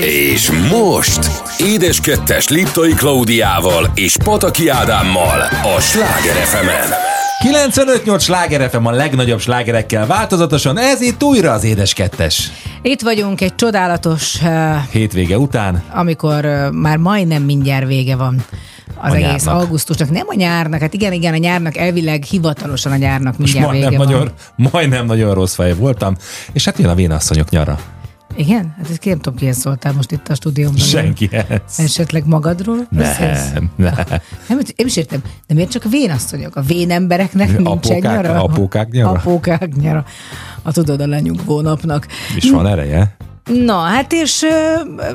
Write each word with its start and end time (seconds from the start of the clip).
És 0.00 0.50
most 0.70 1.30
Édes 1.58 2.00
Kettes 2.00 2.48
Liptai 2.48 2.92
Klaudiával 2.92 3.90
és 3.94 4.16
Pataki 4.24 4.68
Ádámmal 4.68 5.40
a 5.76 5.80
Sláger 5.80 6.34
fm 6.34 6.66
95-8 7.48 8.20
sláger 8.20 8.70
FM 8.70 8.84
a 8.86 8.90
legnagyobb 8.90 9.40
slágerekkel 9.40 10.06
változatosan, 10.06 10.78
ez 10.78 11.00
itt 11.00 11.22
újra 11.22 11.52
az 11.52 11.64
Édes 11.64 11.92
Kettes. 11.92 12.50
Itt 12.82 13.00
vagyunk 13.00 13.40
egy 13.40 13.54
csodálatos, 13.54 14.34
uh, 14.42 14.76
Hétvége 14.90 15.38
után. 15.38 15.82
amikor 15.92 16.44
uh, 16.44 16.70
már 16.72 16.96
majdnem 16.96 17.42
mindjárt 17.42 17.86
vége 17.86 18.16
van 18.16 18.44
az 19.00 19.12
A 19.12 19.14
egész 19.14 19.26
nyárnak. 19.44 19.54
augusztusnak. 19.62 20.10
Nem 20.10 20.24
a 20.26 20.34
nyárnak, 20.34 20.80
hát 20.80 20.94
igen, 20.94 21.12
igen, 21.12 21.32
a 21.32 21.36
nyárnak 21.36 21.76
elvileg 21.76 22.22
hivatalosan 22.22 22.92
a 22.92 22.96
nyárnak 22.96 23.34
És 23.38 23.38
mindjárt 23.38 23.66
majdnem 23.66 23.90
vége 23.90 24.04
nagyon, 24.04 24.32
van. 24.56 24.70
majdnem 24.72 25.06
nagyon 25.06 25.34
rossz 25.34 25.54
fej 25.54 25.74
voltam, 25.74 26.16
és 26.52 26.64
hát 26.64 26.78
jön 26.78 26.88
a 26.88 26.94
vénasszonyok 26.94 27.50
nyara. 27.50 27.78
Igen? 28.38 28.74
Hát 28.76 28.90
ezt 28.90 29.04
nem 29.04 29.18
tudom, 29.18 29.38
kihez 29.38 29.56
szóltál 29.56 29.92
most 29.92 30.10
itt 30.12 30.28
a 30.28 30.34
stúdióban. 30.34 30.76
Senkihez. 30.76 31.44
Esetleg 31.78 32.26
magadról? 32.26 32.86
beszélsz? 32.90 33.52
Nem, 33.52 33.70
nem. 33.76 33.94
Nem, 34.48 34.58
én 34.76 34.86
is 34.86 34.96
értem. 34.96 35.22
De 35.46 35.54
miért 35.54 35.70
csak 35.70 35.84
a 35.84 35.88
vénasszonyok? 35.88 36.56
A 36.56 36.62
vén 36.62 36.90
embereknek 36.90 37.46
nincsen 37.58 37.66
Apókák- 37.96 38.02
nyara? 38.02 38.42
apókák 38.42 38.90
nyara? 38.90 39.10
Apókák 39.10 39.74
nyara. 39.74 40.04
A 40.62 40.72
tudod, 40.72 41.00
a 41.00 41.06
lenyugvó 41.06 41.60
napnak. 41.60 42.06
És 42.36 42.50
van 42.50 42.66
ereje? 42.66 43.16
Na, 43.48 43.78
hát 43.78 44.12
és 44.12 44.44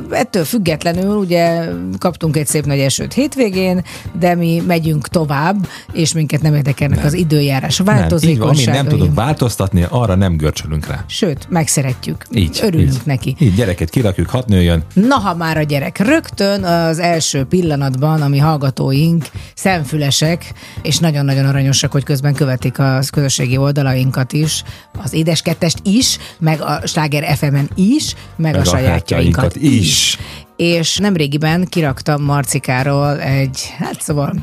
ettől 0.10 0.44
függetlenül 0.44 1.16
ugye 1.16 1.70
kaptunk 2.00 2.38
egy 2.38 2.48
szép 2.48 2.66
nagy 2.66 2.80
esőt 2.80 3.14
hétvégén, 3.14 3.84
de 4.20 4.36
mi 4.36 4.64
megyünk 4.68 5.08
tovább, 5.08 5.68
és 5.92 6.14
minket 6.14 6.42
nem 6.42 6.56
érdekelnek 6.56 7.06
az 7.06 7.14
időjárás 7.14 7.78
Nem, 7.78 7.88
így 7.88 7.94
van, 7.94 8.00
változékonyságai. 8.00 8.82
nem 8.82 8.88
tudunk 8.88 9.16
változtatni, 9.16 9.86
arra 9.90 10.16
nem 10.16 10.38
görcsölünk 10.38 10.88
rá. 10.88 11.04
Sőt, 11.08 11.46
megszeretjük. 11.50 12.26
Így. 12.32 12.60
Örülünk 12.64 12.94
így. 12.94 13.02
neki. 13.04 13.36
Így 13.40 13.56
gyereket 13.56 13.90
kirakjuk, 13.90 14.30
hat 14.30 14.48
nőjön. 14.48 14.84
Na, 14.94 15.16
ha 15.16 15.36
már 15.36 15.58
a 15.58 15.64
gyerek. 15.64 15.98
Rögtön 15.98 16.64
az 16.64 17.00
első 17.00 17.44
pillanatban, 17.44 18.22
ami 18.22 18.38
hallgatóink 18.38 19.26
szemfülesek, 19.56 20.54
és 20.82 20.98
nagyon-nagyon 20.98 21.46
aranyosak, 21.46 21.92
hogy 21.92 22.04
közben 22.04 22.34
követik 22.34 22.80
a 22.80 23.00
közösségi 23.12 23.58
oldalainkat 23.58 24.34
is, 24.34 24.64
az 25.04 25.14
édeskettest 25.14 25.78
is, 25.84 26.18
meg 26.40 26.62
a 26.62 26.82
Sláger 26.86 27.38
FM-en 27.38 27.70
is, 27.76 28.16
meg, 28.36 28.52
Meg 28.52 28.56
a 28.56 28.60
a 28.60 28.64
sajátjainkat 28.64 29.56
is. 29.56 29.80
is. 29.80 30.18
És 30.56 30.98
nemrégiben 30.98 31.66
kiraktam 31.66 32.24
Marcikáról 32.24 33.22
egy, 33.22 33.74
hát 33.78 34.02
szóval, 34.02 34.34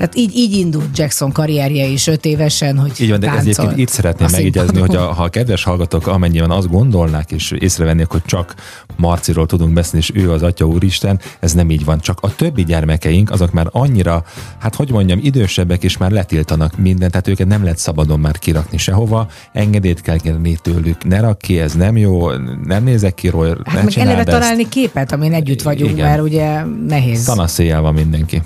tehát 0.00 0.16
így, 0.16 0.36
így 0.36 0.56
indult 0.56 0.98
Jackson 0.98 1.32
karrierje 1.32 1.86
is 1.86 2.06
öt 2.06 2.24
évesen, 2.24 2.78
hogy 2.78 2.92
Így 3.00 3.10
van, 3.10 3.20
de 3.20 3.32
egyébként 3.38 3.76
itt 3.76 3.88
szeretném 3.88 4.28
a 4.54 4.78
hogy 4.78 4.96
a, 4.96 5.12
ha 5.12 5.22
a 5.22 5.28
kedves 5.28 5.64
hallgatók 5.64 6.06
amennyiben 6.06 6.50
azt 6.50 6.70
gondolnák 6.70 7.32
és 7.32 7.50
észrevennék, 7.58 8.06
hogy 8.06 8.22
csak 8.24 8.54
Marciról 8.96 9.46
tudunk 9.46 9.72
beszélni, 9.72 9.98
és 9.98 10.22
ő 10.22 10.32
az 10.32 10.42
Atya 10.42 10.66
Úristen, 10.66 11.20
ez 11.40 11.52
nem 11.52 11.70
így 11.70 11.84
van. 11.84 12.00
Csak 12.00 12.18
a 12.20 12.34
többi 12.34 12.64
gyermekeink, 12.64 13.30
azok 13.30 13.52
már 13.52 13.66
annyira, 13.70 14.24
hát 14.58 14.74
hogy 14.74 14.90
mondjam, 14.90 15.18
idősebbek, 15.22 15.82
és 15.84 15.96
már 15.96 16.10
letiltanak 16.10 16.78
mindent, 16.78 17.10
tehát 17.10 17.28
őket 17.28 17.46
nem 17.46 17.62
lehet 17.62 17.78
szabadon 17.78 18.20
már 18.20 18.38
kirakni 18.38 18.78
sehova, 18.78 19.28
engedélyt 19.52 20.00
kell 20.00 20.18
kérni 20.18 20.58
tőlük, 20.62 21.04
ne 21.04 21.20
rak 21.20 21.38
ki, 21.38 21.58
ez 21.58 21.74
nem 21.74 21.96
jó, 21.96 22.30
nem 22.64 22.84
nézek 22.84 23.14
ki 23.14 23.28
róla, 23.28 23.56
Hát 23.64 23.74
ne 23.74 23.82
meg 23.82 23.98
eleve 23.98 24.18
ezt. 24.18 24.28
találni 24.28 24.68
képet, 24.68 25.12
amin 25.12 25.32
együtt 25.32 25.62
vagyunk, 25.62 25.92
Igen. 25.92 26.08
mert 26.08 26.22
ugye 26.22 26.64
nehéz. 26.86 27.24
Tanaszéjjel 27.24 27.80
van 27.80 27.94
mindenki. 27.94 28.42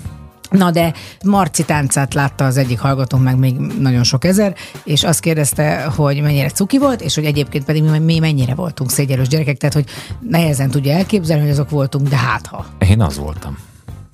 Na 0.49 0.71
de 0.71 0.93
Marci 1.25 1.65
táncát 1.65 2.13
látta 2.13 2.45
az 2.45 2.57
egyik 2.57 2.79
hallgatónk 2.79 3.23
meg 3.23 3.37
még 3.37 3.55
nagyon 3.57 4.03
sok 4.03 4.25
ezer, 4.25 4.55
és 4.83 5.03
azt 5.03 5.19
kérdezte, 5.19 5.83
hogy 5.95 6.21
mennyire 6.21 6.49
cuki 6.49 6.77
volt, 6.77 7.01
és 7.01 7.15
hogy 7.15 7.25
egyébként 7.25 7.65
pedig 7.65 7.83
mi, 7.83 8.19
mennyire 8.19 8.55
voltunk 8.55 8.91
szégyelős 8.91 9.27
gyerekek, 9.27 9.57
tehát 9.57 9.75
hogy 9.75 9.85
nehezen 10.19 10.69
tudja 10.69 10.93
elképzelni, 10.93 11.41
hogy 11.41 11.51
azok 11.51 11.69
voltunk, 11.69 12.07
de 12.07 12.15
hát 12.15 12.47
ha. 12.47 12.65
Én 12.89 13.01
az 13.01 13.17
voltam. 13.17 13.57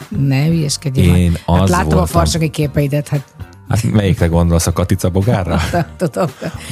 Ne 0.09 0.45
hülyeskedjél. 0.45 1.15
Én 1.15 1.31
hát 1.31 1.61
az 1.61 1.69
láttam 1.69 1.87
a 1.87 1.91
voltam. 1.91 2.05
farsaki 2.05 2.49
képeidet, 2.49 3.07
hát 3.07 3.23
Hát 3.71 3.91
melyikre 3.91 4.27
gondolsz, 4.27 4.67
a 4.67 4.71
Katica 4.73 5.09
Bogárra? 5.09 5.59
tudom. 5.97 6.27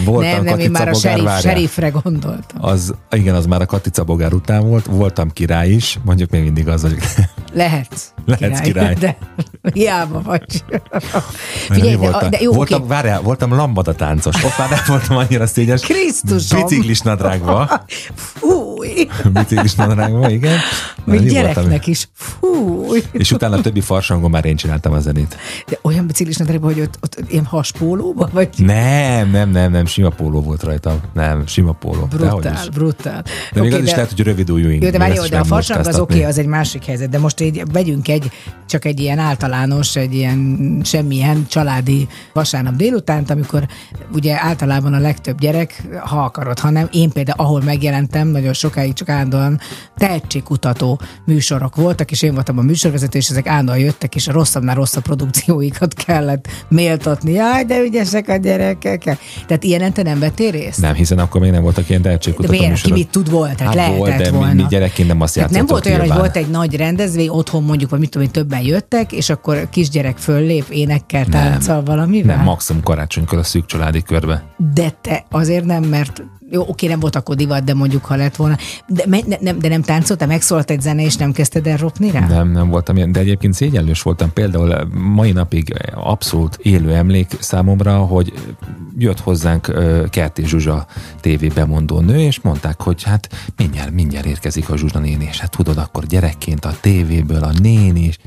Voltam 0.05 0.31
nem, 0.31 0.43
nem, 0.43 0.59
én 0.59 0.71
Katica 0.71 0.71
már 0.71 0.87
a 0.87 0.93
serif, 0.93 1.39
serifre 1.39 1.89
gondoltam. 1.89 2.63
Az, 2.63 2.93
igen, 3.11 3.35
az 3.35 3.45
már 3.45 3.61
a 3.61 3.65
Katica 3.65 4.03
Bogár 4.03 4.33
után 4.33 4.67
volt, 4.67 4.85
voltam 4.85 5.31
király 5.31 5.69
is, 5.69 5.99
mondjuk 6.03 6.29
még 6.29 6.43
mindig 6.43 6.67
az 6.67 6.81
vagyok. 6.81 6.99
Lehetsz. 7.53 8.07
Lehetsz 8.25 8.59
király. 8.59 8.93
De 8.93 9.17
hiába 9.73 10.21
vagy. 10.21 10.63
Figyelj, 11.69 11.91
de, 11.91 11.97
voltam, 11.97 12.29
de 12.29 12.37
jó, 12.41 12.51
voltam, 12.53 12.79
oké. 12.79 12.89
várjál, 12.89 13.21
voltam 13.21 13.53
lambada 13.53 13.93
táncos. 13.93 14.43
Ott 14.43 14.57
már 14.57 14.69
nem 14.69 14.79
voltam 14.87 15.17
annyira 15.17 15.47
szényes. 15.47 15.81
Krisztusom! 15.81 16.61
Biciklis 16.61 16.99
nadrágba. 17.01 17.83
Fúj! 18.15 19.07
Biciklis 19.33 19.75
nadrágba, 19.75 20.29
igen. 20.29 20.57
Na, 21.05 21.13
Még 21.13 21.29
gyereknek 21.29 21.65
voltam? 21.65 21.81
is. 21.85 22.09
Fúj! 22.13 23.03
És 23.11 23.31
utána 23.31 23.57
a 23.57 23.61
többi 23.61 23.81
farsangon 23.81 24.29
már 24.29 24.45
én 24.45 24.55
csináltam 24.55 24.93
a 24.93 24.99
zenét. 24.99 25.37
De 25.67 25.79
olyan 25.81 26.07
biciklis 26.07 26.37
nadrágban, 26.37 26.73
hogy 26.73 26.81
ott, 26.81 26.97
ott 27.01 27.17
ilyen 27.31 27.45
haspólóba, 27.45 28.29
vagy 28.31 28.49
Nem, 28.57 29.29
nem, 29.29 29.49
nem, 29.49 29.71
nem, 29.71 29.85
sima 29.85 30.09
póló 30.09 30.41
volt 30.41 30.63
rajta. 30.63 30.99
Nem, 31.13 31.47
sima 31.47 31.71
póló. 31.71 32.05
Brutál, 32.09 32.67
brutál. 32.73 33.23
De 33.53 33.61
még 33.61 33.71
Oké, 33.71 33.81
az 33.81 33.87
is 33.87 33.91
lehet, 33.91 34.09
hogy 34.09 34.21
rövid 34.23 34.49
ujjúink. 34.49 34.83
jó, 34.83 34.89
de 34.89 34.97
még 34.97 35.09
ezt 35.09 35.17
jó, 35.23 35.27
de 35.29 35.39
a 35.39 35.43
farsang 35.43 35.79
az 35.79 35.85
oké, 35.87 35.97
munkáztatni. 35.99 36.23
az 36.23 36.37
egy 36.37 36.45
másik 36.45 36.85
helyzet, 36.85 37.09
de 37.09 37.19
most 37.19 37.39
így 37.39 37.63
vegyünk 37.71 38.07
egy, 38.07 38.31
csak 38.67 38.85
egy 38.85 38.99
ilyen 38.99 39.19
általános, 39.53 39.95
egy 39.95 40.13
ilyen 40.13 40.57
semmilyen 40.83 41.45
családi 41.49 42.07
vasárnap 42.33 42.75
délutánt, 42.75 43.29
amikor 43.29 43.67
ugye 44.13 44.37
általában 44.41 44.93
a 44.93 44.99
legtöbb 44.99 45.39
gyerek, 45.39 45.83
ha 45.99 46.19
akarod, 46.23 46.59
hanem 46.59 46.87
én 46.91 47.09
például, 47.11 47.39
ahol 47.39 47.61
megjelentem, 47.61 48.27
nagyon 48.27 48.53
sokáig 48.53 48.93
csak 48.93 49.09
állandóan 49.09 49.59
tehetségkutató 49.97 50.99
műsorok 51.25 51.75
voltak, 51.75 52.11
és 52.11 52.21
én 52.21 52.33
voltam 52.33 52.57
a 52.57 52.61
műsorvezető, 52.61 53.17
és 53.17 53.29
ezek 53.29 53.47
állandóan 53.47 53.77
jöttek, 53.79 54.15
és 54.15 54.27
a 54.27 54.31
rosszabbnál 54.31 54.75
rosszabb 54.75 55.03
produkcióikat 55.03 55.93
kellett 55.93 56.47
méltatni. 56.67 57.31
Jaj, 57.31 57.63
de 57.63 57.79
ügyesek 57.81 58.27
a 58.29 58.35
gyerekek. 58.35 59.03
Tehát 59.47 59.63
ilyenen 59.63 59.93
te 59.93 60.01
nem 60.03 60.19
vettél 60.19 60.51
részt? 60.51 60.81
Nem, 60.81 60.93
hiszen 60.93 61.19
akkor 61.19 61.41
még 61.41 61.51
nem 61.51 61.61
voltak 61.61 61.89
ilyen 61.89 62.01
De 62.01 62.07
tehetségkutató? 62.07 62.53
Ki 62.57 62.67
műsorok. 62.67 62.97
mit 62.97 63.09
tud 63.09 63.29
volt? 63.29 63.55
Tehát 63.55 63.65
Hát 63.65 63.75
lehetett 63.75 63.97
volt, 63.97 64.15
de 64.17 64.31
mi- 64.31 64.37
volna. 64.37 64.53
mi 64.53 64.65
gyerekként 64.69 65.07
nem 65.07 65.21
azt 65.21 65.33
Tehát 65.33 65.49
nem 65.49 65.65
volt 65.65 65.85
olyan, 65.85 65.97
hogy 65.99 66.07
nyilván. 66.07 66.25
volt 66.25 66.37
egy 66.45 66.49
nagy 66.51 66.75
rendezvény, 66.75 67.27
otthon 67.29 67.63
mondjuk, 67.63 67.89
vagy 67.89 67.99
mit 67.99 68.09
tudom, 68.09 68.27
én, 68.27 68.33
többen 68.33 68.61
jöttek, 68.61 69.11
és 69.11 69.29
akkor 69.29 69.38
kisgyerek 69.69 70.17
föllép, 70.17 70.65
énekkel, 70.69 71.25
tánccal 71.25 71.83
valamivel? 71.83 72.35
Nem, 72.35 72.45
maximum 72.45 72.83
karácsonykor 72.83 73.37
a 73.37 73.43
szűk 73.43 73.65
családi 73.65 74.01
körbe. 74.01 74.43
De 74.73 74.89
te 75.01 75.25
azért 75.29 75.65
nem, 75.65 75.83
mert 75.83 76.23
jó, 76.51 76.65
oké, 76.67 76.87
nem 76.87 76.99
volt 76.99 77.15
akkor 77.15 77.35
divat, 77.35 77.63
de 77.63 77.73
mondjuk, 77.73 78.05
ha 78.05 78.15
lett 78.15 78.35
volna. 78.35 78.57
De, 78.87 79.03
me, 79.07 79.19
ne, 79.25 79.35
nem, 79.39 79.59
de 79.59 79.67
nem 79.67 79.81
táncoltál, 79.81 80.27
megszólalt 80.27 80.69
egy 80.71 80.81
zene, 80.81 81.03
és 81.03 81.15
nem 81.15 81.31
kezdted 81.31 81.67
el 81.67 81.77
ropni 81.77 82.11
rá? 82.11 82.27
Nem, 82.27 82.51
nem 82.51 82.69
voltam 82.69 82.95
ilyen, 82.95 83.11
de 83.11 83.19
egyébként 83.19 83.53
szégyellős 83.53 84.01
voltam. 84.01 84.33
Például 84.33 84.89
mai 85.13 85.31
napig 85.31 85.73
abszolút 85.93 86.59
élő 86.61 86.93
emlék 86.93 87.37
számomra, 87.39 87.97
hogy 87.97 88.33
jött 88.97 89.19
hozzánk 89.19 89.73
Kerti 90.09 90.47
Zsuzsa 90.47 90.85
TV 91.21 91.53
bemondó 91.53 91.99
nő, 91.99 92.19
és 92.19 92.41
mondták, 92.41 92.81
hogy 92.81 93.03
hát 93.03 93.29
mindjárt, 93.57 93.91
mindjárt 93.91 94.25
érkezik 94.25 94.69
a 94.69 94.77
Zsuzsa 94.77 94.99
néni, 94.99 95.27
és 95.29 95.39
hát 95.39 95.51
tudod, 95.51 95.77
akkor 95.77 96.05
gyerekként 96.05 96.65
a 96.65 96.73
tévéből 96.81 97.43
a 97.43 97.51
néni 97.61 97.99
is. 97.99 98.17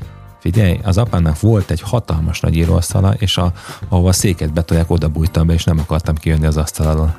Figyelj, 0.43 0.79
az 0.83 0.97
apámnak 0.97 1.39
volt 1.39 1.71
egy 1.71 1.81
hatalmas 1.81 2.39
nagy 2.39 2.55
íróasztala, 2.55 3.13
és 3.13 3.37
a, 3.37 3.51
ahova 3.89 4.09
a 4.09 4.13
széket 4.13 4.53
betolják, 4.53 4.89
oda 4.89 5.07
bújtam 5.07 5.47
be, 5.47 5.53
és 5.53 5.63
nem 5.63 5.79
akartam 5.79 6.15
kijönni 6.15 6.45
az 6.45 6.57
asztal 6.57 6.87
alól. 6.87 7.15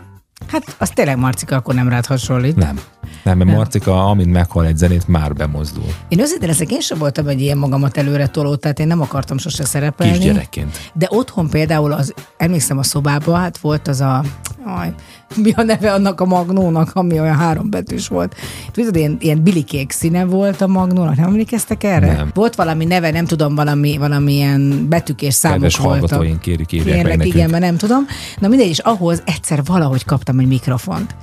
Hát 0.47 0.77
az 0.79 0.91
tényleg 0.91 1.19
Marcika 1.19 1.57
akkor 1.57 1.75
nem 1.75 1.89
rád 1.89 2.07
hasonlít. 2.07 2.57
Nem. 2.57 2.81
Nem, 3.23 3.37
mert 3.37 3.51
Nem. 3.51 3.57
Marcika, 3.57 4.07
amint 4.07 4.33
meghal 4.33 4.67
egy 4.67 4.77
zenét, 4.77 5.09
már 5.09 5.33
bemozdul. 5.33 5.95
Én 6.09 6.19
őszintén 6.19 6.49
leszek, 6.49 6.71
én 6.71 6.81
sem 6.81 6.99
voltam 6.99 7.27
egy 7.27 7.41
ilyen 7.41 7.59
magamat 7.59 7.97
előre 7.97 8.27
toló, 8.27 8.55
tehát 8.55 8.79
én 8.79 8.87
nem 8.87 9.01
akartam 9.01 9.39
sose 9.39 9.65
szerepelni. 9.65 10.13
Kisgyerekként. 10.13 10.91
De 10.95 11.07
otthon 11.11 11.49
például 11.49 11.93
az, 11.93 12.15
emlékszem 12.37 12.79
a 12.79 12.83
szobában, 12.83 13.41
hát 13.41 13.59
volt 13.59 13.89
az 13.89 14.01
a, 14.01 14.25
aj, 14.65 14.95
mi 15.37 15.53
a 15.56 15.62
neve 15.62 15.93
annak 15.93 16.21
a 16.21 16.25
magnónak, 16.25 16.91
ami 16.95 17.21
olyan 17.21 17.37
hárombetűs 17.37 18.09
volt. 18.09 18.34
Tudod, 18.72 18.97
ilyen, 18.97 19.17
ilyen 19.21 19.43
bilikék 19.43 19.91
színe 19.91 20.25
volt 20.25 20.60
a 20.60 20.66
magnónak, 20.66 21.16
nem 21.16 21.27
emlékeztek 21.27 21.84
erre? 21.84 22.13
Nem. 22.13 22.31
Volt 22.34 22.54
valami 22.54 22.84
neve, 22.84 23.10
nem 23.10 23.25
tudom, 23.25 23.54
valami, 23.54 23.97
valamilyen 23.97 24.86
betűk 24.89 25.22
és 25.22 25.34
számok 25.34 25.57
Kedves 25.60 25.77
voltak. 25.77 26.09
hallgatóink, 26.09 26.41
kérjük, 26.41 26.72
írják 26.72 26.86
meg 26.86 26.97
Kérlek, 26.97 27.16
nekünk. 27.16 27.34
igen, 27.34 27.51
mert 27.51 27.63
nem 27.63 27.77
tudom. 27.77 28.07
Na 28.39 28.48
mindegy, 28.48 28.69
és 28.69 28.78
ahhoz 28.78 29.22
egyszer 29.27 29.65
valahogy 29.65 30.04
kaptam 30.04 30.39
egy 30.39 30.47
mikrofont. 30.47 31.15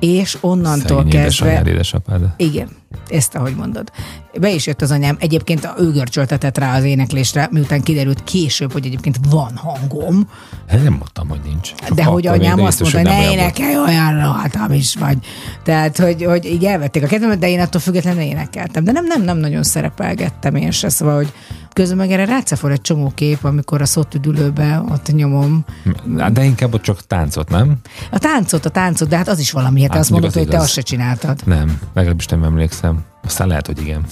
És 0.00 0.38
onnantól 0.40 0.96
Szegény 0.96 1.10
kezdve... 1.10 1.20
édesanyád, 1.46 1.66
édesapád. 1.66 2.20
Igen, 2.36 2.68
ezt 3.08 3.34
ahogy 3.34 3.54
mondod. 3.54 3.92
Be 4.40 4.50
is 4.50 4.66
jött 4.66 4.82
az 4.82 4.90
anyám, 4.90 5.16
egyébként 5.20 5.68
ő 5.78 5.92
görcsöltetett 5.92 6.58
rá 6.58 6.76
az 6.76 6.84
éneklésre, 6.84 7.48
miután 7.50 7.82
kiderült 7.82 8.24
később, 8.24 8.72
hogy 8.72 8.86
egyébként 8.86 9.18
van 9.28 9.56
hangom, 9.56 10.28
Hát 10.68 10.82
nem 10.82 10.92
mondtam, 10.92 11.28
hogy 11.28 11.40
nincs. 11.44 11.72
De 11.94 12.04
hogy 12.04 12.26
akkor 12.26 12.38
még 12.38 12.48
anyám 12.48 12.64
azt 12.64 12.80
mondta, 12.80 12.98
hogy 12.98 13.08
ne 13.08 13.30
énekelj 13.30 13.76
olyan 13.76 14.20
rohadtam 14.20 14.72
is 14.72 14.94
vagy. 14.94 15.18
Tehát, 15.62 15.98
hogy, 15.98 16.24
hogy 16.24 16.44
így 16.44 16.64
elvették 16.64 17.02
a 17.02 17.06
kedvemet, 17.06 17.38
de 17.38 17.48
én 17.48 17.60
attól 17.60 17.80
függetlenül 17.80 18.22
énekeltem. 18.22 18.84
De 18.84 18.92
nem, 18.92 19.04
nem, 19.04 19.22
nem 19.22 19.38
nagyon 19.38 19.62
szerepelgettem 19.62 20.54
én 20.54 20.70
se, 20.70 20.88
szóval, 20.88 21.16
hogy 21.16 21.32
közben 21.72 21.96
meg 21.96 22.10
erre 22.10 22.24
rácafor 22.24 22.70
egy 22.70 22.80
csomó 22.80 23.12
kép, 23.14 23.44
amikor 23.44 23.80
a 23.80 23.86
szótüdülőbe 23.86 24.84
ott 24.90 25.12
nyomom. 25.12 25.64
Hát, 26.18 26.32
De 26.32 26.44
inkább 26.44 26.74
ott 26.74 26.82
csak 26.82 27.06
táncot, 27.06 27.48
nem? 27.48 27.76
A 28.10 28.18
táncot, 28.18 28.64
a 28.64 28.70
táncot, 28.70 29.08
de 29.08 29.16
hát 29.16 29.28
az 29.28 29.38
is 29.38 29.52
valami, 29.52 29.80
hát, 29.82 29.90
Hát 29.90 30.00
azt 30.00 30.10
mondod, 30.10 30.28
az 30.28 30.36
hogy 30.36 30.48
te 30.48 30.58
azt 30.58 30.72
se 30.72 30.80
csináltad. 30.80 31.40
Nem, 31.44 31.80
legalábbis 31.94 32.26
nem 32.26 32.44
emlékszem. 32.44 32.85
Értem. 32.86 33.15
Aztán 33.26 33.48
lehet, 33.48 33.66
hogy 33.66 33.80
igen. 33.80 34.04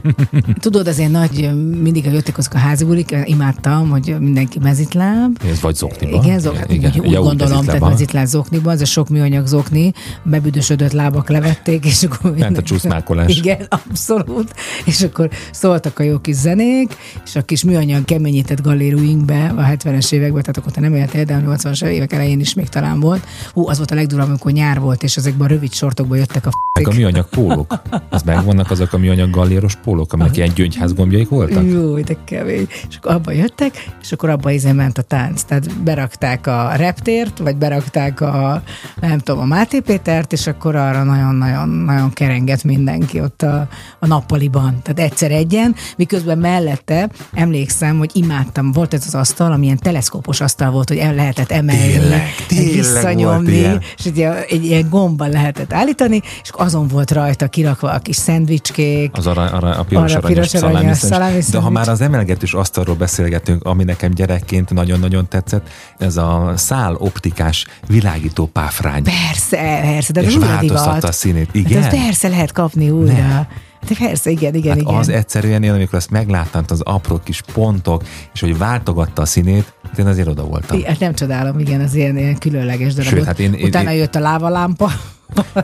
Tudod, 0.60 0.86
azért 0.86 1.10
nagy, 1.10 1.50
mindig 1.82 2.04
jöttek 2.04 2.38
azok 2.38 2.54
a 2.54 2.58
házi 2.58 2.84
bulik, 2.84 3.16
imádtam, 3.24 3.90
hogy 3.90 4.16
mindenki 4.18 4.58
mezitláb. 4.58 5.38
Ez 5.50 5.60
vagy 5.60 5.74
zokniba. 5.74 6.22
Igen, 6.22 6.38
zok, 6.38 6.54
igen, 6.68 6.90
igen. 6.90 7.04
úgy 7.04 7.10
ja, 7.10 7.20
gondolom, 7.20 7.64
tehát 7.64 7.80
mezitláb 7.80 8.26
zokniba, 8.26 8.70
az 8.70 8.80
a 8.80 8.84
sok 8.84 9.08
műanyag 9.08 9.46
zokni, 9.46 9.92
bebüdösödött 10.22 10.92
lábak 10.92 11.28
levették, 11.28 11.84
és 11.84 12.02
akkor... 12.02 12.36
Ment 12.36 12.58
a 12.58 12.62
csúszmákolás. 12.62 13.36
Igen, 13.36 13.66
abszolút. 13.68 14.54
És 14.84 15.02
akkor 15.02 15.30
szóltak 15.52 15.98
a 15.98 16.02
jó 16.02 16.18
kis 16.18 16.34
zenék, 16.34 16.96
és 17.24 17.36
a 17.36 17.42
kis 17.42 17.64
műanyag 17.64 18.04
keményített 18.04 18.60
galléruinkbe 18.60 19.52
a 19.56 19.62
70-es 19.62 20.12
években, 20.12 20.40
tehát 20.40 20.56
akkor 20.56 20.72
te 20.72 20.80
nem 20.80 20.94
éltél, 20.94 21.24
de 21.24 21.34
a 21.34 21.38
80-as 21.38 21.84
évek 21.84 22.12
elején 22.12 22.40
is 22.40 22.54
még 22.54 22.68
talán 22.68 23.00
volt. 23.00 23.26
Hú, 23.52 23.68
az 23.68 23.76
volt 23.76 23.90
a 23.90 23.94
legdurább, 23.94 24.28
amikor 24.28 24.52
nyár 24.52 24.80
volt, 24.80 25.02
és 25.02 25.16
ezekben 25.16 25.46
a 25.46 25.50
rövid 25.50 25.72
sortokban 25.72 26.18
jöttek 26.18 26.46
a. 26.46 26.50
Meg 26.72 26.88
a 26.88 26.92
műanyag 26.92 27.28
pólók. 27.28 27.82
Az 28.08 28.22
megvan 28.22 28.51
vannak 28.52 28.70
azok 28.70 28.92
a 28.92 28.98
műanyag 28.98 29.30
galléros 29.30 29.74
pólók, 29.74 30.12
aminek 30.12 30.36
ilyen 30.36 30.52
gyöngyház 30.54 30.92
gombjaik 30.92 31.28
voltak? 31.28 31.64
Jó, 31.66 32.00
de 32.00 32.16
kemény. 32.24 32.66
És 32.88 32.96
akkor 32.96 33.12
abba 33.12 33.32
jöttek, 33.32 33.90
és 34.02 34.12
akkor 34.12 34.30
abba 34.30 34.50
izé 34.50 34.72
ment 34.72 34.98
a 34.98 35.02
tánc. 35.02 35.42
Tehát 35.42 35.82
berakták 35.82 36.46
a 36.46 36.72
reptért, 36.76 37.38
vagy 37.38 37.56
berakták 37.56 38.20
a, 38.20 38.62
nem 39.00 39.18
tudom, 39.18 39.40
a 39.40 39.44
Máté 39.44 39.80
Pétert, 39.80 40.32
és 40.32 40.46
akkor 40.46 40.76
arra 40.76 41.02
nagyon-nagyon 41.02 41.68
nagyon 41.68 42.12
kerengett 42.12 42.64
mindenki 42.64 43.20
ott 43.20 43.42
a, 43.42 43.68
a 43.98 44.06
nappaliban. 44.06 44.78
Tehát 44.82 45.10
egyszer 45.10 45.30
egyen, 45.30 45.74
miközben 45.96 46.38
mellette 46.38 47.10
emlékszem, 47.32 47.98
hogy 47.98 48.10
imádtam, 48.14 48.72
volt 48.72 48.94
ez 48.94 49.04
az 49.06 49.14
asztal, 49.14 49.52
amilyen 49.52 49.78
teleszkópos 49.78 50.40
asztal 50.40 50.70
volt, 50.70 50.88
hogy 50.88 50.98
el 50.98 51.14
lehetett 51.14 51.50
emelni, 51.50 51.92
tényleg, 51.92 52.22
tényleg 52.46 52.72
visszanyomni, 52.72 53.78
és 53.96 54.04
egy, 54.04 54.20
egy 54.48 54.64
ilyen 54.64 54.88
gomba 54.88 55.26
lehetett 55.26 55.72
állítani, 55.72 56.22
és 56.42 56.50
azon 56.52 56.88
volt 56.88 57.10
rajta 57.10 57.46
kirakva 57.48 57.90
a 57.90 57.98
kis 57.98 58.16
szendvicskék. 58.32 59.10
Az 59.16 59.26
arra, 59.26 59.42
arra, 59.42 59.70
a 59.70 59.82
piros, 59.84 60.14
aranyos, 60.14 60.50
piros 60.50 60.62
aranyos 60.62 60.98
szalámi, 60.98 61.40
De 61.50 61.58
ha 61.58 61.70
már 61.70 61.88
az 61.88 62.00
emelgetős 62.00 62.54
asztalról 62.54 62.94
beszélgetünk, 62.94 63.64
ami 63.64 63.84
nekem 63.84 64.10
gyerekként 64.10 64.70
nagyon-nagyon 64.70 65.28
tetszett, 65.28 65.68
ez 65.98 66.16
a 66.16 66.52
szál 66.56 66.94
optikás 66.94 67.66
világító 67.86 68.46
páfrány. 68.46 69.02
Persze, 69.02 69.56
persze, 69.82 70.12
de 70.12 70.22
és 70.22 70.36
változtatta 70.36 71.08
a 71.08 71.12
színét. 71.12 71.46
Hát 71.46 71.54
igen? 71.54 71.80
De 71.80 71.88
persze 71.88 72.28
lehet 72.28 72.52
kapni 72.52 72.90
újra. 72.90 73.12
Ne. 73.12 73.46
De 73.88 73.94
persze, 73.98 74.30
igen, 74.30 74.54
igen, 74.54 74.72
hát 74.72 74.80
igen. 74.80 74.94
Az 74.94 75.08
egyszerűen 75.08 75.62
én, 75.62 75.72
amikor 75.72 75.94
azt 75.94 76.10
megláttam, 76.10 76.64
az 76.68 76.80
apró 76.80 77.20
kis 77.24 77.42
pontok, 77.52 78.02
és 78.34 78.40
hogy 78.40 78.58
váltogatta 78.58 79.22
a 79.22 79.26
színét, 79.26 79.72
hát 79.82 79.98
én 79.98 80.06
azért 80.06 80.28
oda 80.28 80.44
voltam. 80.44 80.82
Hát 80.82 80.98
nem 80.98 81.14
csodálom, 81.14 81.58
igen, 81.58 81.80
az 81.80 81.94
ilyen, 81.94 82.16
ilyen 82.16 82.38
különleges 82.38 82.94
darab. 82.94 83.10
Sőt, 83.10 83.24
hát 83.24 83.38
én, 83.38 83.56
Utána 83.62 83.92
én, 83.92 83.98
jött 83.98 84.14
a 84.14 84.20
lávalámpa. 84.20 84.90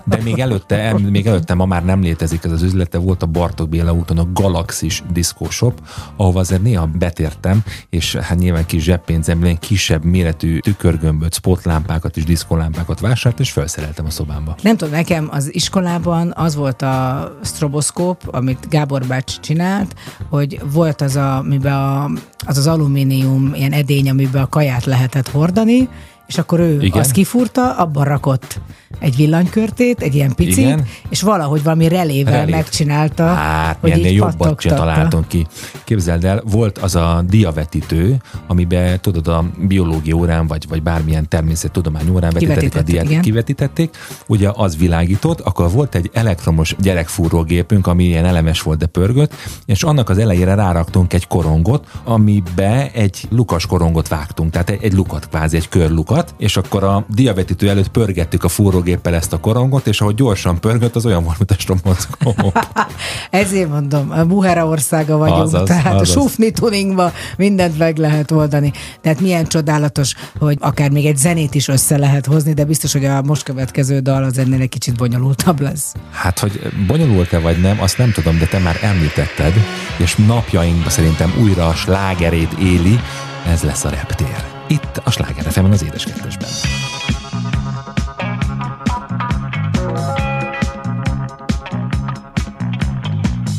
De 0.05 0.19
még 0.23 0.39
előtte, 0.39 0.99
még 1.11 1.27
előtte 1.27 1.55
ma 1.55 1.67
már 1.67 1.85
nem 1.85 2.01
létezik 2.03 2.45
ez 2.45 2.53
az 2.53 2.63
üzlete, 2.63 2.99
volt 2.99 3.23
a 3.23 3.27
Bartok 3.27 3.69
Béla 3.69 3.93
úton 3.93 4.19
a 4.19 4.27
Galaxis 4.33 5.03
Disco 5.13 5.51
Shop, 5.51 5.81
ahova 6.17 6.41
azért 6.41 6.63
néha 6.63 6.87
betértem, 6.87 7.63
és 7.91 8.15
hát 8.15 8.39
nyilván 8.39 8.67
kis 8.67 8.83
zseppénzemben 8.83 9.59
kisebb 9.59 10.05
méretű 10.05 10.59
tükörgömböt, 10.59 11.35
spotlámpákat 11.35 12.17
és 12.17 12.25
diszkolámpákat 12.25 13.01
vásárolt, 13.01 13.41
és 13.41 13.51
felszereltem 13.51 14.07
a 14.07 14.11
szobámba. 14.11 14.57
Nem 14.63 14.77
tudom, 14.77 14.95
nekem 14.95 15.29
az 15.31 15.55
iskolában 15.55 16.33
az 16.37 16.55
volt 16.55 16.83
a 16.83 17.31
stroboszkóp, 17.45 18.23
amit 18.27 18.69
Gábor 18.69 19.07
bácsi 19.07 19.41
csinált, 19.41 19.95
hogy 20.29 20.61
volt 20.73 21.01
az, 21.01 21.17
a, 21.17 21.37
amiben 21.37 21.73
a, 21.73 22.11
az 22.47 22.59
az 22.59 22.67
alumínium 22.67 23.55
ilyen 23.55 23.73
edény, 23.73 24.11
amiben 24.11 24.43
a 24.43 24.49
kaját 24.49 24.85
lehetett 24.85 25.29
hordani, 25.29 25.89
és 26.29 26.39
akkor 26.39 26.61
ő 26.61 26.81
Igen. 26.81 27.01
azt 27.01 27.11
kifúrta, 27.11 27.75
abban 27.77 28.05
rakott 28.05 28.61
egy 28.99 29.17
villanykörtét, 29.17 30.01
egy 30.03 30.15
ilyen 30.15 30.35
picit, 30.35 30.59
Igen. 30.59 30.85
és 31.09 31.23
valahogy 31.23 31.63
valami 31.63 31.89
relével 31.89 32.33
Relét. 32.33 32.55
megcsinálta, 32.55 33.27
hát, 33.27 33.79
hogy 33.81 33.91
ennél 33.91 34.13
jobbat 34.13 34.57
találtunk 34.57 35.29
ki. 35.29 35.47
Képzeld 35.85 36.25
el, 36.25 36.43
volt 36.45 36.79
az 36.79 36.95
a 36.95 37.25
diavetítő, 37.29 38.17
amiben 38.47 39.01
tudod 39.01 39.29
a 39.29 39.45
biológia 39.59 40.15
órán, 40.15 40.47
vagy, 40.47 40.69
vagy 40.69 40.83
bármilyen 40.83 41.29
természettudomány 41.29 42.09
órán 42.11 42.31
vetítették 42.33 42.77
a 42.77 42.83
diát, 42.83 43.05
igen. 43.05 43.21
kivetítették, 43.21 43.97
ugye 44.27 44.51
az 44.55 44.77
világított, 44.77 45.41
akkor 45.41 45.71
volt 45.71 45.95
egy 45.95 46.11
elektromos 46.13 46.75
gyerekfúrógépünk, 46.79 47.87
ami 47.87 48.05
ilyen 48.05 48.25
elemes 48.25 48.63
volt, 48.63 48.79
de 48.79 48.87
pörgött, 48.87 49.35
és 49.67 49.83
annak 49.83 50.09
az 50.09 50.19
elejére 50.19 50.55
ráraktunk 50.55 51.13
egy 51.13 51.27
korongot, 51.27 51.87
amibe 52.05 52.91
egy 52.93 53.27
lukas 53.29 53.67
korongot 53.67 54.09
vágtunk, 54.09 54.51
tehát 54.51 54.71
egy, 54.71 54.83
egy 54.83 54.93
lukat, 54.93 55.29
kvázi 55.29 55.57
egy 55.57 55.69
körlukat, 55.69 56.18
és 56.39 56.57
akkor 56.57 56.85
a 56.85 57.05
diavetítő 57.09 57.69
előtt 57.69 57.89
pörgettük 57.89 58.45
a 58.45 58.49
fúró 58.49 58.79
fúrógéppel 58.79 59.15
ezt 59.15 59.33
a 59.33 59.39
korongot, 59.39 59.87
és 59.87 60.01
ahogy 60.01 60.15
gyorsan 60.15 60.61
pörgött, 60.61 60.97
az 60.97 61.07
olyan 61.07 61.25
volt, 61.25 61.39
mint 61.39 61.51
a 61.51 61.55
strombocskó. 61.59 62.53
Ezért 63.31 63.69
mondom, 63.69 64.11
a 64.11 64.25
Buhera 64.25 64.67
országa 64.67 65.17
vagyunk, 65.17 65.41
azaz, 65.41 65.69
tehát 65.69 65.95
azaz. 65.95 66.17
a 66.17 66.21
sufni 66.21 66.51
tuningba 66.51 67.13
mindent 67.37 67.79
meg 67.79 67.97
lehet 67.97 68.31
oldani. 68.31 68.73
Tehát 69.01 69.21
milyen 69.21 69.47
csodálatos, 69.47 70.15
hogy 70.39 70.57
akár 70.61 70.91
még 70.91 71.07
egy 71.07 71.17
zenét 71.17 71.55
is 71.55 71.69
össze 71.69 71.99
lehet 71.99 72.27
hozni, 72.27 72.53
de 72.53 72.65
biztos, 72.65 72.93
hogy 72.93 73.05
a 73.05 73.23
most 73.23 73.43
következő 73.43 73.99
dal 73.99 74.25
az 74.25 74.39
ennél 74.39 74.61
egy 74.61 74.69
kicsit 74.69 74.97
bonyolultabb 74.97 75.61
lesz. 75.61 75.95
Hát, 76.11 76.39
hogy 76.39 76.61
bonyolult-e 76.87 77.39
vagy 77.39 77.61
nem, 77.61 77.81
azt 77.81 77.99
nem 77.99 78.13
tudom, 78.13 78.39
de 78.39 78.47
te 78.47 78.59
már 78.59 78.79
említetted, 78.83 79.53
és 79.97 80.17
napjainkban 80.17 80.91
szerintem 80.91 81.33
újra 81.43 81.67
a 81.67 81.75
slágerét 81.75 82.53
éli, 82.53 83.01
ez 83.47 83.63
lesz 83.63 83.85
a 83.85 83.89
reptér. 83.89 84.58
Itt 84.69 85.01
a 85.05 85.11
Sláger 85.11 85.45
fm 85.53 85.65
az 85.65 85.85
édeskettesben. 85.85 86.49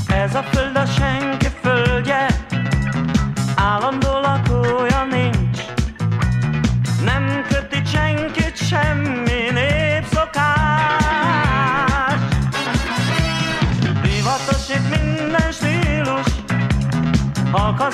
Ez 0.07 0.35
a 0.35 0.43
föld 0.43 0.75
a 0.75 0.85
senki 0.85 1.47
földje, 1.61 2.27
állandó 3.55 4.19
lakója 4.19 5.05
nincs. 5.11 5.59
Nem 7.03 7.45
köti 7.49 7.81
senkit 7.85 8.57
semmi 8.57 9.49
népszokás. 9.53 10.49
Divatos 14.01 14.69
itt 14.69 14.89
minden 14.89 15.51
stílus, 15.51 16.27
halka 17.51 17.91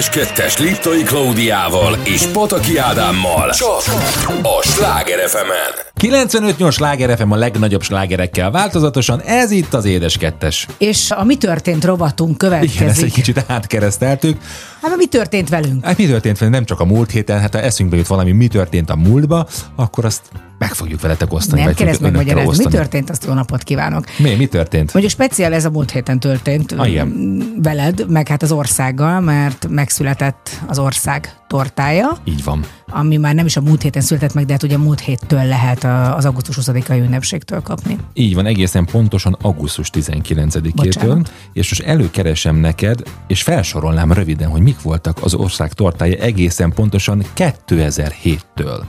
Édes 0.00 0.26
Kettes 0.26 0.58
Liptai 0.58 1.02
Klaudiával 1.02 1.98
és 2.04 2.26
Pataki 2.26 2.76
Ádámmal. 2.76 3.50
Csak 3.50 3.82
a 4.42 4.62
Sláger 4.62 5.28
fm 5.28 5.50
95-8 6.00 6.72
sláger 6.72 7.16
FM 7.16 7.30
a 7.30 7.36
legnagyobb 7.36 7.82
slágerekkel 7.82 8.50
változatosan, 8.50 9.20
ez 9.20 9.50
itt 9.50 9.74
az 9.74 9.84
Édes 9.84 10.16
Kettes. 10.16 10.66
És 10.78 11.10
a 11.10 11.24
mi 11.24 11.36
történt 11.36 11.84
rovatunk 11.84 12.38
következik. 12.38 12.74
Igen, 12.74 12.88
ezt 12.88 13.02
egy 13.02 13.12
kicsit 13.12 13.44
átkereszteltük. 13.46 14.40
Hát 14.82 14.96
mi 14.96 15.06
történt 15.06 15.48
velünk? 15.48 15.84
Hát 15.84 15.96
mi 15.96 16.06
történt 16.06 16.38
velünk 16.38 16.56
nem 16.56 16.64
csak 16.64 16.80
a 16.80 16.84
múlt 16.84 17.10
héten, 17.10 17.40
hát 17.40 17.54
ha 17.54 17.60
eszünkbe 17.60 17.96
jut 17.96 18.06
valami, 18.06 18.32
mi 18.32 18.46
történt 18.46 18.90
a 18.90 18.96
múltba, 18.96 19.46
akkor 19.76 20.04
azt 20.04 20.22
meg 20.60 20.72
fogjuk 20.74 21.00
veletek 21.00 21.32
osztani. 21.32 21.56
Nem 21.60 21.66
vagy 21.68 21.76
keresd 21.76 22.00
meg 22.00 22.14
önökkel 22.14 22.34
magyarázni. 22.34 22.64
Mi 22.64 22.70
történt, 22.70 23.10
azt 23.10 23.24
jó 23.24 23.32
napot 23.32 23.62
kívánok. 23.62 24.04
Mi, 24.18 24.34
mi 24.34 24.46
történt? 24.46 24.92
Mondjuk 24.92 25.12
speciál 25.14 25.52
ez 25.52 25.64
a 25.64 25.70
múlt 25.70 25.90
héten 25.90 26.20
történt 26.20 26.72
Ah, 26.72 26.90
igen. 26.90 27.06
m, 27.06 27.62
veled, 27.62 28.04
meg 28.10 28.28
hát 28.28 28.42
az 28.42 28.52
országgal, 28.52 29.20
mert 29.20 29.66
megszületett 29.68 30.50
az 30.66 30.78
ország 30.78 31.34
tortája, 31.48 32.16
Így 32.24 32.44
van. 32.44 32.64
ami 32.88 33.16
már 33.16 33.34
nem 33.34 33.46
is 33.46 33.56
a 33.56 33.60
múlt 33.60 33.82
héten 33.82 34.02
született 34.02 34.34
meg, 34.34 34.44
de 34.46 34.52
hát 34.52 34.62
ugye 34.62 34.76
múlt 34.78 35.00
héttől 35.00 35.44
lehet 35.44 35.84
a- 35.84 36.16
az 36.16 36.24
augusztus 36.24 36.56
20-ai 36.56 36.98
ünnepségtől 37.00 37.60
kapni. 37.62 37.96
Így 38.12 38.34
van, 38.34 38.46
egészen 38.46 38.84
pontosan 38.84 39.36
augusztus 39.40 39.90
19-től, 39.92 40.70
Bocsánat. 40.74 41.32
és 41.52 41.68
most 41.68 41.82
előkeresem 41.82 42.56
neked, 42.56 43.02
és 43.26 43.42
felsorolnám 43.42 44.12
röviden, 44.12 44.48
hogy 44.48 44.60
mik 44.62 44.82
voltak 44.82 45.18
az 45.22 45.34
ország 45.34 45.72
tortája 45.72 46.16
egészen 46.18 46.72
pontosan 46.72 47.22
2007-től. 47.36 48.80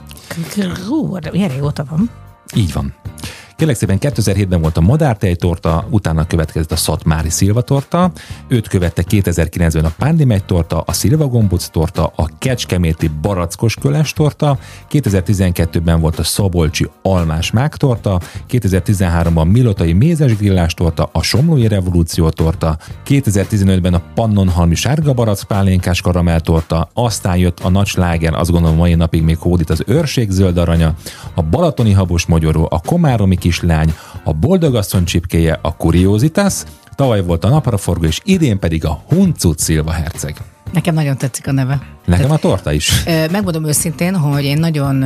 Hú, 0.88 1.20
de 1.20 1.32
milyen 1.32 1.50
régóta 1.50 1.84
van. 1.90 2.10
Így 2.56 2.74
van. 2.74 2.94
Kérlek 3.62 3.80
szépen 3.80 3.98
2007-ben 4.02 4.62
volt 4.62 4.78
a 4.78 4.82
madártej 4.82 5.36
torta, 5.36 5.88
utána 5.90 6.28
következett 6.28 6.72
a 6.72 6.76
Szatmári 6.76 7.30
Szilva 7.30 7.62
torta, 7.62 8.12
őt 8.48 8.68
követte 8.68 9.04
2009-ben 9.10 9.86
a 9.86 9.94
Pándimegy 9.98 10.44
torta, 10.46 10.84
a 10.86 10.94
Szilva 10.94 11.28
gombóc 11.28 11.68
torta, 11.68 12.14
a 12.16 12.30
Kecskeméti 12.38 13.08
barackos 13.22 13.76
köles 13.76 14.14
torta, 14.14 14.58
2012-ben 14.92 16.00
volt 16.00 16.20
a 16.20 16.24
Szabolcsi 16.24 16.90
almás 17.02 17.52
mák 17.52 17.78
torta, 17.78 18.20
2013-ban 18.50 19.52
Milotai 19.52 19.94
mézes 19.94 20.36
grillás 20.36 20.74
torta, 20.74 21.10
a 21.14 21.22
Somlói 21.22 21.68
revolúció 21.68 22.30
torta, 22.30 22.78
2015-ben 23.08 23.94
a 23.94 24.02
Pannonhalmi 24.16 24.76
sárga 24.76 25.14
barack 25.14 25.44
pálinkás 25.44 26.02
karamell 26.02 26.40
torta, 26.40 26.90
aztán 26.94 27.38
jött 27.38 27.60
a 27.60 27.70
nagy 27.70 27.88
sláger, 27.88 28.34
azt 28.34 28.52
gondolom 28.52 28.78
mai 28.78 28.96
napig 28.96 29.24
még 29.24 29.38
hódít 29.38 29.70
az 29.70 29.84
őrség 29.88 30.30
zöld 30.30 30.58
aranya, 30.58 30.94
a 31.36 31.42
balatoni 31.42 31.92
habos 31.92 32.26
magyaró, 32.26 32.68
a 32.70 32.80
komáromi 32.80 33.36
kislány, 33.52 33.94
a 34.24 34.34
boldogasszony 34.34 35.04
csipkéje, 35.04 35.60
a 35.62 35.76
kuriózitas, 35.76 36.64
tavaly 36.96 37.24
volt 37.24 37.44
a 37.44 37.50
napraforgó, 37.50 38.06
és 38.06 38.20
idén 38.24 38.60
pedig 38.60 38.86
a 38.86 39.04
Huncut 39.08 39.60
Szilva 39.60 39.92
herceg. 39.92 40.36
Nekem 40.74 40.94
nagyon 40.94 41.18
tetszik 41.18 41.48
a 41.48 41.52
neve. 41.52 41.82
Nekem 42.06 42.32
a 42.32 42.38
torta 42.38 42.72
is. 42.72 43.04
Megmondom 43.06 43.66
őszintén, 43.66 44.16
hogy 44.16 44.44
én 44.44 44.58
nagyon 44.58 45.06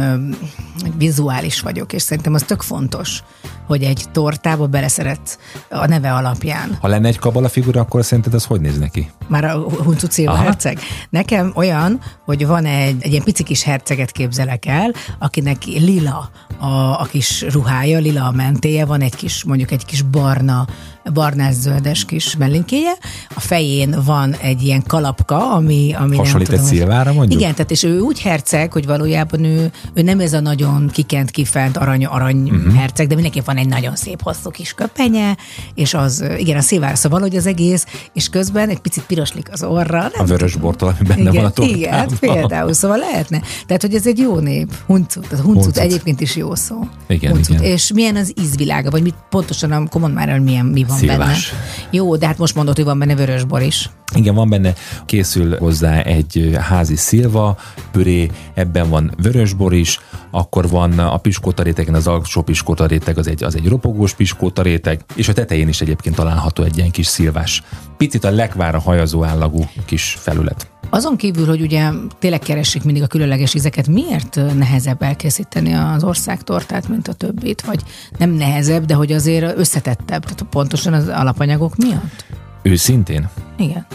vizuális 0.97 1.61
vagyok, 1.61 1.93
és 1.93 2.01
szerintem 2.01 2.33
az 2.33 2.43
tök 2.43 2.61
fontos, 2.61 3.23
hogy 3.67 3.83
egy 3.83 4.03
tortába 4.11 4.67
beleszeretsz 4.67 5.37
a 5.69 5.85
neve 5.85 6.13
alapján. 6.13 6.77
Ha 6.81 6.87
lenne 6.87 7.07
egy 7.07 7.17
kabala 7.17 7.49
figura, 7.49 7.81
akkor 7.81 8.03
szerinted 8.05 8.33
az 8.33 8.45
hogy 8.45 8.61
néz 8.61 8.77
neki? 8.77 9.11
Már 9.27 9.43
a 9.43 9.59
Huncu 9.59 10.27
Aha. 10.27 10.43
herceg. 10.43 10.79
Nekem 11.09 11.51
olyan, 11.55 11.99
hogy 12.25 12.47
van 12.47 12.65
egy, 12.65 12.95
egy 12.99 13.11
ilyen 13.11 13.23
pici 13.23 13.43
kis 13.43 13.63
herceget 13.63 14.11
képzelek 14.11 14.65
el, 14.65 14.93
akinek 15.19 15.63
lila 15.63 16.29
a, 16.59 16.65
a 17.01 17.07
kis 17.11 17.41
ruhája, 17.41 17.99
lila 17.99 18.25
a 18.25 18.31
mentéje, 18.31 18.85
van 18.85 19.01
egy 19.01 19.15
kis, 19.15 19.43
mondjuk 19.43 19.71
egy 19.71 19.85
kis 19.85 20.01
barna, 20.01 20.67
barnás-zöldes 21.13 22.05
kis 22.05 22.35
mellinkéje, 22.35 22.91
a 23.35 23.39
fején 23.39 23.95
van 24.05 24.33
egy 24.33 24.61
ilyen 24.63 24.83
kalapka, 24.87 25.51
ami, 25.53 25.93
ami 25.99 26.15
Hasonlít 26.17 26.33
nem 26.33 26.41
egy 26.41 26.45
tudom, 26.47 26.59
hogy- 26.59 26.77
szilvára, 26.77 27.13
mondjuk? 27.13 27.39
Igen, 27.41 27.53
tehát 27.55 27.71
és 27.71 27.83
ő 27.83 27.99
úgy 27.99 28.21
herceg, 28.21 28.71
hogy 28.71 28.85
valójában 28.85 29.43
ő, 29.43 29.71
ő 29.93 30.01
nem 30.01 30.19
ez 30.19 30.33
a 30.33 30.39
nagyon 30.39 30.89
kikent, 30.93 31.31
kifent 31.31 31.77
arany, 31.77 32.05
arany 32.05 32.35
Mhm. 32.37 32.55
uh-huh. 32.55 32.73
herceg, 32.73 33.07
de 33.07 33.13
mindenképp 33.13 33.45
van 33.45 33.57
egy 33.57 33.67
nagyon 33.67 33.95
szép 33.95 34.21
hosszú 34.21 34.49
kis 34.49 34.73
köpenye, 34.73 35.37
és 35.75 35.93
az, 35.93 36.23
igen, 36.37 36.57
a 36.57 36.61
szilvára 36.61 36.95
szóval 36.95 37.19
valahogy 37.19 37.37
az 37.39 37.45
egész, 37.47 37.85
és 38.13 38.29
közben 38.29 38.69
egy 38.69 38.79
picit 38.79 39.03
piroslik 39.03 39.49
az 39.51 39.63
orra. 39.63 39.99
Nem 40.01 40.11
A 40.17 40.23
vörös 40.23 40.55
bortól, 40.55 40.95
ami 40.99 41.07
benne 41.07 41.31
van 41.31 41.45
a 41.45 41.49
tortában. 41.49 41.75
igen, 41.79 41.91
hát 41.93 42.19
például, 42.19 42.73
szóval 42.73 42.97
lehetne. 42.97 43.41
Tehát, 43.65 43.81
hogy 43.81 43.93
ez 43.95 44.07
egy 44.07 44.17
jó 44.17 44.39
nép. 44.39 44.73
Huncut. 44.85 45.25
Az 45.31 45.39
huncut, 45.39 45.63
Huncut. 45.63 45.77
egyébként 45.77 46.21
is 46.21 46.35
jó 46.35 46.55
szó. 46.55 46.87
Igen, 47.07 47.31
huncut. 47.31 47.49
igen. 47.55 47.63
És 47.71 47.91
milyen 47.93 48.15
az 48.15 48.33
ízvilága, 48.41 48.89
vagy 48.89 49.01
mit 49.01 49.15
pontosan, 49.29 49.71
akkor 49.71 50.01
mondd 50.01 50.13
már 50.13 50.29
el, 50.29 50.39
milyen, 50.39 50.65
mi 50.65 50.83
van 50.83 50.94
Szilvás. 50.97 51.51
benne. 51.51 51.87
Jó, 51.91 52.15
de 52.15 52.27
hát 52.27 52.37
most 52.37 52.55
mondod, 52.55 52.75
hogy 52.75 52.85
van 52.85 52.99
benne 52.99 53.15
vörösbor 53.15 53.61
is. 53.61 53.89
Igen, 54.15 54.35
van 54.35 54.49
benne, 54.49 54.73
készül 55.05 55.57
hozzá 55.57 56.01
egy 56.01 56.57
házi 56.61 56.95
szilva 56.95 57.57
püré, 57.91 58.29
ebben 58.53 58.89
van 58.89 59.11
vörösbor 59.21 59.73
is, 59.73 59.99
akkor 60.31 60.69
van 60.69 60.99
a 60.99 61.17
piskóta 61.17 61.63
rétegen, 61.63 61.93
az 61.93 62.07
alsó 62.07 62.41
piskóta 62.41 62.85
réteg, 62.85 63.17
az 63.17 63.27
egy, 63.27 63.43
az 63.43 63.55
egy 63.55 63.67
ropogós 63.67 64.13
piskóta 64.13 64.61
réteg, 64.61 65.01
és 65.15 65.27
a 65.27 65.33
tetején 65.33 65.67
is 65.67 65.81
egyébként 65.81 66.15
található 66.15 66.63
egy 66.63 66.77
ilyen 66.77 66.91
kis 66.91 67.07
szilvás. 67.07 67.63
Picit 67.97 68.23
a 68.23 68.31
lekvára 68.31 68.79
hajazó 68.79 69.23
állagú 69.23 69.65
kis 69.85 70.17
felület. 70.19 70.74
Azon 70.89 71.15
kívül, 71.15 71.47
hogy 71.47 71.61
ugye 71.61 71.89
tényleg 72.19 72.39
keresik 72.39 72.83
mindig 72.83 73.03
a 73.03 73.07
különleges 73.07 73.53
ízeket, 73.53 73.87
miért 73.87 74.39
nehezebb 74.57 75.01
elkészíteni 75.01 75.73
az 75.73 76.03
országtortát, 76.03 76.87
mint 76.87 77.07
a 77.07 77.13
többit? 77.13 77.61
Vagy 77.61 77.83
nem 78.17 78.29
nehezebb, 78.29 78.85
de 78.85 78.93
hogy 78.93 79.11
azért 79.11 79.57
összetettebb, 79.57 80.23
tehát 80.23 80.43
pontosan 80.49 80.93
az 80.93 81.07
alapanyagok 81.07 81.75
miatt? 81.75 82.25
Őszintén, 82.61 83.29
Igen. 83.57 83.85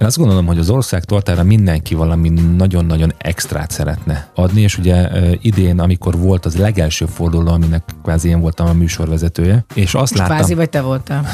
Én 0.00 0.06
azt 0.06 0.16
gondolom, 0.16 0.46
hogy 0.46 0.58
az 0.58 0.70
ország 0.70 1.04
tortára 1.04 1.42
mindenki 1.42 1.94
valami 1.94 2.28
nagyon-nagyon 2.56 3.12
extrát 3.18 3.70
szeretne 3.70 4.30
adni, 4.34 4.60
és 4.60 4.78
ugye 4.78 5.08
idén, 5.40 5.80
amikor 5.80 6.18
volt 6.18 6.46
az 6.46 6.56
legelső 6.56 7.06
forduló, 7.06 7.52
aminek 7.52 7.82
kvázi 8.02 8.28
én 8.28 8.40
voltam 8.40 8.66
a 8.66 8.72
műsorvezetője, 8.72 9.64
és 9.74 9.94
azt 9.94 9.94
Most 9.94 10.16
láttam... 10.16 10.36
kvázi 10.36 10.54
vagy 10.54 10.70
te 10.70 10.80
voltál? 10.80 11.26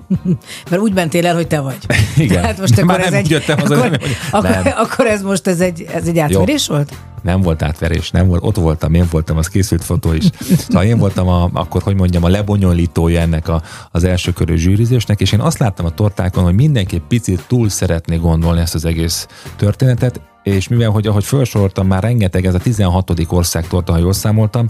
Mert 0.70 0.82
úgy 0.82 0.94
mentél 0.94 1.26
el, 1.26 1.34
hogy 1.34 1.46
te 1.46 1.60
vagy. 1.60 1.76
Igen. 2.16 2.42
Hát 2.44 2.58
most 2.58 2.72
akkor 2.78 2.84
Már 2.84 3.00
ez 3.00 3.04
nem 3.04 3.14
egy, 3.14 3.24
úgy 3.24 3.30
jöttem 3.30 3.58
haza, 3.58 3.74
akkor, 3.74 3.88
hogy- 3.88 4.16
akkor, 4.30 4.50
nem. 4.50 4.62
akkor, 4.76 5.06
ez 5.06 5.22
most 5.22 5.46
ez 5.46 5.60
egy, 5.60 5.86
ez 5.94 6.06
egy 6.06 6.18
átverés 6.18 6.66
volt? 6.66 6.92
Nem 7.22 7.40
volt 7.40 7.62
átverés, 7.62 8.10
nem 8.10 8.26
volt, 8.26 8.42
ott 8.44 8.56
voltam, 8.56 8.94
én 8.94 9.06
voltam, 9.10 9.36
az 9.36 9.46
készült 9.48 9.84
fotó 9.84 10.12
is. 10.12 10.24
Szóval 10.58 10.84
én 10.84 10.98
voltam 10.98 11.28
a, 11.28 11.50
akkor, 11.52 11.82
hogy 11.82 11.94
mondjam, 11.94 12.24
a 12.24 12.28
lebonyolítója 12.28 13.20
ennek 13.20 13.48
a, 13.48 13.62
az 13.90 14.04
első 14.04 14.32
körű 14.32 14.56
zsűrizésnek, 14.56 15.20
és 15.20 15.32
én 15.32 15.40
azt 15.40 15.58
láttam 15.58 15.86
a 15.86 15.90
tortákon, 15.90 16.44
hogy 16.44 16.54
mindenki 16.54 17.02
picit 17.08 17.44
túl 17.46 17.68
szeretné 17.68 18.16
gondolni 18.16 18.60
ezt 18.60 18.74
az 18.74 18.84
egész 18.84 19.26
történetet, 19.56 20.20
és 20.42 20.68
mivel, 20.68 20.90
hogy 20.90 21.06
ahogy 21.06 21.24
felsoroltam, 21.24 21.86
már 21.86 22.02
rengeteg, 22.02 22.46
ez 22.46 22.54
a 22.54 22.58
16. 22.58 23.12
országtorta, 23.28 23.92
ha 23.92 23.98
jól 23.98 24.12
számoltam, 24.12 24.66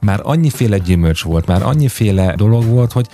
már 0.00 0.20
annyiféle 0.22 0.78
gyümölcs 0.78 1.22
volt, 1.22 1.46
már 1.46 1.62
annyiféle 1.62 2.34
dolog 2.36 2.64
volt, 2.64 2.92
hogy 2.92 3.08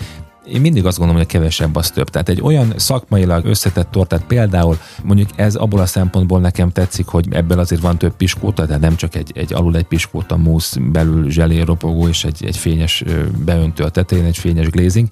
én 0.51 0.61
mindig 0.61 0.85
azt 0.85 0.97
gondolom, 0.97 1.21
hogy 1.21 1.31
a 1.31 1.37
kevesebb 1.37 1.75
az 1.75 1.91
több. 1.91 2.09
Tehát 2.09 2.29
egy 2.29 2.41
olyan 2.41 2.73
szakmailag 2.77 3.45
összetett 3.45 3.91
tortát 3.91 4.23
például, 4.23 4.77
mondjuk 5.03 5.29
ez 5.35 5.55
abból 5.55 5.79
a 5.79 5.85
szempontból 5.85 6.39
nekem 6.39 6.71
tetszik, 6.71 7.07
hogy 7.07 7.27
ebből 7.31 7.59
azért 7.59 7.81
van 7.81 7.97
több 7.97 8.15
piskóta, 8.15 8.65
tehát 8.65 8.81
nem 8.81 8.95
csak 8.95 9.15
egy, 9.15 9.31
egy 9.35 9.53
alul 9.53 9.75
egy 9.75 9.85
piskóta 9.85 10.37
músz, 10.37 10.77
belül 10.91 11.29
zselé 11.29 11.61
ropogó 11.61 12.07
és 12.07 12.23
egy, 12.23 12.45
egy 12.45 12.57
fényes 12.57 13.03
beöntő 13.45 13.83
a 13.83 13.89
tetején, 13.89 14.25
egy 14.25 14.37
fényes 14.37 14.69
glazing. 14.69 15.07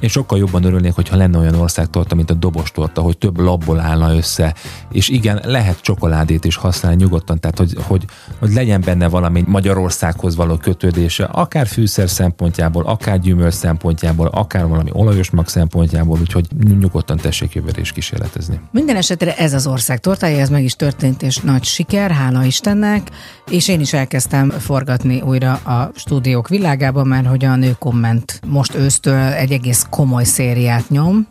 Én 0.00 0.08
sokkal 0.08 0.38
jobban 0.38 0.64
örülnék, 0.64 0.92
hogyha 0.92 1.16
lenne 1.16 1.38
olyan 1.38 1.54
országtorta, 1.54 2.14
mint 2.14 2.30
a 2.30 2.34
dobostorta, 2.34 3.00
hogy 3.00 3.18
több 3.18 3.38
labból 3.38 3.80
állna 3.80 4.16
össze, 4.16 4.54
és 4.92 5.08
igen, 5.08 5.40
lehet 5.44 5.80
csokoládét 5.80 6.44
is 6.44 6.56
használni 6.56 7.02
nyugodtan, 7.02 7.40
tehát 7.40 7.58
hogy, 7.58 7.74
hogy, 7.82 8.04
hogy 8.38 8.52
legyen 8.52 8.80
benne 8.80 9.08
valami 9.08 9.44
Magyarországhoz 9.46 10.36
való 10.36 10.56
kötődése, 10.56 11.24
akár 11.24 11.66
fűszer 11.66 12.08
szempontjából, 12.08 12.84
akár 12.84 13.18
gyümölcs 13.18 13.54
szempontjából, 13.54 14.26
akár 14.26 14.66
valami 14.66 14.90
olajos 14.92 15.30
mag 15.30 15.48
szempontjából, 15.48 16.18
úgyhogy 16.20 16.46
nyugodtan 16.78 17.16
tessék 17.16 17.54
jövőre 17.54 17.80
is 17.80 17.92
kísérletezni. 17.92 18.60
Minden 18.70 18.96
esetre 18.96 19.36
ez 19.36 19.52
az 19.52 19.66
ország 19.66 20.00
tortája, 20.00 20.38
ez 20.38 20.48
meg 20.48 20.64
is 20.64 20.74
történt, 20.74 21.22
és 21.22 21.36
nagy 21.36 21.64
siker, 21.64 22.10
hála 22.10 22.44
Istennek, 22.44 23.10
és 23.50 23.68
én 23.68 23.80
is 23.80 23.92
elkezdtem 23.92 24.50
forgatni 24.50 25.20
újra 25.20 25.52
a 25.52 25.90
stúdiók 25.94 26.48
világában, 26.48 27.06
mert 27.06 27.26
hogy 27.26 27.44
a 27.44 27.56
nő 27.56 27.76
komment 27.78 28.40
most 28.46 28.74
ősztől 28.74 29.18
egy 29.18 29.52
egész 29.52 29.75
komoly 29.82 30.24
szériát 30.24 30.88
nyom, 30.88 31.26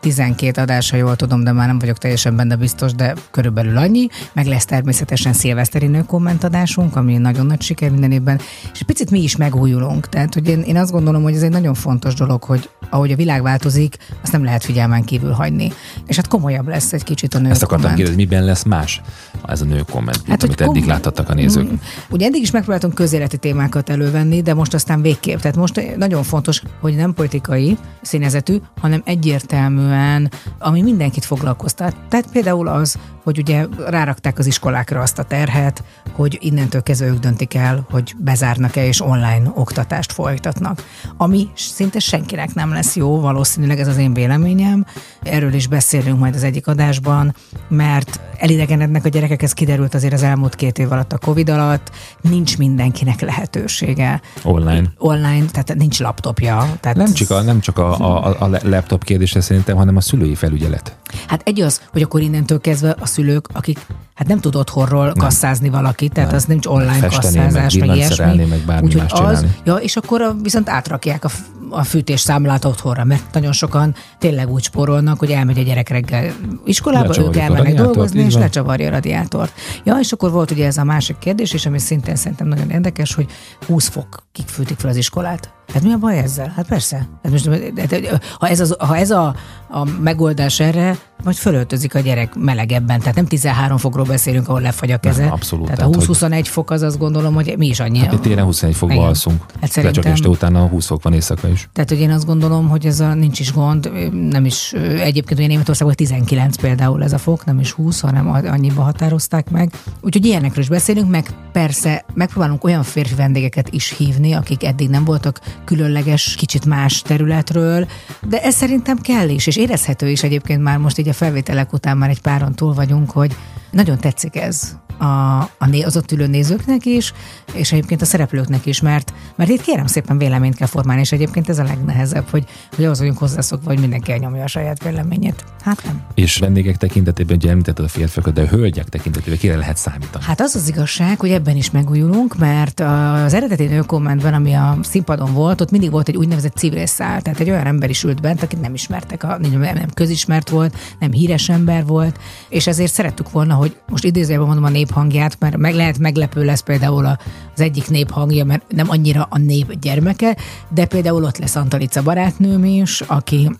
12 0.00 0.60
adás, 0.60 0.90
ha 0.90 0.96
jól 0.96 1.16
tudom, 1.16 1.44
de 1.44 1.52
már 1.52 1.66
nem 1.66 1.78
vagyok 1.78 1.98
teljesen 1.98 2.36
benne 2.36 2.56
biztos, 2.56 2.92
de 2.94 3.14
körülbelül 3.30 3.76
annyi. 3.76 4.08
Meg 4.32 4.46
lesz 4.46 4.64
természetesen 4.64 5.32
szilveszteri 5.32 5.86
nő 5.86 6.02
kommentadásunk, 6.02 6.96
ami 6.96 7.16
nagyon 7.16 7.46
nagy 7.46 7.62
siker 7.62 7.90
minden 7.90 8.12
évben, 8.12 8.40
és 8.72 8.82
picit 8.82 9.10
mi 9.10 9.22
is 9.22 9.36
megújulunk. 9.36 10.08
Tehát, 10.08 10.34
hogy 10.34 10.48
én, 10.48 10.60
én 10.60 10.76
azt 10.76 10.90
gondolom, 10.90 11.22
hogy 11.22 11.34
ez 11.34 11.42
egy 11.42 11.50
nagyon 11.50 11.74
fontos 11.74 12.14
dolog, 12.14 12.42
hogy 12.42 12.70
ahogy 12.90 13.12
a 13.12 13.16
világ 13.16 13.42
változik, 13.42 13.96
azt 14.22 14.32
nem 14.32 14.44
lehet 14.44 14.64
figyelmen 14.64 15.04
kívül 15.04 15.30
hagyni. 15.32 15.72
És 16.06 16.16
hát 16.16 16.28
komolyabb 16.28 16.68
lesz 16.68 16.92
egy 16.92 17.02
kicsit 17.02 17.34
a 17.34 17.38
nő 17.38 17.50
Ezt 17.50 17.62
akartam 17.62 17.94
kérdezni, 17.94 18.22
miben 18.22 18.44
lesz 18.44 18.62
más 18.62 19.00
ez 19.48 19.60
a 19.60 19.64
nő 19.64 19.82
komment, 19.90 20.22
Hát, 20.28 20.42
amit 20.42 20.60
eddig 20.60 20.74
kom- 20.74 20.86
láthattak 20.86 21.28
a 21.28 21.34
nézők. 21.34 21.70
Mm, 21.70 21.74
Ugye 22.10 22.26
eddig 22.26 22.42
is 22.42 22.50
megpróbáltunk 22.50 22.94
közéleti 22.94 23.36
témákat 23.36 23.90
elővenni, 23.90 24.42
de 24.42 24.54
most 24.54 24.74
aztán 24.74 25.02
végképp. 25.02 25.38
Tehát 25.38 25.56
most 25.56 25.96
nagyon 25.96 26.22
fontos, 26.22 26.62
hogy 26.80 26.94
nem 26.94 27.14
politikai 27.14 27.76
színezetű, 28.02 28.56
hanem 28.80 29.02
egyértelmű 29.04 29.85
egyértelműen, 29.86 30.30
ami 30.58 30.82
mindenkit 30.82 31.24
foglalkoztat. 31.24 31.96
Tehát 32.08 32.30
például 32.32 32.68
az, 32.68 32.98
hogy 33.24 33.38
ugye 33.38 33.66
rárakták 33.86 34.38
az 34.38 34.46
iskolákra 34.46 35.00
azt 35.00 35.18
a 35.18 35.22
terhet, 35.22 35.82
hogy 36.12 36.38
innentől 36.40 36.82
kezdve 36.82 37.06
ők 37.06 37.18
döntik 37.18 37.54
el, 37.54 37.86
hogy 37.90 38.14
bezárnak-e 38.18 38.86
és 38.86 39.00
online 39.00 39.52
oktatást 39.54 40.12
folytatnak. 40.12 40.84
Ami 41.16 41.48
szinte 41.54 41.98
senkinek 41.98 42.54
nem 42.54 42.72
lesz 42.72 42.96
jó, 42.96 43.20
valószínűleg 43.20 43.80
ez 43.80 43.88
az 43.88 43.96
én 43.96 44.14
véleményem. 44.14 44.86
Erről 45.22 45.52
is 45.52 45.66
beszélünk 45.66 46.18
majd 46.18 46.34
az 46.34 46.42
egyik 46.42 46.66
adásban, 46.66 47.34
mert 47.68 48.20
elidegenednek 48.38 49.04
a 49.04 49.08
gyerekek, 49.08 49.42
ez 49.42 49.52
kiderült 49.52 49.94
azért 49.94 50.12
az 50.12 50.22
elmúlt 50.22 50.54
két 50.54 50.78
év 50.78 50.92
alatt 50.92 51.12
a 51.12 51.18
Covid 51.18 51.48
alatt, 51.48 51.90
nincs 52.20 52.58
mindenkinek 52.58 53.20
lehetősége. 53.20 54.20
Online. 54.42 54.92
Online, 54.98 55.44
tehát 55.44 55.74
nincs 55.74 56.00
laptopja. 56.00 56.76
Tehát 56.80 56.96
Nem 56.96 57.12
csak 57.12 57.30
a, 57.30 57.42
nem 57.42 57.60
csak 57.60 57.78
a, 57.78 57.98
a, 57.98 58.36
a 58.40 58.58
laptop 58.62 59.04
kérdése 59.04 59.40
szerintem, 59.40 59.75
hanem 59.76 59.96
a 59.96 60.00
szülői 60.00 60.34
felügyelet. 60.34 60.96
Hát 61.26 61.40
egy 61.44 61.60
az, 61.60 61.80
hogy 61.92 62.02
akkor 62.02 62.20
innentől 62.20 62.60
kezdve 62.60 62.96
a 63.00 63.06
szülők, 63.06 63.48
akik 63.52 63.86
hát 64.14 64.28
nem 64.28 64.40
tud 64.40 64.56
otthonról 64.56 65.12
kasszázni 65.18 65.68
valakit, 65.68 66.12
tehát 66.12 66.28
Nem. 66.28 66.38
az 66.38 66.44
nincs 66.44 66.66
online 66.66 66.92
Festeni, 66.92 67.36
meg 67.36 67.44
kasszázás, 67.44 67.74
meg, 67.74 67.88
villant 67.88 68.16
ilyesmi. 68.16 68.44
meg 68.44 68.60
bármi 68.66 68.86
Úgyhogy 68.86 69.02
az, 69.08 69.18
csinálni. 69.18 69.56
ja, 69.64 69.74
és 69.74 69.96
akkor 69.96 70.36
viszont 70.42 70.68
átrakják 70.68 71.24
a, 71.24 71.28
a 71.70 71.82
fűtésszámlát 71.82 72.64
otthonra, 72.64 73.04
mert 73.04 73.32
nagyon 73.32 73.52
sokan 73.52 73.94
tényleg 74.18 74.50
úgy 74.50 74.62
spórolnak, 74.62 75.18
hogy 75.18 75.30
elmegy 75.30 75.58
a 75.58 75.62
gyerek 75.62 75.88
reggel 75.88 76.32
iskolába, 76.64 77.08
ők 77.08 77.08
Lecsavarjuk 77.16 77.36
a 77.36 77.40
elmennek 77.40 77.82
dolgozni, 77.82 78.20
és 78.20 78.34
lecsavarja 78.34 78.86
a 78.86 78.90
radiátort. 78.90 79.52
Ja, 79.84 79.96
és 80.00 80.12
akkor 80.12 80.30
volt 80.30 80.50
ugye 80.50 80.66
ez 80.66 80.76
a 80.76 80.84
másik 80.84 81.18
kérdés, 81.18 81.52
és 81.52 81.66
ami 81.66 81.78
szintén 81.78 82.16
szerintem 82.16 82.46
nagyon 82.46 82.70
érdekes, 82.70 83.14
hogy 83.14 83.26
20 83.66 83.88
fokig 83.88 84.46
fűtik 84.46 84.78
fel 84.78 84.90
az 84.90 84.96
iskolát. 84.96 85.55
Hát 85.72 85.82
mi 85.82 85.92
a 85.92 85.98
baj 85.98 86.18
ezzel? 86.18 86.52
Hát 86.56 86.66
persze. 86.66 86.96
Hát 87.22 87.32
most, 87.32 87.72
de- 87.74 88.20
ha 88.38 88.48
ez, 88.48 88.60
az, 88.60 88.74
ha 88.78 88.96
ez 88.96 89.10
a, 89.10 89.34
a 89.70 89.84
megoldás 90.00 90.60
erre, 90.60 90.96
majd 91.24 91.36
fölöltözik 91.36 91.94
a 91.94 91.98
gyerek 91.98 92.34
melegebben. 92.34 92.98
Tehát 92.98 93.14
nem 93.14 93.26
13 93.26 93.76
fokról 93.78 94.04
beszélünk, 94.04 94.48
ahol 94.48 94.60
lefagy 94.60 94.90
a 94.90 94.96
keze. 94.98 95.22
Nem, 95.24 95.32
abszolút. 95.32 95.64
Tehát 95.64 95.80
a 95.80 95.88
Tehát, 95.90 96.06
hogy- 96.06 96.16
20-21 96.16 96.44
fok 96.48 96.70
az 96.70 96.82
azt 96.82 96.98
gondolom, 96.98 97.34
hogy 97.34 97.54
mi 97.58 97.66
is 97.66 97.80
annyi. 97.80 97.98
Hát 97.98 98.10
mi 98.10 98.18
télen 98.18 98.44
21 98.44 98.74
fokba 98.74 98.94
Igen. 98.94 99.06
alszunk. 99.06 99.40
Hát 99.40 99.60
De 99.60 99.66
csak 99.66 99.72
szerintem- 99.84 100.12
este 100.12 100.28
utána 100.28 100.66
20 100.66 100.86
fok 100.86 101.02
van 101.02 101.12
éjszaka 101.12 101.48
is. 101.48 101.68
Tehát, 101.72 101.88
hogy 101.90 102.00
én 102.00 102.10
azt 102.10 102.26
gondolom, 102.26 102.68
hogy 102.68 102.86
ez 102.86 103.00
a 103.00 103.14
nincs 103.14 103.40
is 103.40 103.52
gond, 103.52 103.90
nem 104.30 104.44
is, 104.44 104.72
egyébként 105.00 105.38
ugye 105.38 105.48
Németországban 105.48 105.96
19 105.96 106.56
például 106.56 107.02
ez 107.02 107.12
a 107.12 107.18
fok, 107.18 107.44
nem 107.44 107.58
is 107.60 107.72
20, 107.72 108.00
hanem 108.00 108.28
annyiba 108.30 108.82
határozták 108.82 109.50
meg. 109.50 109.72
Úgyhogy 110.00 110.24
ilyenekről 110.26 110.62
is 110.62 110.68
beszélünk, 110.70 111.10
meg 111.10 111.26
persze 111.52 112.04
megpróbálunk 112.14 112.64
olyan 112.64 112.82
férfi 112.82 113.14
vendégeket 113.14 113.68
is 113.70 113.94
hívni, 113.96 114.32
akik 114.32 114.64
eddig 114.64 114.88
nem 114.90 115.04
voltak 115.04 115.40
különleges, 115.64 116.34
kicsit 116.34 116.64
más 116.64 117.02
területről, 117.02 117.86
de 118.28 118.42
ez 118.42 118.54
szerintem 118.54 118.98
kell 118.98 119.28
is, 119.28 119.46
és 119.46 119.56
érezhető 119.56 120.10
is 120.10 120.22
egyébként 120.22 120.62
már 120.62 120.78
most 120.78 120.98
így 120.98 121.08
a 121.08 121.12
felvételek 121.12 121.72
után 121.72 121.96
már 121.96 122.10
egy 122.10 122.20
páron 122.20 122.54
túl 122.54 122.74
vagyunk, 122.74 123.10
hogy 123.10 123.36
nagyon 123.70 123.98
tetszik 123.98 124.36
ez 124.36 124.76
a, 124.98 125.40
a 125.58 125.66
né, 125.66 125.82
az 125.82 125.96
ott 125.96 126.12
ülő 126.12 126.26
nézőknek 126.26 126.86
is, 126.86 127.12
és 127.52 127.72
egyébként 127.72 128.02
a 128.02 128.04
szereplőknek 128.04 128.66
is, 128.66 128.80
mert, 128.80 129.12
mert 129.36 129.50
itt 129.50 129.62
kérem 129.62 129.86
szépen 129.86 130.18
véleményt 130.18 130.56
kell 130.56 130.66
formálni, 130.66 131.00
és 131.00 131.12
egyébként 131.12 131.48
ez 131.48 131.58
a 131.58 131.62
legnehezebb, 131.62 132.28
hogy, 132.30 132.44
hogy 132.76 132.84
ahhoz 132.84 132.98
vagyunk 132.98 133.18
hozzászokva, 133.18 133.70
hogy 133.70 133.80
mindenki 133.80 134.12
elnyomja 134.12 134.42
a 134.42 134.46
saját 134.46 134.82
véleményét. 134.82 135.44
Hát 135.62 135.84
nem. 135.84 136.02
És 136.14 136.38
vendégek 136.38 136.76
tekintetében, 136.76 137.36
ugye 137.36 137.50
említetted 137.50 137.84
a 137.84 137.88
férfiakat, 137.88 138.34
de 138.34 138.42
a 138.42 138.46
hölgyek 138.46 138.88
tekintetében 138.88 139.38
kire 139.38 139.56
lehet 139.56 139.76
számítani? 139.76 140.24
Hát 140.24 140.40
az 140.40 140.54
az 140.54 140.68
igazság, 140.68 141.20
hogy 141.20 141.30
ebben 141.30 141.56
is 141.56 141.70
megújulunk, 141.70 142.38
mert 142.38 142.80
az 142.80 143.34
eredeti 143.34 143.64
nőkommentben, 143.64 144.34
ami 144.34 144.52
a 144.52 144.78
színpadon 144.82 145.32
volt, 145.32 145.60
ott 145.60 145.70
mindig 145.70 145.90
volt 145.90 146.08
egy 146.08 146.16
úgynevezett 146.16 146.56
civil 146.56 146.86
szál, 146.86 147.22
tehát 147.22 147.40
egy 147.40 147.50
olyan 147.50 147.66
ember 147.66 147.90
is 147.90 148.04
ült 148.04 148.20
bent, 148.20 148.42
akit 148.42 148.60
nem 148.60 148.74
ismertek, 148.74 149.22
a, 149.22 149.38
nem, 149.38 149.60
nem 149.60 149.88
közismert 149.94 150.50
volt, 150.50 150.76
nem 150.98 151.12
híres 151.12 151.48
ember 151.48 151.86
volt, 151.86 152.18
és 152.48 152.66
ezért 152.66 152.92
szerettük 152.92 153.30
volna, 153.30 153.54
hogy 153.54 153.76
most 153.88 154.04
idézőjelben 154.04 154.46
mondom 154.46 154.64
a 154.64 154.68
néphangját, 154.86 155.36
mert 155.38 155.56
meg 155.56 155.74
lehet 155.74 155.98
meglepő 155.98 156.44
lesz 156.44 156.60
például 156.60 157.06
a- 157.06 157.18
az 157.54 157.60
egyik 157.60 157.88
néphangja, 157.88 158.44
mert 158.44 158.72
nem 158.72 158.90
annyira 158.90 159.26
a 159.30 159.38
nép 159.38 159.78
gyermeke, 159.80 160.36
de 160.68 160.86
például 160.86 161.24
ott 161.24 161.38
lesz 161.38 161.56
Antalica 161.56 162.02
barátnőm 162.02 162.64
is, 162.64 163.00
aki 163.00 163.50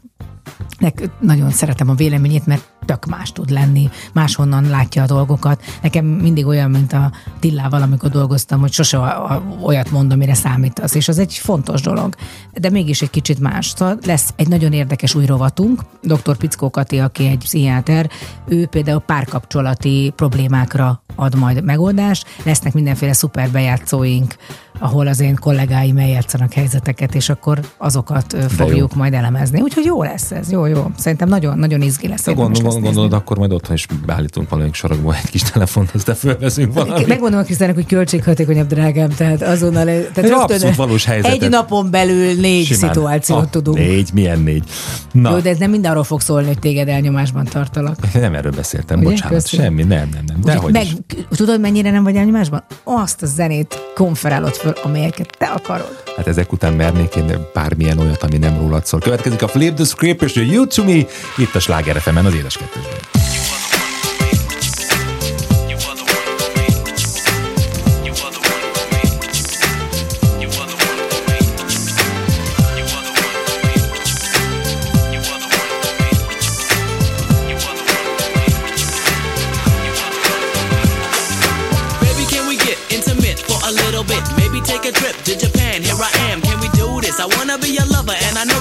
nagyon 1.20 1.50
szeretem 1.50 1.88
a 1.88 1.94
véleményét, 1.94 2.46
mert 2.46 2.75
tök 2.86 3.04
más 3.06 3.32
tud 3.32 3.50
lenni, 3.50 3.90
máshonnan 4.12 4.68
látja 4.68 5.02
a 5.02 5.06
dolgokat. 5.06 5.62
Nekem 5.82 6.04
mindig 6.04 6.46
olyan, 6.46 6.70
mint 6.70 6.92
a 6.92 7.12
Tillával, 7.40 7.82
amikor 7.82 8.10
dolgoztam, 8.10 8.60
hogy 8.60 8.72
sose 8.72 8.98
olyat 9.62 9.90
mond, 9.90 10.12
amire 10.12 10.34
számítasz, 10.34 10.94
és 10.94 11.08
az 11.08 11.18
egy 11.18 11.34
fontos 11.34 11.80
dolog. 11.80 12.14
De 12.52 12.70
mégis 12.70 13.02
egy 13.02 13.10
kicsit 13.10 13.38
más. 13.38 13.72
Szóval 13.76 13.98
lesz 14.04 14.32
egy 14.36 14.48
nagyon 14.48 14.72
érdekes 14.72 15.14
új 15.14 15.26
rovatunk, 15.26 15.82
dr. 16.02 16.36
Pickó 16.36 16.70
Kati, 16.70 16.98
aki 16.98 17.26
egy 17.26 17.38
pszichiáter, 17.38 18.10
ő 18.46 18.66
például 18.66 19.00
párkapcsolati 19.00 20.12
problémákra 20.16 21.02
ad 21.14 21.34
majd 21.34 21.64
megoldást. 21.64 22.26
Lesznek 22.44 22.72
mindenféle 22.74 23.12
szuper 23.12 23.50
bejátszóink, 23.50 24.36
ahol 24.78 25.06
az 25.06 25.20
én 25.20 25.34
kollégáim 25.40 25.96
eljátszanak 25.98 26.52
helyzeteket, 26.52 27.14
és 27.14 27.28
akkor 27.28 27.60
azokat 27.78 28.36
fogjuk 28.48 28.94
majd 28.94 29.14
elemezni. 29.14 29.60
Úgyhogy 29.60 29.84
jó 29.84 30.02
lesz 30.02 30.30
ez, 30.30 30.50
jó, 30.50 30.66
jó. 30.66 30.90
Szerintem 30.98 31.28
nagyon, 31.28 31.58
nagyon 31.58 31.82
izgi 31.82 32.08
lesz. 32.08 32.24
Gondol, 32.26 32.62
gondolod, 32.62 32.94
nézni. 32.94 33.16
akkor 33.16 33.38
majd 33.38 33.52
otthon 33.52 33.74
is 33.74 33.86
beállítunk 34.06 34.48
valamelyik 34.48 34.74
sorokból 34.74 35.14
egy 35.14 35.30
kis 35.30 35.42
telefont, 35.42 35.90
aztán 35.94 36.14
fölveszünk 36.14 36.72
valamit. 36.74 37.06
Megmondom 37.06 37.40
a 37.40 37.42
Krisztának, 37.42 37.74
hogy 37.74 37.86
költséghatékonyabb, 37.86 38.66
drágám, 38.66 39.08
tehát 39.08 39.42
azonnal, 39.42 39.84
tehát 39.84 40.18
Egy 40.18 40.30
abszolút 40.30 40.76
valós 40.76 41.04
helyzetet. 41.04 41.42
egy 41.42 41.50
napon 41.50 41.90
belül 41.90 42.34
négy 42.40 42.64
Simán. 42.64 42.92
szituációt 42.92 43.38
Ah, 43.40 43.50
tudunk. 43.50 43.76
Négy, 43.78 44.10
milyen 44.12 44.40
négy? 44.40 44.64
Na, 45.12 45.30
Jó, 45.30 45.38
de 45.38 45.50
ez 45.50 45.58
nem 45.58 45.70
mind 45.70 45.86
arról 45.86 46.04
fog 46.04 46.20
szólni, 46.20 46.46
hogy 46.46 46.58
téged 46.58 46.88
elnyomásban 46.88 47.44
tartalak. 47.44 47.96
nem 48.14 48.34
erről 48.34 48.52
beszéltem, 48.52 48.98
Ugye? 48.98 49.08
bocsánat. 49.08 49.32
Köszi. 49.34 49.56
Semmi, 49.56 49.82
nem, 49.82 50.08
nem, 50.14 50.24
nem. 50.26 50.40
Dehogy 50.40 50.72
meg, 50.72 50.82
is. 50.82 50.92
tudod, 51.36 51.60
mennyire 51.60 51.90
nem 51.90 52.02
vagy 52.04 52.16
elnyomásban? 52.16 52.64
Azt 52.84 53.22
a 53.22 53.26
zenét 53.26 53.78
konferálod 53.94 54.54
föl, 54.66 54.82
amelyeket 54.82 55.36
te 55.38 55.46
akarod. 55.46 56.02
Hát 56.16 56.26
ezek 56.26 56.52
után 56.52 56.72
mernék 56.72 57.14
én 57.14 57.48
bármilyen 57.52 57.98
olyat, 57.98 58.22
ami 58.22 58.36
nem 58.36 58.58
rólad 58.58 58.86
szól. 58.86 59.00
Következik 59.00 59.42
a 59.42 59.48
Flip 59.48 59.74
the 59.74 59.84
Script 59.84 60.22
és 60.22 60.36
a 60.36 60.40
You 60.40 60.66
to 60.66 60.84
Me, 60.84 61.04
itt 61.36 61.54
a 61.54 61.60
Sláger 61.60 61.96
az 61.96 62.34
édes. 62.34 62.58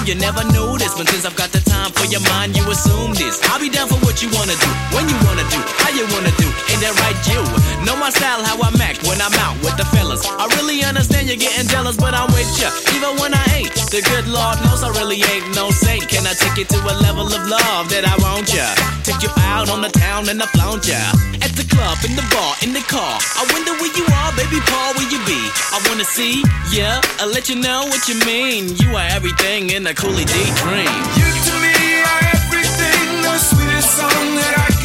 You 0.06 0.14
never 0.14 0.46
knew 0.54 0.78
this. 0.78 0.94
But 0.94 1.08
since 1.10 1.26
I've 1.26 1.34
got 1.34 1.50
the 1.50 1.58
time 1.60 1.90
for 1.90 2.06
your 2.06 2.22
mind, 2.30 2.56
you 2.56 2.62
assume 2.70 3.12
this. 3.14 3.42
I'll 3.50 3.58
be 3.58 3.68
down 3.68 3.88
for 3.88 3.98
what 4.06 4.22
you 4.22 4.30
wanna 4.30 4.54
do, 4.54 4.70
when 4.94 5.08
you 5.10 5.18
wanna 5.26 5.42
do, 5.50 5.58
how 5.82 5.90
you 5.90 6.06
wanna 6.14 6.30
do. 6.38 6.46
Ain't 6.70 6.80
that 6.80 6.94
right, 7.02 7.18
you? 7.26 7.42
Know 7.82 7.98
my 7.98 8.10
style, 8.10 8.42
how 8.46 8.56
I'm 8.62 8.78
act 8.80 9.02
when 9.06 9.18
I'm 9.20 9.34
out 9.42 9.58
with 9.66 9.76
the 9.76 9.84
fellas. 9.90 10.22
I 10.24 10.46
really 10.56 10.82
understand 10.84 11.26
you're 11.26 11.36
getting 11.36 11.66
jealous, 11.66 11.96
but 11.96 12.14
I'm 12.14 12.30
with 12.30 12.46
ya. 12.54 12.70
Even 12.94 13.18
when 13.18 13.34
I 13.34 13.44
ain't, 13.52 13.74
the 13.90 14.00
good 14.00 14.26
Lord 14.30 14.62
knows 14.62 14.86
I 14.86 14.90
really 14.94 15.18
ain't 15.26 15.54
no 15.54 15.70
saint. 15.70 16.06
Can 16.08 16.26
I 16.26 16.34
take 16.34 16.56
you 16.56 16.64
to 16.64 16.78
a 16.86 16.94
level 17.02 17.26
of 17.26 17.42
love 17.50 17.90
that 17.90 18.06
I 18.06 18.14
want 18.22 18.46
ya? 18.54 18.66
Take 19.02 19.22
you 19.22 19.30
out 19.42 19.68
on 19.68 19.82
the 19.82 19.90
town 19.90 20.28
and 20.28 20.40
I 20.42 20.46
flaunt 20.54 20.86
ya. 20.86 21.35
Club, 21.76 21.98
in 22.08 22.16
the 22.16 22.24
bar, 22.32 22.56
in 22.62 22.72
the 22.72 22.80
car. 22.80 23.20
I 23.36 23.44
wonder 23.52 23.72
where 23.76 23.92
you 23.92 24.04
are, 24.08 24.32
baby 24.32 24.60
Paul, 24.64 24.94
where 24.96 25.10
you 25.12 25.20
be? 25.28 25.36
I 25.76 25.78
wanna 25.86 26.04
see, 26.04 26.42
yeah, 26.72 27.02
I'll 27.20 27.28
let 27.28 27.50
you 27.50 27.56
know 27.56 27.84
what 27.84 28.08
you 28.08 28.16
mean. 28.24 28.74
You 28.76 28.96
are 28.96 29.06
everything 29.12 29.68
in 29.68 29.86
a 29.86 29.92
Cooley 29.92 30.24
daydream. 30.24 30.88
You 31.20 31.28
to 31.48 31.54
me 31.60 31.76
are 32.00 32.24
everything, 32.32 33.22
the 33.28 33.36
sweetest 33.36 33.90
song 33.92 34.26
that 34.40 34.54
I 34.56 34.75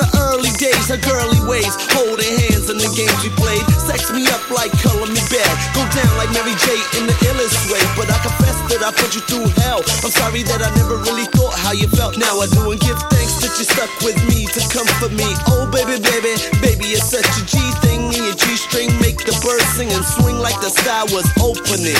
the 0.00 0.08
early 0.32 0.52
days, 0.56 0.88
her 0.88 1.00
girly 1.04 1.40
ways, 1.44 1.68
holding 1.92 2.32
hands 2.40 2.72
in 2.72 2.80
the 2.80 2.88
games 2.96 3.12
we 3.20 3.28
played. 3.36 3.60
Sex 3.84 4.08
me 4.08 4.24
up 4.32 4.40
like 4.48 4.72
color 4.80 5.04
me 5.04 5.20
bad, 5.28 5.52
go 5.76 5.84
down 5.92 6.08
like 6.16 6.32
Mary 6.32 6.56
J 6.64 6.72
in 6.96 7.04
the 7.04 7.16
illest 7.28 7.68
way. 7.68 7.82
But 7.94 8.08
I 8.08 8.16
confess 8.24 8.56
that 8.72 8.80
I 8.80 8.90
put 8.96 9.12
you 9.12 9.22
through 9.28 9.52
hell. 9.60 9.84
I'm 10.00 10.12
sorry 10.12 10.42
that 10.48 10.64
I 10.64 10.72
never 10.80 10.96
really 11.04 11.28
thought 11.36 11.52
how 11.52 11.76
you 11.76 11.86
felt. 11.92 12.16
Now 12.16 12.40
I 12.40 12.48
do 12.48 12.72
and 12.72 12.80
give 12.80 12.96
thanks 13.12 13.44
that 13.44 13.52
you 13.60 13.66
stuck 13.68 13.92
with 14.00 14.16
me 14.24 14.48
to 14.56 14.60
comfort 14.72 15.12
me. 15.12 15.28
Oh 15.52 15.68
baby, 15.68 16.00
baby, 16.00 16.32
baby, 16.64 16.96
it's 16.96 17.12
such 17.12 17.28
a 17.28 17.42
G 17.44 17.60
thing 17.84 18.09
in 18.42 18.48
your 18.48 18.56
G 18.56 18.56
string. 18.56 18.90
Make 19.00 19.18
the 19.18 19.36
bird 19.44 19.62
sing 19.76 19.90
and 19.92 20.04
swing 20.04 20.38
like 20.38 20.58
the 20.60 20.70
sky 20.70 21.04
was 21.10 21.26
opening. 21.40 21.98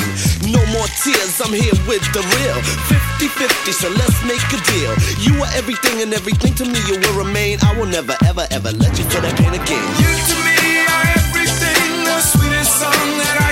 No 0.53 0.61
more 0.72 0.87
tears, 1.03 1.40
I'm 1.40 1.53
here 1.53 1.76
with 1.87 2.05
the 2.12 2.22
real 2.37 2.59
50-50, 2.88 3.72
so 3.72 3.88
let's 3.90 4.18
make 4.24 4.42
a 4.53 4.61
deal. 4.72 4.92
You 5.20 5.42
are 5.42 5.50
everything 5.55 6.03
and 6.03 6.12
everything 6.14 6.55
to 6.55 6.64
me 6.64 6.79
you 6.87 6.98
will 7.00 7.24
remain. 7.24 7.59
I 7.62 7.79
will 7.79 7.87
never, 7.87 8.16
ever, 8.24 8.46
ever 8.50 8.72
let 8.72 8.98
you 8.98 9.05
feel 9.05 9.22
that 9.22 9.37
pain 9.37 9.55
again. 9.55 9.87
You 10.00 10.11
to 10.11 10.37
me 10.46 10.85
are 10.87 11.07
everything, 11.18 12.05
the 12.05 12.20
sweetest 12.20 12.72
song 12.81 13.09
that 13.20 13.37
I 13.40 13.50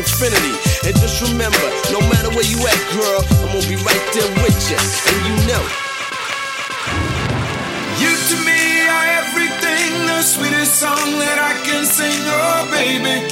infinity. 0.00 0.56
And 0.88 0.96
just 0.96 1.20
remember, 1.20 1.66
no 1.92 2.00
matter 2.08 2.32
where 2.32 2.48
you 2.48 2.56
at, 2.64 2.80
girl, 2.96 3.20
I'm 3.44 3.52
gonna 3.52 3.68
be 3.68 3.76
right 3.84 4.04
there 4.16 4.30
with 4.40 4.56
you. 4.72 4.80
And 4.80 5.18
you 5.28 5.36
know. 5.44 5.64
You 8.00 8.12
to 8.16 8.36
me 8.48 8.60
are 8.88 9.08
everything, 9.20 9.90
the 10.08 10.22
sweetest 10.24 10.80
song 10.80 11.04
that 11.20 11.36
I 11.36 11.52
can 11.68 11.84
sing. 11.84 12.16
Oh, 12.32 12.64
baby. 12.72 13.28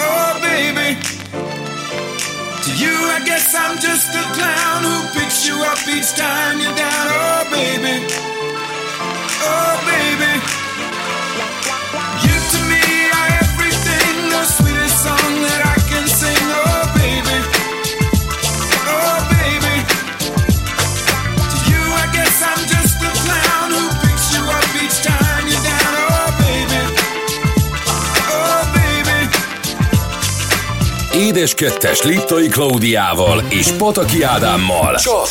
Oh, 0.00 0.32
baby. 0.40 0.96
To 2.64 2.70
you, 2.80 2.96
I 3.12 3.20
guess 3.28 3.54
I'm 3.54 3.76
just 3.78 4.08
a 4.16 4.24
clown 4.32 4.80
who 4.88 5.20
picks 5.20 5.46
you 5.46 5.56
up 5.68 5.80
each 5.92 6.16
time 6.16 6.60
you're 6.60 6.74
down. 6.74 7.06
Oh, 7.12 7.44
baby. 7.52 7.96
Oh, 9.44 9.74
baby. 9.84 10.65
That 15.46 15.78
I 15.78 15.85
Édes 31.18 31.54
kettes 31.54 32.02
Liptai 32.02 32.48
Klaudiával 32.48 33.42
és 33.48 33.72
Pataki 33.72 34.22
Ádámmal. 34.22 34.94
Csak 34.94 35.26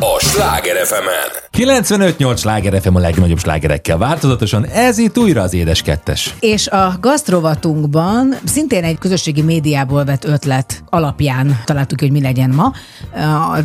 a 0.00 0.20
Sláger 0.20 0.86
fm 0.86 1.38
95-8 1.58 2.38
sláger 2.38 2.80
FM 2.80 2.94
a 2.94 2.98
legnagyobb 2.98 3.38
slágerekkel 3.38 3.98
változatosan, 3.98 4.64
ez 4.64 4.98
itt 4.98 5.18
újra 5.18 5.42
az 5.42 5.54
édes 5.54 5.82
kettes. 5.82 6.34
És 6.40 6.68
a 6.68 6.96
gasztrovatunkban 7.00 8.34
szintén 8.44 8.84
egy 8.84 8.98
közösségi 8.98 9.42
médiából 9.42 10.04
vett 10.04 10.24
ötlet 10.24 10.82
alapján 10.90 11.60
találtuk, 11.64 12.00
hogy 12.00 12.10
mi 12.10 12.20
legyen 12.20 12.50
ma. 12.50 12.72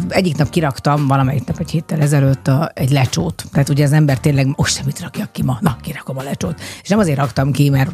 Egyik 0.08 0.38
nap 0.38 0.50
kiraktam, 0.50 1.08
valamelyik 1.08 1.46
nap 1.46 1.60
egy 1.60 1.72
héttel 1.72 2.02
ezelőtt 2.02 2.48
a, 2.48 2.72
egy 2.74 2.92
lecsót. 2.92 3.44
Tehát 3.52 3.70
ugye 3.70 3.84
az 3.84 3.94
ember 3.94 4.20
tényleg, 4.20 4.48
most 4.56 4.76
sem 4.76 4.86
mit 4.86 5.02
rakjak 5.02 5.32
ki 5.32 5.44
ma, 5.44 5.58
na, 5.62 5.78
kirakom 5.82 6.18
a 6.18 6.24
lecsót. 6.24 6.62
És 6.84 6.90
nem 6.90 7.00
azért 7.00 7.18
raktam 7.18 7.52
ki, 7.52 7.70
mert 7.70 7.92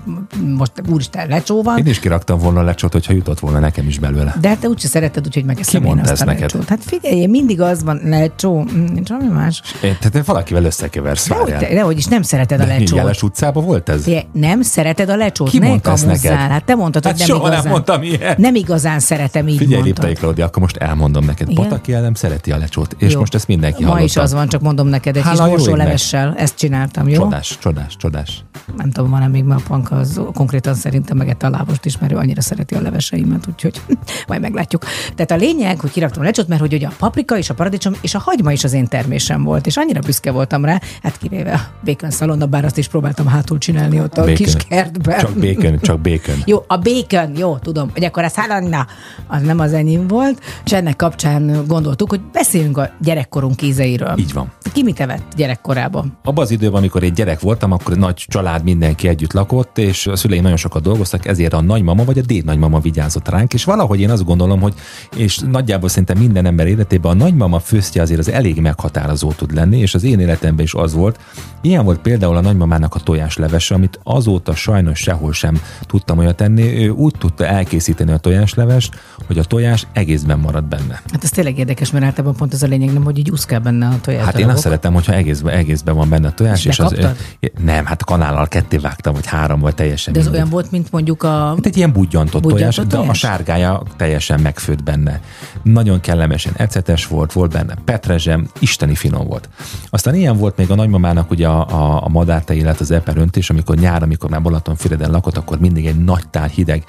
most 0.57 0.71
úristen 0.89 1.27
lecsó 1.27 1.63
van, 1.63 1.77
Én 1.77 1.85
is 1.87 1.99
kiraktam 1.99 2.39
volna 2.39 2.59
a 2.59 2.63
lecsót, 2.63 2.91
hogyha 2.91 3.13
jutott 3.13 3.39
volna 3.39 3.58
nekem 3.59 3.87
is 3.87 3.99
belőle. 3.99 4.35
de 4.41 4.47
hát 4.47 4.57
te 4.59 4.67
úgyse 4.67 4.87
szereted, 4.87 5.25
úgyhogy 5.25 5.43
megeszem 5.45 5.81
Ki 5.81 5.87
én 5.87 5.93
mondta 5.93 6.11
ezt 6.11 6.25
neked? 6.25 6.41
lecsót. 6.41 6.67
Hát 6.69 6.83
figyelj, 6.83 7.15
én 7.15 7.29
mindig 7.29 7.61
az 7.61 7.83
van, 7.83 7.99
lecsó, 8.03 8.61
mm, 8.61 8.85
nincs 8.93 9.09
valami 9.09 9.27
más. 9.29 9.61
É, 9.75 9.77
Tehát 9.79 10.11
te 10.11 10.21
valakivel 10.25 10.63
összekeversz, 10.63 11.27
Dehogy, 11.27 11.57
te, 11.57 11.73
dehogy 11.73 11.97
is 11.97 12.05
nem 12.05 12.21
szereted 12.21 12.59
a 12.59 12.65
De 12.65 12.73
lecsót. 12.73 12.97
Jeles 12.97 13.23
utcában 13.23 13.65
volt 13.65 13.89
ez? 13.89 14.03
Figyelj, 14.03 14.23
nem 14.33 14.61
szereted 14.61 15.09
a 15.09 15.15
lecsót, 15.15 15.49
Ki 15.49 15.59
ne 15.59 15.67
mondta 15.67 15.91
ezt 15.91 16.05
neked? 16.05 16.31
Hát 16.31 16.63
te 16.63 16.75
mondtad, 16.75 17.03
hogy 17.03 17.11
Hát 17.11 17.19
nem 17.19 17.27
soha 17.27 17.43
nem 17.43 17.51
igazán. 17.53 17.71
mondtam 17.71 18.03
ilyet. 18.03 18.37
Nem 18.37 18.55
igazán 18.55 18.99
szeretem, 18.99 19.47
így 19.47 19.57
Figyelj. 19.57 19.81
Liptai 19.81 20.13
Klaudia, 20.13 20.45
akkor 20.45 20.61
most 20.61 20.77
elmondom 20.77 21.25
neked. 21.25 21.49
Igen? 21.49 21.63
Pataki 21.63 21.93
Ádám 21.93 22.13
szereti 22.13 22.51
a 22.51 22.57
lecsót, 22.57 22.95
és 22.97 23.13
Jó. 23.13 23.19
most 23.19 23.35
ezt 23.35 23.47
mindenki 23.47 23.81
Ma 23.81 23.87
hallotta. 23.89 24.05
is 24.05 24.17
az 24.17 24.33
van, 24.33 24.47
csak 24.47 24.61
mondom 24.61 24.87
neked, 24.87 25.15
egy 25.17 25.23
Hála 25.23 25.43
kis 25.43 25.49
borsólevessel. 25.55 26.33
Ezt 26.37 26.55
csináltam, 26.57 27.07
jó? 27.09 27.21
Csodás, 27.21 27.57
csodás, 27.61 27.95
csodás. 27.97 28.43
Nem 28.77 28.91
tudom, 28.91 29.09
van-e 29.09 29.27
még 29.27 29.43
ma 29.43 29.55
a 29.55 29.59
panka, 29.67 29.95
az 29.95 30.21
konkrétan 30.33 30.73
szerintem 30.73 31.17
megette 31.17 31.47
a 31.47 31.49
lábost 31.49 31.85
is, 31.85 31.97
mert 31.97 32.11
ő 32.13 32.15
annyira 32.15 32.41
szereti 32.41 32.75
a 32.75 32.81
leveseimet, 32.81 33.47
úgyhogy 33.49 33.81
majd 34.27 34.41
meglátjuk. 34.41 34.85
Tehát 35.15 35.31
a 35.31 35.35
lényeg, 35.35 35.79
hogy 35.79 35.91
kiraktam 35.91 36.21
a 36.21 36.25
lecsót, 36.25 36.47
mert 36.47 36.61
hogy 36.61 36.73
ugye 36.73 36.87
a 36.87 36.93
paprika 36.97 37.37
és 37.37 37.49
a 37.49 37.53
paradicsom 37.53 37.93
és 38.01 38.15
a 38.15 38.19
hagyma 38.19 38.51
is 38.51 38.63
az 38.63 38.73
én 38.73 38.87
termésem 38.87 39.43
volt, 39.43 39.65
és 39.67 39.77
annyira 39.77 39.99
büszke 39.99 40.31
voltam 40.31 40.65
rá, 40.65 40.81
hát 41.03 41.17
kivéve 41.17 41.53
a 41.53 41.61
bacon 41.85 42.11
szalonna, 42.11 42.45
bár 42.45 42.65
azt 42.65 42.77
is 42.77 42.87
próbáltam 42.87 43.27
hátul 43.27 43.57
csinálni 43.57 43.99
ott 43.99 44.17
a 44.17 44.21
Bacon. 44.21 44.35
kis 44.35 44.55
kertben. 44.69 45.19
Csak 45.19 45.33
bacon, 45.33 45.79
csak 45.81 45.99
bacon. 45.99 46.35
Jó, 46.45 46.63
a 46.67 46.77
bacon, 46.77 47.37
jó, 47.37 47.57
tudom, 47.57 47.89
hogy 47.93 48.03
akkor 48.03 48.23
ez 48.23 48.35
halanna, 48.35 48.87
az 49.27 49.41
nem 49.41 49.59
az 49.59 49.73
enyém 49.73 50.07
volt, 50.07 50.41
és 50.65 50.71
ennek 50.71 50.95
kapcsán 50.95 51.63
gondoltuk, 51.67 52.09
hogy 52.09 52.21
beszéljünk 52.21 52.77
a 52.77 52.89
gyerekkorunk 53.01 53.61
ízeiről. 53.61 54.13
Így 54.17 54.33
van. 54.33 54.51
Ki 54.73 54.83
mit 54.83 54.99
evett 54.99 55.23
gyerekkorában? 55.35 56.17
Abban 56.23 56.43
az 56.43 56.51
időben, 56.51 56.77
amikor 56.77 57.03
én 57.03 57.13
gyerek 57.13 57.39
voltam, 57.39 57.71
akkor 57.71 57.93
egy 57.93 57.99
nagy 57.99 58.25
család, 58.27 58.63
mindenki 58.63 59.07
együtt 59.07 59.33
lakott, 59.33 59.77
és 59.77 60.07
a 60.07 60.15
szüleim 60.15 60.41
nagyon 60.41 60.57
sokat 60.57 60.81
dolgoztak, 60.81 61.25
ezért 61.25 61.53
a 61.53 61.61
nagymama 61.61 62.03
vagy 62.03 62.17
a 62.17 62.21
dédnagymama 62.21 62.79
vigyázott 62.79 63.27
ránk, 63.39 63.53
és 63.53 63.63
valahogy 63.63 63.99
én 63.99 64.09
azt 64.09 64.25
gondolom, 64.25 64.61
hogy, 64.61 64.73
és 65.15 65.39
nagyjából 65.39 65.89
szerintem 65.89 66.17
minden 66.17 66.45
ember 66.45 66.67
életében 66.67 67.11
a 67.11 67.15
nagymama 67.15 67.59
főztje 67.59 68.01
azért 68.01 68.19
az 68.19 68.29
elég 68.29 68.61
meghatározó 68.61 69.31
tud 69.31 69.53
lenni, 69.53 69.77
és 69.77 69.93
az 69.93 70.03
én 70.03 70.19
életemben 70.19 70.65
is 70.65 70.73
az 70.73 70.93
volt. 70.93 71.19
Ilyen 71.61 71.85
volt 71.85 71.99
például 71.99 72.35
a 72.35 72.41
nagymamának 72.41 72.95
a 72.95 72.99
tojáslevese, 72.99 73.75
amit 73.75 73.99
azóta 74.03 74.55
sajnos 74.55 74.99
sehol 74.99 75.33
sem 75.33 75.61
tudtam 75.81 76.17
olyat 76.17 76.35
tenni. 76.35 76.85
Ő 76.85 76.89
úgy 76.89 77.13
tudta 77.17 77.45
elkészíteni 77.45 78.11
a 78.11 78.17
tojáslevest, 78.17 78.95
hogy 79.27 79.37
a 79.37 79.43
tojás 79.43 79.87
egészben 79.93 80.39
marad 80.39 80.63
benne. 80.63 81.01
Hát 81.11 81.23
ez 81.23 81.29
tényleg 81.29 81.57
érdekes, 81.57 81.91
mert 81.91 82.05
általában 82.05 82.35
pont 82.35 82.53
ez 82.53 82.63
a 82.63 82.67
lényeg, 82.67 82.93
nem, 82.93 83.03
hogy 83.03 83.17
így 83.17 83.31
úszkál 83.31 83.59
benne 83.59 83.87
a 83.87 83.99
tojás. 84.01 84.23
Hát 84.23 84.39
én 84.39 84.49
azt 84.49 84.61
szeretem, 84.61 84.93
hogyha 84.93 85.13
egészben, 85.13 85.53
egészben 85.53 85.95
van 85.95 86.09
benne 86.09 86.27
a 86.27 86.31
tojás. 86.31 86.65
És 86.65 86.79
az, 86.79 86.91
bekaptad? 86.91 87.17
nem, 87.63 87.85
hát 87.85 88.03
kanállal 88.03 88.47
ketté 88.47 88.77
vágtam, 88.77 89.13
vagy 89.13 89.25
három, 89.25 89.59
vagy 89.59 89.75
teljesen. 89.75 90.13
De 90.13 90.19
ez 90.19 90.25
mindegy. 90.25 90.41
olyan 90.41 90.53
volt, 90.53 90.71
mint 90.71 90.91
mondjuk 90.91 91.23
a... 91.23 91.53
Hát 91.55 91.65
egy 91.65 91.77
ilyen 91.77 91.91
budjantott, 91.91 92.41
Budjantott 92.41 92.75
tojás, 92.75 92.75
de 92.75 92.97
a 92.97 92.99
tojás? 92.99 93.21
Sárgája 93.29 93.81
teljesen 93.97 94.39
megfőtt 94.39 94.83
benne. 94.83 95.21
Nagyon 95.63 95.99
kellemesen 95.99 96.53
ecetes 96.57 97.07
volt, 97.07 97.33
volt 97.33 97.51
benne 97.51 97.73
petrezsem, 97.85 98.47
isteni 98.59 98.95
finom 98.95 99.27
volt. 99.27 99.49
Aztán 99.89 100.15
ilyen 100.15 100.37
volt 100.37 100.57
még 100.57 100.71
a 100.71 100.75
nagymamának 100.75 101.31
ugye 101.31 101.47
a, 101.47 101.67
a, 101.67 102.03
a 102.05 102.09
madártej, 102.09 102.57
illetve 102.57 102.83
az 102.83 102.91
eperöntés, 102.91 103.49
amikor 103.49 103.75
nyár, 103.75 104.03
amikor 104.03 104.29
már 104.29 104.41
Balatonfüreden 104.41 105.11
lakott, 105.11 105.37
akkor 105.37 105.59
mindig 105.59 105.85
egy 105.85 106.03
nagy 106.03 106.27
tál 106.29 106.47
hideg 106.47 106.83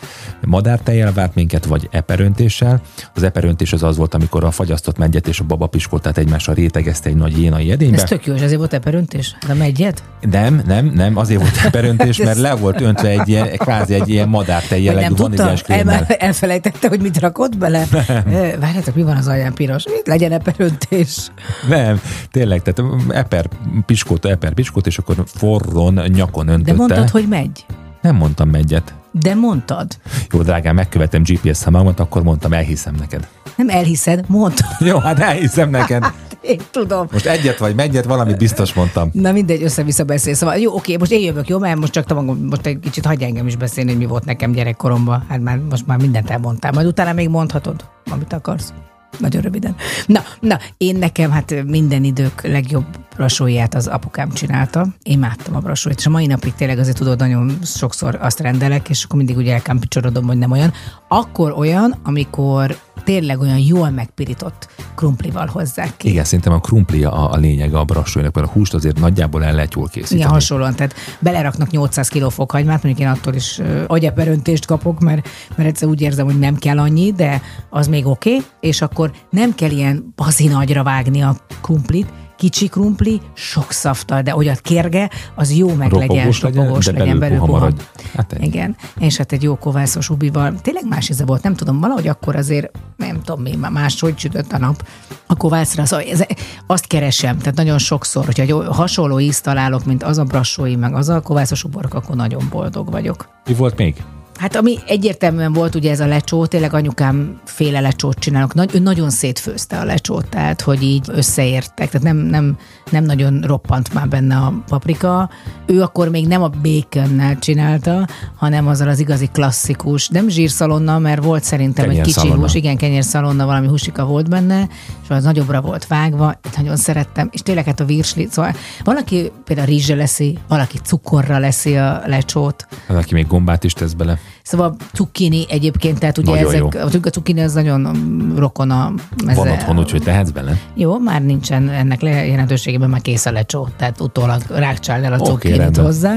madártejjel 0.46 1.12
várt 1.12 1.34
minket, 1.34 1.64
vagy 1.64 1.88
eperöntéssel. 1.90 2.80
Az 3.14 3.22
eperöntés 3.22 3.72
az 3.72 3.82
az 3.82 3.96
volt, 3.96 4.14
amikor 4.14 4.44
a 4.44 4.50
fagyasztott 4.50 4.98
megyet 4.98 5.28
és 5.28 5.40
a 5.40 5.44
babapiskótát 5.44 6.18
egymással 6.18 6.54
rétegezte 6.54 7.08
egy 7.08 7.16
nagy 7.16 7.38
jénai 7.38 7.70
edénybe. 7.70 7.96
Ez 7.96 8.08
tök 8.08 8.26
jó, 8.26 8.34
és 8.34 8.40
ezért 8.40 8.58
volt 8.58 8.72
eperöntés? 8.72 9.36
De 9.46 9.54
megyet? 9.54 10.02
Nem, 10.30 10.62
nem, 10.66 10.86
nem, 10.86 11.16
azért 11.16 11.40
volt 11.40 11.64
eperöntés, 11.64 12.16
mert 12.28 12.38
le 12.38 12.54
volt 12.54 12.80
öntve 12.80 13.08
egy 13.08 13.28
ilyen, 13.28 13.48
kvázi 13.56 13.94
egy 13.94 14.08
ilyen 14.08 14.28
madártej 14.28 14.82
jellegű 14.82 15.14
vaníliás 15.14 15.62
El, 15.66 15.82
krémmel. 15.82 16.06
Elfelejtette, 16.30 16.88
hogy 16.88 17.00
mit 17.00 17.18
rakott 17.18 17.56
bele? 17.58 17.84
Ö, 18.26 18.58
Várjátok, 18.60 18.94
mi 18.94 19.02
van 19.02 19.16
az 19.16 19.26
alján 19.28 19.54
piros? 19.54 19.84
Mit 19.86 20.06
legyen 20.06 20.32
eperöntés? 20.32 21.30
Nem, 21.68 22.00
tényleg, 22.30 22.62
tehát 22.62 22.92
eper 23.08 23.46
piskóta, 23.86 24.28
eper 24.28 24.52
piskót, 24.52 24.86
és 24.86 24.98
akkor 24.98 25.16
forron, 25.26 25.94
nyakon 25.94 26.46
De 26.46 26.52
öntötte. 26.52 26.76
mondtad, 26.76 27.10
hogy 27.10 27.28
megy. 27.28 27.66
Nem 28.02 28.14
mondtam 28.16 28.54
egyet. 28.54 28.94
De 29.12 29.34
mondtad. 29.34 29.86
Jó, 30.32 30.42
drágám, 30.42 30.74
megkövetem 30.74 31.22
GPS 31.22 31.56
szamamat, 31.56 32.00
akkor 32.00 32.22
mondtam, 32.22 32.52
elhiszem 32.52 32.94
neked. 32.94 33.28
Nem 33.56 33.68
elhiszed, 33.68 34.24
mondtad. 34.26 34.66
Jó, 34.78 34.98
hát 34.98 35.18
elhiszem 35.18 35.70
neked. 35.70 36.04
Én 36.40 36.60
tudom. 36.70 37.06
Most 37.12 37.26
egyet 37.26 37.58
vagy 37.58 37.74
megyet, 37.74 38.04
valamit 38.04 38.38
biztos 38.38 38.74
mondtam. 38.74 39.10
Na 39.12 39.32
mindegy, 39.32 39.62
össze-vissza 39.62 40.04
beszél. 40.04 40.34
Szóval 40.34 40.56
jó, 40.56 40.74
oké, 40.74 40.96
most 40.96 41.10
én 41.10 41.20
jövök, 41.20 41.48
jó, 41.48 41.58
mert 41.58 41.78
most 41.78 41.92
csak 41.92 42.08
magam, 42.08 42.38
most 42.50 42.66
egy 42.66 42.78
kicsit 42.78 43.06
hagyj 43.06 43.24
engem 43.24 43.46
is 43.46 43.56
beszélni, 43.56 43.90
hogy 43.90 43.98
mi 43.98 44.06
volt 44.06 44.24
nekem 44.24 44.52
gyerekkoromban. 44.52 45.24
Hát 45.28 45.40
már 45.40 45.58
most 45.58 45.86
már 45.86 45.98
mindent 45.98 46.30
elmondtál. 46.30 46.72
Majd 46.72 46.86
utána 46.86 47.12
még 47.12 47.28
mondhatod. 47.28 47.84
amit 48.10 48.32
akarsz. 48.32 48.72
Nagyon 49.18 49.42
röviden. 49.42 49.76
Na, 50.06 50.20
na, 50.40 50.58
én 50.76 50.96
nekem 50.96 51.30
hát 51.30 51.64
minden 51.66 52.04
idők 52.04 52.42
legjobb 52.42 52.84
brasóját 53.16 53.74
az 53.74 53.86
apukám 53.86 54.30
csinálta. 54.30 54.86
Én 55.02 55.12
imádtam 55.12 55.56
a 55.56 55.58
brasóit, 55.58 55.98
és 55.98 56.06
a 56.06 56.10
mai 56.10 56.26
napig 56.26 56.54
tényleg 56.54 56.78
azért 56.78 56.96
tudod, 56.96 57.18
nagyon 57.18 57.58
sokszor 57.64 58.18
azt 58.20 58.40
rendelek, 58.40 58.88
és 58.88 59.04
akkor 59.04 59.16
mindig 59.16 59.36
ugye 59.36 59.52
elkámpicsorodom, 59.52 60.26
hogy 60.26 60.38
nem 60.38 60.50
olyan. 60.50 60.72
Akkor 61.08 61.52
olyan, 61.56 61.94
amikor 62.02 62.76
tényleg 63.04 63.40
olyan 63.40 63.58
jól 63.58 63.90
megpirított 63.90 64.68
krumplival 64.94 65.46
hozzák 65.46 65.96
ki. 65.96 66.08
Igen, 66.08 66.24
szerintem 66.24 66.52
a 66.52 66.58
krumpli 66.58 67.04
a, 67.04 67.32
a 67.32 67.36
lényege 67.36 67.78
a 67.78 67.84
brassóinak, 67.84 68.34
mert 68.34 68.46
a 68.46 68.50
húst 68.50 68.74
azért 68.74 69.00
nagyjából 69.00 69.44
el 69.44 69.54
lehet 69.54 69.74
jól 69.74 69.88
készíteni. 69.88 70.20
Igen, 70.20 70.32
hasonlóan. 70.32 70.74
Tehát 70.74 70.94
beleraknak 71.18 71.70
800 71.70 72.08
kg 72.08 72.30
fokhagymát, 72.30 72.82
mondjuk 72.82 73.06
én 73.06 73.12
attól 73.12 73.34
is 73.34 73.60
agyaperöntést 73.86 74.66
kapok, 74.66 75.00
mert, 75.00 75.28
mert 75.56 75.68
egyszer 75.68 75.88
úgy 75.88 76.00
érzem, 76.00 76.24
hogy 76.24 76.38
nem 76.38 76.56
kell 76.56 76.78
annyi, 76.78 77.12
de 77.12 77.42
az 77.70 77.88
még 77.88 78.06
oké, 78.06 78.34
okay, 78.34 78.46
és 78.60 78.82
akkor 78.82 79.10
nem 79.30 79.54
kell 79.54 79.70
ilyen 79.70 80.12
bazinagyra 80.16 80.82
vágni 80.82 81.20
a 81.20 81.36
krumplit, 81.60 82.06
kicsi 82.40 82.68
krumpli, 82.68 83.20
sok 83.32 83.72
szaftal, 83.72 84.22
de 84.22 84.36
olyat 84.36 84.60
kérge, 84.60 85.10
az 85.34 85.52
jó 85.52 85.74
meg 85.74 85.92
legyen, 85.92 86.08
Ropogós 86.08 86.40
legyen, 86.40 86.62
ropogós 86.62 86.84
de 86.84 86.92
legyen, 86.92 87.18
belül 87.18 87.38
puha 87.38 87.52
maradj. 87.52 87.80
Hát 88.14 88.32
ennyi. 88.32 88.46
Igen, 88.46 88.76
és 88.98 89.16
hát 89.16 89.32
egy 89.32 89.42
jó 89.42 89.56
kovászos 89.56 90.10
ubival, 90.10 90.54
tényleg 90.62 90.88
más 90.88 91.08
íze 91.08 91.24
volt, 91.24 91.42
nem 91.42 91.54
tudom, 91.54 91.80
valahogy 91.80 92.08
akkor 92.08 92.36
azért, 92.36 92.70
nem 92.96 93.22
tudom 93.22 93.42
mi, 93.42 93.56
máshogy 93.70 94.18
sütött 94.18 94.52
a 94.52 94.58
nap 94.58 94.86
a 95.26 95.36
kovászra, 95.36 95.84
szóval 95.84 96.06
ez, 96.06 96.24
azt 96.66 96.86
keresem, 96.86 97.38
tehát 97.38 97.56
nagyon 97.56 97.78
sokszor, 97.78 98.24
hogyha 98.24 98.42
egy 98.42 98.54
hasonló 98.68 99.20
ízt 99.20 99.44
találok, 99.44 99.84
mint 99.84 100.02
az 100.02 100.18
a 100.18 100.24
brassói, 100.24 100.76
meg 100.76 100.94
az 100.94 101.08
a 101.08 101.20
kovászos 101.20 101.64
uborka, 101.64 101.98
akkor 101.98 102.16
nagyon 102.16 102.46
boldog 102.50 102.90
vagyok. 102.90 103.28
Mi 103.46 103.54
volt 103.54 103.76
még? 103.76 104.02
Hát 104.40 104.56
ami 104.56 104.78
egyértelműen 104.86 105.52
volt 105.52 105.74
ugye 105.74 105.90
ez 105.90 106.00
a 106.00 106.06
lecsó, 106.06 106.46
tényleg 106.46 106.74
anyukám 106.74 107.40
féle 107.44 107.80
lecsót 107.80 108.18
csinálok. 108.18 108.54
Nagy, 108.54 108.74
ő 108.74 108.78
nagyon 108.78 109.10
szétfőzte 109.10 109.78
a 109.78 109.84
lecsót, 109.84 110.28
tehát 110.28 110.60
hogy 110.60 110.82
így 110.82 111.06
összeértek, 111.08 111.90
tehát 111.90 112.02
nem, 112.02 112.16
nem, 112.16 112.56
nem 112.90 113.04
nagyon 113.04 113.40
roppant 113.40 113.94
már 113.94 114.08
benne 114.08 114.36
a 114.36 114.62
paprika. 114.68 115.30
Ő 115.66 115.82
akkor 115.82 116.08
még 116.08 116.26
nem 116.26 116.42
a 116.42 116.48
baconnel 116.48 117.38
csinálta, 117.38 118.08
hanem 118.36 118.66
azzal 118.66 118.88
az 118.88 118.98
igazi 118.98 119.26
klasszikus, 119.26 120.08
nem 120.08 120.28
zsírszalonna, 120.28 120.98
mert 120.98 121.24
volt 121.24 121.44
szerintem 121.44 121.84
egy 121.84 121.90
kicsi 121.90 122.02
Kenyérszalonna. 122.02 122.40
hús, 122.40 122.54
igen, 122.54 122.76
kenyérszalonna, 122.76 123.46
valami 123.46 123.66
húsika 123.66 124.04
volt 124.04 124.28
benne, 124.28 124.68
és 125.02 125.08
az 125.08 125.24
nagyobbra 125.24 125.60
volt 125.60 125.86
vágva, 125.86 126.34
ezt 126.42 126.56
nagyon 126.56 126.76
szerettem, 126.76 127.28
és 127.32 127.40
tényleg 127.40 127.64
hát 127.64 127.80
a 127.80 127.84
virsli, 127.84 128.28
szóval 128.30 128.54
valaki 128.84 129.32
például 129.44 129.68
rizsre 129.68 129.94
leszi, 129.94 130.38
valaki 130.48 130.78
cukorra 130.78 131.38
leszi 131.38 131.76
a 131.76 132.02
lecsót, 132.06 132.66
Az, 132.88 132.96
aki 132.96 133.14
még 133.14 133.26
gombát 133.26 133.64
is 133.64 133.72
tesz 133.72 133.92
bele. 133.92 134.18
Szóval 134.42 134.76
cukkini 134.92 135.44
egyébként, 135.48 135.98
tehát 135.98 136.18
ugye 136.18 136.30
Nagyon 136.30 136.46
ezek, 136.48 136.60
jó. 136.60 137.00
a 137.02 137.08
cukkini 137.10 137.40
az 137.40 137.52
nagyon 137.52 137.80
mm, 137.80 138.36
rokon 138.36 138.70
a 138.70 138.92
Van 139.24 139.48
otthon, 139.48 139.78
úgyhogy 139.78 140.02
tehetsz 140.02 140.30
bele. 140.30 140.58
Jó, 140.74 140.98
már 140.98 141.22
nincsen 141.22 141.68
ennek 141.68 142.00
le- 142.00 142.26
jelentőségében 142.26 142.90
már 142.90 143.00
kész 143.00 143.26
a 143.26 143.32
lecsó, 143.32 143.68
tehát 143.76 144.00
utólag 144.00 144.42
rákcsál 144.48 145.04
el 145.04 145.12
a 145.12 145.16
Oké, 145.16 145.30
cukkinit 145.30 145.56
rendben. 145.58 145.84
hozzá. 145.84 146.14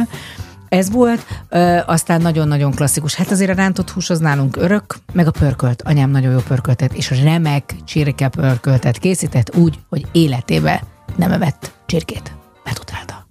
Ez 0.70 0.92
volt, 0.92 1.26
ö, 1.50 1.78
aztán 1.86 2.22
nagyon-nagyon 2.22 2.72
klasszikus. 2.72 3.16
Hát 3.16 3.32
azért 3.32 3.52
a 3.52 3.54
rántott 3.54 3.90
hús 3.90 4.10
az 4.10 4.20
nálunk 4.20 4.56
örök, 4.58 4.96
meg 5.14 5.28
a 5.28 5.32
pörkölt. 5.32 5.82
Anyám 5.82 6.10
nagyon 6.10 6.32
jó 6.32 6.40
pörköltet, 6.48 6.94
és 6.94 7.24
remek 7.24 7.76
csirke 7.86 8.28
pörköltet 8.28 8.98
készített 8.98 9.56
úgy, 9.56 9.80
hogy 9.90 10.06
életébe 10.12 10.84
nem 11.16 11.32
evett 11.32 11.72
csirkét. 11.86 12.32
Megutálta. 12.64 13.23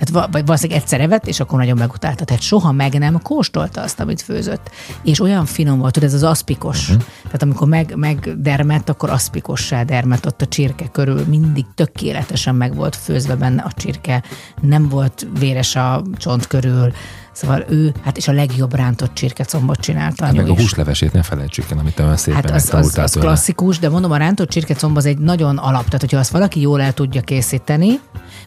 Tehát 0.00 0.24
va- 0.24 0.32
vagy 0.32 0.46
valószínűleg 0.46 0.82
egyszer 0.82 1.00
evett, 1.00 1.26
és 1.26 1.40
akkor 1.40 1.58
nagyon 1.58 1.78
megutálta. 1.78 2.24
Tehát 2.24 2.42
soha 2.42 2.72
meg 2.72 2.98
nem 2.98 3.22
kóstolta 3.22 3.80
azt, 3.82 4.00
amit 4.00 4.22
főzött. 4.22 4.70
És 5.02 5.20
olyan 5.20 5.46
finom 5.46 5.78
volt, 5.78 5.92
tudod, 5.92 6.08
ez 6.08 6.14
az 6.14 6.22
aszpikos. 6.22 6.88
Uh-huh. 6.88 7.04
Tehát 7.24 7.42
amikor 7.42 7.68
meg, 7.68 7.92
megdermett, 7.96 8.88
akkor 8.88 9.10
aszpikossá 9.10 9.82
dermett 9.82 10.26
ott 10.26 10.42
a 10.42 10.46
csirke 10.46 10.88
körül. 10.88 11.24
Mindig 11.28 11.64
tökéletesen 11.74 12.54
meg 12.54 12.74
volt 12.74 12.96
főzve 12.96 13.34
benne 13.34 13.62
a 13.62 13.72
csirke. 13.72 14.22
Nem 14.60 14.88
volt 14.88 15.26
véres 15.38 15.76
a 15.76 16.02
csont 16.16 16.46
körül. 16.46 16.92
Szóval 17.32 17.64
ő, 17.68 17.94
hát 18.02 18.16
és 18.16 18.28
a 18.28 18.32
legjobb 18.32 18.74
rántott 18.74 19.14
csirkecombot 19.14 19.80
csinálta. 19.80 20.24
Hát 20.24 20.34
meg 20.34 20.48
a 20.48 20.52
is. 20.52 20.58
húslevesét 20.60 21.12
ne 21.12 21.22
felejtsük 21.22 21.70
el, 21.70 21.78
amit 21.78 21.94
te 21.94 22.02
olyan 22.02 22.16
szépen 22.16 22.42
Hát 22.42 22.50
az, 22.50 22.74
az, 22.74 22.98
az 22.98 23.12
klasszikus, 23.12 23.78
de 23.78 23.88
mondom, 23.88 24.10
a 24.10 24.16
rántott 24.16 24.48
csirkecomb 24.48 24.96
az 24.96 25.06
egy 25.06 25.18
nagyon 25.18 25.58
alap, 25.58 25.84
tehát 25.84 26.00
hogyha 26.00 26.18
azt 26.18 26.30
valaki 26.30 26.60
jól 26.60 26.80
el 26.80 26.92
tudja 26.92 27.20
készíteni, 27.20 28.00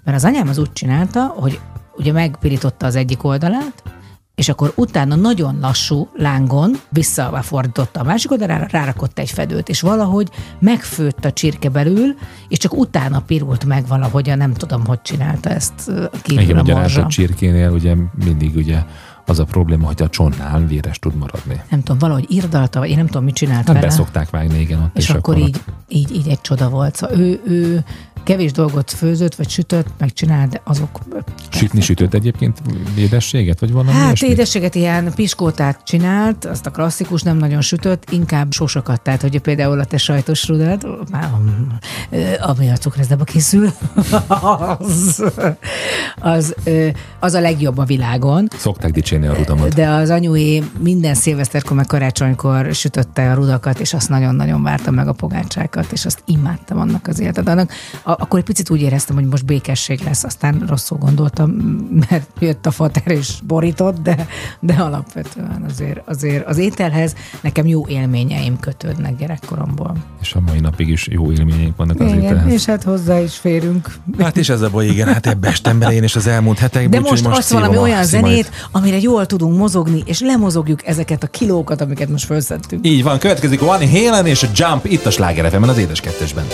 mert 0.03 0.17
az 0.17 0.25
anyám 0.25 0.47
az 0.47 0.57
úgy 0.57 0.73
csinálta, 0.73 1.25
hogy 1.25 1.59
ugye 1.95 2.11
megpirította 2.11 2.85
az 2.85 2.95
egyik 2.95 3.23
oldalát, 3.23 3.83
és 4.35 4.49
akkor 4.49 4.73
utána 4.75 5.15
nagyon 5.15 5.57
lassú 5.61 6.09
lángon 6.15 6.75
visszafordította 6.89 7.99
a 7.99 8.03
másik 8.03 8.31
oldalára, 8.31 8.67
rárakott 8.69 9.19
egy 9.19 9.29
fedőt, 9.29 9.69
és 9.69 9.81
valahogy 9.81 10.29
megfőtt 10.59 11.25
a 11.25 11.31
csirke 11.31 11.69
belül, 11.69 12.15
és 12.47 12.57
csak 12.57 12.73
utána 12.77 13.21
pirult 13.21 13.65
meg 13.65 13.87
valahogyan, 13.87 14.37
nem 14.37 14.53
tudom, 14.53 14.85
hogy 14.85 15.01
csinálta 15.01 15.49
ezt 15.49 15.91
kívül 16.21 16.43
Igen, 16.43 16.57
a 16.57 16.63
morzsa. 16.63 16.77
rántott 16.77 17.07
csirkénél 17.07 17.69
ugye 17.71 17.95
mindig 18.25 18.55
ugye 18.55 18.83
az 19.25 19.39
a 19.39 19.43
probléma, 19.43 19.85
hogy 19.87 20.01
a 20.01 20.09
csontnál 20.09 20.65
véres 20.65 20.99
tud 20.99 21.15
maradni. 21.15 21.61
Nem 21.69 21.79
tudom, 21.79 21.97
valahogy 21.97 22.25
irdalta, 22.27 22.79
vagy 22.79 22.89
én 22.89 22.97
nem 22.97 23.05
tudom, 23.05 23.23
mit 23.23 23.35
csinált 23.35 23.57
Hát 23.57 23.67
vele. 23.67 23.79
beszokták 23.79 24.29
vágni, 24.29 24.59
igen, 24.59 24.79
ott 24.81 24.97
És, 24.97 25.09
akkor 25.09 25.37
így, 25.37 25.61
így, 25.87 26.15
így 26.15 26.27
egy 26.27 26.41
csoda 26.41 26.69
volt. 26.69 26.95
Szóval 26.95 27.17
ő, 27.19 27.41
ő 27.45 27.83
kevés 28.23 28.51
dolgot 28.51 28.91
főzött, 28.91 29.35
vagy 29.35 29.49
sütött, 29.49 29.87
megcsinált, 29.97 30.49
de 30.49 30.61
azok... 30.63 30.99
Sütni 31.49 31.81
sütött 31.81 32.13
egyébként 32.13 32.61
édességet, 32.97 33.59
vagy 33.59 33.71
valami 33.71 33.91
Hát 33.91 34.05
ilyesmit? 34.05 34.31
édességet 34.31 34.75
ilyen 34.75 35.11
piskótát 35.15 35.79
csinált, 35.83 36.45
azt 36.45 36.65
a 36.65 36.71
klasszikus 36.71 37.21
nem 37.21 37.37
nagyon 37.37 37.61
sütött, 37.61 38.09
inkább 38.09 38.51
sosokat, 38.51 39.01
tehát 39.01 39.21
hogy 39.21 39.39
például 39.39 39.79
a 39.79 39.85
te 39.85 39.97
sajtos 39.97 40.47
rudát, 40.47 40.85
már, 41.11 41.29
ö, 42.09 42.21
ami 42.41 42.69
a 42.69 42.77
cukrászdába 42.77 43.23
készül, 43.23 43.69
az, 44.77 45.23
az, 46.19 46.55
az 47.19 47.33
a 47.33 47.39
legjobb 47.39 47.77
a 47.77 47.83
világon. 47.83 48.47
Szokták 48.57 48.91
dicsérni 48.91 49.27
a 49.27 49.33
rudamat. 49.33 49.73
De 49.73 49.89
az 49.89 50.09
anyué 50.09 50.63
minden 50.79 51.13
szilveszterkor, 51.13 51.75
meg 51.75 51.85
karácsonykor 51.85 52.73
sütötte 52.73 53.31
a 53.31 53.33
rudakat, 53.33 53.79
és 53.79 53.93
azt 53.93 54.09
nagyon-nagyon 54.09 54.63
vártam 54.63 54.93
meg 54.93 55.07
a 55.07 55.13
pogácsákat, 55.13 55.91
és 55.91 56.05
azt 56.05 56.21
imádtam 56.25 56.79
annak 56.79 57.07
az 57.07 57.19
életet. 57.19 57.47
Annak, 57.47 57.71
a, 58.03 58.12
akkor 58.19 58.39
egy 58.39 58.45
picit 58.45 58.69
úgy 58.69 58.81
éreztem, 58.81 59.15
hogy 59.15 59.25
most 59.25 59.45
békesség 59.45 59.99
lesz, 60.03 60.23
aztán 60.23 60.63
rosszul 60.67 60.97
gondoltam, 60.97 61.49
mert 62.09 62.27
jött 62.39 62.65
a 62.65 62.71
fater 62.71 63.11
és 63.11 63.33
borított, 63.47 64.01
de, 64.01 64.27
de 64.59 64.73
alapvetően 64.73 65.65
azért, 65.69 66.07
azért 66.07 66.47
az 66.47 66.57
ételhez 66.57 67.15
nekem 67.41 67.67
jó 67.67 67.87
élményeim 67.87 68.59
kötődnek 68.59 69.17
gyerekkoromból. 69.17 69.95
És 70.21 70.33
a 70.33 70.39
mai 70.39 70.59
napig 70.59 70.87
is 70.87 71.07
jó 71.11 71.31
élményeink 71.31 71.75
vannak 71.75 71.99
az 71.99 72.07
Igen, 72.07 72.21
ételhez. 72.21 72.53
és 72.53 72.65
hát 72.65 72.83
hozzá 72.83 73.19
is 73.19 73.35
férünk. 73.35 73.93
Hát 74.19 74.37
és 74.37 74.49
ez 74.49 74.61
a 74.61 74.69
baj, 74.69 74.85
igen, 74.85 75.07
hát 75.07 75.27
ebbe 75.27 75.47
estem 75.47 75.79
bele 75.79 75.93
én 75.93 76.03
is 76.03 76.15
az 76.15 76.27
elmúlt 76.27 76.59
hetekben. 76.59 76.91
De 76.91 77.09
úgyhogy 77.09 77.23
most, 77.23 77.37
azt 77.37 77.47
szívom 77.47 77.63
valami 77.63 77.91
olyan 77.91 78.03
zenét, 78.03 78.51
amire 78.71 78.99
jól 78.99 79.25
tudunk 79.25 79.57
mozogni, 79.57 80.03
és 80.05 80.19
lemozogjuk 80.19 80.87
ezeket 80.87 81.23
a 81.23 81.27
kilókat, 81.27 81.81
amiket 81.81 82.09
most 82.09 82.25
felszettünk. 82.25 82.87
Így 82.87 83.03
van, 83.03 83.19
következik 83.19 83.61
a 83.61 83.65
Van 83.65 83.89
Halen 83.89 84.25
és 84.25 84.43
a 84.43 84.47
Jump 84.53 84.85
itt 84.85 85.05
a 85.05 85.11
Sláger 85.11 85.61
az 85.61 85.77
édes 85.77 85.99
kettesben. 85.99 86.45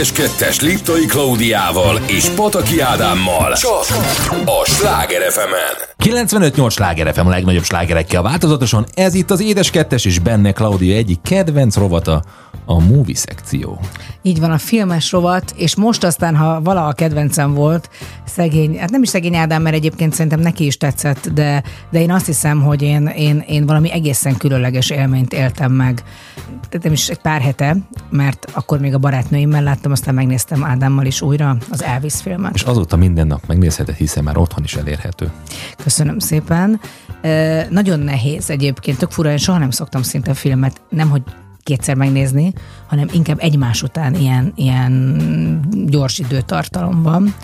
Édes 0.00 0.12
kettes 0.12 0.60
Liptai 0.60 1.06
Klaudiával 1.06 2.00
és 2.06 2.28
Pataki 2.28 2.80
Ádámmal. 2.80 3.52
Csak 3.52 3.84
a 4.44 4.64
Sláger 4.64 5.30
fm 5.30 5.54
95-8 6.04 6.70
sláger 6.70 7.14
FM 7.14 7.26
a 7.26 7.30
legnagyobb 7.30 7.62
slágerekkel 7.62 8.22
változatosan. 8.22 8.86
Ez 8.94 9.14
itt 9.14 9.30
az 9.30 9.40
Édes 9.40 9.70
Kettes 9.70 10.04
és 10.04 10.18
benne 10.18 10.52
Claudia 10.52 10.96
egyik 10.96 11.18
kedvenc 11.22 11.76
rovata, 11.76 12.22
a 12.64 12.80
movie 12.80 13.14
szekció. 13.14 13.80
Így 14.22 14.40
van 14.40 14.50
a 14.50 14.58
filmes 14.58 15.12
rovat, 15.12 15.52
és 15.56 15.76
most 15.76 16.04
aztán, 16.04 16.36
ha 16.36 16.60
valaha 16.60 16.92
kedvencem 16.92 17.54
volt, 17.54 17.90
szegény, 18.24 18.78
hát 18.78 18.90
nem 18.90 19.02
is 19.02 19.08
szegény 19.08 19.36
Ádám, 19.36 19.62
mert 19.62 19.76
egyébként 19.76 20.12
szerintem 20.12 20.40
neki 20.40 20.66
is 20.66 20.76
tetszett, 20.76 21.28
de, 21.28 21.62
de 21.90 22.00
én 22.00 22.10
azt 22.10 22.26
hiszem, 22.26 22.62
hogy 22.62 22.82
én, 22.82 23.06
én, 23.06 23.44
én 23.48 23.66
valami 23.66 23.92
egészen 23.92 24.36
különleges 24.36 24.90
élményt 24.90 25.32
éltem 25.32 25.72
meg. 25.72 26.02
Tehát 26.70 26.84
nem 26.84 26.92
is 26.92 27.08
egy 27.08 27.18
pár 27.18 27.40
hete, 27.40 27.76
mert 28.10 28.50
akkor 28.52 28.80
még 28.80 28.94
a 28.94 28.98
barátnőimmel 28.98 29.62
láttam, 29.62 29.92
aztán 29.92 30.14
megnéztem 30.14 30.64
Ádámmal 30.64 31.04
is 31.04 31.22
újra 31.22 31.56
az 31.70 31.82
Elvis 31.82 32.14
filmet. 32.14 32.54
És 32.54 32.62
azóta 32.62 32.96
minden 32.96 33.26
nap 33.26 33.46
megnézheted, 33.46 33.94
hiszen 33.94 34.24
már 34.24 34.38
otthon 34.38 34.64
is 34.64 34.74
elérhető. 34.74 35.30
Köszönöm 35.82 36.18
szépen. 36.18 36.80
E, 37.22 37.66
nagyon 37.70 38.00
nehéz 38.00 38.50
egyébként, 38.50 38.98
tök 38.98 39.10
fura, 39.10 39.30
én 39.30 39.36
soha 39.36 39.58
nem 39.58 39.70
szoktam 39.70 40.02
szinte 40.02 40.34
filmet, 40.34 40.80
nem 40.88 41.10
hogy 41.10 41.22
kétszer 41.62 41.94
megnézni, 41.96 42.52
hanem 42.86 43.08
inkább 43.12 43.38
egymás 43.40 43.82
után 43.82 44.14
ilyen, 44.14 44.52
ilyen 44.56 45.64
gyors 45.86 46.18
időtartalomban. 46.18 47.34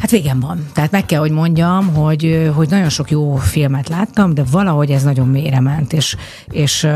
Hát 0.00 0.10
végem 0.10 0.40
van. 0.40 0.66
Tehát 0.72 0.90
meg 0.90 1.06
kell, 1.06 1.20
hogy 1.20 1.30
mondjam, 1.30 1.94
hogy, 1.94 2.50
hogy 2.54 2.68
nagyon 2.68 2.88
sok 2.88 3.10
jó 3.10 3.36
filmet 3.36 3.88
láttam, 3.88 4.34
de 4.34 4.42
valahogy 4.50 4.90
ez 4.90 5.02
nagyon 5.02 5.28
mélyre 5.28 5.60
ment, 5.60 5.92
és, 5.92 6.16
és, 6.46 6.86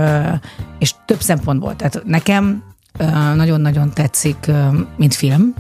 és 0.79 0.95
több 1.05 1.21
szempontból. 1.21 1.77
Tehát 1.77 2.03
nekem 2.05 2.63
nagyon-nagyon 3.35 3.91
tetszik, 3.91 4.51
mint 4.97 5.15
film, 5.15 5.55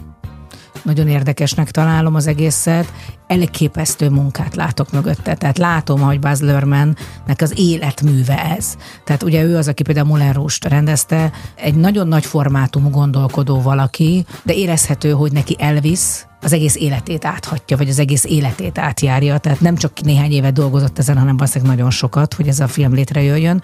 nagyon 0.82 1.08
érdekesnek 1.08 1.70
találom 1.70 2.14
az 2.14 2.26
egészet, 2.26 2.92
elképesztő 3.26 4.08
munkát 4.08 4.54
látok 4.56 4.92
mögötte. 4.92 5.34
Tehát 5.34 5.58
látom, 5.58 6.00
hogy 6.00 6.18
Baz 6.18 6.40
Luhrmannnek 6.40 7.40
az 7.40 7.52
életműve 7.56 8.44
ez. 8.56 8.76
Tehát 9.04 9.22
ugye 9.22 9.42
ő 9.42 9.56
az, 9.56 9.68
aki 9.68 9.82
például 9.82 10.06
Moulin 10.06 10.32
Rouge-t 10.32 10.64
rendezte, 10.64 11.32
egy 11.54 11.74
nagyon 11.74 12.08
nagy 12.08 12.24
formátumú 12.24 12.90
gondolkodó 12.90 13.62
valaki, 13.62 14.26
de 14.42 14.54
érezhető, 14.54 15.10
hogy 15.10 15.32
neki 15.32 15.56
Elvis 15.58 16.26
az 16.44 16.52
egész 16.52 16.76
életét 16.76 17.24
áthatja, 17.24 17.76
vagy 17.76 17.88
az 17.88 17.98
egész 17.98 18.24
életét 18.24 18.78
átjárja. 18.78 19.38
Tehát 19.38 19.60
nem 19.60 19.76
csak 19.76 20.00
néhány 20.00 20.32
évet 20.32 20.52
dolgozott 20.52 20.98
ezen, 20.98 21.18
hanem 21.18 21.36
valószínűleg 21.36 21.76
nagyon 21.76 21.90
sokat, 21.90 22.34
hogy 22.34 22.48
ez 22.48 22.60
a 22.60 22.68
film 22.68 22.94
létrejöjjön 22.94 23.62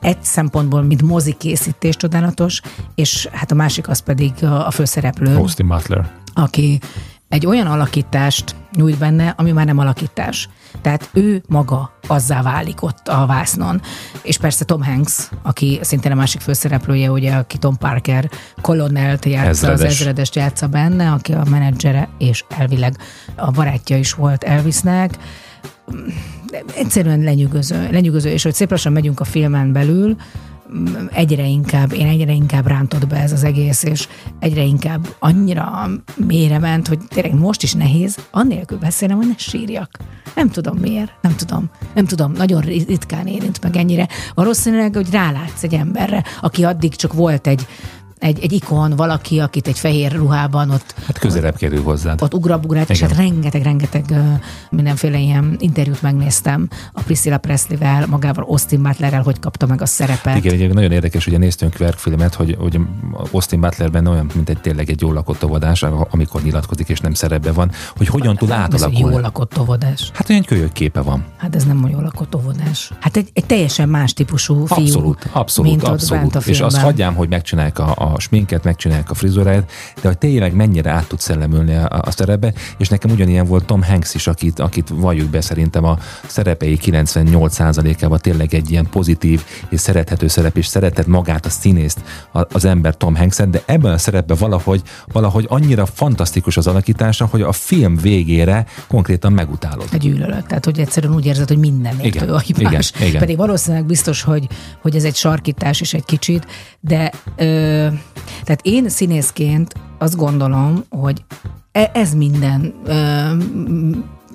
egy 0.00 0.22
szempontból, 0.22 0.82
mint 0.82 1.02
mozikészítés 1.02 1.96
csodálatos, 1.96 2.60
és 2.94 3.28
hát 3.32 3.50
a 3.50 3.54
másik 3.54 3.88
az 3.88 3.98
pedig 3.98 4.32
a, 4.40 4.66
a 4.66 4.70
főszereplő. 4.70 5.36
Austin 5.36 5.68
Butler. 5.68 6.10
Aki 6.34 6.80
egy 7.28 7.46
olyan 7.46 7.66
alakítást 7.66 8.56
nyújt 8.76 8.98
benne, 8.98 9.34
ami 9.36 9.52
már 9.52 9.66
nem 9.66 9.78
alakítás. 9.78 10.48
Tehát 10.80 11.10
ő 11.12 11.42
maga 11.48 11.92
azzá 12.06 12.42
válik 12.42 12.82
ott 12.82 13.08
a 13.08 13.26
vásznon. 13.26 13.80
És 14.22 14.38
persze 14.38 14.64
Tom 14.64 14.82
Hanks, 14.82 15.28
aki 15.42 15.78
szintén 15.82 16.12
a 16.12 16.14
másik 16.14 16.40
főszereplője, 16.40 17.10
ugye, 17.10 17.32
aki 17.32 17.58
Tom 17.58 17.76
Parker 17.76 18.30
kolonelt 18.60 19.24
játsza, 19.24 19.48
Ezredes. 19.48 19.80
az 19.80 20.00
ezredest 20.00 20.34
játsza 20.34 20.66
benne, 20.66 21.10
aki 21.10 21.32
a 21.32 21.42
menedzsere, 21.50 22.08
és 22.18 22.44
elvileg 22.48 22.96
a 23.36 23.50
barátja 23.50 23.96
is 23.96 24.12
volt 24.12 24.44
Elvisnek. 24.44 25.18
Egyszerűen 26.74 27.20
lenyűgöző, 27.20 27.88
lenyűgöző, 27.90 28.30
és 28.30 28.42
hogy 28.42 28.54
szép 28.54 28.70
lassan 28.70 28.92
megyünk 28.92 29.20
a 29.20 29.24
filmen 29.24 29.72
belül, 29.72 30.16
egyre 31.12 31.46
inkább, 31.46 31.92
én 31.92 32.06
egyre 32.06 32.32
inkább 32.32 32.66
rántott 32.66 33.06
be 33.06 33.16
ez 33.16 33.32
az 33.32 33.44
egész, 33.44 33.82
és 33.82 34.08
egyre 34.38 34.62
inkább 34.62 35.06
annyira 35.18 35.88
mélyre 36.26 36.58
ment, 36.58 36.88
hogy 36.88 36.98
tényleg 37.08 37.34
most 37.34 37.62
is 37.62 37.72
nehéz, 37.72 38.18
annélkül 38.30 38.78
beszélnem, 38.78 39.16
hogy 39.16 39.26
ne 39.26 39.36
sírjak. 39.36 39.90
Nem 40.34 40.48
tudom 40.48 40.78
miért, 40.78 41.12
nem 41.22 41.36
tudom. 41.36 41.70
Nem 41.94 42.04
tudom, 42.04 42.32
nagyon 42.32 42.60
ritkán 42.60 43.26
érint 43.26 43.62
meg 43.62 43.76
ennyire. 43.76 44.08
Valószínűleg, 44.34 44.94
hogy 44.94 45.10
rálátsz 45.10 45.62
egy 45.62 45.74
emberre, 45.74 46.24
aki 46.40 46.64
addig 46.64 46.94
csak 46.94 47.12
volt 47.12 47.46
egy 47.46 47.66
egy, 48.22 48.38
egy 48.42 48.52
ikon, 48.52 48.90
valaki, 48.96 49.38
akit 49.40 49.66
egy 49.68 49.78
fehér 49.78 50.12
ruhában 50.12 50.70
ott 50.70 50.94
Hát 51.06 51.18
közelebb 51.18 51.56
kerül 51.56 51.82
hozzád. 51.82 52.22
ott 52.22 52.34
ugrabugrált, 52.34 52.90
és 52.90 53.00
hát 53.00 53.16
rengeteg, 53.16 53.62
rengeteg 53.62 54.04
ö, 54.10 54.20
mindenféle 54.70 55.18
ilyen 55.18 55.56
interjút 55.58 56.02
megnéztem 56.02 56.68
a 56.92 57.00
Priscilla 57.02 57.38
Presley-vel, 57.38 58.06
magával 58.06 58.44
Austin 58.48 58.82
Butlerrel, 58.82 59.22
hogy 59.22 59.38
kapta 59.38 59.66
meg 59.66 59.82
a 59.82 59.86
szerepet. 59.86 60.36
Igen, 60.36 60.54
igen, 60.54 60.70
nagyon 60.74 60.92
érdekes, 60.92 61.26
ugye 61.26 61.38
néztünk 61.38 61.72
Kverk 61.74 61.98
filmet, 61.98 62.34
hogy, 62.34 62.56
hogy 62.60 62.80
Austin 63.30 63.60
Butler 63.60 63.90
benne 63.90 64.10
olyan, 64.10 64.30
mint 64.34 64.48
egy 64.48 64.58
tényleg 64.60 64.90
egy 64.90 65.00
jól 65.00 65.14
lakott 65.14 65.44
óvodás, 65.44 65.82
amikor 66.10 66.42
nyilatkozik 66.42 66.88
és 66.88 67.00
nem 67.00 67.14
szerepben 67.14 67.54
van, 67.54 67.70
hogy 67.96 68.06
hogyan 68.06 68.36
tud 68.36 68.50
Ez 68.50 68.56
átalakulni. 68.56 69.12
jól 69.12 69.20
lakott 69.20 69.58
óvodás. 69.58 70.10
Hát 70.14 70.30
olyan 70.30 70.42
kölyök 70.42 70.72
képe 70.72 71.00
van. 71.00 71.24
Hát 71.36 71.54
ez 71.56 71.64
nem 71.64 71.84
olyan 71.84 72.02
lakott 72.02 72.36
óvodás. 72.36 72.92
Hát 73.00 73.16
egy, 73.16 73.30
egy 73.32 73.44
teljesen 73.44 73.88
más 73.88 74.12
típusú 74.12 74.64
fiú, 74.64 74.84
Abszolút, 74.84 75.28
abszolút, 75.32 75.82
abszolút. 75.82 76.36
és 76.46 76.60
azt 76.60 76.76
hagyjám, 76.76 77.14
hogy 77.14 77.28
megcsinálják 77.28 77.78
a, 77.78 77.94
a 77.96 78.11
sminket, 78.20 78.64
megcsinálják 78.64 79.10
a 79.10 79.14
frizuráját, 79.14 79.70
de 80.00 80.08
hogy 80.08 80.18
tényleg 80.18 80.54
mennyire 80.54 80.90
át 80.90 81.06
tud 81.08 81.20
szellemülni 81.20 81.74
a, 81.74 82.00
a 82.04 82.10
szerepbe, 82.10 82.52
és 82.76 82.88
nekem 82.88 83.10
ugyanilyen 83.10 83.46
volt 83.46 83.64
Tom 83.64 83.82
Hanks 83.82 84.14
is, 84.14 84.26
akit, 84.26 84.58
akit 84.58 84.88
valljuk 84.88 85.30
be 85.30 85.40
szerintem 85.40 85.84
a 85.84 85.98
szerepei 86.26 86.78
98%-ában 86.84 88.18
tényleg 88.18 88.54
egy 88.54 88.70
ilyen 88.70 88.88
pozitív 88.90 89.44
és 89.68 89.80
szerethető 89.80 90.28
szerep, 90.28 90.56
és 90.56 90.66
szeretett 90.66 91.06
magát 91.06 91.46
a 91.46 91.50
színészt, 91.50 92.00
a- 92.32 92.46
az 92.54 92.64
ember 92.64 92.96
Tom 92.96 93.16
Hanks-et, 93.16 93.50
de 93.50 93.62
ebben 93.66 93.92
a 93.92 93.98
szerepben 93.98 94.36
valahogy, 94.40 94.82
valahogy 95.12 95.46
annyira 95.48 95.86
fantasztikus 95.86 96.56
az 96.56 96.66
alakítása, 96.66 97.26
hogy 97.26 97.42
a 97.42 97.52
film 97.52 97.96
végére 97.96 98.66
konkrétan 98.88 99.32
megutálod. 99.32 99.86
egy 99.92 100.00
gyűlölet. 100.00 100.46
Tehát, 100.46 100.64
hogy 100.64 100.78
egyszerűen 100.80 101.14
úgy 101.14 101.26
érzed, 101.26 101.48
hogy 101.48 101.58
mindenért 101.58 102.04
Igen, 102.04 102.28
ő 102.28 102.34
a 102.34 102.38
hibás. 102.38 102.92
igen, 102.96 103.08
igen. 103.08 103.20
Pedig 103.20 103.36
valószínűleg 103.36 103.86
biztos, 103.86 104.22
hogy, 104.22 104.46
hogy 104.82 104.96
ez 104.96 105.04
egy 105.04 105.14
sarkítás 105.16 105.80
is 105.80 105.94
egy 105.94 106.04
kicsit, 106.04 106.46
de 106.80 107.12
ö, 107.36 107.86
tehát 108.44 108.60
én 108.62 108.88
színészként 108.88 109.74
azt 109.98 110.16
gondolom, 110.16 110.84
hogy 110.90 111.24
e- 111.72 111.90
ez 111.94 112.14
minden 112.14 112.74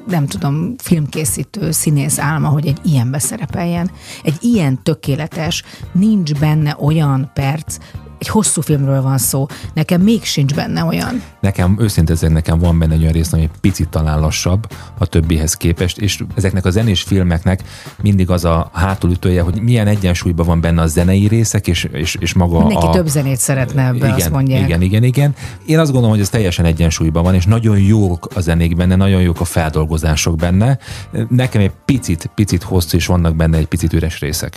nem 0.07 0.25
tudom, 0.25 0.73
filmkészítő, 0.77 1.71
színész 1.71 2.19
álma, 2.19 2.47
hogy 2.47 2.67
egy 2.67 2.79
ilyenbe 2.83 3.19
szerepeljen. 3.19 3.91
Egy 4.23 4.37
ilyen 4.41 4.83
tökéletes, 4.83 5.63
nincs 5.91 6.33
benne 6.33 6.75
olyan 6.79 7.31
perc, 7.33 7.77
egy 8.19 8.27
hosszú 8.27 8.61
filmről 8.61 9.01
van 9.01 9.17
szó, 9.17 9.45
nekem 9.73 10.01
még 10.01 10.23
sincs 10.23 10.53
benne 10.53 10.83
olyan. 10.83 11.21
Nekem 11.41 11.77
őszintén 11.79 12.31
nekem 12.31 12.59
van 12.59 12.79
benne 12.79 12.93
egy 12.93 13.01
olyan 13.01 13.13
rész, 13.13 13.33
ami 13.33 13.41
egy 13.41 13.49
picit 13.61 13.89
talán 13.89 14.19
lassabb 14.19 14.67
a 14.97 15.05
többihez 15.05 15.53
képest, 15.53 15.97
és 15.97 16.23
ezeknek 16.35 16.65
a 16.65 16.69
zenés 16.69 17.01
filmeknek 17.01 17.63
mindig 18.01 18.29
az 18.29 18.45
a 18.45 18.69
hátulütője, 18.73 19.41
hogy 19.41 19.61
milyen 19.61 19.87
egyensúlyban 19.87 20.45
van 20.45 20.61
benne 20.61 20.81
a 20.81 20.87
zenei 20.87 21.27
részek, 21.27 21.67
és, 21.67 21.83
és, 21.83 22.15
és 22.19 22.33
maga 22.33 22.57
Mindenki 22.57 22.85
a... 22.85 22.89
több 22.89 23.07
zenét 23.07 23.37
szeretne 23.37 23.85
ebbe, 23.85 23.97
igen, 23.97 24.11
azt 24.11 24.29
mondják. 24.29 24.61
Igen, 24.61 24.81
igen, 24.81 25.03
igen. 25.03 25.35
Én 25.65 25.79
azt 25.79 25.91
gondolom, 25.91 26.15
hogy 26.15 26.23
ez 26.23 26.29
teljesen 26.29 26.65
egyensúlyban 26.65 27.23
van, 27.23 27.33
és 27.33 27.45
nagyon 27.45 27.79
jók 27.79 28.27
a 28.35 28.39
zenék 28.39 28.75
benne, 28.75 28.95
nagyon 28.95 29.21
jók 29.21 29.39
a 29.39 29.45
feldolgozások 29.45 30.35
benne. 30.35 30.77
Nekem 31.29 31.61
egy 31.61 31.71
picit, 31.85 32.29
picit 32.35 32.63
hosszú, 32.63 32.97
és 32.97 33.05
vannak 33.05 33.35
benne 33.35 33.57
egy 33.57 33.67
picit 33.67 33.93
üres 33.93 34.19
részek. 34.19 34.55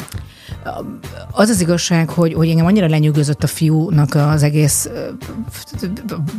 Az 1.30 1.48
az 1.48 1.60
igazság, 1.60 2.08
hogy, 2.08 2.34
hogy 2.34 2.48
engem 2.48 2.66
annyira 2.66 2.86
lenyűgözött 2.88 3.42
a 3.42 3.46
fiúnak 3.46 4.14
az 4.14 4.42
egész 4.42 4.90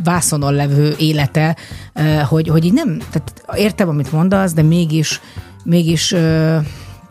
vászonon 0.03 0.53
levő 0.53 0.95
élete, 0.97 1.55
hogy, 2.29 2.47
hogy 2.47 2.65
így 2.65 2.73
nem, 2.73 2.97
tehát 3.11 3.43
értem, 3.55 3.89
amit 3.89 4.11
mondasz, 4.11 4.53
de 4.53 4.61
mégis, 4.61 5.21
mégis 5.63 6.15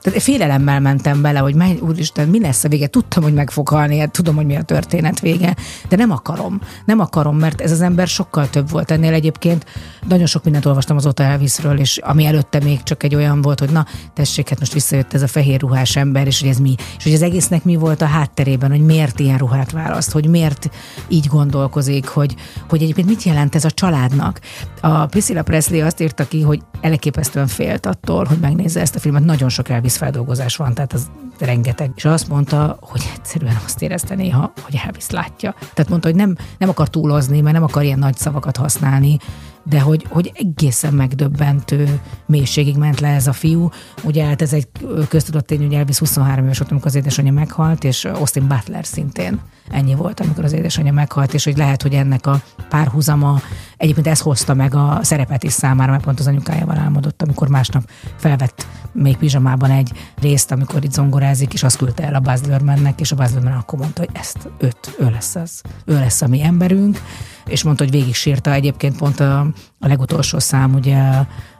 Tehát 0.02 0.22
félelemmel 0.22 0.80
mentem 0.80 1.22
bele, 1.22 1.38
hogy 1.38 1.54
menj, 1.54 1.78
úristen, 1.80 2.28
mi 2.28 2.40
lesz 2.40 2.64
a 2.64 2.68
vége? 2.68 2.86
Tudtam, 2.86 3.22
hogy 3.22 3.34
meg 3.34 3.50
fog 3.50 3.68
halni, 3.68 3.98
hát 3.98 4.10
tudom, 4.10 4.34
hogy 4.36 4.46
mi 4.46 4.56
a 4.56 4.62
történet 4.62 5.20
vége, 5.20 5.56
de 5.88 5.96
nem 5.96 6.10
akarom. 6.10 6.60
Nem 6.84 7.00
akarom, 7.00 7.36
mert 7.36 7.60
ez 7.60 7.70
az 7.70 7.80
ember 7.80 8.06
sokkal 8.06 8.50
több 8.50 8.70
volt 8.70 8.90
ennél 8.90 9.12
egyébként. 9.12 9.64
Nagyon 10.08 10.26
sok 10.26 10.44
mindent 10.44 10.66
olvastam 10.66 10.96
azóta 10.96 11.22
Elvisről, 11.22 11.78
és 11.78 11.98
ami 11.98 12.24
előtte 12.24 12.60
még 12.62 12.82
csak 12.82 13.02
egy 13.02 13.14
olyan 13.14 13.42
volt, 13.42 13.58
hogy 13.58 13.70
na, 13.70 13.86
tessék, 14.14 14.48
hát 14.48 14.58
most 14.58 14.72
visszajött 14.72 15.14
ez 15.14 15.22
a 15.22 15.26
fehér 15.26 15.60
ruhás 15.60 15.96
ember, 15.96 16.26
és 16.26 16.40
hogy 16.40 16.48
ez 16.48 16.58
mi, 16.58 16.74
és 16.96 17.04
hogy 17.04 17.12
az 17.12 17.22
egésznek 17.22 17.64
mi 17.64 17.76
volt 17.76 18.02
a 18.02 18.06
hátterében, 18.06 18.70
hogy 18.70 18.84
miért 18.84 19.20
ilyen 19.20 19.38
ruhát 19.38 19.70
választ, 19.70 20.12
hogy 20.12 20.26
miért 20.26 20.70
így 21.08 21.26
gondolkozik, 21.26 22.06
hogy, 22.06 22.34
hogy 22.68 22.82
egyébként 22.82 23.08
mit 23.08 23.22
jelent 23.22 23.54
ez 23.54 23.64
a 23.64 23.70
családnak. 23.70 24.40
A 24.80 25.06
Priscilla 25.06 25.42
Presley 25.42 25.84
azt 25.84 26.00
írta 26.00 26.28
ki, 26.28 26.42
hogy 26.42 26.60
elképesztően 26.80 27.46
félt 27.46 27.86
attól, 27.86 28.24
hogy 28.24 28.38
megnézze 28.38 28.80
ezt 28.80 28.94
a 28.94 28.98
filmet. 28.98 29.24
Nagyon 29.24 29.48
sok 29.48 29.68
Elvis 29.68 29.89
feldolgozás 29.96 30.56
van, 30.56 30.74
tehát 30.74 30.92
az 30.92 31.10
rengeteg. 31.38 31.90
És 31.94 32.04
azt 32.04 32.28
mondta, 32.28 32.78
hogy 32.80 33.10
egyszerűen 33.16 33.56
azt 33.64 33.82
érezte 33.82 34.14
néha, 34.14 34.52
hogy 34.62 34.80
Elvis 34.84 35.10
látja. 35.10 35.54
Tehát 35.58 35.88
mondta, 35.88 36.08
hogy 36.08 36.16
nem, 36.16 36.36
nem 36.58 36.68
akar 36.68 36.88
túlozni, 36.88 37.40
mert 37.40 37.54
nem 37.54 37.62
akar 37.62 37.82
ilyen 37.82 37.98
nagy 37.98 38.16
szavakat 38.16 38.56
használni, 38.56 39.18
de 39.62 39.80
hogy, 39.80 40.06
hogy 40.08 40.32
egészen 40.34 40.94
megdöbbentő 40.94 42.00
mélységig 42.26 42.76
ment 42.76 43.00
le 43.00 43.08
ez 43.08 43.26
a 43.26 43.32
fiú. 43.32 43.68
Ugye 44.04 44.24
hát 44.24 44.42
ez 44.42 44.52
egy 44.52 44.68
köztudott 45.08 45.46
tény, 45.46 45.62
hogy 45.62 45.74
Elvis 45.74 45.98
23 45.98 46.44
éves 46.44 46.58
volt, 46.58 46.70
amikor 46.70 46.88
az 46.88 46.94
édesanyja 46.94 47.32
meghalt, 47.32 47.84
és 47.84 48.04
Austin 48.04 48.46
Butler 48.48 48.86
szintén 48.86 49.40
ennyi 49.70 49.94
volt, 49.94 50.20
amikor 50.20 50.44
az 50.44 50.52
édesanyja 50.52 50.92
meghalt, 50.92 51.34
és 51.34 51.44
hogy 51.44 51.56
lehet, 51.56 51.82
hogy 51.82 51.94
ennek 51.94 52.26
a 52.26 52.42
párhuzama, 52.68 53.40
egyébként 53.76 54.06
ez 54.06 54.20
hozta 54.20 54.54
meg 54.54 54.74
a 54.74 54.98
szerepet 55.02 55.42
is 55.42 55.52
számára, 55.52 55.90
mert 55.90 56.04
pont 56.04 56.20
az 56.20 56.26
anyukájával 56.26 56.78
álmodott, 56.78 57.22
amikor 57.22 57.48
másnap 57.48 57.90
felvett 58.16 58.66
még 58.92 59.16
pizsamában 59.16 59.70
egy 59.70 59.92
részt, 60.20 60.52
amikor 60.52 60.84
itt 60.84 60.92
zongorázik, 60.92 61.52
és 61.52 61.62
azt 61.62 61.76
küldte 61.76 62.04
el 62.04 62.14
a 62.14 62.20
Buzz 62.20 62.48
és 62.96 63.12
a 63.12 63.16
Buzz 63.16 63.36
akkor 63.58 63.78
mondta, 63.78 64.00
hogy 64.00 64.10
ezt 64.12 64.48
őt, 64.58 64.96
ő 64.98 65.10
lesz 65.10 65.34
az, 65.34 65.60
ő 65.84 65.94
lesz 65.94 66.22
a 66.22 66.28
mi 66.28 66.42
emberünk, 66.42 67.02
és 67.46 67.62
mondta, 67.62 67.82
hogy 67.84 67.92
végig 67.92 68.14
sírta. 68.14 68.52
Egyébként 68.52 68.96
pont 68.96 69.20
a, 69.20 69.40
a 69.78 69.86
legutolsó 69.86 70.38
szám, 70.38 70.74
ugye 70.74 70.98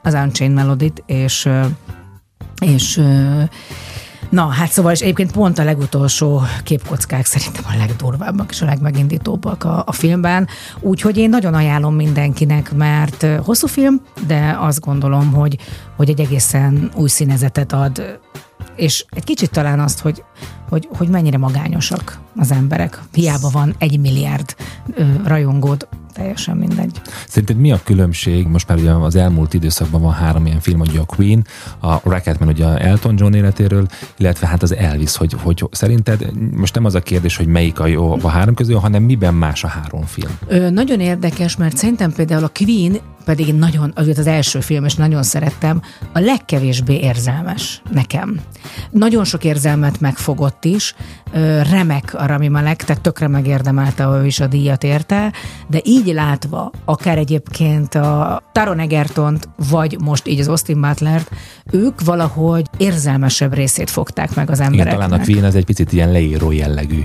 az 0.03 0.15
Unchained 0.15 0.57
melody 0.57 0.93
és 1.07 1.49
és 2.61 3.01
Na, 4.31 4.47
hát 4.47 4.71
szóval, 4.71 4.93
és 4.93 5.01
egyébként 5.01 5.33
pont 5.33 5.59
a 5.59 5.65
legutolsó 5.65 6.43
képkockák 6.65 7.27
szerintem 7.27 7.65
a 7.67 7.77
legdurvábbak 7.77 8.51
és 8.51 8.63
a 8.63 8.67
legmegindítóbbak 8.67 9.65
a, 9.65 9.83
a 9.87 9.93
filmben, 9.93 10.49
úgyhogy 10.81 11.17
én 11.17 11.29
nagyon 11.29 11.55
ajánlom 11.55 11.95
mindenkinek, 11.95 12.73
mert 12.73 13.27
hosszú 13.45 13.67
film, 13.67 14.01
de 14.27 14.57
azt 14.61 14.81
gondolom, 14.81 15.33
hogy, 15.33 15.59
hogy 15.97 16.09
egy 16.09 16.21
egészen 16.21 16.91
új 16.95 17.09
színezetet 17.09 17.73
ad 17.73 18.21
és 18.77 19.05
egy 19.11 19.25
kicsit 19.25 19.51
talán 19.51 19.81
azt, 19.81 20.01
hogy, 20.01 20.25
hogy, 20.69 20.89
hogy 20.97 21.09
mennyire 21.09 21.39
magányosak 21.39 22.19
az 22.37 22.51
emberek. 22.51 23.01
Hiába 23.13 23.49
van 23.53 23.75
egy 23.79 24.01
milliárd 24.01 24.55
ö, 24.95 25.05
rajongód, 25.25 25.89
teljesen 26.13 26.57
mindegy. 26.57 27.01
Szerinted 27.29 27.57
mi 27.57 27.73
a 27.73 27.81
különbség? 27.85 28.47
Most 28.47 28.69
már 28.69 28.79
ugye 28.79 28.93
az 28.93 29.17
elmúlt 29.17 29.55
időszakban 29.55 30.03
van 30.03 30.13
három 30.13 30.47
ilyen 30.47 30.61
film, 30.61 30.81
ugye 30.81 31.01
a 31.01 31.05
Queen, 31.05 31.45
a 31.79 32.01
Rocketman 32.03 32.49
ugye 32.49 32.67
Elton 32.67 33.15
John 33.19 33.35
életéről, 33.35 33.87
illetve 34.17 34.47
hát 34.47 34.63
az 34.63 34.75
Elvis, 34.75 35.17
hogy, 35.17 35.35
hogy 35.43 35.65
szerinted 35.71 36.31
most 36.57 36.75
nem 36.75 36.85
az 36.85 36.95
a 36.95 37.01
kérdés, 37.01 37.37
hogy 37.37 37.47
melyik 37.47 37.81
a 37.81 37.87
jó 37.87 38.19
a 38.23 38.29
három 38.29 38.55
közül, 38.55 38.77
hanem 38.77 39.03
miben 39.03 39.35
más 39.35 39.65
a 39.65 39.69
három 39.69 40.03
film? 40.03 40.39
Ö, 40.47 40.71
nagyon 40.71 41.01
érdekes, 41.01 41.57
mert 41.57 41.77
szerintem 41.77 42.13
például 42.13 42.45
a 42.45 42.51
Queen 42.55 42.99
pedig 43.25 43.55
nagyon, 43.55 43.93
az 43.95 44.19
az 44.19 44.27
első 44.27 44.61
film, 44.61 44.85
és 44.85 44.95
nagyon 44.95 45.23
szerettem, 45.23 45.83
a 46.13 46.19
legkevésbé 46.19 46.95
érzelmes 46.95 47.83
nekem. 47.93 48.41
Nagyon 48.91 49.25
sok 49.25 49.45
érzelmet 49.45 50.01
megfogott 50.01 50.65
is, 50.65 50.95
remek 51.71 52.15
a 52.15 52.27
Rami 52.27 52.49
Malek, 52.49 52.85
tehát 52.85 53.03
tökre 53.03 53.29
megérdemelte 53.29 54.05
ő 54.05 54.27
is 54.27 54.41
a 54.41 54.47
díjat 54.47 54.85
érte, 54.85 55.33
de 55.69 55.81
így 55.85 56.00
látva, 56.07 56.71
akár 56.85 57.19
egyébként 57.19 57.95
a 57.95 58.43
Taron 58.53 58.79
Egertont, 58.79 59.49
vagy 59.71 59.97
most 60.01 60.29
így 60.29 60.41
az 60.41 60.49
Austin 60.49 60.81
Butlert, 60.81 61.31
ők 61.71 62.01
valahogy 62.01 62.67
érzelmesebb 62.77 63.55
részét 63.55 63.91
fogták 63.91 64.35
meg 64.35 64.51
az 64.51 64.61
embereknek. 64.61 64.95
Igen, 64.95 65.09
talán 65.09 65.21
a 65.21 65.25
Queen 65.25 65.45
ez 65.45 65.55
egy 65.55 65.65
picit 65.65 65.93
ilyen 65.93 66.13
leíró 66.13 66.51
jellegű 66.51 67.01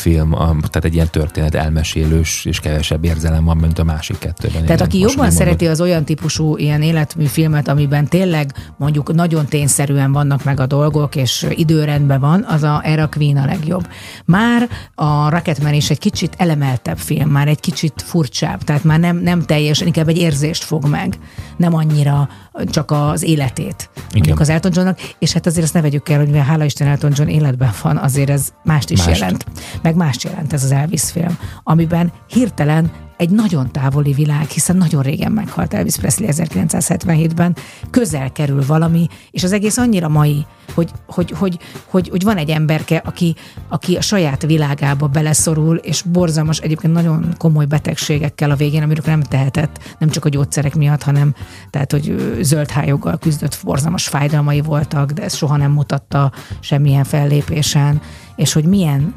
film, 0.00 0.30
tehát 0.30 0.84
egy 0.84 0.94
ilyen 0.94 1.08
történet 1.10 1.54
elmesélős, 1.54 2.44
és 2.44 2.60
kevesebb 2.60 3.04
érzelem 3.04 3.44
van, 3.44 3.56
mint 3.56 3.78
a 3.78 3.84
másik 3.84 4.18
kettőben. 4.18 4.64
Tehát 4.64 4.80
aki 4.80 4.98
jobban 4.98 5.30
szereti 5.30 5.66
az 5.66 5.80
olyan 5.80 6.04
típusú 6.04 6.56
ilyen 6.56 6.82
életmű 6.82 7.24
filmet, 7.24 7.68
amiben 7.68 8.08
tényleg 8.08 8.54
mondjuk 8.76 9.14
nagyon 9.14 9.46
tényszerűen 9.46 10.12
vannak 10.12 10.44
meg 10.44 10.60
a 10.60 10.66
dolgok, 10.66 11.16
és 11.16 11.46
időrendben 11.50 12.20
van, 12.20 12.44
az 12.48 12.62
a 12.62 12.80
Era 12.84 13.08
Queen 13.08 13.36
a 13.36 13.44
legjobb. 13.44 13.88
Már 14.24 14.68
a 14.94 15.30
Rocketman 15.30 15.74
is 15.74 15.90
egy 15.90 15.98
kicsit 15.98 16.34
elemeltebb 16.36 16.98
film, 16.98 17.28
már 17.28 17.48
egy 17.48 17.60
kicsit 17.60 17.92
furcsább, 17.96 18.62
tehát 18.62 18.84
már 18.84 19.00
nem, 19.00 19.16
nem 19.16 19.42
teljesen, 19.42 19.86
inkább 19.86 20.08
egy 20.08 20.18
érzést 20.18 20.64
fog 20.64 20.88
meg, 20.88 21.14
nem 21.56 21.74
annyira 21.74 22.28
csak 22.64 22.90
az 22.90 23.22
életét. 23.22 23.90
Mondjuk 24.12 24.40
az 24.40 24.48
Elton 24.48 24.72
Johnnak, 24.74 25.00
és 25.18 25.32
hát 25.32 25.46
azért 25.46 25.64
azt 25.64 25.74
ne 25.74 25.80
vegyük 25.80 26.08
el, 26.08 26.18
hogy 26.18 26.26
mivel 26.26 26.42
hála 26.42 26.64
Isten 26.64 26.88
Elton 26.88 27.12
John 27.14 27.28
életben 27.28 27.72
van, 27.82 27.96
azért 27.96 28.30
ez 28.30 28.48
mást 28.64 28.90
is 28.90 29.04
mást. 29.04 29.20
jelent. 29.20 29.44
Meg 29.82 29.94
mást 29.94 30.22
jelent 30.22 30.52
ez 30.52 30.64
az 30.64 30.72
Elvis 30.72 31.02
film, 31.02 31.38
amiben 31.62 32.12
hirtelen 32.26 32.90
egy 33.20 33.30
nagyon 33.30 33.72
távoli 33.72 34.12
világ, 34.12 34.48
hiszen 34.48 34.76
nagyon 34.76 35.02
régen 35.02 35.32
meghalt 35.32 35.74
Elvis 35.74 35.96
Presley 35.96 36.28
1977-ben, 36.30 37.56
közel 37.90 38.32
kerül 38.32 38.66
valami, 38.66 39.06
és 39.30 39.44
az 39.44 39.52
egész 39.52 39.76
annyira 39.76 40.08
mai, 40.08 40.46
hogy, 40.74 40.90
hogy, 41.06 41.30
hogy, 41.30 41.58
hogy, 41.86 42.08
hogy 42.08 42.22
van 42.22 42.36
egy 42.36 42.50
emberke, 42.50 43.02
aki, 43.04 43.34
aki 43.68 43.96
a 43.96 44.00
saját 44.00 44.42
világába 44.42 45.06
beleszorul, 45.06 45.76
és 45.76 46.02
borzalmas, 46.02 46.58
egyébként 46.58 46.92
nagyon 46.92 47.34
komoly 47.38 47.64
betegségekkel 47.64 48.50
a 48.50 48.56
végén, 48.56 48.82
amiről 48.82 49.04
nem 49.06 49.22
tehetett, 49.22 49.96
nem 49.98 50.08
csak 50.08 50.24
a 50.24 50.28
gyógyszerek 50.28 50.74
miatt, 50.74 51.02
hanem 51.02 51.34
tehát, 51.70 51.92
hogy 51.92 52.36
zöld 52.40 52.70
hájoggal 52.70 53.18
küzdött, 53.18 53.58
borzalmas 53.64 54.08
fájdalmai 54.08 54.60
voltak, 54.60 55.10
de 55.10 55.22
ezt 55.22 55.36
soha 55.36 55.56
nem 55.56 55.72
mutatta 55.72 56.32
semmilyen 56.60 57.04
fellépésen, 57.04 58.00
és 58.36 58.52
hogy 58.52 58.64
milyen 58.64 59.14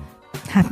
hát 0.48 0.72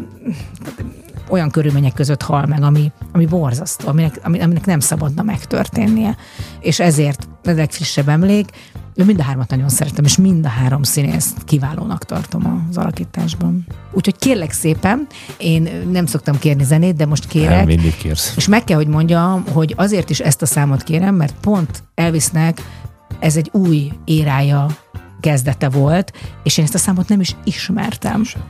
olyan 1.31 1.49
körülmények 1.49 1.93
között 1.93 2.21
hal 2.21 2.45
meg, 2.45 2.63
ami, 2.63 2.91
ami 3.11 3.25
borzasztó, 3.25 3.87
aminek, 3.87 4.19
aminek 4.23 4.65
nem 4.65 4.79
szabadna 4.79 5.23
megtörténnie. 5.23 6.17
És 6.59 6.79
ezért 6.79 7.27
a 7.43 7.51
legfrissebb 7.51 8.09
emlék, 8.09 8.49
én 8.93 9.05
mind 9.05 9.19
a 9.19 9.23
hármat 9.23 9.49
nagyon 9.49 9.69
szeretem, 9.69 10.03
és 10.03 10.17
mind 10.17 10.45
a 10.45 10.49
három 10.49 10.83
színészt 10.83 11.43
kiválónak 11.43 12.05
tartom 12.05 12.65
az 12.69 12.77
alakításban. 12.77 13.67
Úgyhogy 13.91 14.17
kérlek 14.17 14.51
szépen, 14.51 15.07
én 15.37 15.69
nem 15.91 16.05
szoktam 16.05 16.39
kérni 16.39 16.63
zenét, 16.63 16.95
de 16.95 17.05
most 17.05 17.27
kérek. 17.27 17.49
Nem, 17.49 17.65
mindig 17.65 17.97
kérsz. 17.97 18.33
És 18.37 18.47
meg 18.47 18.63
kell, 18.63 18.77
hogy 18.77 18.87
mondjam, 18.87 19.43
hogy 19.53 19.73
azért 19.77 20.09
is 20.09 20.19
ezt 20.19 20.41
a 20.41 20.45
számot 20.45 20.83
kérem, 20.83 21.15
mert 21.15 21.35
pont 21.41 21.83
Elvisnek 21.95 22.61
ez 23.19 23.35
egy 23.35 23.49
új 23.53 23.91
érája 24.05 24.67
kezdete 25.19 25.69
volt, 25.69 26.13
és 26.43 26.57
én 26.57 26.65
ezt 26.65 26.75
a 26.75 26.77
számot 26.77 27.07
nem 27.07 27.19
is 27.19 27.35
ismertem. 27.43 28.23
Sem 28.23 28.41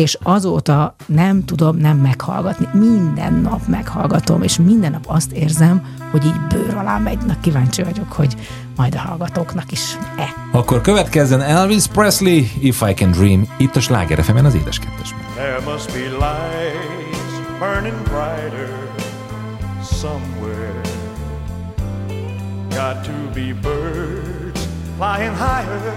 és 0.00 0.18
azóta 0.22 0.94
nem 1.06 1.44
tudom 1.44 1.76
nem 1.76 1.96
meghallgatni. 1.96 2.68
Minden 2.72 3.32
nap 3.32 3.66
meghallgatom, 3.66 4.42
és 4.42 4.58
minden 4.58 4.90
nap 4.90 5.04
azt 5.06 5.32
érzem, 5.32 5.82
hogy 6.10 6.24
így 6.24 6.40
bőr 6.48 6.74
alá 6.74 6.98
megy. 6.98 7.18
Na, 7.26 7.34
kíváncsi 7.40 7.82
vagyok, 7.82 8.12
hogy 8.12 8.36
majd 8.76 8.94
a 8.94 8.98
hallgatóknak 8.98 9.72
is 9.72 9.96
e. 10.16 10.28
Akkor 10.52 10.80
következzen 10.80 11.40
Elvis 11.40 11.86
Presley, 11.86 12.44
If 12.60 12.82
I 12.88 12.94
Can 12.94 13.10
Dream, 13.10 13.48
itt 13.58 13.76
a 13.76 13.80
Sláger 13.80 14.24
fm 14.24 14.44
az 14.44 14.54
édes 14.54 14.78
kettesben. 14.78 15.20
There 15.34 15.60
must 15.72 15.92
be 15.92 15.98
lights 15.98 17.58
burning 17.58 18.02
brighter 18.02 18.68
somewhere. 19.82 20.80
Got 22.68 23.04
to 23.04 23.12
be 23.34 23.54
birds 23.62 24.60
flying 24.96 25.36
higher 25.36 25.94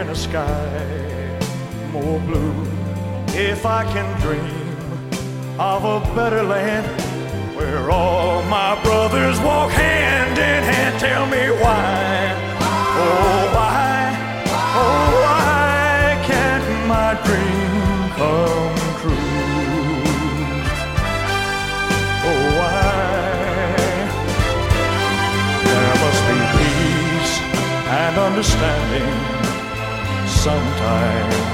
in 0.00 0.08
a 0.08 0.14
sky 0.14 1.02
more 1.92 2.18
blue. 2.20 2.83
If 3.36 3.66
I 3.66 3.82
can 3.92 4.20
dream 4.20 5.58
of 5.58 5.84
a 5.84 6.14
better 6.14 6.44
land 6.44 6.86
where 7.56 7.90
all 7.90 8.44
my 8.44 8.80
brothers 8.84 9.40
walk 9.40 9.72
hand 9.72 10.38
in 10.38 10.62
hand. 10.62 11.00
Tell 11.00 11.26
me 11.26 11.50
why, 11.60 12.32
oh 12.60 13.50
why, 13.56 14.14
oh 14.82 15.06
why 15.24 16.22
can't 16.22 16.86
my 16.86 17.14
dream 17.26 18.10
come 18.14 18.76
true? 19.02 19.18
Oh 22.30 22.44
why? 22.58 22.84
There 25.66 25.94
must 26.04 26.22
be 26.30 26.38
peace 26.54 27.34
and 27.90 28.16
understanding 28.16 29.10
sometime 30.28 31.53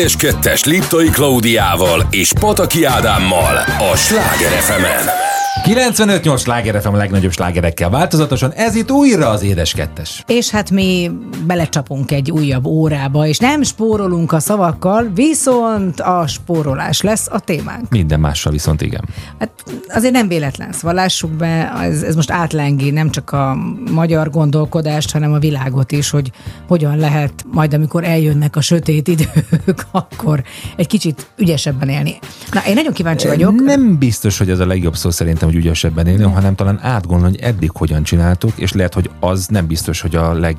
Édes 0.00 0.16
Kettes 0.16 0.64
Liptai 0.64 1.08
Klaudiával 1.08 2.06
és 2.10 2.32
Pataki 2.32 2.84
Ádámmal 2.84 3.56
a 3.92 3.96
Sláger 3.96 4.50
fm 4.50 5.19
95-8 5.64 6.40
sláger 6.40 6.82
FM 6.82 6.88
a 6.88 6.96
legnagyobb 6.96 7.32
slágerekkel 7.32 7.90
változatosan, 7.90 8.52
ez 8.52 8.74
itt 8.74 8.90
újra 8.90 9.28
az 9.28 9.42
édes 9.42 9.72
kettes. 9.72 10.22
És 10.26 10.50
hát 10.50 10.70
mi 10.70 11.10
belecsapunk 11.46 12.10
egy 12.10 12.30
újabb 12.30 12.66
órába, 12.66 13.26
és 13.26 13.38
nem 13.38 13.62
spórolunk 13.62 14.32
a 14.32 14.38
szavakkal, 14.38 15.10
viszont 15.14 16.00
a 16.00 16.26
spórolás 16.26 17.00
lesz 17.00 17.28
a 17.30 17.40
témánk. 17.40 17.90
Minden 17.90 18.20
mással 18.20 18.52
viszont 18.52 18.82
igen. 18.82 19.04
Hát 19.38 19.50
azért 19.88 20.12
nem 20.12 20.28
véletlen, 20.28 20.72
szóval 20.72 20.94
lássuk 20.94 21.30
be, 21.30 21.72
ez, 21.82 22.02
ez 22.02 22.14
most 22.14 22.30
átlengi 22.30 22.90
nem 22.90 23.10
csak 23.10 23.32
a 23.32 23.56
magyar 23.90 24.30
gondolkodást, 24.30 25.10
hanem 25.10 25.32
a 25.32 25.38
világot 25.38 25.92
is, 25.92 26.10
hogy 26.10 26.30
hogyan 26.68 26.96
lehet 26.96 27.44
majd, 27.52 27.74
amikor 27.74 28.04
eljönnek 28.04 28.56
a 28.56 28.60
sötét 28.60 29.08
idők, 29.08 29.86
akkor 29.90 30.42
egy 30.76 30.86
kicsit 30.86 31.26
ügyesebben 31.36 31.88
élni. 31.88 32.18
Na, 32.52 32.60
én 32.66 32.74
nagyon 32.74 32.92
kíváncsi 32.92 33.26
vagyok. 33.26 33.54
Nem 33.60 33.98
biztos, 33.98 34.38
hogy 34.38 34.50
ez 34.50 34.58
a 34.58 34.66
legjobb 34.66 34.96
szó 34.96 35.10
szerintem, 35.10 35.49
hogy 35.50 35.58
ügyesebben 35.58 36.06
élni, 36.06 36.22
hanem 36.22 36.54
talán 36.54 36.78
átgondolni, 36.82 37.36
hogy 37.36 37.44
eddig 37.44 37.70
hogyan 37.72 38.02
csináltuk, 38.02 38.52
és 38.56 38.72
lehet, 38.72 38.94
hogy 38.94 39.10
az 39.20 39.46
nem 39.46 39.66
biztos, 39.66 40.00
hogy 40.00 40.16
a 40.16 40.32
leg... 40.32 40.56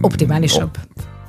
Optimálisabb. 0.00 0.78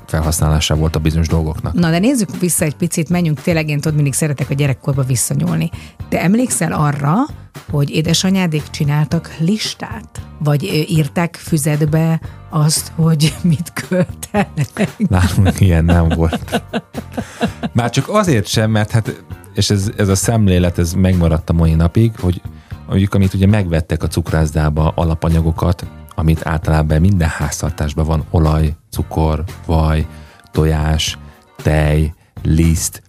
felhasználása 0.05 0.75
volt 0.75 0.95
a 0.95 0.99
bizonyos 0.99 1.27
dolgoknak. 1.27 1.73
Na, 1.73 1.89
de 1.89 1.99
nézzük 1.99 2.39
vissza 2.39 2.65
egy 2.65 2.75
picit, 2.75 3.09
menjünk 3.09 3.41
tényleg, 3.41 3.69
én 3.69 3.79
tudod, 3.79 3.95
mindig 3.95 4.13
szeretek 4.13 4.49
a 4.49 4.53
gyerekkorba 4.53 5.03
visszanyúlni. 5.03 5.69
Te 6.09 6.21
emlékszel 6.21 6.71
arra, 6.71 7.15
hogy 7.69 7.89
édesanyádék 7.89 8.63
csináltak 8.69 9.35
listát? 9.39 10.21
Vagy 10.39 10.65
ö, 10.65 10.93
írták 10.93 11.35
füzetbe 11.35 12.21
azt, 12.49 12.91
hogy 12.95 13.35
mit 13.51 13.73
költenek? 13.73 14.95
Nálunk 14.97 15.59
ilyen 15.59 15.85
nem 15.85 16.09
volt. 16.09 16.63
Már 17.73 17.89
csak 17.89 18.09
azért 18.09 18.47
sem, 18.47 18.71
mert 18.71 18.91
hát, 18.91 19.23
és 19.53 19.69
ez, 19.69 19.91
ez 19.97 20.07
a 20.07 20.15
szemlélet, 20.15 20.77
ez 20.77 20.93
megmaradt 20.93 21.49
a 21.49 21.53
mai 21.53 21.73
napig, 21.73 22.11
hogy 22.19 22.41
mondjuk, 22.87 23.13
amit 23.13 23.33
ugye 23.33 23.47
megvettek 23.47 24.03
a 24.03 24.07
cukrászdába 24.07 24.91
alapanyagokat, 24.95 25.85
amit 26.15 26.47
általában 26.47 26.99
minden 26.99 27.27
háztartásban 27.27 28.05
van, 28.05 28.25
olaj, 28.29 28.75
cukor, 28.89 29.43
vaj, 29.65 30.05
tojás, 30.51 31.17
tej, 31.63 32.13
liszt. 32.43 33.01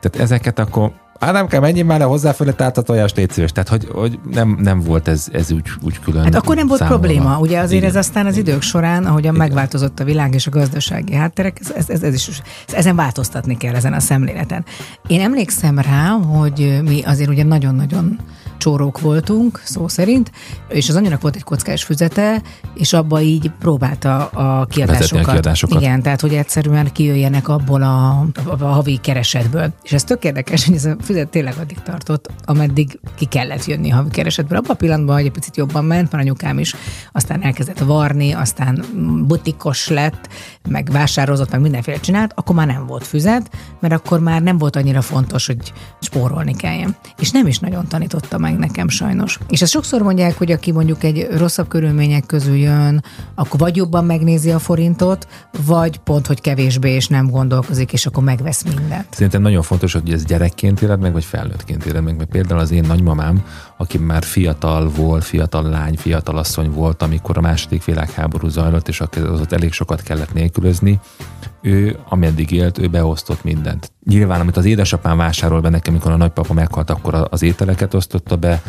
Tehát 0.00 0.20
ezeket 0.20 0.58
akkor 0.58 0.92
Ádámkám, 1.18 1.60
menjél 1.60 1.84
már 1.84 1.98
le 1.98 2.04
hozzáfele 2.04 2.52
tárt 2.52 2.78
a 2.78 2.82
tojást, 2.82 3.16
légy 3.16 3.30
szíves. 3.30 3.52
Tehát, 3.52 3.68
hogy, 3.68 3.88
hogy 3.92 4.18
nem, 4.30 4.58
nem 4.60 4.80
volt 4.80 5.08
ez, 5.08 5.26
ez 5.32 5.52
úgy, 5.52 5.68
úgy 5.82 6.00
külön 6.00 6.22
Hát 6.22 6.34
akkor 6.34 6.56
nem 6.56 6.66
volt 6.66 6.80
számolva. 6.80 7.02
probléma. 7.02 7.38
Ugye 7.38 7.58
azért 7.58 7.82
Igen. 7.82 7.88
ez 7.88 7.96
aztán 7.96 8.26
az 8.26 8.36
idők 8.36 8.62
során, 8.62 9.04
ahogyan 9.04 9.34
megváltozott 9.34 10.00
a 10.00 10.04
világ 10.04 10.34
és 10.34 10.46
a 10.46 10.50
gazdasági 10.50 11.14
hátterek, 11.14 11.58
ez, 11.60 11.70
ez, 11.76 11.90
ez, 11.90 12.02
ez 12.02 12.14
is, 12.14 12.42
ezen 12.72 12.96
változtatni 12.96 13.56
kell 13.56 13.74
ezen 13.74 13.92
a 13.92 14.00
szemléleten. 14.00 14.64
Én 15.06 15.20
emlékszem 15.20 15.78
rá, 15.78 16.08
hogy 16.08 16.80
mi 16.82 17.02
azért 17.02 17.30
ugye 17.30 17.44
nagyon-nagyon 17.44 18.18
csórók 18.58 19.00
voltunk, 19.00 19.60
szó 19.64 19.88
szerint, 19.88 20.30
és 20.68 20.88
az 20.88 20.94
anyunak 20.94 21.20
volt 21.20 21.36
egy 21.36 21.42
kockás 21.42 21.84
füzete, 21.84 22.42
és 22.74 22.92
abba 22.92 23.20
így 23.20 23.50
próbálta 23.58 24.26
a 24.26 24.66
kiadásokat. 24.66 25.26
a 25.26 25.30
kiadásokat. 25.30 25.80
Igen, 25.80 26.02
tehát 26.02 26.20
hogy 26.20 26.34
egyszerűen 26.34 26.92
kijöjjenek 26.92 27.48
abból 27.48 27.82
a, 27.82 28.08
a, 28.44 28.56
a 28.58 28.66
havi 28.66 28.96
keresetből. 28.96 29.72
És 29.82 29.92
ez 29.92 30.04
tök 30.04 30.24
érdekes, 30.24 30.64
hogy 30.64 30.74
ez 30.74 30.84
a 30.84 30.96
füzet 31.02 31.28
tényleg 31.28 31.54
addig 31.60 31.78
tartott, 31.82 32.30
ameddig 32.44 32.98
ki 33.14 33.24
kellett 33.24 33.64
jönni 33.64 33.92
a 33.92 33.94
havi 33.94 34.10
keresetből. 34.10 34.58
Abban 34.58 34.70
a 34.70 34.74
pillanatban, 34.74 35.16
hogy 35.16 35.24
egy 35.24 35.32
picit 35.32 35.56
jobban 35.56 35.84
ment, 35.84 36.12
mert 36.12 36.24
anyukám 36.24 36.58
is 36.58 36.74
aztán 37.12 37.42
elkezdett 37.42 37.78
varni, 37.78 38.32
aztán 38.32 38.84
butikos 39.26 39.88
lett, 39.88 40.28
meg 40.68 40.90
vásározott, 40.90 41.50
meg 41.50 41.60
mindenféle 41.60 42.00
csinált, 42.00 42.32
akkor 42.34 42.54
már 42.54 42.66
nem 42.66 42.86
volt 42.86 43.06
füzet, 43.06 43.50
mert 43.80 43.94
akkor 43.94 44.20
már 44.20 44.42
nem 44.42 44.58
volt 44.58 44.76
annyira 44.76 45.02
fontos, 45.02 45.46
hogy 45.46 45.72
spórolni 46.00 46.54
kelljen. 46.54 46.96
És 47.18 47.30
nem 47.30 47.46
is 47.46 47.58
nagyon 47.58 47.86
tanította 47.88 48.38
meg 48.46 48.58
nekem 48.58 48.88
sajnos. 48.88 49.38
És 49.48 49.62
ezt 49.62 49.72
sokszor 49.72 50.02
mondják, 50.02 50.38
hogy 50.38 50.52
aki 50.52 50.72
mondjuk 50.72 51.04
egy 51.04 51.26
rosszabb 51.36 51.68
körülmények 51.68 52.26
közül 52.26 52.56
jön, 52.56 53.04
akkor 53.34 53.60
vagy 53.60 53.76
jobban 53.76 54.04
megnézi 54.04 54.50
a 54.50 54.58
forintot, 54.58 55.26
vagy 55.66 55.98
pont, 55.98 56.26
hogy 56.26 56.40
kevésbé, 56.40 56.90
és 56.90 57.06
nem 57.06 57.30
gondolkozik, 57.30 57.92
és 57.92 58.06
akkor 58.06 58.22
megvesz 58.24 58.62
mindent. 58.62 59.06
Szerintem 59.10 59.42
nagyon 59.42 59.62
fontos, 59.62 59.92
hogy 59.92 60.12
ez 60.12 60.24
gyerekként 60.24 60.82
éled 60.82 61.00
meg, 61.00 61.12
vagy 61.12 61.24
felnőttként 61.24 61.84
éled 61.84 62.02
meg. 62.02 62.16
Mert 62.16 62.30
például 62.30 62.60
az 62.60 62.70
én 62.70 62.84
nagymamám, 62.86 63.44
aki 63.76 63.98
már 63.98 64.22
fiatal 64.22 64.88
volt, 64.88 65.24
fiatal 65.24 65.62
lány, 65.62 65.96
fiatal 65.96 66.36
asszony 66.36 66.70
volt, 66.70 67.02
amikor 67.02 67.38
a 67.38 67.40
második 67.40 67.84
világháború 67.84 68.48
zajlott, 68.48 68.88
és 68.88 69.00
az 69.00 69.40
ott 69.40 69.52
elég 69.52 69.72
sokat 69.72 70.02
kellett 70.02 70.32
nélkülözni, 70.32 71.00
ő, 71.62 71.98
ameddig 72.08 72.50
élt, 72.50 72.78
ő 72.78 72.88
beosztott 72.88 73.44
mindent. 73.44 73.92
Nyilván, 74.04 74.40
amit 74.40 74.56
az 74.56 74.64
édesapám 74.64 75.16
vásárol 75.16 75.60
be 75.60 75.68
nekem, 75.68 75.92
amikor 75.92 76.12
a 76.12 76.16
nagypapa 76.16 76.52
meghalt, 76.52 76.90
akkor 76.90 77.26
az 77.30 77.42
ételeket 77.42 77.94
osztotta 77.94 78.36
be, 78.36 78.62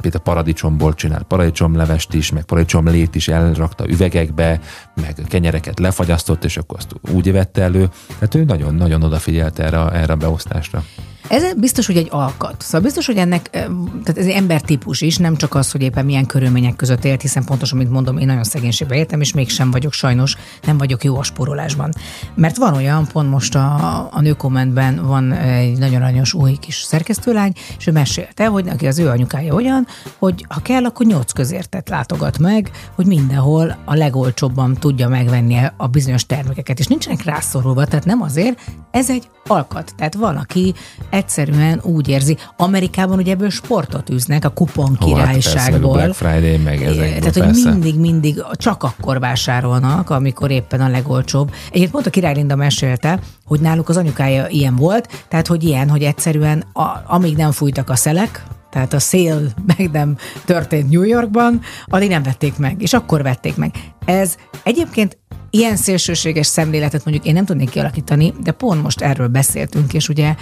például 0.00 0.22
paradicsomból 0.22 0.94
csinált 0.94 1.22
paradicsomlevest 1.22 2.14
is, 2.14 2.32
meg 2.32 2.44
paradicsomlét 2.44 3.14
is 3.14 3.28
elrakta 3.28 3.88
üvegekbe, 3.88 4.60
meg 4.94 5.14
kenyereket 5.28 5.78
lefagyasztott, 5.78 6.44
és 6.44 6.56
akkor 6.56 6.78
azt 6.78 6.94
úgy 7.12 7.32
vette 7.32 7.62
elő. 7.62 7.88
Tehát 8.18 8.34
ő 8.34 8.44
nagyon-nagyon 8.44 9.02
odafigyelt 9.02 9.58
erre, 9.58 9.90
erre 9.90 10.12
a 10.12 10.16
beosztásra. 10.16 10.84
Ez 11.28 11.54
biztos, 11.56 11.86
hogy 11.86 11.96
egy 11.96 12.08
alkat. 12.10 12.62
Szóval 12.62 12.80
biztos, 12.80 13.06
hogy 13.06 13.16
ennek, 13.16 13.48
eh, 13.50 13.62
tehát 14.02 14.18
ez 14.18 14.26
egy 14.26 14.32
embertípus 14.32 15.00
is, 15.00 15.16
nem 15.16 15.36
csak 15.36 15.54
az, 15.54 15.70
hogy 15.70 15.82
éppen 15.82 16.04
milyen 16.04 16.26
körülmények 16.26 16.76
között 16.76 17.04
élt, 17.04 17.20
hiszen 17.20 17.44
pontosan, 17.44 17.78
mint 17.78 17.90
mondom, 17.90 18.18
én 18.18 18.26
nagyon 18.26 18.44
szegénységbe 18.44 18.96
éltem, 18.96 19.20
és 19.20 19.32
mégsem 19.32 19.70
vagyok 19.70 19.92
sajnos, 19.92 20.36
nem 20.66 20.78
vagyok 20.78 21.04
jó 21.04 21.16
a 21.16 21.22
spórolásban. 21.22 21.92
Mert 22.34 22.56
van 22.56 22.74
olyan, 22.74 23.06
pont 23.12 23.30
most 23.30 23.54
a, 23.54 24.08
a 24.12 24.20
nőkommentben 24.20 25.06
van 25.06 25.32
egy 25.32 25.78
nagyon 25.78 26.02
aranyos 26.02 26.34
új 26.34 26.56
kis 26.60 26.82
szerkesztőlány, 26.82 27.52
és 27.78 27.86
ő 27.86 27.92
mesélte, 27.92 28.46
hogy 28.46 28.64
neki 28.64 28.86
az 28.86 28.98
ő 28.98 29.08
anyukája 29.08 29.54
olyan, 29.54 29.86
hogy 30.18 30.46
ha 30.48 30.60
kell, 30.60 30.84
akkor 30.84 31.06
nyolc 31.06 31.32
közértet 31.32 31.88
látogat 31.88 32.38
meg, 32.38 32.70
hogy 32.94 33.06
mindenhol 33.06 33.76
a 33.84 33.94
legolcsóbban 33.94 34.74
tudja 34.74 35.08
megvenni 35.08 35.58
a 35.76 35.86
bizonyos 35.86 36.26
termékeket, 36.26 36.78
és 36.78 36.86
nincsenek 36.86 37.24
rászorulva, 37.24 37.84
tehát 37.84 38.04
nem 38.04 38.22
azért, 38.22 38.60
ez 38.90 39.10
egy 39.10 39.28
alkat. 39.46 39.92
Tehát 39.96 40.14
valaki 40.14 40.74
egyszerűen 41.14 41.80
úgy 41.82 42.08
érzi. 42.08 42.36
Amerikában 42.56 43.18
ugye 43.18 43.32
ebből 43.32 43.50
sportot 43.50 44.10
üznek, 44.10 44.44
a 44.44 44.48
kupon 44.48 44.98
Ó, 45.04 45.14
hát 45.14 45.32
persze, 45.32 45.50
királyságból. 45.50 45.92
Black 45.92 46.14
Friday, 46.14 46.56
meg 46.56 46.82
ezekből, 46.82 47.18
Tehát, 47.18 47.34
hogy 47.34 47.42
persze. 47.42 47.70
mindig, 47.70 47.98
mindig 47.98 48.42
csak 48.52 48.82
akkor 48.82 49.20
vásárolnak, 49.20 50.10
amikor 50.10 50.50
éppen 50.50 50.80
a 50.80 50.88
legolcsóbb. 50.88 51.52
Egyébként 51.66 51.90
pont 51.90 52.06
a 52.06 52.10
Király 52.10 52.34
Linda 52.34 52.56
mesélte, 52.56 53.18
hogy 53.44 53.60
náluk 53.60 53.88
az 53.88 53.96
anyukája 53.96 54.46
ilyen 54.48 54.76
volt, 54.76 55.24
tehát, 55.28 55.46
hogy 55.46 55.64
ilyen, 55.64 55.88
hogy 55.88 56.02
egyszerűen 56.02 56.64
a, 56.72 56.86
amíg 57.06 57.36
nem 57.36 57.50
fújtak 57.50 57.90
a 57.90 57.96
szelek, 57.96 58.44
tehát 58.70 58.92
a 58.92 58.98
szél 58.98 59.40
meg 59.76 59.90
nem 59.90 60.16
történt 60.44 60.90
New 60.90 61.02
Yorkban, 61.02 61.60
addig 61.86 62.08
nem 62.08 62.22
vették 62.22 62.56
meg, 62.56 62.82
és 62.82 62.92
akkor 62.92 63.22
vették 63.22 63.56
meg. 63.56 63.74
Ez 64.04 64.34
egyébként 64.62 65.18
ilyen 65.54 65.76
szélsőséges 65.76 66.46
szemléletet 66.46 67.04
mondjuk 67.04 67.26
én 67.26 67.34
nem 67.34 67.44
tudnék 67.44 67.70
kialakítani, 67.70 68.34
de 68.42 68.52
pont 68.52 68.82
most 68.82 69.00
erről 69.00 69.28
beszéltünk, 69.28 69.92
és 69.92 70.08
ugye 70.08 70.34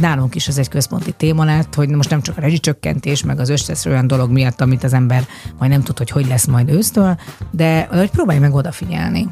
nálunk 0.00 0.34
is 0.34 0.48
ez 0.48 0.58
egy 0.58 0.68
központi 0.68 1.12
téma 1.12 1.44
lett, 1.44 1.74
hogy 1.74 1.88
most 1.88 2.10
nem 2.10 2.22
csak 2.22 2.36
a 2.36 2.40
rezsicsökkentés, 2.40 3.24
meg 3.24 3.38
az 3.38 3.48
összes 3.48 3.84
olyan 3.84 4.06
dolog 4.06 4.30
miatt, 4.30 4.60
amit 4.60 4.84
az 4.84 4.92
ember 4.92 5.26
majd 5.58 5.70
nem 5.70 5.82
tud, 5.82 5.98
hogy 5.98 6.10
hogy 6.10 6.26
lesz 6.26 6.46
majd 6.46 6.70
ősztől, 6.70 7.18
de 7.50 7.88
hogy 7.90 8.10
próbálj 8.10 8.38
meg 8.38 8.54
odafigyelni. 8.54 9.28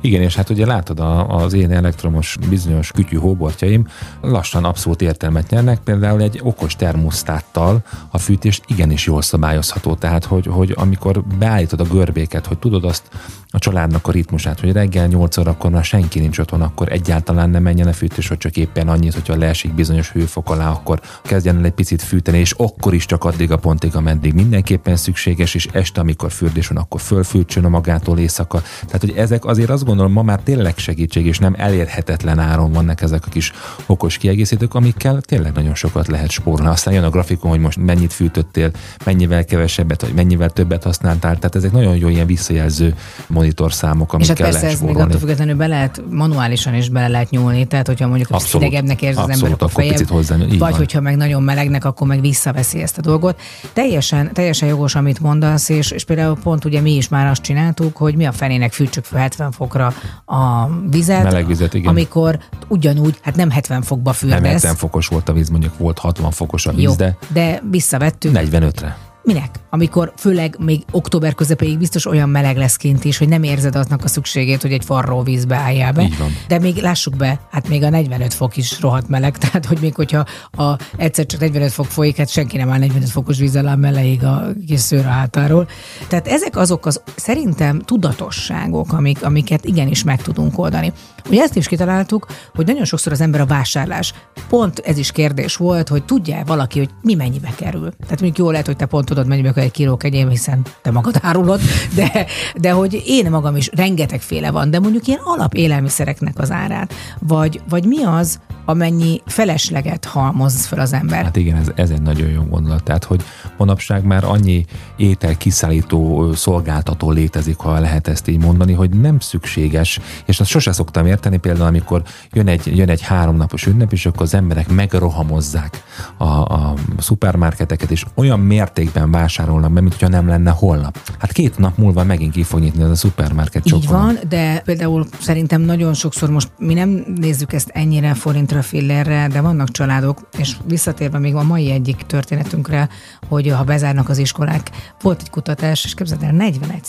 Igen, 0.00 0.22
és 0.22 0.34
hát 0.34 0.50
ugye 0.50 0.66
látod, 0.66 1.00
a, 1.00 1.28
az 1.28 1.52
én 1.52 1.72
elektromos 1.72 2.36
bizonyos 2.48 2.90
kütyű 2.90 3.16
hóbortjaim 3.16 3.86
lassan 4.20 4.64
abszolút 4.64 5.02
értelmet 5.02 5.50
nyernek, 5.50 5.78
például 5.78 6.22
egy 6.22 6.40
okos 6.42 6.76
termosztáttal 6.76 7.82
a 8.10 8.18
fűtés 8.18 8.60
igenis 8.66 9.06
jól 9.06 9.22
szabályozható, 9.22 9.94
tehát 9.94 10.24
hogy, 10.24 10.46
hogy 10.46 10.74
amikor 10.76 11.24
beállítod 11.38 11.80
a 11.80 11.84
görbéket, 11.84 12.46
hogy 12.46 12.58
tudod 12.58 12.84
azt 12.84 13.02
a 13.48 13.58
családnak 13.58 14.06
a 14.06 14.10
ritmusát, 14.10 14.60
hogy 14.60 14.72
reggel 14.72 15.06
8 15.06 15.36
órakor 15.36 15.70
már 15.70 15.84
senki 15.84 16.18
nincs 16.18 16.38
otthon, 16.38 16.62
akkor 16.62 16.92
egyáltalán 16.92 17.50
nem 17.50 17.62
menjen 17.62 17.88
a 17.88 17.92
fűtés, 17.92 18.28
hogy 18.28 18.38
csak 18.38 18.56
éppen 18.56 18.88
annyit, 18.88 19.14
hogyha 19.14 19.36
leesik 19.36 19.73
bizonyos 19.74 20.10
hőfok 20.10 20.50
alá, 20.50 20.70
akkor 20.70 21.00
kezdjen 21.22 21.58
el 21.58 21.64
egy 21.64 21.72
picit 21.72 22.02
fűteni, 22.02 22.38
és 22.38 22.50
akkor 22.56 22.94
is 22.94 23.06
csak 23.06 23.24
addig 23.24 23.52
a 23.52 23.56
pontig, 23.56 23.96
ameddig 23.96 24.34
mindenképpen 24.34 24.96
szükséges, 24.96 25.54
és 25.54 25.68
este, 25.72 26.00
amikor 26.00 26.30
fürdés 26.32 26.66
van, 26.68 26.78
akkor 26.78 27.00
fölfűtsön 27.00 27.64
a 27.64 27.68
magától 27.68 28.18
éjszaka. 28.18 28.62
Tehát, 28.86 29.00
hogy 29.00 29.12
ezek 29.16 29.44
azért 29.44 29.70
azt 29.70 29.84
gondolom, 29.84 30.12
ma 30.12 30.22
már 30.22 30.40
tényleg 30.44 30.78
segítség, 30.78 31.26
és 31.26 31.38
nem 31.38 31.54
elérhetetlen 31.58 32.38
áron 32.38 32.72
vannak 32.72 33.00
ezek 33.00 33.26
a 33.26 33.30
kis 33.30 33.52
okos 33.86 34.16
kiegészítők, 34.16 34.74
amikkel 34.74 35.20
tényleg 35.20 35.52
nagyon 35.52 35.74
sokat 35.74 36.06
lehet 36.06 36.30
spórolni. 36.30 36.70
Aztán 36.70 36.94
jön 36.94 37.04
a 37.04 37.10
grafikon, 37.10 37.50
hogy 37.50 37.60
most 37.60 37.78
mennyit 37.78 38.12
fűtöttél, 38.12 38.70
mennyivel 39.04 39.44
kevesebbet, 39.44 40.00
vagy 40.00 40.14
mennyivel 40.14 40.50
többet 40.50 40.82
használtál. 40.82 41.36
Tehát 41.36 41.54
ezek 41.54 41.72
nagyon 41.72 41.96
jó 41.96 42.08
ilyen 42.08 42.26
visszajelző 42.26 42.94
monitorszámok, 43.26 44.08
És 44.08 44.14
amikkel 44.14 44.34
hát 44.36 44.44
persze 44.44 44.58
lehet 44.60 44.74
ez 44.74 44.80
még 44.80 44.88
spórolni. 44.88 45.08
attól 45.08 45.20
függetlenül 45.20 45.56
be 45.56 45.66
lehet, 45.66 46.02
manuálisan 46.10 46.74
is 46.74 46.88
bele 46.88 47.08
lehet 47.08 47.30
nyúlni, 47.30 47.64
tehát 47.66 47.86
hogyha 47.86 48.06
mondjuk 48.06 48.30
Abszolút. 48.30 48.66
hidegebbnek 48.66 49.02
érzi 49.02 49.20
az 49.20 49.28
ember 49.28 49.56
akkor 49.64 49.84
picit 49.86 50.08
hozzá, 50.08 50.36
így 50.36 50.48
vagy 50.48 50.58
van. 50.58 50.72
hogyha 50.72 51.00
meg 51.00 51.16
nagyon 51.16 51.42
melegnek, 51.42 51.84
akkor 51.84 52.06
meg 52.06 52.20
visszaveszi 52.20 52.82
ezt 52.82 52.98
a 52.98 53.00
dolgot. 53.00 53.40
Teljesen, 53.72 54.32
teljesen 54.32 54.68
jogos, 54.68 54.94
amit 54.94 55.20
mondasz, 55.20 55.68
és, 55.68 55.90
és 55.90 56.04
például 56.04 56.36
pont 56.42 56.64
ugye 56.64 56.80
mi 56.80 56.94
is 56.94 57.08
már 57.08 57.26
azt 57.26 57.42
csináltuk, 57.42 57.96
hogy 57.96 58.16
mi 58.16 58.24
a 58.26 58.32
fenének 58.32 58.72
fűtsük 58.72 59.04
fel 59.04 59.20
70 59.20 59.52
fokra 59.52 59.94
a 60.24 60.68
vizet, 60.90 61.22
Meleg 61.22 61.46
vizet, 61.46 61.74
igen. 61.74 61.88
amikor 61.90 62.38
ugyanúgy, 62.68 63.18
hát 63.22 63.36
nem 63.36 63.50
70 63.50 63.82
fokba 63.82 64.10
Nem 64.10 64.14
fürdesz. 64.18 64.42
70 64.42 64.74
fokos 64.74 65.06
volt 65.06 65.28
a 65.28 65.32
víz, 65.32 65.48
mondjuk 65.48 65.78
volt 65.78 65.98
60 65.98 66.30
fokos 66.30 66.66
a 66.66 66.72
víz, 66.72 66.82
Jó, 66.84 66.94
de 66.94 67.16
de 67.32 67.62
visszavettük. 67.70 68.32
45-re. 68.34 68.96
Minek? 69.24 69.60
Amikor 69.70 70.12
főleg 70.16 70.56
még 70.58 70.82
október 70.90 71.34
közepéig 71.34 71.78
biztos 71.78 72.06
olyan 72.06 72.28
meleg 72.28 72.56
lesz 72.56 72.76
kint 72.76 73.04
is, 73.04 73.18
hogy 73.18 73.28
nem 73.28 73.42
érzed 73.42 73.76
aznak 73.76 74.04
a 74.04 74.08
szükségét, 74.08 74.62
hogy 74.62 74.72
egy 74.72 74.84
forró 74.84 75.22
vízbe 75.22 75.56
álljál 75.56 75.92
be. 75.92 76.02
Így 76.02 76.18
van. 76.18 76.30
De 76.48 76.58
még 76.58 76.76
lássuk 76.76 77.16
be, 77.16 77.40
hát 77.50 77.68
még 77.68 77.82
a 77.82 77.88
45 77.88 78.34
fok 78.34 78.56
is 78.56 78.80
rohadt 78.80 79.08
meleg, 79.08 79.38
tehát 79.44 79.66
hogy 79.66 79.78
még 79.80 79.94
hogyha 79.94 80.24
a, 80.50 80.76
egyszer 80.96 81.26
csak 81.26 81.40
45 81.40 81.72
fok 81.72 81.86
folyik, 81.86 82.16
hát 82.16 82.28
senki 82.28 82.56
nem 82.56 82.70
áll 82.70 82.78
45 82.78 83.08
fokos 83.10 83.38
víz 83.38 83.56
alá 83.56 83.74
meleig 83.74 84.24
a 84.24 84.46
kis 84.66 84.80
szőr 84.80 85.06
a 85.06 85.10
hátáról. 85.10 85.68
Tehát 86.08 86.28
ezek 86.28 86.56
azok 86.56 86.86
az 86.86 87.02
szerintem 87.16 87.80
tudatosságok, 87.80 88.92
amik, 88.92 89.24
amiket 89.24 89.64
igenis 89.64 90.04
meg 90.04 90.22
tudunk 90.22 90.58
oldani. 90.58 90.92
Ugye 91.28 91.42
ezt 91.42 91.56
is 91.56 91.66
kitaláltuk, 91.66 92.26
hogy 92.54 92.66
nagyon 92.66 92.84
sokszor 92.84 93.12
az 93.12 93.20
ember 93.20 93.40
a 93.40 93.46
vásárlás. 93.46 94.14
Pont 94.48 94.78
ez 94.78 94.98
is 94.98 95.12
kérdés 95.12 95.56
volt, 95.56 95.88
hogy 95.88 96.04
tudja 96.04 96.42
valaki, 96.46 96.78
hogy 96.78 96.90
mi 97.02 97.14
mennyibe 97.14 97.50
kerül. 97.56 97.90
Tehát 97.90 98.20
mondjuk 98.20 98.38
jó 98.38 98.50
lehet, 98.50 98.66
hogy 98.66 98.76
te 98.76 98.86
pont 98.86 99.06
tudod, 99.06 99.26
mennyibe 99.26 99.52
kell 99.52 99.64
egy 99.64 99.70
kiló 99.70 99.96
kenyém, 99.96 100.28
hiszen 100.28 100.62
te 100.82 100.90
magad 100.90 101.18
árulod, 101.22 101.60
de, 101.94 102.26
de 102.56 102.70
hogy 102.70 103.02
én 103.06 103.30
magam 103.30 103.56
is 103.56 103.70
rengetegféle 103.74 104.50
van, 104.50 104.70
de 104.70 104.80
mondjuk 104.80 105.06
ilyen 105.06 105.20
alap 105.24 105.54
élelmiszereknek 105.54 106.38
az 106.38 106.50
árát, 106.50 106.94
vagy, 107.18 107.60
vagy 107.68 107.84
mi 107.84 108.04
az, 108.04 108.38
amennyi 108.64 109.20
felesleget 109.26 110.04
halmoz 110.04 110.66
fel 110.66 110.78
az 110.78 110.92
ember. 110.92 111.24
Hát 111.24 111.36
igen, 111.36 111.56
ez, 111.56 111.66
ez 111.74 111.90
egy 111.90 112.02
nagyon 112.02 112.28
jó 112.28 112.42
gondolat. 112.42 112.82
Tehát, 112.82 113.04
hogy 113.04 113.22
manapság 113.56 114.04
már 114.04 114.24
annyi 114.24 114.64
étel 114.96 115.36
kiszállító 115.36 116.32
szolgáltató 116.34 117.10
létezik, 117.10 117.56
ha 117.56 117.80
lehet 117.80 118.08
ezt 118.08 118.28
így 118.28 118.38
mondani, 118.38 118.72
hogy 118.72 118.90
nem 118.90 119.18
szükséges, 119.18 120.00
és 120.24 120.40
azt 120.40 120.50
sose 120.50 120.72
szoktam 120.72 121.06
érteni, 121.14 121.36
például 121.36 121.66
amikor 121.66 122.02
jön 122.32 122.48
egy, 122.48 122.76
jön 122.76 122.88
egy 122.88 123.02
háromnapos 123.02 123.66
ünnep, 123.66 123.92
és 123.92 124.06
akkor 124.06 124.22
az 124.22 124.34
emberek 124.34 124.68
megrohamozzák 124.68 125.82
a, 126.16 126.24
a 126.24 126.74
szupermarketeket, 126.98 127.90
és 127.90 128.04
olyan 128.14 128.40
mértékben 128.40 129.10
vásárolnak 129.10 129.72
be, 129.72 129.80
mint 129.80 129.92
hogyha 129.92 130.08
nem 130.08 130.28
lenne 130.28 130.50
holnap. 130.50 130.98
Hát 131.18 131.32
két 131.32 131.58
nap 131.58 131.76
múlva 131.76 132.04
megint 132.04 132.32
ki 132.32 132.42
fog 132.42 132.60
nyitni 132.60 132.82
az 132.82 132.90
a 132.90 132.94
szupermarket 132.94 133.66
Így 133.66 133.72
csokon. 133.72 134.00
van, 134.00 134.18
de 134.28 134.60
például 134.64 135.06
szerintem 135.20 135.60
nagyon 135.60 135.94
sokszor 135.94 136.30
most 136.30 136.50
mi 136.58 136.74
nem 136.74 137.04
nézzük 137.16 137.52
ezt 137.52 137.68
ennyire 137.68 138.14
forintra 138.14 138.62
fillerre, 138.62 139.28
de 139.28 139.40
vannak 139.40 139.70
családok, 139.70 140.28
és 140.38 140.56
visszatérve 140.64 141.18
még 141.18 141.34
a 141.34 141.42
mai 141.42 141.70
egyik 141.70 141.96
történetünkre, 141.96 142.88
hogy 143.28 143.48
ha 143.48 143.64
bezárnak 143.64 144.08
az 144.08 144.18
iskolák, 144.18 144.70
volt 145.02 145.20
egy 145.20 145.30
kutatás, 145.30 145.84
és 145.84 145.94
képzeld 145.94 146.22
el, 146.22 146.32
41 146.32 146.80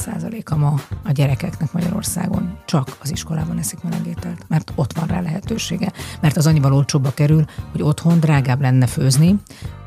a 0.45 0.55
ma 0.55 0.73
a 1.03 1.11
gyerekeknek 1.11 1.71
Magyarországon 1.71 2.57
csak 2.65 2.97
az 3.01 3.11
iskolában 3.11 3.57
eszik 3.57 3.83
melegételt, 4.15 4.49
mert 4.49 4.71
ott 4.75 4.93
van 4.93 5.07
rá 5.07 5.21
lehetősége. 5.21 5.91
Mert 6.21 6.37
az 6.37 6.47
annyival 6.47 6.73
olcsóbba 6.73 7.11
kerül, 7.13 7.45
hogy 7.71 7.81
otthon 7.81 8.19
drágább 8.19 8.61
lenne 8.61 8.87
főzni, 8.87 9.35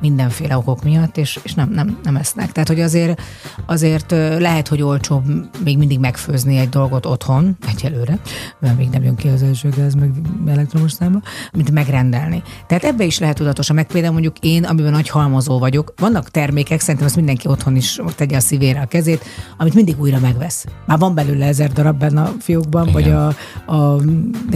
mindenféle 0.01 0.57
okok 0.57 0.85
miatt, 0.85 1.17
és, 1.17 1.39
és 1.43 1.55
nem, 1.55 1.71
nem, 1.71 1.99
nem 2.03 2.17
esznek. 2.17 2.53
Tehát, 2.53 2.69
hogy 2.69 2.81
azért, 2.81 3.23
azért 3.67 4.11
lehet, 4.39 4.69
hogy 4.69 4.83
olcsóbb 4.83 5.25
még 5.65 5.79
mindig 5.79 5.99
megfőzni 5.99 6.57
egy 6.57 6.69
dolgot 6.69 7.07
otthon, 7.07 7.57
egyelőre, 7.69 8.19
mert 8.61 8.77
még 8.77 8.89
nem 8.89 9.03
jön 9.03 9.17
ki 9.17 9.29
az 9.29 9.43
első 9.43 9.69
gáz, 9.69 9.95
meg 9.95 10.11
elektromos 10.47 10.93
számla, 10.93 11.23
mint 11.53 11.71
megrendelni. 11.71 12.43
Tehát 12.67 12.85
ebbe 12.85 13.05
is 13.05 13.19
lehet 13.19 13.37
tudatosan, 13.37 13.77
meg 13.77 13.87
például 13.87 14.13
mondjuk 14.13 14.39
én, 14.41 14.65
amiben 14.65 14.93
nagy 14.93 15.09
halmozó 15.09 15.59
vagyok, 15.59 15.95
vannak 15.97 16.31
termékek, 16.31 16.81
szerintem 16.81 17.07
azt 17.07 17.17
mindenki 17.17 17.49
otthon 17.49 17.77
is 17.77 18.01
tegye 18.17 18.37
a 18.37 18.41
szívére 18.41 18.81
a 18.81 18.87
kezét, 18.87 19.25
amit 19.57 19.75
mindig 19.75 20.01
újra 20.01 20.19
megvesz. 20.19 20.67
Már 20.87 20.99
van 20.99 21.15
belőle 21.15 21.47
ezer 21.47 21.73
darab 21.73 21.99
benne 21.99 22.23
a 22.23 22.33
fiókban, 22.39 22.89
vagy 22.93 23.11
a, 23.11 23.27
a 23.67 24.01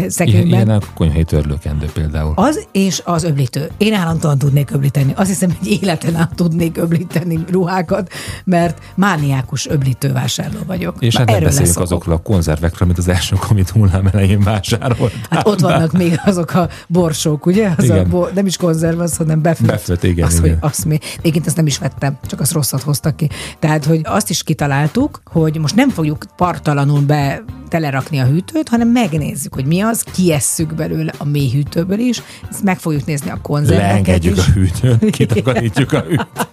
szekrényben. 0.08 0.46
ilyen 0.46 0.68
a 0.68 0.78
konyhai 0.94 1.24
törlőkendő 1.24 1.86
például. 1.92 2.32
Az 2.36 2.66
és 2.72 3.02
az 3.04 3.24
öblítő. 3.24 3.70
Én 3.76 3.94
állandóan 3.94 4.38
tudnék 4.38 4.70
öblíteni. 4.70 5.12
Azt 5.16 5.28
hiszem, 5.28 5.56
hogy 5.58 5.68
életen 5.82 6.16
át 6.16 6.34
tudnék 6.34 6.76
öblíteni 6.76 7.44
ruhákat, 7.50 8.12
mert 8.44 8.78
mániákus 8.94 9.68
öblítő 9.68 10.12
vásárló 10.12 10.58
vagyok. 10.66 10.96
És 10.98 11.14
Na, 11.14 11.18
hát 11.18 11.30
nem 11.30 11.40
beszéljünk 11.42 11.78
azokról 11.78 12.14
a 12.14 12.18
konzervekről, 12.18 12.88
amit 12.88 12.98
az 12.98 13.08
első 13.08 13.36
Covid 13.36 13.68
hullám 13.68 14.06
elején 14.12 14.40
vásárolt. 14.40 15.12
Hát 15.30 15.46
ott 15.46 15.60
vannak 15.60 15.92
még 15.92 16.20
azok 16.24 16.54
a 16.54 16.68
borsók, 16.88 17.46
ugye? 17.46 17.70
Az 17.76 17.90
a 17.90 17.94
Igen. 17.94 18.08
bo- 18.08 18.34
nem 18.34 18.46
is 18.46 18.56
konzerv, 18.56 19.00
az, 19.00 19.16
hanem 19.16 19.42
befőtt. 19.42 19.66
Befőtt, 19.66 20.02
igen, 20.02 20.26
Azt, 20.26 20.38
igen. 20.38 20.50
Hogy 20.50 20.58
azt 20.60 20.84
még, 20.84 21.02
egyébként 21.18 21.46
ezt 21.46 21.56
nem 21.56 21.66
is 21.66 21.78
vettem, 21.78 22.18
csak 22.26 22.40
azt 22.40 22.52
rosszat 22.52 22.82
hoztak 22.82 23.16
ki. 23.16 23.28
Tehát, 23.58 23.84
hogy 23.84 24.00
azt 24.04 24.30
is 24.30 24.42
kitaláltuk, 24.42 25.22
hogy 25.24 25.58
most 25.58 25.74
nem 25.74 25.88
fogjuk 25.88 26.24
partalanul 26.36 27.00
be 27.00 27.42
telerakni 27.73 28.18
a 28.18 28.25
hűtőt, 28.25 28.68
hanem 28.68 28.89
megnézzük, 28.89 29.55
hogy 29.55 29.66
mi 29.66 29.81
az, 29.81 30.05
kiesszük 30.12 30.75
belőle 30.75 31.12
a 31.18 31.25
mély 31.25 31.51
hűtőből 31.51 31.99
is, 31.99 32.23
ezt 32.51 32.62
meg 32.62 32.79
fogjuk 32.79 33.05
nézni 33.05 33.31
a 33.31 33.39
konzerveket 33.43 33.91
Leengedjük 33.91 34.37
is. 34.37 34.47
a 34.47 34.51
hűtőt, 34.51 35.11
kitakarítjuk 35.16 35.93
a 35.93 36.01
hűtőt. 36.01 36.49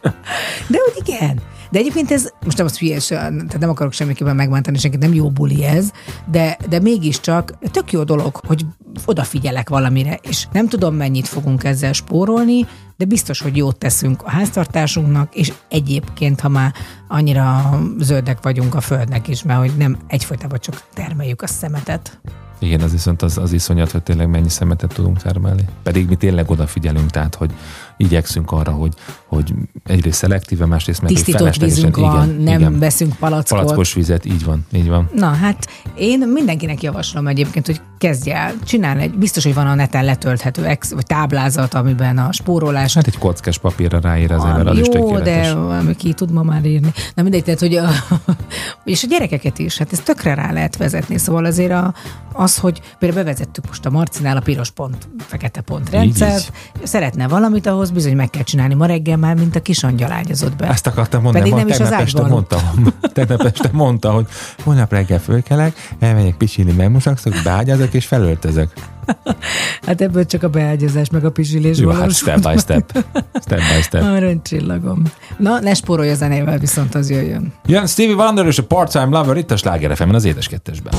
De 0.68 0.78
hogy 0.86 1.04
igen. 1.06 1.40
De 1.72 1.80
egyébként 1.80 2.12
ez, 2.12 2.30
most 2.44 2.58
nem 2.58 2.66
az 2.66 2.80
hülyes, 2.80 3.08
tehát 3.08 3.60
nem 3.60 3.70
akarok 3.70 3.94
semmiképpen 3.94 4.36
megmenteni 4.36 4.78
senkit, 4.78 5.00
nem 5.00 5.14
jó 5.14 5.30
buli 5.30 5.64
ez, 5.64 5.92
de, 6.32 6.58
de 6.70 6.80
mégiscsak 6.80 7.54
tök 7.72 7.92
jó 7.92 8.04
dolog, 8.04 8.36
hogy 8.48 8.66
odafigyelek 9.06 9.70
valamire, 9.70 10.20
és 10.22 10.48
nem 10.52 10.68
tudom, 10.68 10.96
mennyit 10.96 11.28
fogunk 11.28 11.64
ezzel 11.64 11.94
spórolni, 11.94 12.66
de 12.98 13.06
biztos, 13.06 13.42
hogy 13.42 13.58
jót 13.58 13.78
teszünk 13.78 14.24
a 14.24 14.30
háztartásunknak, 14.30 15.36
és 15.36 15.54
egyébként, 15.70 16.40
ha 16.40 16.50
már 16.50 16.74
annyira 17.08 17.80
zöldek 18.00 18.38
vagyunk 18.42 18.76
a 18.76 18.82
földnek 18.82 19.28
is, 19.28 19.44
mert 19.44 19.60
hogy 19.60 19.72
nem 19.78 19.98
egyfolytában 20.08 20.60
csak 20.60 20.84
termeljük 20.94 21.42
a 21.42 21.48
szemetet. 21.48 22.20
Igen, 22.60 22.82
az 22.82 22.92
viszont 22.92 23.22
az, 23.22 23.38
az 23.38 23.52
iszonyat, 23.52 23.92
hogy 23.92 24.04
tényleg 24.04 24.30
mennyi 24.30 24.50
szemetet 24.50 24.94
tudunk 24.94 25.22
termelni. 25.22 25.66
Pedig 25.84 26.08
mi 26.08 26.16
tényleg 26.16 26.50
odafigyelünk, 26.50 27.10
tehát 27.10 27.36
hogy 27.36 27.52
igyekszünk 28.00 28.52
arra, 28.52 28.72
hogy, 28.72 28.93
hogy 29.28 29.54
egyrészt 29.86 30.18
szelektíve, 30.18 30.66
másrészt 30.66 31.02
meg 31.02 31.12
Tisztított 31.12 31.56
vízünk 31.56 31.97
van, 31.97 32.30
igen, 32.30 32.43
nem 32.43 32.60
igen. 32.60 32.80
veszünk 32.80 33.16
palackot. 33.16 33.60
Palackos 33.60 33.93
vizet, 33.93 34.26
így 34.26 34.43
van, 34.43 34.66
így 34.72 34.88
van. 34.88 35.10
Na 35.14 35.28
hát 35.28 35.68
én 35.95 36.28
mindenkinek 36.28 36.82
javaslom 36.82 37.28
egyébként, 37.28 37.66
hogy 37.66 37.82
kezdje 37.97 38.36
el, 38.36 38.54
csinálni 38.66 39.02
egy, 39.02 39.14
biztos, 39.14 39.43
hogy 39.43 39.54
van 39.54 39.68
a 39.68 39.76
neten 39.76 40.06
letölthető 40.06 40.66
ex, 40.66 40.91
vagy 40.91 41.06
táblázat, 41.06 41.74
amiben 41.74 42.18
a 42.18 42.32
spórolás 42.32 42.93
Hát 42.93 43.08
egy 43.08 43.18
kockás 43.18 43.58
papírra 43.58 44.00
ráír 44.00 44.32
az 44.32 44.43
ember, 44.43 44.68
az 44.68 44.78
is 44.78 44.86
jó, 44.86 44.91
tökéletes. 44.91 45.54
de 45.54 45.60
ami 45.60 45.95
ki 45.95 46.14
tud 46.14 46.32
ma 46.32 46.43
már 46.43 46.66
írni. 46.66 46.93
Na 47.16 47.22
mindegy, 47.22 47.43
tehát, 47.43 47.60
hogy 47.60 47.76
a, 47.76 47.89
és 48.84 49.04
a 49.04 49.08
gyerekeket 49.08 49.60
is, 49.60 49.78
hát 49.78 49.91
ezt 49.91 50.04
tökre 50.04 50.34
rá 50.34 50.52
lehet 50.52 50.78
vezetni. 50.78 51.18
Szóval 51.18 51.45
azért 51.45 51.72
a, 51.72 51.93
az, 52.34 52.58
hogy 52.58 52.82
például 53.00 53.24
bevezettük 53.24 53.68
most 53.68 53.86
a 53.86 53.89
Marcinál 53.89 54.38
a 54.38 54.41
piros 54.41 54.72
pont, 54.72 55.08
fekete 55.18 55.62
pont 55.62 55.89
rendszert, 55.89 56.52
szeretne 56.84 57.28
valamit, 57.28 57.66
ahhoz 57.66 57.89
bizony 57.92 58.16
meg 58.16 58.30
kell 58.30 58.44
csinálni 58.44 58.74
ma 58.74 58.86
reggel 58.86 59.18
már, 59.18 59.36
mint 59.36 59.56
a 59.56 59.62
kis 59.62 59.84
angyal 59.84 60.12
ágyazott 60.12 60.56
be. 60.56 60.68
Ezt 60.68 60.88
akartam 60.88 61.22
mondani, 61.22 61.50
Pedig 61.50 61.58
ma 61.58 61.68
nem 61.68 61.76
is 61.76 61.88
az 61.88 61.92
este 61.92 62.22
mondta, 62.22 62.74
tegnap 63.14 63.42
este 63.42 63.70
mondta, 63.72 64.12
hogy 64.12 64.28
holnap 64.64 64.92
reggel 64.92 65.20
fölkelek, 65.20 65.76
elmegyek 66.00 66.36
pisilni, 66.36 66.72
megmosakszok, 66.72 67.34
beágyazok 67.44 67.94
és 67.94 68.06
felöltözök. 68.06 68.74
Hát 69.86 70.02
ebből 70.02 70.26
csak 70.26 70.44
a 70.44 70.50
beágyazás, 70.50 71.10
meg 71.10 71.26
a 71.26 71.32
pisilés 71.32 71.78
Jó, 71.78 71.90
hát 71.90 72.12
step 72.12 72.50
by 72.50 72.58
step. 72.58 73.06
Step 73.42 73.60
by 73.60 73.82
step. 73.82 74.02
Aranycsillagom. 74.02 75.04
Na, 75.38 75.60
ne 75.60 75.74
spórolj 75.74 76.10
a 76.10 76.16
zenével, 76.16 76.58
viszont 76.58 76.96
az 76.96 77.10
jöjjön. 77.10 77.54
Jön 77.66 77.88
Stevie 77.88 78.16
Wonder 78.16 78.46
és 78.46 78.58
a 78.58 78.64
Part-Time 78.64 79.18
Lover 79.18 79.38
itt 79.38 79.52
a 79.52 79.58
Sláger 79.58 80.08
az 80.12 80.26
édes 80.26 80.48
kettesben. 80.48 80.94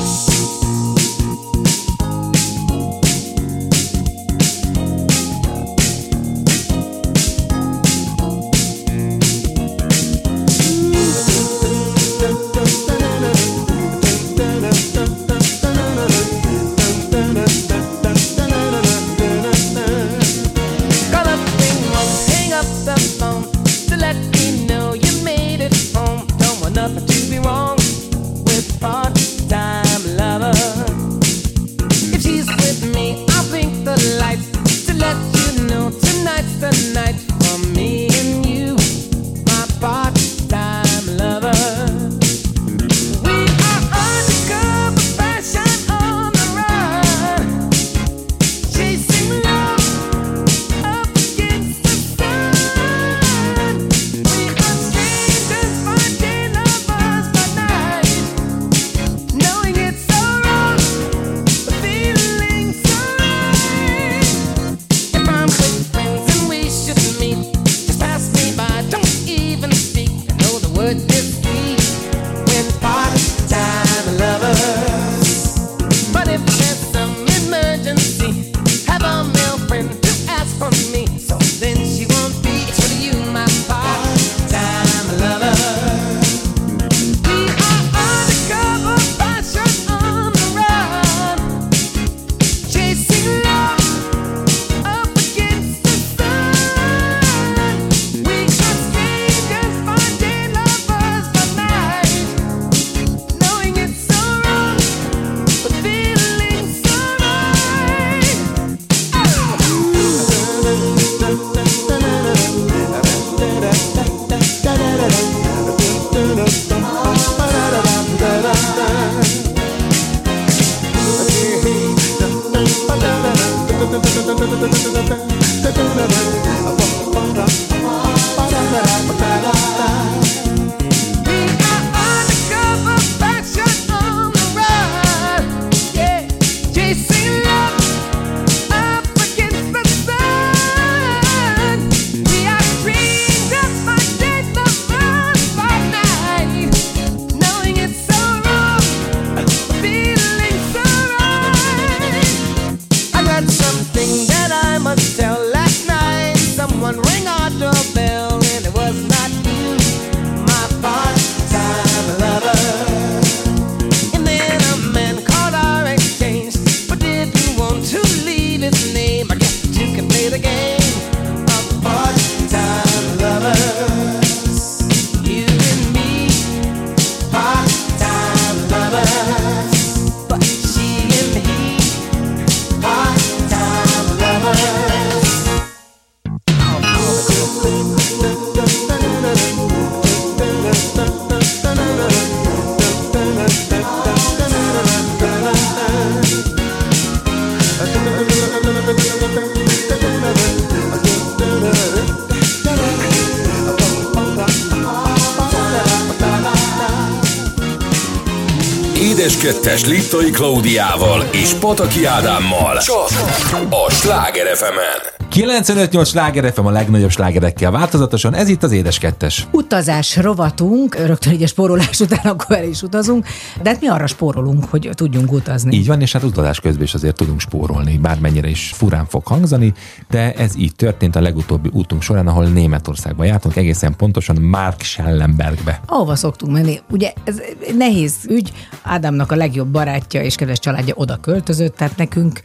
20-es 209.71 209.87
Liptai 209.87 210.31
Klaudiával 210.31 211.29
és 211.33 211.53
Pataki 211.53 212.05
Ádámmal 212.05 212.79
csak 212.79 213.67
a 213.71 213.91
Sláger 213.91 214.57
fm 214.57 215.11
95-8 215.35 216.07
Sláger 216.07 216.53
FM 216.53 216.67
a 216.67 216.71
legnagyobb 216.71 217.11
slágerekkel 217.11 217.71
változatosan, 217.71 218.35
ez 218.35 218.49
itt 218.49 218.63
az 218.63 218.73
Édes 218.73 218.99
Kettes. 218.99 219.47
Utazás 219.51 220.17
rovatunk, 220.17 220.95
rögtön 220.95 221.33
egy 221.33 221.49
spórolás 221.49 222.01
után 222.01 222.33
akkor 222.33 222.57
el 222.57 222.65
is 222.65 222.83
utazunk 222.83 223.27
de 223.63 223.71
hát 223.71 223.81
mi 223.81 223.87
arra 223.87 224.07
spórolunk, 224.07 224.65
hogy 224.65 224.91
tudjunk 224.95 225.33
utazni. 225.33 225.77
Így 225.77 225.87
van, 225.87 226.01
és 226.01 226.13
hát 226.13 226.23
utazás 226.23 226.61
közben 226.61 226.83
is 226.83 226.95
azért 226.95 227.17
tudunk 227.17 227.41
spórolni, 227.41 227.99
bármennyire 227.99 228.49
is 228.49 228.73
furán 228.75 229.07
fog 229.07 229.27
hangzani, 229.27 229.73
de 230.11 230.33
ez 230.33 230.57
így 230.57 230.75
történt 230.75 231.17
a 231.17 231.21
legutóbbi 231.21 231.69
útunk 231.73 232.03
során, 232.03 232.27
ahol 232.27 232.45
Németországba 232.45 233.25
jártunk, 233.25 233.57
egészen 233.57 233.97
pontosan 233.97 234.37
Mark 234.43 234.81
Schellenbergbe. 234.81 235.81
Ahova 235.87 236.17
szoktunk 236.17 236.53
menni. 236.53 236.81
Ugye 236.91 237.13
ez 237.25 237.41
nehéz 237.77 238.15
ügy, 238.29 238.53
Ádámnak 238.83 239.33
a 239.33 239.37
legjobb 239.37 239.69
barátja 239.69 240.23
és 240.23 240.35
kedves 240.35 240.59
családja 240.59 240.95
oda 240.97 241.17
költözött, 241.17 241.77
tehát 241.77 241.97
nekünk 241.97 242.41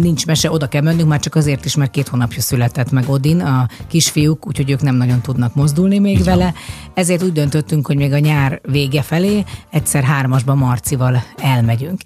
nincs 0.00 0.26
mese, 0.26 0.50
oda 0.50 0.68
kell 0.68 0.82
mennünk, 0.82 1.08
már 1.08 1.20
csak 1.20 1.34
azért 1.34 1.64
is, 1.64 1.76
mert 1.76 1.90
két 1.90 2.08
hónapja 2.08 2.40
született 2.40 2.90
meg 2.90 3.08
Odin, 3.08 3.40
a 3.40 3.68
kisfiúk, 3.88 4.46
úgyhogy 4.46 4.70
ők 4.70 4.82
nem 4.82 4.94
nagyon 4.94 5.20
tudnak 5.20 5.54
mozdulni 5.54 5.98
még 5.98 6.24
vele. 6.24 6.54
Ezért 6.94 7.22
úgy 7.22 7.32
döntöttünk, 7.32 7.86
hogy 7.86 7.96
még 7.96 8.12
a 8.12 8.18
nyár 8.18 8.60
vége 8.62 9.02
felé 9.02 9.44
egyszer 9.70 10.04
hármasba 10.48 10.66
Marcival 10.66 11.22
elmegyünk. 11.36 12.00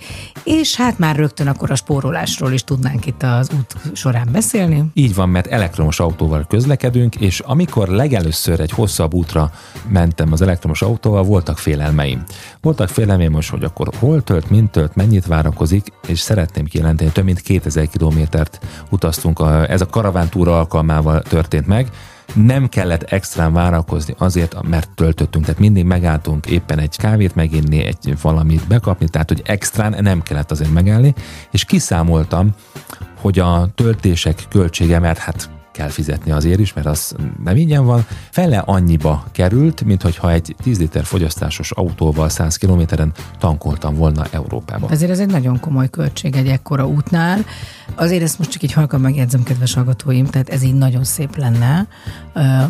És 0.44 0.76
hát 0.76 0.98
már 0.98 1.16
rögtön 1.16 1.46
akkor 1.46 1.70
a 1.70 1.74
spórolásról 1.74 2.52
is 2.52 2.64
tudnánk 2.64 3.06
itt 3.06 3.22
az 3.22 3.50
út 3.54 3.96
során 3.96 4.28
beszélni. 4.32 4.84
Így 4.94 5.14
van, 5.14 5.28
mert 5.28 5.46
elektromos 5.46 6.00
autóval 6.00 6.46
közlekedünk, 6.48 7.16
és 7.16 7.40
amikor 7.40 7.88
legelőször 7.88 8.60
egy 8.60 8.70
hosszabb 8.70 9.14
útra 9.14 9.50
mentem 9.88 10.32
az 10.32 10.42
elektromos 10.42 10.82
autóval, 10.82 11.22
voltak 11.22 11.58
félelmeim. 11.58 12.22
Voltak 12.60 12.88
félelmeim 12.88 13.32
most, 13.32 13.50
hogy 13.50 13.64
akkor 13.64 13.88
hol 13.98 14.22
tölt, 14.22 14.50
mint 14.50 14.70
tölt, 14.70 14.94
mennyit 14.94 15.26
várakozik, 15.26 15.86
és 16.06 16.20
szeretném 16.20 16.64
kijelenteni, 16.64 17.10
több 17.10 17.24
mint 17.24 17.40
2000 17.40 17.88
kilométert 17.88 18.60
utaztunk, 18.90 19.42
ez 19.68 19.80
a 19.80 19.86
karavántúra 19.86 20.58
alkalmával 20.58 21.22
történt 21.22 21.66
meg, 21.66 21.88
nem 22.34 22.68
kellett 22.68 23.02
extrán 23.02 23.52
várakozni 23.52 24.14
azért, 24.18 24.62
mert 24.62 24.90
töltöttünk, 24.94 25.44
tehát 25.44 25.60
mindig 25.60 25.84
megálltunk 25.84 26.46
éppen 26.46 26.78
egy 26.78 26.96
kávét 26.96 27.34
meginni, 27.34 27.84
egy 27.84 28.16
valamit 28.22 28.66
bekapni, 28.66 29.08
tehát 29.08 29.28
hogy 29.28 29.42
extrán 29.44 29.96
nem 30.00 30.22
kellett 30.22 30.50
azért 30.50 30.72
megállni, 30.72 31.14
és 31.50 31.64
kiszámoltam, 31.64 32.50
hogy 33.20 33.38
a 33.38 33.68
töltések 33.74 34.44
költsége, 34.48 34.98
mert 34.98 35.18
hát 35.18 35.50
kell 35.72 35.88
fizetni 35.88 36.30
azért 36.30 36.60
is, 36.60 36.72
mert 36.72 36.86
az 36.86 37.14
nem 37.44 37.56
ingyen 37.56 37.84
van, 37.84 38.06
fele 38.30 38.58
annyiba 38.58 39.24
került, 39.32 39.84
mint 39.84 40.02
hogyha 40.02 40.32
egy 40.32 40.54
10 40.62 40.78
liter 40.78 41.04
fogyasztásos 41.04 41.70
autóval 41.70 42.28
100 42.28 42.56
kilométeren 42.56 43.12
tankoltam 43.38 43.94
volna 43.94 44.26
Európába. 44.30 44.88
Ezért 44.90 45.10
ez 45.10 45.18
egy 45.18 45.30
nagyon 45.30 45.60
komoly 45.60 45.90
költség 45.90 46.36
egy 46.36 46.48
ekkora 46.48 46.86
útnál. 46.86 47.44
Azért 47.94 48.22
ezt 48.22 48.38
most 48.38 48.50
csak 48.50 48.62
így 48.62 48.72
halkan 48.72 49.00
megjegyzem, 49.00 49.42
kedves 49.42 49.74
hallgatóim, 49.74 50.26
tehát 50.26 50.48
ez 50.48 50.62
így 50.62 50.74
nagyon 50.74 51.04
szép 51.04 51.36
lenne. 51.36 51.86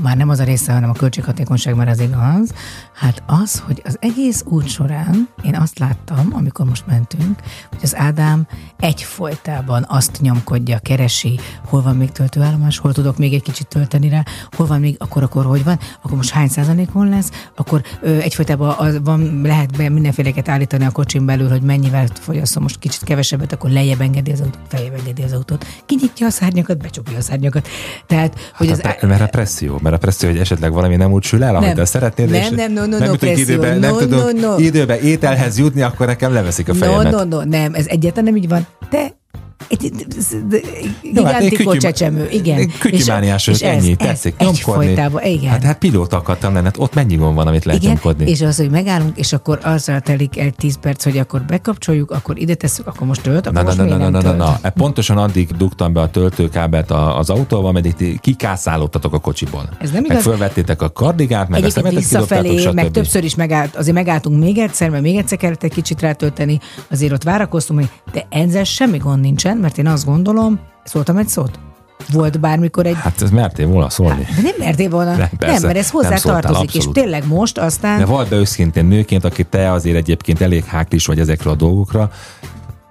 Már 0.03 0.17
nem 0.17 0.29
az 0.29 0.39
a 0.39 0.45
része, 0.45 0.73
hanem 0.73 0.91
a 0.91 0.93
költséghatékonyság, 0.93 1.75
mert 1.75 1.91
az 1.91 2.01
igaz. 2.01 2.53
Hát 2.95 3.23
az, 3.27 3.63
hogy 3.67 3.83
az 3.85 3.97
egész 4.01 4.43
út 4.47 4.69
során 4.69 5.29
én 5.43 5.55
azt 5.57 5.79
láttam, 5.79 6.29
amikor 6.33 6.67
most 6.67 6.87
mentünk, 6.87 7.41
hogy 7.71 7.79
az 7.83 7.97
Ádám 7.97 8.47
egyfolytában 8.79 9.87
azt 9.89 10.21
nyomkodja, 10.21 10.79
keresi, 10.79 11.41
hol 11.67 11.83
van 11.83 11.97
még 11.97 12.11
töltőállomás, 12.11 12.79
hol 12.79 12.93
tudok 12.93 13.19
még 13.19 13.35
egy 13.35 13.43
kicsit 13.43 13.67
tölteni 13.67 14.09
rá, 14.09 14.25
hol 14.57 14.67
van 14.67 14.81
még, 14.81 14.97
akkor, 14.99 15.23
akkor 15.23 15.45
hogy 15.45 15.65
van, 15.65 15.79
akkor 16.03 16.17
most 16.17 16.31
hány 16.31 16.49
százalékon 16.49 17.09
lesz, 17.09 17.31
akkor 17.57 17.83
ö, 18.01 18.19
egyfolytában 18.19 18.75
az, 18.79 19.01
van, 19.05 19.41
lehet 19.43 19.77
be 19.77 19.89
mindenféleket 19.89 20.49
állítani 20.49 20.85
a 20.85 20.91
kocsin 20.91 21.27
belül, 21.27 21.49
hogy 21.49 21.63
mennyivel 21.63 22.07
fogyasztom 22.21 22.63
most 22.63 22.79
kicsit 22.79 23.05
kevesebbet, 23.05 23.53
akkor 23.53 23.71
lejjebb 23.71 24.01
engedi 24.01 24.31
az 24.33 24.41
autót, 24.41 24.61
feljebb 24.69 24.95
engedi 24.99 25.23
az 25.23 25.33
autót, 25.33 25.67
kinyitja 25.87 26.27
a 26.27 26.31
szárnyakat, 26.31 26.79
becsukja 26.79 27.17
a 27.17 27.21
szárnyakat. 27.21 27.69
Tehát, 28.07 28.53
hogy 28.57 28.69
Hát 28.69 28.87
az, 28.87 29.03
a, 29.03 29.07
mert 29.07 29.21
a 29.21 29.27
presszió, 29.27 29.79
mert 29.83 29.95
a 29.95 29.99
presszió, 29.99 30.29
hogy 30.31 30.39
esetleg 30.39 30.73
valami 30.73 30.97
nem 30.97 31.13
úgy 31.13 31.23
sül 31.23 31.45
el, 31.45 31.53
Nem. 31.53 31.75
te 31.75 31.85
szeretnél, 31.85 32.27
Nem, 32.27 32.41
és 32.41 32.49
nem, 32.49 32.73
no, 32.87 32.91
no, 32.93 32.99
nem 32.99 33.09
no, 33.11 33.17
tudok 33.17 33.39
időben, 33.39 33.79
nem 33.79 33.91
No, 33.91 33.99
tudok 33.99 34.33
no, 34.33 34.49
no. 34.51 34.59
időben 34.59 34.99
ételhez 35.01 35.59
jutni, 35.59 35.83
akkor 35.83 36.07
nekem 36.07 36.33
leveszik 36.33 36.69
a 36.69 36.73
No, 36.73 36.79
fejemet. 36.79 37.13
no, 37.13 37.25
no, 37.25 37.43
nem, 37.45 37.75
ez 37.75 37.87
egyáltalán 37.87 38.25
nem 38.25 38.37
így 38.43 38.49
van. 38.49 38.67
De 38.91 39.13
egy 39.69 39.91
hát 39.93 40.63
én 40.73 40.95
gigantikó 41.13 41.57
kütyüm- 41.57 41.81
csecsemő, 41.81 42.29
igen. 42.31 42.71
Kütyümániás 42.81 43.47
vagyok, 43.47 43.63
ez- 43.63 43.77
ennyi, 43.85 43.91
ez 43.91 43.97
tetszik 44.07 44.37
nyomkodni. 44.39 44.91
Igen. 45.31 45.51
Hát, 45.51 45.63
hát 45.63 45.79
pilóta 45.79 46.17
akartam 46.17 46.53
lenni, 46.53 46.65
hát 46.65 46.79
ott 46.79 46.95
mennyi 46.95 47.15
gond 47.15 47.35
van, 47.35 47.47
amit 47.47 47.65
lehet 47.65 47.81
igen, 47.83 47.93
nyomkodni. 47.95 48.31
és 48.31 48.41
az, 48.41 48.57
hogy 48.57 48.71
megállunk, 48.71 49.19
és 49.19 49.33
akkor 49.33 49.59
azzal 49.63 50.01
telik 50.01 50.39
el 50.39 50.51
10 50.51 50.77
perc, 50.81 51.05
hogy 51.05 51.19
akkor 51.19 51.43
bekapcsoljuk, 51.43 52.11
akkor 52.11 52.39
ide 52.39 52.55
tesszük, 52.55 52.87
akkor 52.87 53.07
most 53.07 53.23
tölt, 53.23 53.47
akkor 53.47 53.53
Na, 53.53 53.61
na, 53.63 53.67
most 53.67 53.79
na, 53.79 53.85
na, 53.97 53.97
na, 53.97 54.11
na, 54.11 54.21
tölt? 54.21 54.37
na. 54.63 54.71
Pontosan 54.71 55.17
addig 55.19 55.57
dugtam 55.57 55.93
be 55.93 56.01
a 56.01 56.11
töltőkábelt 56.11 56.91
a- 56.91 57.19
az 57.19 57.31
autóval, 57.31 57.67
ameddig 57.69 57.95
ti 57.95 58.19
kikászálódtatok 58.21 59.15
a 59.15 59.19
kocsiból. 59.19 59.69
Ez 59.81 59.91
nem 59.91 60.03
Meg 60.03 60.11
igaz. 60.11 60.23
fölvettétek 60.23 60.83
a 60.83 60.93
kardigát, 60.93 61.49
meg 61.49 61.63
a 61.63 61.67
Egyébként 61.67 61.85
szemetet 61.87 62.09
kidobtátok, 62.09 62.43
visszafelé, 62.53 62.75
meg 62.83 62.91
többször 62.91 63.25
is 63.25 63.35
megállt, 63.35 63.77
azért 63.77 63.95
megálltunk 63.97 64.41
még 64.43 64.59
egyszer, 64.59 64.91
mert 64.91 65.03
még 65.03 65.17
egyszer 65.17 65.39
kellett 65.39 65.63
egy 65.63 65.73
kicsit 65.73 66.01
rátölteni, 66.01 66.61
azért 66.91 67.13
ott 67.13 67.23
várakoztunk, 67.23 67.79
hogy 67.81 67.89
de 68.13 68.27
ezzel 68.29 68.65
semmi 68.65 68.99
gond 68.99 69.21
nincsen, 69.21 69.52
mert 69.59 69.79
én 69.79 69.87
azt 69.87 70.05
gondolom, 70.05 70.61
szóltam 70.85 71.17
egy 71.17 71.29
szót? 71.29 71.59
Volt 72.13 72.41
bármikor 72.41 72.87
egy 72.87 72.95
Hát 72.95 73.23
ez 73.23 73.31
mertél 73.31 73.67
volna 73.67 73.91
szólni. 73.91 74.27
de 74.37 74.43
nem 74.43 74.55
mertél 74.59 74.91
volna. 74.91 75.11
Nem, 75.11 75.19
Nem, 75.19 75.29
persze, 75.39 75.67
mert 75.67 75.79
ez 75.79 75.91
hozzá 75.91 76.09
nem 76.09 76.19
tartozik. 76.19 76.75
És 76.75 76.85
tényleg 76.93 77.27
most 77.27 77.59
aztán... 77.59 77.99
De 77.99 78.05
vald 78.05 78.29
be 78.29 78.37
őszintén 78.37 78.85
nőként, 78.85 79.25
aki 79.25 79.45
te 79.45 79.73
azért 79.73 79.97
egyébként 79.97 80.41
elég 80.41 80.65
háklis 80.65 81.07
vagy 81.07 81.19
ezekről 81.19 81.53
a 81.53 81.57
dolgokra, 81.57 82.11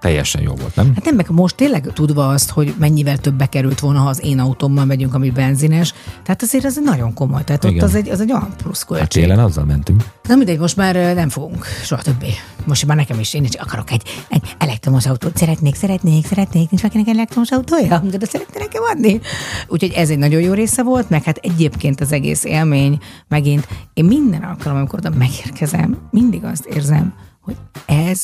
teljesen 0.02 0.42
jó 0.42 0.54
volt, 0.54 0.76
nem? 0.76 0.92
Hát 0.94 1.04
nem, 1.04 1.14
meg 1.14 1.30
most 1.30 1.56
tényleg 1.56 1.90
tudva 1.94 2.28
azt, 2.28 2.50
hogy 2.50 2.74
mennyivel 2.78 3.18
többbe 3.18 3.46
került 3.46 3.80
volna, 3.80 3.98
ha 3.98 4.08
az 4.08 4.24
én 4.24 4.38
autómmal 4.38 4.84
megyünk, 4.84 5.14
ami 5.14 5.30
benzines. 5.30 5.94
Tehát 6.22 6.42
azért 6.42 6.64
ez 6.64 6.76
nagyon 6.84 7.14
komoly. 7.14 7.44
Tehát 7.44 7.64
Igen. 7.64 7.76
ott 7.76 7.82
az 7.82 7.94
egy, 7.94 8.08
az 8.08 8.20
egy 8.20 8.32
olyan 8.32 8.54
plusz 8.56 8.78
Hát 8.78 8.88
költség. 8.88 9.22
télen 9.22 9.38
azzal 9.38 9.64
mentünk. 9.64 10.04
Na 10.28 10.34
mindegy, 10.34 10.58
most 10.58 10.76
már 10.76 11.14
nem 11.14 11.28
fogunk 11.28 11.64
soha 11.64 12.02
többé. 12.02 12.28
Most 12.64 12.86
már 12.86 12.96
nekem 12.96 13.18
is, 13.18 13.34
én 13.34 13.44
is 13.44 13.54
akarok 13.54 13.90
egy, 13.90 14.02
egy 14.28 14.54
elektromos 14.58 15.06
autót. 15.06 15.36
Szeretnék, 15.36 15.74
szeretnék, 15.74 16.26
szeretnék. 16.26 16.70
Nincs 16.70 16.82
valakinek 16.82 17.08
elektromos 17.08 17.50
autója? 17.50 17.98
De 17.98 18.26
szeretne 18.26 18.58
nekem 18.60 18.82
adni. 18.82 19.20
Úgyhogy 19.68 19.92
ez 19.92 20.10
egy 20.10 20.18
nagyon 20.18 20.40
jó 20.40 20.52
része 20.52 20.82
volt, 20.82 21.10
meg 21.10 21.22
hát 21.22 21.36
egyébként 21.36 22.00
az 22.00 22.12
egész 22.12 22.44
élmény, 22.44 22.98
megint 23.28 23.68
én 23.94 24.04
minden 24.04 24.42
alkalom, 24.42 24.78
amikor 24.78 24.98
oda 24.98 25.10
megérkezem, 25.18 25.98
mindig 26.10 26.44
azt 26.44 26.64
érzem, 26.64 27.14
hogy 27.40 27.56
ez 27.86 28.22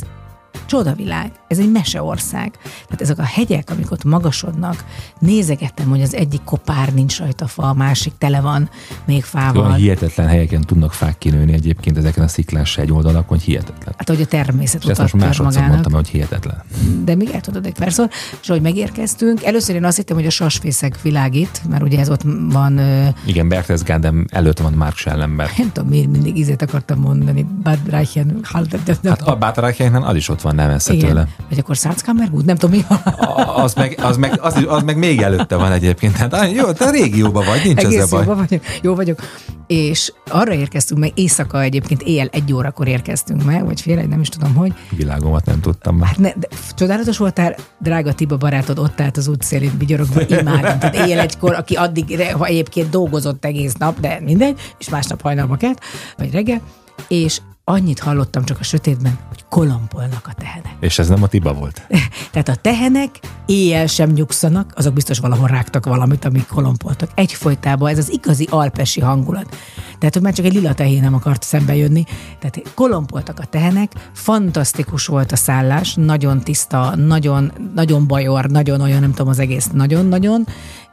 csodavilág, 0.66 1.32
ez 1.48 1.58
egy 1.58 1.70
meseország. 1.70 2.50
Tehát 2.62 3.00
ezek 3.00 3.18
a 3.18 3.22
hegyek, 3.22 3.70
amik 3.70 3.90
ott 3.90 4.04
magasodnak, 4.04 4.84
nézegettem, 5.18 5.88
hogy 5.88 6.02
az 6.02 6.14
egyik 6.14 6.44
kopár 6.44 6.92
nincs 6.94 7.18
rajta 7.18 7.46
fa, 7.46 7.62
a 7.62 7.72
másik 7.74 8.12
tele 8.18 8.40
van 8.40 8.70
még 9.04 9.24
fával. 9.24 9.64
Olyan 9.64 9.76
hihetetlen 9.76 10.28
helyeken 10.28 10.60
tudnak 10.60 10.92
fák 10.92 11.18
kinőni 11.18 11.52
egyébként 11.52 11.96
ezeken 11.96 12.24
a 12.24 12.28
sziklás 12.28 12.76
hegyoldalakon, 12.76 13.38
hihetetlen. 13.38 13.94
Hát, 13.96 14.08
hogy 14.08 14.20
a 14.20 14.26
természet 14.26 14.82
És 14.82 14.88
ezt 14.88 15.00
most 15.00 15.14
másodszor 15.14 15.62
mondtam, 15.62 15.92
hogy 15.92 16.08
hihetetlen. 16.08 16.62
De 17.04 17.14
még 17.14 17.30
el 17.30 17.40
tudod 17.40 17.66
egy 17.66 17.74
perszor, 17.74 18.08
és 18.42 18.48
ahogy 18.48 18.62
megérkeztünk, 18.62 19.44
először 19.44 19.74
én 19.74 19.84
azt 19.84 19.96
hittem, 19.96 20.16
hogy 20.16 20.26
a 20.26 20.30
sasfészek 20.30 21.02
világít, 21.02 21.62
mert 21.68 21.82
ugye 21.82 21.98
ez 21.98 22.10
ott 22.10 22.22
van, 22.50 22.80
Igen, 23.26 23.48
Berchtesgaden 23.48 24.28
előtt 24.30 24.58
van 24.58 24.72
Mark 24.72 24.96
Schellenberg. 24.96 25.50
nem 25.58 25.72
tudom 25.72 25.88
miért 25.88 26.08
mindig 26.08 26.36
ízét 26.36 26.62
akartam 26.62 27.00
mondani, 27.00 27.46
Bad 27.62 27.78
Reichen, 27.86 28.40
Hát 28.42 29.22
a 29.22 29.36
Bátarákjainknál 29.36 30.02
az 30.02 30.16
is 30.16 30.28
ott 30.28 30.37
van, 30.42 30.54
nem 30.54 30.76
igen. 30.88 31.08
tőle. 31.08 31.28
Vagy 31.48 31.58
akkor 31.58 31.76
Salzkammergut, 31.76 32.44
nem 32.44 32.56
tudom 32.56 32.76
mi 32.76 32.84
van. 32.88 32.98
A- 32.98 33.62
Az 33.62 33.74
meg, 33.74 33.98
az, 34.02 34.16
meg, 34.16 34.38
az, 34.40 34.64
az 34.68 34.82
meg 34.82 34.96
még 34.98 35.20
előtte 35.22 35.56
van 35.56 35.72
egyébként. 35.72 36.16
Hát 36.16 36.50
jó, 36.52 36.72
te 36.72 36.84
a 36.84 36.90
régióban 36.90 37.44
vagy, 37.44 37.60
nincs 37.64 37.78
Egész 37.84 38.00
ezzel 38.02 38.18
jó 38.18 38.24
baj. 38.34 38.36
vagyok, 38.48 38.62
jó 38.82 38.94
vagyok. 38.94 39.20
És 39.66 40.12
arra 40.30 40.52
érkeztünk 40.54 41.00
meg, 41.00 41.12
éjszaka 41.14 41.62
egyébként 41.62 42.02
éjjel 42.02 42.28
egy 42.32 42.52
órakor 42.52 42.88
érkeztünk 42.88 43.44
meg, 43.44 43.64
vagy 43.64 43.80
fél 43.80 43.98
egy, 43.98 44.08
nem 44.08 44.20
is 44.20 44.28
tudom 44.28 44.54
hogy. 44.54 44.72
Világomat 44.90 45.44
nem 45.44 45.60
tudtam 45.60 45.96
már. 45.96 46.08
Hát 46.08 46.18
ne, 46.18 46.30
de 46.36 46.48
csodálatos 46.74 47.18
voltál, 47.18 47.54
drága 47.78 48.12
Tiba 48.14 48.36
barátod 48.36 48.78
ott 48.78 49.00
állt 49.00 49.16
az 49.16 49.28
útszélén 49.28 49.72
vigyorogva, 49.78 50.20
imádom. 50.28 50.78
Tehát 50.78 50.94
éjjel 50.94 51.18
egykor, 51.20 51.54
aki 51.54 51.74
addig 51.74 52.22
ha 52.32 52.44
egyébként 52.46 52.90
dolgozott 52.90 53.44
egész 53.44 53.74
nap, 53.74 54.00
de 54.00 54.20
mindegy, 54.24 54.60
és 54.78 54.88
másnap 54.88 55.22
hajnalba 55.22 55.56
kelt, 55.56 55.80
vagy 56.16 56.30
reggel, 56.32 56.60
és 57.08 57.40
annyit 57.68 57.98
hallottam 57.98 58.44
csak 58.44 58.58
a 58.60 58.62
sötétben, 58.62 59.18
hogy 59.28 59.44
kolompolnak 59.48 60.26
a 60.26 60.32
tehenek. 60.32 60.76
És 60.80 60.98
ez 60.98 61.08
nem 61.08 61.22
a 61.22 61.26
Tiba 61.26 61.52
volt. 61.52 61.86
Tehát 62.32 62.48
a 62.48 62.54
tehenek 62.54 63.10
éjjel 63.46 63.86
sem 63.86 64.10
nyugszanak, 64.10 64.72
azok 64.76 64.94
biztos 64.94 65.18
valahol 65.18 65.48
rágtak 65.48 65.84
valamit, 65.84 66.24
amik 66.24 66.46
kolompoltak. 66.46 67.10
Egyfolytában 67.14 67.90
ez 67.90 67.98
az 67.98 68.12
igazi 68.12 68.48
alpesi 68.50 69.00
hangulat. 69.00 69.56
Tehát, 69.98 70.14
hogy 70.14 70.22
már 70.22 70.32
csak 70.32 70.44
egy 70.44 70.54
lila 70.54 70.74
tehén 70.74 71.00
nem 71.00 71.14
akart 71.14 71.42
szembe 71.42 71.74
jönni. 71.74 72.04
Tehát 72.38 72.62
kolompoltak 72.74 73.38
a 73.38 73.44
tehenek, 73.44 73.92
fantasztikus 74.12 75.06
volt 75.06 75.32
a 75.32 75.36
szállás, 75.36 75.94
nagyon 75.94 76.40
tiszta, 76.40 76.96
nagyon, 76.96 77.52
nagyon 77.74 78.06
bajor, 78.06 78.44
nagyon 78.44 78.80
olyan, 78.80 79.00
nem 79.00 79.10
tudom, 79.10 79.28
az 79.28 79.38
egész 79.38 79.68
nagyon-nagyon, 79.72 80.46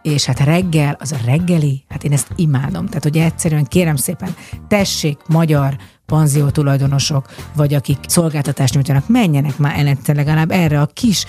és 0.05 0.25
hát 0.25 0.39
reggel, 0.39 0.97
az 0.99 1.11
a 1.11 1.17
reggeli, 1.25 1.83
hát 1.89 2.03
én 2.03 2.11
ezt 2.11 2.27
imádom. 2.35 2.85
Tehát, 2.85 3.03
hogy 3.03 3.17
egyszerűen 3.17 3.65
kérem 3.65 3.95
szépen, 3.95 4.35
tessék, 4.67 5.17
magyar 5.27 5.77
panzió 6.05 6.49
tulajdonosok, 6.49 7.25
vagy 7.55 7.73
akik 7.73 7.97
szolgáltatást 8.07 8.73
nyújtanak, 8.73 9.07
menjenek 9.07 9.57
már 9.57 9.97
el 10.05 10.15
legalább 10.15 10.51
erre 10.51 10.81
a 10.81 10.85
kis 10.85 11.25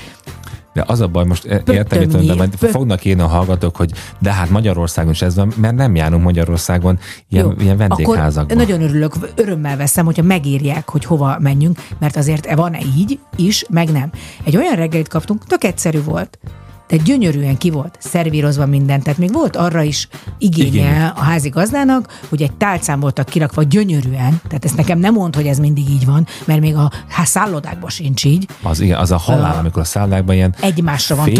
De 0.74 0.84
az 0.86 1.00
a 1.00 1.08
baj, 1.08 1.24
most 1.24 1.44
e- 1.44 1.62
értem, 1.66 1.98
mit 1.98 2.12
mondom, 2.12 2.50
pöt- 2.50 2.70
fognak 2.70 3.04
én 3.04 3.20
a 3.20 3.26
hallgatók, 3.26 3.76
hogy 3.76 3.92
de 4.18 4.32
hát 4.32 4.50
Magyarországon 4.50 5.10
is 5.10 5.22
ez 5.22 5.34
van, 5.34 5.52
mert 5.56 5.74
nem 5.74 5.94
járunk 5.94 6.22
Magyarországon 6.22 6.98
ilyen, 7.28 7.56
ilyen 7.60 7.76
vendégházakban. 7.76 8.56
Akkor 8.58 8.66
nagyon 8.66 8.88
örülök, 8.88 9.14
örömmel 9.34 9.76
veszem, 9.76 10.04
hogyha 10.04 10.22
megírják, 10.22 10.88
hogy 10.88 11.04
hova 11.04 11.38
menjünk, 11.40 11.78
mert 11.98 12.16
azért 12.16 12.54
van-e 12.54 12.78
így 12.96 13.18
is, 13.36 13.64
meg 13.70 13.90
nem. 13.90 14.10
Egy 14.44 14.56
olyan 14.56 14.74
reggelit 14.74 15.08
kaptunk, 15.08 15.46
tök 15.46 15.64
egyszerű 15.64 16.02
volt. 16.02 16.38
De 16.88 16.96
gyönyörűen 16.96 17.56
ki 17.56 17.70
volt 17.70 17.98
szervírozva 18.00 18.66
minden, 18.66 19.02
tehát 19.02 19.18
még 19.18 19.32
volt 19.32 19.56
arra 19.56 19.82
is 19.82 20.08
igénye 20.38 20.66
Igénye. 20.66 21.12
a 21.16 21.20
házigazdának, 21.20 22.20
hogy 22.28 22.42
egy 22.42 22.52
tálcán 22.52 23.00
voltak 23.00 23.26
kirakva 23.26 23.62
gyönyörűen, 23.62 24.40
tehát 24.48 24.64
ezt 24.64 24.76
nekem 24.76 24.98
nem 24.98 25.12
mond, 25.12 25.34
hogy 25.34 25.46
ez 25.46 25.58
mindig 25.58 25.90
így 25.90 26.06
van, 26.06 26.26
mert 26.44 26.60
még 26.60 26.76
a 26.76 26.90
hát 27.08 27.26
szállodákban 27.26 27.90
sincs 27.90 28.24
így, 28.24 28.48
Az, 28.62 28.80
igen, 28.80 28.98
az 28.98 29.10
a 29.10 29.16
halál, 29.16 29.54
Ö, 29.54 29.58
amikor 29.58 29.82
a 29.82 29.84
szállákban 29.84 30.34
ilyen 30.34 30.54
egymásra 30.60 31.16
van 31.16 31.24
fém 31.24 31.34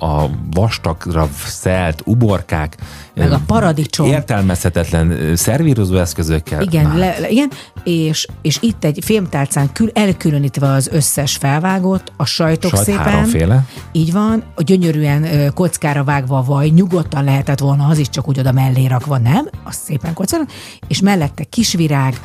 a 0.00 0.30
vastagra 0.50 1.28
szelt 1.44 2.02
uborkák, 2.04 2.76
Meg 3.18 3.32
a 3.32 3.40
paradicsom. 3.46 4.06
Értelmezhetetlen 4.06 5.36
szervírozó 5.36 5.96
eszközökkel. 5.96 6.62
Igen, 6.62 6.84
Már 6.84 6.96
le, 6.96 7.18
le, 7.18 7.28
igen, 7.28 7.50
és, 7.84 8.26
és 8.42 8.58
itt 8.60 8.84
egy 8.84 8.98
fémtálcán 9.04 9.72
kül, 9.72 9.90
elkülönítve 9.94 10.66
az 10.72 10.88
összes 10.92 11.36
felvágót, 11.36 12.12
a 12.16 12.24
sajtok 12.24 12.70
Sajt 12.70 12.84
szépen. 12.84 13.02
háromféle. 13.02 13.64
Így 13.92 14.12
van, 14.12 14.42
a 14.54 14.62
gyönyörűen 14.62 15.52
kockára 15.54 16.04
vágva 16.04 16.38
a 16.38 16.42
vaj, 16.42 16.68
nyugodtan 16.68 17.24
lehetett 17.24 17.58
volna 17.58 17.86
az 17.86 17.98
is, 17.98 18.08
csak 18.08 18.28
úgy 18.28 18.38
oda 18.38 18.52
mellé 18.52 18.86
rakva, 18.86 19.18
nem? 19.18 19.48
Az 19.64 19.76
szépen 19.84 20.14
kockára, 20.14 20.44
és 20.88 21.00
mellette 21.00 21.44
kisvirág, 21.44 22.20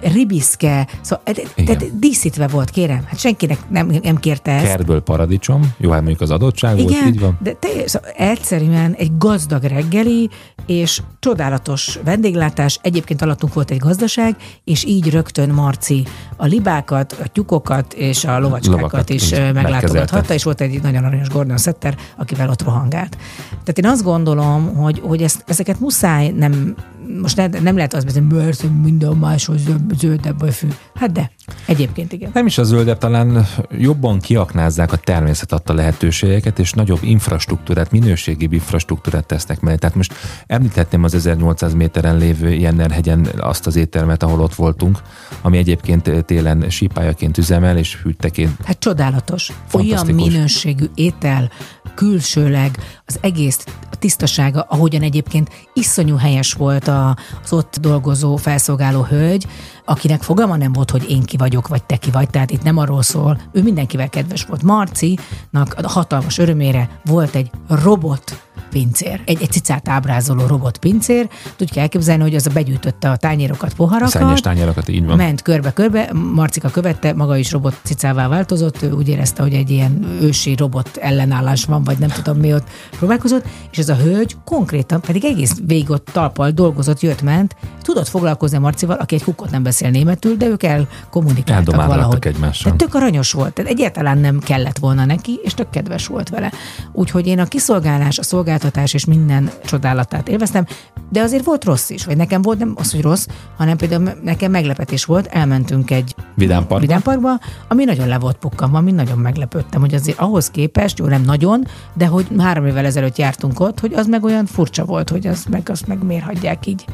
ribiszke, 0.00 0.86
szóval 1.00 1.24
tehát 1.66 1.98
díszítve 1.98 2.48
volt, 2.48 2.70
kérem, 2.70 3.02
hát 3.06 3.18
senkinek 3.18 3.58
nem, 3.70 3.90
nem 4.02 4.16
kérte 4.16 4.52
ezt. 4.52 4.64
Kertből 4.64 5.00
paradicsom, 5.00 5.74
jó, 5.78 5.90
hát 5.90 6.00
mondjuk 6.00 6.20
az 6.20 6.30
adottság 6.30 6.76
volt, 6.76 6.90
Igen, 6.90 7.06
így 7.06 7.20
van. 7.20 7.38
de 7.42 7.52
teljes, 7.52 7.90
szóval 7.90 8.10
egyszerűen 8.10 8.92
egy 8.98 9.10
gazdag 9.18 9.62
reggeli, 9.62 10.29
és 10.66 11.02
csodálatos 11.18 11.98
vendéglátás. 12.04 12.78
Egyébként 12.82 13.22
alattunk 13.22 13.54
volt 13.54 13.70
egy 13.70 13.78
gazdaság, 13.78 14.36
és 14.64 14.84
így 14.84 15.10
rögtön 15.10 15.48
Marci 15.48 16.06
a 16.36 16.46
libákat, 16.46 17.16
a 17.24 17.28
tyukokat 17.28 17.92
és 17.92 18.24
a 18.24 18.38
lovacskákat 18.38 18.80
Lovakat 18.80 19.10
is 19.10 19.30
meglátogathatta, 19.30 20.34
és 20.34 20.44
volt 20.44 20.60
egy 20.60 20.82
nagyon 20.82 21.04
aranyos 21.04 21.28
Gordon 21.28 21.58
Setter, 21.58 21.96
akivel 22.16 22.48
ott 22.48 22.62
rohangált. 22.62 23.16
Tehát 23.48 23.78
én 23.78 23.86
azt 23.86 24.02
gondolom, 24.02 24.74
hogy, 24.74 25.00
hogy 25.04 25.22
ezt, 25.22 25.44
ezeket 25.46 25.80
muszáj 25.80 26.28
nem, 26.28 26.74
most 27.20 27.36
ne, 27.36 27.46
nem 27.46 27.76
lehet 27.76 27.94
azt 27.94 28.04
beszélni, 28.04 28.34
mert 28.34 28.62
minden 28.82 29.16
máshoz 29.16 29.60
zöld- 29.60 29.98
zöldebb 29.98 30.42
a 30.42 30.52
fű. 30.52 30.68
Hát 30.94 31.12
de, 31.12 31.30
egyébként 31.66 32.12
igen. 32.12 32.30
Nem 32.34 32.46
is 32.46 32.58
a 32.58 32.62
zöldebb, 32.62 32.98
talán 32.98 33.46
jobban 33.78 34.18
kiaknázzák 34.18 34.92
a 34.92 34.96
természet 34.96 35.52
adta 35.52 35.74
lehetőségeket, 35.74 36.58
és 36.58 36.72
nagyobb 36.72 36.98
infrastruktúrát, 37.02 37.90
minőségi 37.90 38.48
infrastruktúrát 38.50 39.26
tesznek 39.26 39.60
mellé. 39.60 39.76
Tehát 39.76 39.96
most 39.96 40.14
említhetném 40.46 41.04
az 41.04 41.14
1800 41.14 41.74
méteren 41.74 42.16
lévő 42.16 42.52
Jennerhegyen 42.52 43.28
azt 43.38 43.66
az 43.66 43.76
éttermet, 43.76 44.22
ahol 44.22 44.40
ott 44.40 44.54
voltunk, 44.54 44.98
ami 45.42 45.58
egyébként 45.58 46.24
télen 46.24 46.70
sípályaként 46.70 47.38
üzemel, 47.38 47.76
és 47.76 47.98
hűtteként 48.02 48.56
Hát 48.64 48.78
csodálatos. 48.78 49.52
Olyan 49.72 50.06
minőségű 50.06 50.84
étel, 50.94 51.50
külsőleg, 51.94 52.78
az 53.06 53.18
egész 53.20 53.64
tisztasága, 53.98 54.66
ahogyan 54.68 55.02
egyébként 55.02 55.50
iszonyú 55.74 56.16
helyes 56.16 56.52
volt 56.52 56.88
a, 56.88 57.16
az 57.42 57.52
ott 57.52 57.76
dolgozó, 57.80 58.36
felszolgáló 58.36 59.02
hölgy, 59.02 59.46
akinek 59.84 60.22
fogalma 60.22 60.56
nem 60.56 60.72
volt, 60.72 60.90
hogy 60.90 61.10
én 61.10 61.22
ki 61.22 61.36
vagyok, 61.36 61.68
vagy 61.68 61.84
te 61.84 61.96
ki 61.96 62.10
vagy, 62.10 62.30
tehát 62.30 62.50
itt 62.50 62.62
nem 62.62 62.76
arról 62.76 63.02
szól, 63.02 63.40
ő 63.52 63.62
mindenkivel 63.62 64.08
kedves 64.08 64.44
volt. 64.44 64.62
Marcinak 64.62 65.74
a 65.82 65.88
hatalmas 65.88 66.38
örömére 66.38 67.00
volt 67.04 67.34
egy 67.34 67.50
robot 67.68 68.42
pincér, 68.70 69.20
egy, 69.24 69.42
egy 69.42 69.50
cicát 69.50 69.88
ábrázoló 69.88 70.46
robot 70.46 70.78
pincér, 70.78 71.28
úgy 71.60 71.70
kell 71.70 71.82
elképzelni, 71.82 72.22
hogy 72.22 72.34
az 72.34 72.46
a 72.46 72.50
begyűjtötte 72.50 73.10
a 73.10 73.16
tányérokat, 73.16 73.74
poharakat, 73.74 74.10
szennyes 74.10 74.40
tányérokat, 74.40 74.88
így 74.88 75.04
van. 75.04 75.16
ment 75.16 75.42
körbe-körbe, 75.42 76.10
Marcika 76.12 76.68
követte, 76.68 77.12
maga 77.12 77.36
is 77.36 77.52
robot 77.52 77.80
cicává 77.82 78.28
változott, 78.28 78.82
ő 78.82 78.90
úgy 78.90 79.08
érezte, 79.08 79.42
hogy 79.42 79.52
egy 79.52 79.70
ilyen 79.70 80.06
ősi 80.20 80.54
robot 80.54 80.96
ellenállás 80.96 81.64
van, 81.64 81.84
vagy 81.84 81.98
nem 81.98 82.08
tudom 82.08 82.36
mi 82.36 82.54
ott 82.54 82.68
próbálkozott, 82.98 83.44
és 83.70 83.78
ez 83.78 83.88
a 83.88 83.94
hölgy 83.94 84.36
konkrétan 84.44 85.00
pedig 85.00 85.24
egész 85.24 85.54
végig 85.66 85.90
ott 85.90 86.08
talpal 86.12 86.50
dolgozott, 86.50 87.00
jött-ment, 87.00 87.56
tudott 87.82 88.08
foglalkozni 88.08 88.56
a 88.56 88.60
Marcival, 88.60 88.96
aki 88.96 89.14
egy 89.14 89.24
kukot 89.24 89.50
nem 89.50 89.62
beszél 89.62 89.90
németül, 89.90 90.36
de 90.36 90.46
ők 90.46 90.62
elkommunikáltak 90.62 91.56
Eldomálgattak 91.56 91.96
valahogy. 91.96 92.26
egymással. 92.26 92.62
Tehát 92.62 92.78
tök 92.78 92.94
aranyos 92.94 93.32
volt, 93.32 93.52
tehát 93.52 93.70
egyáltalán 93.70 94.18
nem 94.18 94.38
kellett 94.38 94.78
volna 94.78 95.04
neki, 95.04 95.40
és 95.42 95.54
tök 95.54 95.70
kedves 95.70 96.06
volt 96.06 96.28
vele. 96.28 96.52
Úgyhogy 96.92 97.26
én 97.26 97.38
a 97.38 97.44
kiszolgálás, 97.44 98.18
a 98.18 98.22
szolgáltatás 98.22 98.59
és 98.92 99.04
minden 99.04 99.50
csodálatát 99.64 100.28
élveztem, 100.28 100.66
de 101.10 101.20
azért 101.20 101.44
volt 101.44 101.64
rossz 101.64 101.90
is, 101.90 102.04
vagy 102.04 102.16
nekem 102.16 102.42
volt 102.42 102.58
nem 102.58 102.74
az, 102.76 102.92
hogy 102.92 103.00
rossz, 103.00 103.26
hanem 103.56 103.76
például 103.76 104.12
nekem 104.22 104.50
meglepetés 104.50 105.04
volt, 105.04 105.26
elmentünk 105.26 105.90
egy 105.90 106.14
Vidámparkba? 106.34 106.78
vidámparkba 106.78 107.40
ami 107.68 107.84
nagyon 107.84 108.08
le 108.08 108.18
volt 108.18 108.36
pukkanva, 108.36 108.78
ami 108.78 108.90
nagyon 108.90 109.18
meglepődtem, 109.18 109.80
hogy 109.80 109.94
azért 109.94 110.18
ahhoz 110.18 110.50
képest, 110.50 110.98
jó 110.98 111.06
nem 111.06 111.22
nagyon, 111.22 111.66
de 111.94 112.06
hogy 112.06 112.26
három 112.38 112.66
évvel 112.66 112.84
ezelőtt 112.84 113.16
jártunk 113.16 113.60
ott, 113.60 113.80
hogy 113.80 113.94
az 113.94 114.06
meg 114.06 114.24
olyan 114.24 114.46
furcsa 114.46 114.84
volt, 114.84 115.10
hogy 115.10 115.26
az 115.26 115.44
meg, 115.50 115.68
azt 115.68 115.86
meg 115.86 116.04
miért 116.04 116.24
hagyják 116.24 116.66
így 116.66 116.84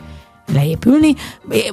leépülni. 0.53 1.15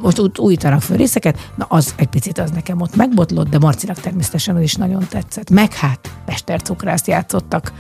Most 0.02 0.20
út, 0.20 0.40
újítanak 0.40 0.82
föl 0.82 0.98
részeket, 0.98 1.50
na 1.56 1.66
az 1.70 1.94
egy 1.96 2.08
picit 2.08 2.38
az 2.38 2.52
nekem 2.52 2.82
ott 2.82 2.96
megbotlott, 2.96 3.50
de 3.50 3.60
Marcinak 3.60 4.00
természetesen 4.00 4.56
az 4.56 4.62
is 4.62 4.76
nagyon 4.76 5.06
tetszett. 5.10 5.50
Meg 5.50 5.74
hát 5.74 6.10
Mestercukrászt 6.26 7.08
játszottak 7.08 7.74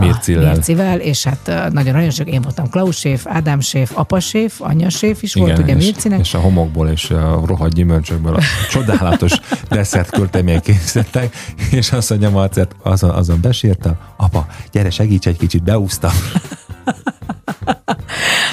a 0.00 0.04
Mércillel. 0.04 0.52
Mércivel, 0.52 0.98
és 0.98 1.24
hát 1.24 1.72
nagyon 1.72 1.94
nagyon 1.94 2.10
sok, 2.10 2.28
én 2.28 2.40
voltam 2.40 2.68
Klaus 2.68 2.96
séf, 2.96 3.26
Ádám 3.26 3.60
séf, 3.60 3.90
apa 3.94 4.20
séf, 4.20 4.60
anya 4.60 4.88
séf 4.88 5.22
is 5.22 5.34
volt, 5.34 5.58
ugye 5.58 5.76
és, 5.76 5.84
Mércinek. 5.84 6.20
és 6.20 6.34
a 6.34 6.38
homokból 6.38 6.88
és 6.88 7.10
a 7.10 7.42
rohadt 7.46 7.74
gyümölcsökből 7.74 8.34
a 8.34 8.40
csodálatos 8.72 9.32
desszert 9.68 10.10
küldtemények 10.10 10.62
készítettek, 10.62 11.36
és 11.70 11.92
azt 11.92 12.10
mondja 12.10 12.30
Marcet, 12.30 12.76
azon, 12.82 13.10
azon 13.10 13.40
besírta, 13.40 13.98
apa, 14.16 14.46
gyere 14.72 14.90
segíts 14.90 15.26
egy 15.26 15.36
kicsit, 15.36 15.62
beúztam. 15.62 16.12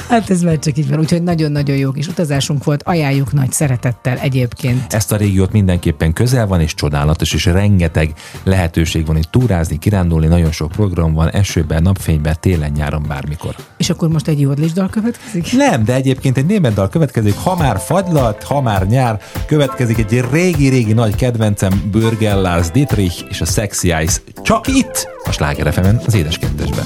Hát 0.10 0.30
ez 0.30 0.42
már 0.42 0.60
csak 0.60 0.78
így 0.78 0.90
van, 0.90 1.00
úgyhogy 1.00 1.24
nagyon-nagyon 1.24 1.76
jó 1.78 1.92
kis 1.92 2.08
utazásunk 2.08 2.64
volt, 2.64 2.84
ajánljuk 2.84 3.34
nagy 3.34 3.52
szeretettel 3.52 4.18
egyébként. 4.18 4.94
Ezt 4.94 5.12
a 5.12 5.16
régiót 5.16 5.52
mindenképpen 5.52 6.14
közel 6.14 6.48
van, 6.48 6.62
és 6.62 6.74
csodálatos, 6.74 7.34
és 7.34 7.46
rengeteg 7.46 8.14
lehetőség 8.44 9.06
van 9.06 9.18
itt 9.18 9.32
túrázni, 9.32 9.78
kirándulni, 9.78 10.28
nagyon 10.28 10.52
sok 10.52 10.72
program 10.72 11.14
van, 11.14 11.30
esőben, 11.30 11.82
napfényben, 11.82 12.36
télen, 12.40 12.72
nyáron, 12.72 13.06
bármikor. 13.08 13.56
És 13.78 13.90
akkor 13.90 14.10
most 14.10 14.28
egy 14.28 14.40
jódlis 14.40 14.72
dal 14.72 14.90
következik? 14.90 15.52
Nem, 15.52 15.84
de 15.84 15.94
egyébként 15.94 16.38
egy 16.38 16.46
német 16.46 16.74
dal 16.74 16.90
következik, 16.90 17.36
ha 17.36 17.56
már 17.56 17.80
fagylat, 17.80 18.44
ha 18.44 18.62
már 18.62 18.88
nyár, 18.88 19.22
következik 19.46 19.98
egy 19.98 20.26
régi-régi 20.32 20.94
nagy 20.94 21.16
kedvencem, 21.16 21.90
Börger 21.92 22.36
Lars 22.36 22.72
Dietrich 22.72 23.26
és 23.30 23.42
a 23.42 23.46
Sexy 23.46 23.92
Eyes. 23.92 24.22
Csak 24.42 24.68
itt, 24.68 25.08
a 25.24 25.32
Sláger 25.32 26.00
az 26.06 26.16
édeskettesben. 26.16 26.86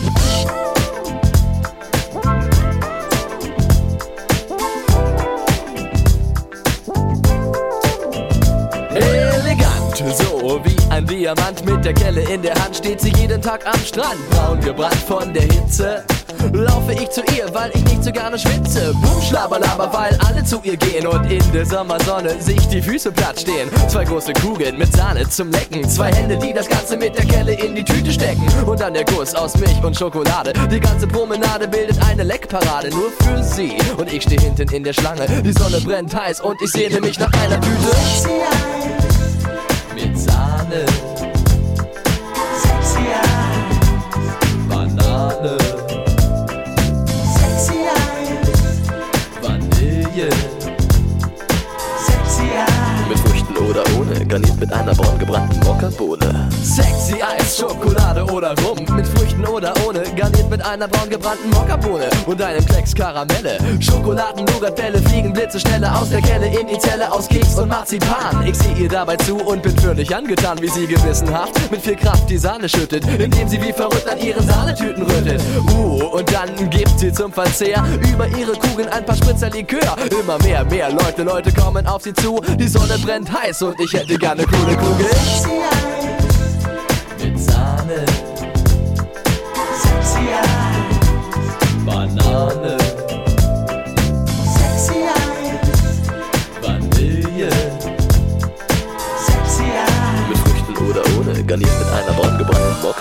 Ein 10.92 11.06
Diamant 11.06 11.66
mit 11.66 11.86
der 11.86 11.94
Kelle 11.94 12.22
in 12.22 12.42
der 12.42 12.54
Hand 12.56 12.76
steht 12.76 13.00
sie 13.00 13.12
jeden 13.14 13.42
Tag 13.42 13.66
am 13.66 13.80
Strand. 13.80 14.30
Braun 14.30 14.60
gebrannt 14.60 15.04
von 15.08 15.34
der 15.34 15.44
Hitze. 15.44 16.04
Laufe 16.54 16.92
ich 16.94 17.10
zu 17.10 17.22
ihr, 17.36 17.48
weil 17.54 17.72
ich 17.74 17.84
nicht 17.86 18.04
so 18.04 18.12
gerne 18.12 18.38
schwitze. 18.38 18.94
Boom, 19.02 19.22
schlabberlaber, 19.22 19.92
weil 19.94 20.18
alle 20.28 20.44
zu 20.44 20.60
ihr 20.64 20.76
gehen 20.76 21.08
und 21.08 21.32
in 21.32 21.52
der 21.54 21.66
Sommersonne 21.66 22.42
sich 22.42 22.68
die 22.68 22.82
Füße 22.82 23.12
platt 23.12 23.40
stehen. 23.40 23.70
Zwei 23.88 24.04
große 24.04 24.34
Kugeln 24.34 24.78
mit 24.78 24.94
Sahne 24.94 25.28
zum 25.30 25.52
Lecken. 25.52 25.88
Zwei 25.88 26.12
Hände, 26.12 26.38
die 26.38 26.52
das 26.52 26.68
Ganze 26.68 26.98
mit 26.98 27.18
der 27.18 27.26
Kelle 27.26 27.54
in 27.54 27.74
die 27.74 27.84
Tüte 27.84 28.12
stecken. 28.12 28.44
Und 28.66 28.82
dann 28.82 28.94
der 28.94 29.06
Kuss 29.06 29.34
aus 29.34 29.56
Milch 29.58 29.82
und 29.84 29.96
Schokolade. 29.98 30.52
Die 30.70 30.80
ganze 30.80 31.08
Promenade 31.08 31.68
bildet 31.68 32.04
eine 32.06 32.24
Leckparade 32.24 32.90
nur 32.90 33.12
für 33.22 33.42
sie. 33.44 33.78
Und 33.98 34.12
ich 34.12 34.24
stehe 34.24 34.42
hinten 34.42 34.70
in 34.74 34.84
der 34.84 34.94
Schlange. 34.94 35.26
Die 35.42 35.54
Sonne 35.54 35.80
brennt 35.80 36.14
heiß 36.14 36.42
und 36.42 36.62
ich 36.62 36.72
sehne 36.72 37.00
mich 37.00 37.18
nach 37.18 37.32
einer 37.32 37.62
Tüte. 37.62 39.01
Mit 40.72 40.88
Sahne. 40.88 41.12
Banane. 44.70 45.58
Vanille. 49.42 50.30
Mit 53.10 53.20
Früchten 53.20 53.58
oder 53.58 53.84
ohne, 54.00 54.26
garniert 54.26 54.60
mit 54.60 54.72
einer 54.72 54.96
braun 54.96 55.20
gebrannten 55.20 55.60
Mokkabohne. 55.66 56.21
Sexy 56.72 57.22
Eis, 57.22 57.58
Schokolade 57.58 58.24
oder 58.32 58.56
Rum. 58.64 58.78
Mit 58.96 59.06
Früchten 59.06 59.46
oder 59.46 59.74
ohne, 59.86 60.04
garniert 60.16 60.50
mit 60.50 60.62
einer 60.62 60.88
braun 60.88 61.10
gebrannten 61.10 61.50
Mokkabohne 61.50 62.10
und 62.26 62.42
einem 62.42 62.66
Klecks 62.66 62.96
Karamelle. 62.96 63.58
Schokoladen, 63.82 64.46
Nougatbälle 64.46 65.00
fliegen 65.00 65.34
blitzeschnelle 65.34 65.94
aus 65.94 66.12
der 66.12 66.22
Kelle 66.22 66.48
in 66.48 66.68
die 66.68 66.80
Zelle 66.80 67.12
aus 67.12 67.28
Keks 67.28 67.60
und 67.60 67.68
Marzipan. 67.68 68.48
Ich 68.48 68.56
sehe 68.56 68.74
ihr 68.76 68.88
dabei 68.88 69.18
zu 69.18 69.36
und 69.36 69.62
bin 69.64 69.78
völlig 69.80 70.16
angetan, 70.16 70.62
wie 70.62 70.70
sie 70.70 70.88
gewissenhaft 70.88 71.60
mit 71.72 71.82
viel 71.82 71.98
Kraft 71.98 72.30
die 72.30 72.38
Sahne 72.38 72.70
schüttet, 72.70 73.06
indem 73.06 73.50
sie 73.50 73.62
wie 73.62 73.74
verrückt 73.74 74.08
an 74.08 74.20
ihren 74.20 74.48
Sahnetüten 74.48 75.04
rüttelt. 75.04 75.42
Uh, 75.76 76.06
und 76.06 76.34
dann 76.34 76.70
gibt 76.70 76.98
sie 76.98 77.12
zum 77.12 77.34
Verzehr 77.34 77.84
über 78.14 78.30
ihre 78.30 78.54
Kugeln 78.54 78.88
ein 78.88 79.06
paar 79.06 79.18
Spritzer 79.18 79.50
Likör. 79.50 79.98
Immer 80.10 80.38
mehr, 80.38 80.64
mehr 80.64 80.90
Leute, 80.90 81.24
Leute 81.24 81.52
kommen 81.52 81.86
auf 81.86 82.04
sie 82.04 82.14
zu. 82.14 82.40
Die 82.58 82.70
Sonne 82.70 82.98
brennt 83.00 83.30
heiß 83.30 83.62
und 83.64 83.78
ich 83.82 83.92
hätte 83.92 84.18
gerne 84.18 84.46
coole 84.46 84.78
Kugel. 84.78 85.10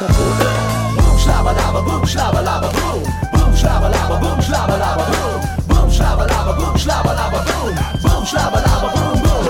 kabuda. 0.01 0.51
Boom, 0.97 1.17
shlaba, 1.23 1.53
laba, 1.53 1.81
boom, 1.85 2.03
Slava! 2.07 2.41
laba, 2.49 2.69
boom. 2.77 3.01
Boom, 3.33 3.53
shlaba, 3.61 3.89
laba, 3.95 4.17
boom, 4.23 4.39
Slava! 4.41 4.77
laba, 4.83 5.05
boom. 5.13 5.41
Boom, 5.69 5.89
shlaba, 5.97 6.25
laba, 6.33 6.53
boom, 6.59 6.75
shlaba, 6.83 7.13
laba, 7.19 7.41
boom. 7.49 7.73
Boom, 8.03 8.23
shlaba, 8.31 8.59
boom, 8.97 9.17
boom. 9.25 9.45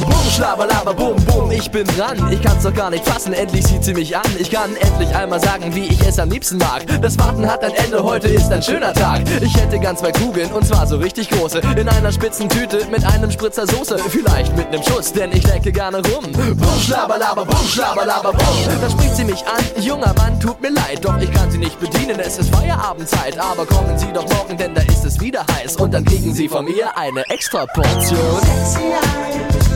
Boom, 0.00 0.96
boom, 0.96 1.16
boom. 1.16 1.27
Ich 1.50 1.70
bin 1.70 1.86
dran. 1.86 2.32
Ich 2.32 2.42
kann's 2.42 2.62
doch 2.62 2.74
gar 2.74 2.90
nicht 2.90 3.06
fassen, 3.06 3.32
endlich 3.32 3.66
sieht 3.66 3.84
sie 3.84 3.94
mich 3.94 4.16
an. 4.16 4.24
Ich 4.38 4.50
kann 4.50 4.74
endlich 4.76 5.14
einmal 5.14 5.40
sagen, 5.40 5.74
wie 5.74 5.86
ich 5.86 6.00
es 6.06 6.18
am 6.18 6.30
liebsten 6.30 6.58
mag. 6.58 6.84
Das 7.00 7.18
Warten 7.18 7.46
hat 7.46 7.62
ein 7.64 7.72
Ende, 7.74 8.02
heute 8.02 8.28
ist 8.28 8.50
ein 8.52 8.62
schöner 8.62 8.92
Tag. 8.94 9.22
Ich 9.40 9.56
hätte 9.56 9.78
ganz 9.78 10.00
zwei 10.00 10.12
Kugeln 10.12 10.50
und 10.52 10.66
zwar 10.66 10.86
so 10.86 10.96
richtig 10.96 11.30
große. 11.30 11.60
In 11.76 11.88
einer 11.88 12.12
spitzen 12.12 12.48
Tüte 12.48 12.86
mit 12.90 13.04
einem 13.04 13.30
Spritzer 13.30 13.66
Soße. 13.66 13.98
Vielleicht 14.08 14.56
mit 14.56 14.70
nem 14.70 14.82
Schuss, 14.82 15.12
denn 15.12 15.32
ich 15.32 15.46
lecke 15.46 15.72
gerne 15.72 15.98
rum. 15.98 16.24
Boom, 16.32 16.80
schlabalaba, 16.80 17.44
boom, 17.44 17.68
schlabalaba, 17.68 18.32
boom. 18.32 18.80
Dann 18.80 18.90
spricht 18.90 19.16
sie 19.16 19.24
mich 19.24 19.44
an, 19.46 19.82
junger 19.82 20.14
Mann, 20.14 20.38
tut 20.40 20.60
mir 20.60 20.70
leid. 20.70 21.04
Doch 21.04 21.18
ich 21.20 21.30
kann 21.32 21.50
sie 21.50 21.58
nicht 21.58 21.78
bedienen, 21.80 22.18
es 22.20 22.38
ist 22.38 22.54
Feierabendzeit. 22.54 23.38
Aber 23.38 23.66
kommen 23.66 23.98
Sie 23.98 24.12
doch 24.12 24.28
morgen, 24.28 24.56
denn 24.56 24.74
da 24.74 24.82
ist 24.82 25.04
es 25.04 25.20
wieder 25.20 25.44
heiß. 25.54 25.76
Und 25.76 25.94
dann 25.94 26.04
kriegen 26.04 26.34
Sie 26.34 26.48
von 26.48 26.64
mir 26.64 26.96
eine 26.96 27.22
extra 27.28 27.66
Portion. 27.66 28.40
Sexy 28.40 28.80
Eyes. 28.80 29.67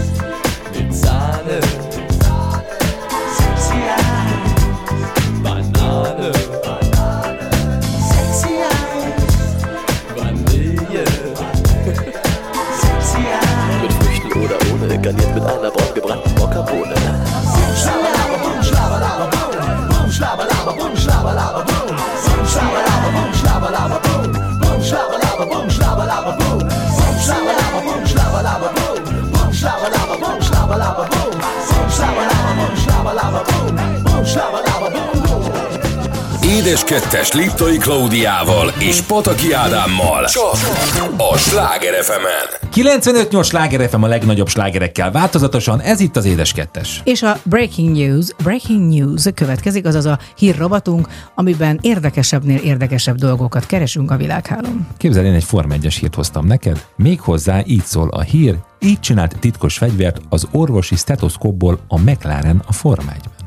Banane. 5.42 6.32
Sexy 8.08 8.52
Eyes. 8.64 9.12
Vanille. 10.16 11.04
Sexy 12.80 13.18
Eyes. 13.18 13.82
Mit 13.82 13.92
Früchten 13.92 14.32
oder 14.32 14.58
ohne, 14.72 14.98
garniert 15.00 15.34
mit 15.34 15.44
einer 15.44 15.70
braun 15.70 15.94
gebrannten 15.94 16.34
Mokkabohne. 16.38 17.01
Édes 36.44 36.84
Kettes 36.84 37.32
Liptai 37.32 37.76
Klaudiával 37.76 38.72
és 38.78 39.00
Pataki 39.00 39.52
Ádámmal. 39.52 40.24
Csak 40.24 40.52
a 41.16 41.36
Sláger 41.36 42.02
fm 42.02 42.52
95-8 42.74 43.44
sláger 43.44 43.88
FM 43.88 44.02
a 44.02 44.06
legnagyobb 44.06 44.48
slágerekkel 44.48 45.10
változatosan, 45.10 45.80
ez 45.80 46.00
itt 46.00 46.16
az 46.16 46.24
Édes 46.24 46.52
Kettes. 46.52 47.00
És 47.04 47.22
a 47.22 47.36
Breaking 47.44 47.96
News, 47.96 48.26
Breaking 48.42 48.94
News 48.94 49.26
következik, 49.34 49.86
azaz 49.86 50.06
a 50.06 50.18
hírrovatunk, 50.36 51.08
amiben 51.34 51.78
érdekesebbnél 51.82 52.58
érdekesebb 52.58 53.16
dolgokat 53.16 53.66
keresünk 53.66 54.10
a 54.10 54.16
világhálón. 54.16 54.86
Képzeld, 54.96 55.26
én 55.26 55.34
egy 55.34 55.44
Form 55.44 55.70
1 55.70 55.86
hírt 56.00 56.14
hoztam 56.14 56.46
neked, 56.46 56.84
méghozzá 56.96 57.62
így 57.66 57.84
szól 57.84 58.08
a 58.08 58.20
hír, 58.20 58.56
így 58.80 59.00
csinált 59.00 59.36
titkos 59.38 59.78
fegyvert 59.78 60.20
az 60.28 60.48
orvosi 60.52 60.96
stetoszkópból 60.96 61.78
a 61.88 61.98
McLaren 61.98 62.62
a 62.66 62.72
Form 62.72 63.08
1 63.08 63.41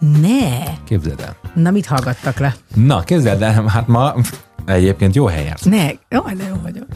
Ne! 0.00 0.62
Képzeld 0.84 1.20
el. 1.20 1.36
Na, 1.54 1.70
mit 1.70 1.86
hallgattak 1.86 2.38
le? 2.38 2.54
Na, 2.74 3.00
képzeld 3.00 3.42
el, 3.42 3.64
hát 3.66 3.86
ma 3.86 4.14
egyébként 4.66 5.14
jó 5.14 5.26
helyen. 5.26 5.56
Ne! 5.62 5.86
Jaj, 6.08 6.34
de 6.36 6.44
jó 6.48 6.54
vagyok. 6.62 6.86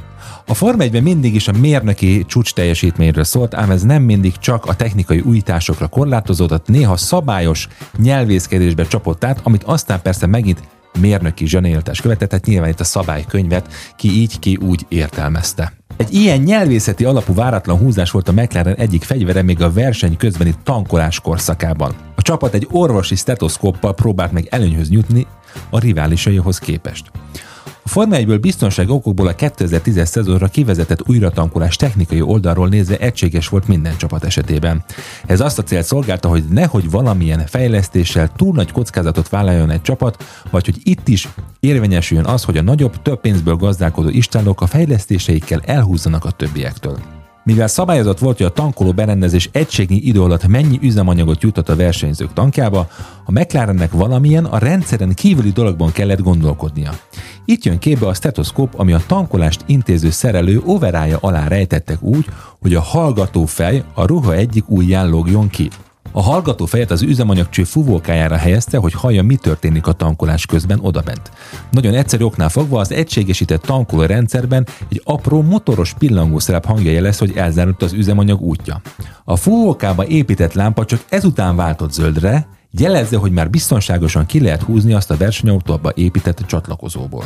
A 0.47 0.55
Form 0.55 0.81
1 0.81 1.03
mindig 1.03 1.35
is 1.35 1.49
a 1.49 1.53
mérnöki 1.53 2.25
csúcs 2.27 2.55
teljesítményről 2.55 3.25
szólt, 3.25 3.55
ám 3.55 3.71
ez 3.71 3.83
nem 3.83 4.03
mindig 4.03 4.37
csak 4.39 4.67
a 4.67 4.75
technikai 4.75 5.21
újításokra 5.21 5.87
korlátozódott, 5.87 6.69
néha 6.69 6.97
szabályos 6.97 7.69
nyelvészkedésbe 7.99 8.87
csapott 8.87 9.25
át, 9.25 9.41
amit 9.43 9.65
aztán 9.65 10.03
persze 10.03 10.27
megint 10.27 10.63
mérnöki 11.01 11.47
zsenialitás 11.47 12.01
követett, 12.01 12.29
tehát 12.29 12.47
nyilván 12.47 12.69
itt 12.69 12.81
a 12.81 12.85
szabálykönyvet 12.85 13.73
ki 13.97 14.11
így, 14.11 14.39
ki 14.39 14.57
úgy 14.57 14.87
értelmezte. 14.89 15.73
Egy 15.97 16.15
ilyen 16.15 16.41
nyelvészeti 16.41 17.05
alapú 17.05 17.35
váratlan 17.35 17.79
húzás 17.79 18.11
volt 18.11 18.29
a 18.29 18.33
McLaren 18.33 18.75
egyik 18.75 19.03
fegyvere 19.03 19.43
még 19.43 19.63
a 19.63 19.73
verseny 19.73 20.17
közbeni 20.17 20.55
tankolás 20.63 21.21
korszakában. 21.21 21.95
Csapat 22.25 22.55
egy 22.55 22.69
orvosi 22.71 23.15
stetoszkóppal 23.15 23.95
próbált 23.95 24.33
meg 24.33 24.47
előnyhöz 24.51 24.91
jutni 24.91 25.27
a 25.71 25.79
riválisaihoz 25.79 26.59
képest. 26.59 27.11
A 27.83 27.89
Forma 27.89 28.17
1-ből 28.17 28.39
biztonsági 28.41 28.91
okokból 28.91 29.27
a 29.27 29.35
2010-es 29.35 30.05
szezonra 30.05 30.47
kivezetett 30.47 31.09
újratankolás 31.09 31.77
technikai 31.77 32.21
oldalról 32.21 32.69
nézve 32.69 32.97
egységes 32.97 33.49
volt 33.49 33.69
minden 33.69 33.97
csapat 33.97 34.25
esetében. 34.25 34.85
Ez 35.27 35.41
azt 35.41 35.59
a 35.59 35.63
célt 35.63 35.85
szolgálta, 35.85 36.29
hogy 36.29 36.45
nehogy 36.51 36.91
valamilyen 36.91 37.47
fejlesztéssel 37.47 38.33
túl 38.37 38.55
nagy 38.55 38.73
kockázatot 38.73 39.29
vállaljon 39.29 39.71
egy 39.71 39.83
csapat, 39.83 40.25
vagy 40.51 40.65
hogy 40.65 40.81
itt 40.83 41.09
is 41.09 41.29
érvényesüljön 41.61 42.27
az, 42.27 42.45
hogy 42.45 42.57
a 42.57 42.63
nagyobb, 42.63 43.03
több 43.03 43.21
pénzből 43.21 43.57
gazdálkodó 43.57 44.09
istálók 44.09 44.61
a 44.61 44.67
fejlesztéseikkel 44.67 45.61
elhúzzanak 45.65 46.25
a 46.25 46.31
többiektől. 46.31 47.14
Mivel 47.45 47.67
szabályozott 47.67 48.19
volt, 48.19 48.37
hogy 48.37 48.47
a 48.47 48.51
tankoló 48.51 48.93
berendezés 48.93 49.49
egységnyi 49.53 49.97
idő 49.97 50.23
alatt 50.23 50.47
mennyi 50.47 50.79
üzemanyagot 50.83 51.43
jutott 51.43 51.69
a 51.69 51.77
versenyzők 51.77 52.33
tankjába, 52.33 52.89
a 53.25 53.33
McLarennek 53.33 53.93
valamilyen 53.93 54.45
a 54.45 54.59
rendszeren 54.59 55.15
kívüli 55.15 55.51
dologban 55.51 55.93
kellett 55.93 56.21
gondolkodnia. 56.21 56.91
Itt 57.45 57.65
jön 57.65 57.79
képbe 57.79 58.07
a 58.07 58.15
stetoszkóp, 58.15 58.75
ami 58.77 58.93
a 58.93 59.03
tankolást 59.07 59.65
intéző 59.67 60.11
szerelő 60.11 60.63
overája 60.65 61.19
alá 61.21 61.49
rejtettek 61.49 62.03
úgy, 62.03 62.27
hogy 62.61 62.75
a 62.75 62.81
hallgató 62.81 63.45
fej 63.45 63.85
a 63.95 64.07
ruha 64.07 64.35
egyik 64.35 64.71
ujján 64.71 65.09
lógjon 65.09 65.49
ki. 65.49 65.69
A 66.17 66.23
hallgató 66.23 66.67
fejet 66.67 66.91
az 66.91 67.03
üzemanyagcső 67.03 67.65
fúvókájára 67.65 68.37
helyezte, 68.37 68.79
hogy 68.79 68.93
hallja, 68.93 69.23
mi 69.23 69.37
történik 69.37 69.87
a 69.87 69.93
tankolás 69.93 70.47
közben 70.47 70.79
odabent. 70.83 71.31
Nagyon 71.71 71.95
egyszerű 71.95 72.25
oknál 72.25 72.49
fogva 72.49 72.81
az 72.81 72.93
egységesített 72.93 73.63
tankoló 73.63 74.03
rendszerben 74.03 74.67
egy 74.89 75.01
apró 75.05 75.43
motoros 75.43 75.95
pillangószerep 75.99 76.65
hangja 76.65 76.91
jelez, 76.91 77.19
hogy 77.19 77.37
elzárult 77.37 77.83
az 77.83 77.93
üzemanyag 77.93 78.41
útja. 78.41 78.81
A 79.25 79.37
fúvókába 79.37 80.07
épített 80.07 80.53
lámpa 80.53 80.85
csak 80.85 81.05
ezután 81.09 81.57
váltott 81.57 81.93
zöldre, 81.93 82.47
jelezze, 82.71 83.17
hogy 83.17 83.33
már 83.33 83.51
biztonságosan 83.51 84.27
ki 84.27 84.41
lehet 84.41 84.63
húzni 84.63 84.93
azt 84.93 85.11
a 85.11 85.17
versenyautóba 85.17 85.93
épített 85.95 86.47
csatlakozóból. 86.47 87.25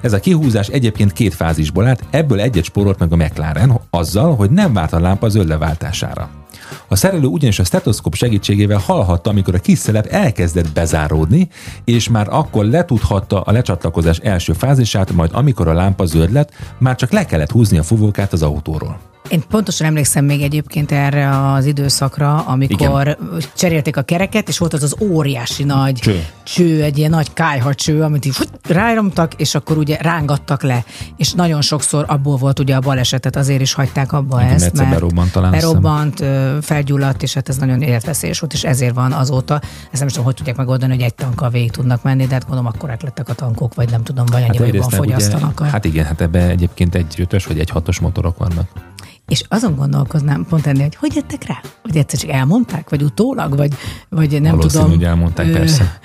Ez 0.00 0.12
a 0.12 0.20
kihúzás 0.20 0.68
egyébként 0.68 1.12
két 1.12 1.34
fázisból 1.34 1.86
állt, 1.86 2.04
ebből 2.10 2.40
egyet 2.40 2.64
spórolt 2.64 2.98
meg 2.98 3.12
a 3.12 3.16
McLaren, 3.16 3.80
azzal, 3.90 4.34
hogy 4.36 4.50
nem 4.50 4.72
várt 4.72 4.92
a 4.92 5.00
lámpa 5.00 5.28
zöld 5.28 5.48
leváltására. 5.48 6.41
A 6.88 6.96
szerelő 6.96 7.26
ugyanis 7.26 7.58
a 7.58 7.64
stetoszkóp 7.64 8.14
segítségével 8.14 8.78
hallhatta, 8.78 9.30
amikor 9.30 9.54
a 9.54 9.58
kis 9.58 9.78
szelep 9.78 10.06
elkezdett 10.06 10.72
bezáródni, 10.72 11.48
és 11.84 12.08
már 12.08 12.26
akkor 12.30 12.64
letudhatta 12.64 13.40
a 13.40 13.52
lecsatlakozás 13.52 14.18
első 14.18 14.52
fázisát, 14.52 15.12
majd 15.12 15.30
amikor 15.32 15.68
a 15.68 15.72
lámpa 15.72 16.04
zöld 16.04 16.32
lett, 16.32 16.52
már 16.78 16.96
csak 16.96 17.10
le 17.10 17.24
kellett 17.24 17.50
húzni 17.50 17.78
a 17.78 17.82
fúvókát 17.82 18.32
az 18.32 18.42
autóról. 18.42 19.11
Én 19.28 19.42
pontosan 19.48 19.86
emlékszem 19.86 20.24
még 20.24 20.42
egyébként 20.42 20.92
erre 20.92 21.50
az 21.52 21.64
időszakra, 21.64 22.36
amikor 22.46 23.06
Igen. 23.06 23.42
cserélték 23.56 23.96
a 23.96 24.02
kereket, 24.02 24.48
és 24.48 24.58
volt 24.58 24.72
az 24.72 24.82
az 24.82 24.96
óriási 25.00 25.64
nagy 25.64 25.94
Cső. 25.94 26.26
cső 26.42 26.82
egy 26.82 26.98
ilyen 26.98 27.10
nagy 27.10 27.32
kájha 27.32 27.74
cső, 27.74 28.02
amit 28.02 28.24
így 28.24 28.34
fut, 28.34 28.50
ráramtak, 28.68 29.34
és 29.34 29.54
akkor 29.54 29.76
ugye 29.76 29.96
rángattak 30.00 30.62
le. 30.62 30.84
És 31.16 31.32
nagyon 31.32 31.60
sokszor 31.60 32.04
abból 32.08 32.36
volt 32.36 32.58
ugye 32.58 32.74
a 32.74 32.80
balesetet, 32.80 33.36
azért 33.36 33.60
is 33.60 33.72
hagyták 33.72 34.12
abba 34.12 34.40
Igen, 34.40 34.52
ezt, 34.52 34.64
egyszer 34.64 34.88
berobbant 34.88 35.32
talán, 35.32 35.50
berobbant, 35.50 36.24
felgyulladt, 36.60 37.22
és 37.22 37.34
hát 37.34 37.48
ez 37.48 37.56
nagyon 37.56 37.82
életveszélyes 37.82 38.40
volt, 38.40 38.52
és 38.52 38.64
ezért 38.64 38.94
van 38.94 39.12
azóta. 39.12 39.60
Ezt 39.90 39.98
nem 39.98 40.06
is 40.06 40.10
tudom, 40.12 40.24
hogy 40.24 40.34
tudják 40.34 40.56
megoldani, 40.56 40.92
hogy 40.94 41.02
egy 41.02 41.14
tankkal 41.14 41.50
végig 41.50 41.70
tudnak 41.70 42.02
menni, 42.02 42.26
de 42.26 42.32
hát 42.32 42.42
gondolom 42.46 42.66
akkorák 42.66 43.02
lettek 43.02 43.28
a 43.28 43.34
tankok, 43.34 43.74
vagy 43.74 43.90
nem 43.90 44.02
tudom, 44.02 44.24
vagy 44.26 44.42
annyi 44.42 44.58
hát 44.58 44.66
jobban 44.74 44.88
fogyasztanak. 44.90 45.60
Ugye, 45.60 45.68
a- 45.68 45.72
hát 45.72 45.84
igen, 45.84 46.04
hát 46.04 46.20
ebben 46.20 46.48
egyébként 46.48 46.94
egy 46.94 47.14
ötös 47.18 47.46
vagy 47.46 47.58
egy 47.58 47.70
hatos 47.70 47.98
motorok 48.00 48.38
vannak. 48.38 48.68
És 49.32 49.42
azon 49.48 49.74
gondolkoznám 49.74 50.46
pont 50.48 50.66
ennél, 50.66 50.82
hogy 50.82 50.96
hogy 50.96 51.14
jöttek 51.14 51.46
rá? 51.46 51.60
Hogy 51.82 51.96
egyszer 51.96 52.18
csak 52.18 52.30
elmondták, 52.30 52.90
vagy 52.90 53.02
utólag, 53.02 53.56
vagy, 53.56 53.72
vagy 54.08 54.40
nem 54.40 54.56
Valószínű, 54.56 54.82
tudom. 54.82 54.96
hogy 54.96 55.04
elmondták, 55.04 55.46
Ö, 55.46 55.52
persze. 55.52 55.98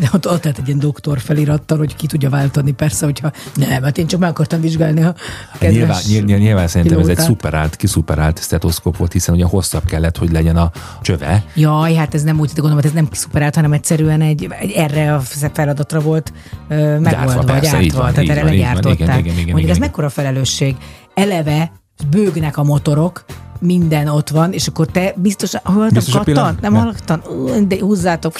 De 0.00 0.08
ott, 0.14 0.28
ott 0.28 0.42
lehet 0.42 0.58
egy 0.58 0.66
ilyen 0.66 0.78
doktor 0.78 1.18
felirattal, 1.20 1.78
hogy 1.78 1.96
ki 1.96 2.06
tudja 2.06 2.30
váltani, 2.30 2.72
persze, 2.72 3.04
hogyha 3.04 3.32
nem, 3.54 3.82
hát 3.82 3.98
én 3.98 4.06
csak 4.06 4.20
meg 4.20 4.28
akartam 4.28 4.60
vizsgálni 4.60 5.02
a 5.02 5.14
kedves 5.58 5.76
Nyilván, 5.76 6.00
nyilván, 6.06 6.38
nyilván 6.38 6.68
szerintem 6.68 6.98
ez 6.98 7.06
egy 7.06 7.14
pilótát. 7.14 7.26
szuperált, 7.26 7.76
kiszuperált 7.76 8.42
stetoszkóp 8.42 8.96
volt, 8.96 9.12
hiszen 9.12 9.34
ugye 9.34 9.44
hosszabb 9.44 9.84
kellett, 9.84 10.16
hogy 10.16 10.32
legyen 10.32 10.56
a 10.56 10.70
csöve. 11.02 11.44
Jaj, 11.54 11.94
hát 11.94 12.14
ez 12.14 12.22
nem 12.22 12.40
úgy 12.40 12.50
gondolom, 12.54 12.76
hogy 12.76 12.86
ez 12.86 12.92
nem 12.92 13.08
szuperált, 13.12 13.54
hanem 13.54 13.72
egyszerűen 13.72 14.20
egy, 14.20 14.48
egy 14.60 14.70
erre 14.70 15.14
a 15.14 15.20
feladatra 15.52 16.00
volt 16.00 16.32
ö, 16.68 16.98
megoldva, 16.98 17.42
vagy 17.42 17.44
persze, 17.44 17.76
átva, 17.76 18.02
van, 18.02 18.12
tehát 18.12 18.28
erre 18.28 18.42
legyártották. 18.42 19.08
Mondjuk 19.08 19.38
igen, 19.38 19.56
ez 19.56 19.62
igen. 19.62 19.76
mekkora 19.78 20.08
felelősség. 20.08 20.76
Eleve 21.14 21.70
bőgnek 22.10 22.56
a 22.56 22.62
motorok, 22.64 23.24
minden 23.60 24.08
ott 24.08 24.28
van, 24.28 24.52
és 24.52 24.66
akkor 24.66 24.86
te 24.86 25.14
biztos, 25.16 25.52
hallottam, 25.62 25.94
Biztos 25.94 26.22
pillanat? 26.24 26.60
Nem 26.60 26.72
Ne. 26.72 26.78
hallottam? 26.78 27.20
De 27.68 27.78
húzzátok. 27.80 28.34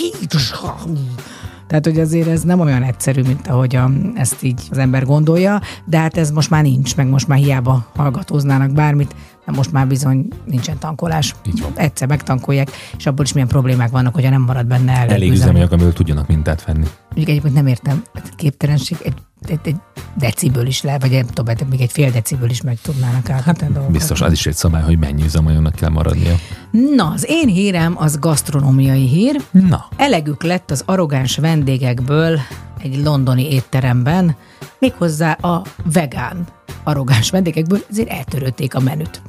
Tehát, 1.66 1.84
hogy 1.84 2.00
azért 2.00 2.28
ez 2.28 2.42
nem 2.42 2.60
olyan 2.60 2.82
egyszerű, 2.82 3.22
mint 3.22 3.46
ahogy 3.46 3.76
a, 3.76 3.90
ezt 4.14 4.42
így 4.42 4.60
az 4.70 4.78
ember 4.78 5.04
gondolja, 5.04 5.60
de 5.84 5.98
hát 5.98 6.16
ez 6.16 6.30
most 6.30 6.50
már 6.50 6.62
nincs, 6.62 6.96
meg 6.96 7.06
most 7.08 7.28
már 7.28 7.38
hiába 7.38 7.86
hallgatóznának 7.96 8.72
bármit, 8.72 9.14
de 9.46 9.52
most 9.52 9.72
már 9.72 9.86
bizony 9.86 10.28
nincsen 10.44 10.78
tankolás. 10.78 11.34
Így 11.46 11.60
van. 11.62 11.72
Egyszer 11.74 12.08
megtankolják, 12.08 12.70
és 12.98 13.06
abból 13.06 13.24
is 13.24 13.32
milyen 13.32 13.48
problémák 13.48 13.90
vannak, 13.90 14.14
hogyha 14.14 14.30
nem 14.30 14.42
marad 14.42 14.66
benne 14.66 14.92
elég, 14.92 15.10
Elég 15.10 15.30
üzem. 15.30 15.42
üzemanyag, 15.48 15.72
amiből 15.72 15.92
tudjanak 15.92 16.26
mintát 16.26 16.64
venni. 16.64 16.86
Mondjuk 17.06 17.28
egyébként 17.28 17.54
nem 17.54 17.66
értem, 17.66 18.02
hát 18.14 18.34
képtelenség 18.36 18.96
egy, 19.02 19.14
egy, 19.46 19.76
deciből 20.14 20.66
is 20.66 20.82
le, 20.82 20.98
vagy 20.98 21.10
nem 21.10 21.26
tudom, 21.26 21.46
hát 21.46 21.68
még 21.68 21.80
egy 21.80 21.92
fél 21.92 22.10
deciből 22.10 22.50
is 22.50 22.62
meg 22.62 22.78
tudnának 22.82 23.30
átadni 23.30 23.62
hát, 23.62 23.72
dolgokat. 23.72 23.90
Biztos, 23.90 24.20
az 24.20 24.32
is 24.32 24.46
egy 24.46 24.54
szabály, 24.54 24.82
hogy 24.82 24.98
mennyi 24.98 25.24
üzemanyagnak 25.24 25.74
kell 25.74 25.88
maradnia. 25.88 26.34
Na, 26.70 27.10
az 27.10 27.24
én 27.28 27.48
hírem 27.48 27.94
az 27.98 28.18
gasztronómiai 28.18 29.06
hír. 29.06 29.40
Na, 29.50 29.88
Elegük 29.96 30.42
lett 30.42 30.70
az 30.70 30.82
arrogáns 30.86 31.36
vendégekből 31.36 32.38
egy 32.82 33.02
londoni 33.02 33.52
étteremben, 33.52 34.36
méghozzá 34.78 35.32
a 35.32 35.62
vegán 35.92 36.46
arrogáns 36.84 37.30
vendégekből, 37.30 37.84
ezért 37.90 38.08
eltörölték 38.08 38.74
a 38.74 38.80
menüt. 38.80 39.20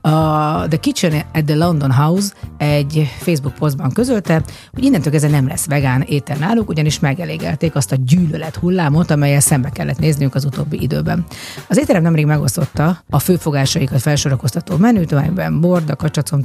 A 0.00 0.68
The 0.68 0.76
Kitchen 0.80 1.12
at 1.32 1.44
the 1.44 1.54
London 1.54 1.92
House 1.92 2.32
egy 2.58 3.10
Facebook 3.18 3.54
posztban 3.54 3.92
közölte, 3.92 4.42
hogy 4.72 4.84
innentől 4.84 5.12
kezdve 5.12 5.30
nem 5.30 5.46
lesz 5.46 5.66
vegán 5.66 6.00
étel 6.00 6.36
náluk, 6.36 6.68
ugyanis 6.68 6.98
megelégelték 6.98 7.74
azt 7.74 7.92
a 7.92 7.96
gyűlölet 8.04 8.56
hullámot, 8.56 9.10
amelyel 9.10 9.40
szembe 9.40 9.68
kellett 9.68 9.98
nézniük 9.98 10.34
az 10.34 10.44
utóbbi 10.44 10.82
időben. 10.82 11.24
Az 11.68 11.78
étterem 11.78 12.02
nemrég 12.02 12.26
megosztotta 12.26 13.02
a 13.10 13.18
főfogásaikat 13.18 14.00
felsorakoztató 14.00 14.76
menüt, 14.76 15.12
amelyben 15.12 15.60
borda, 15.60 15.96
kacsacom, 15.96 16.44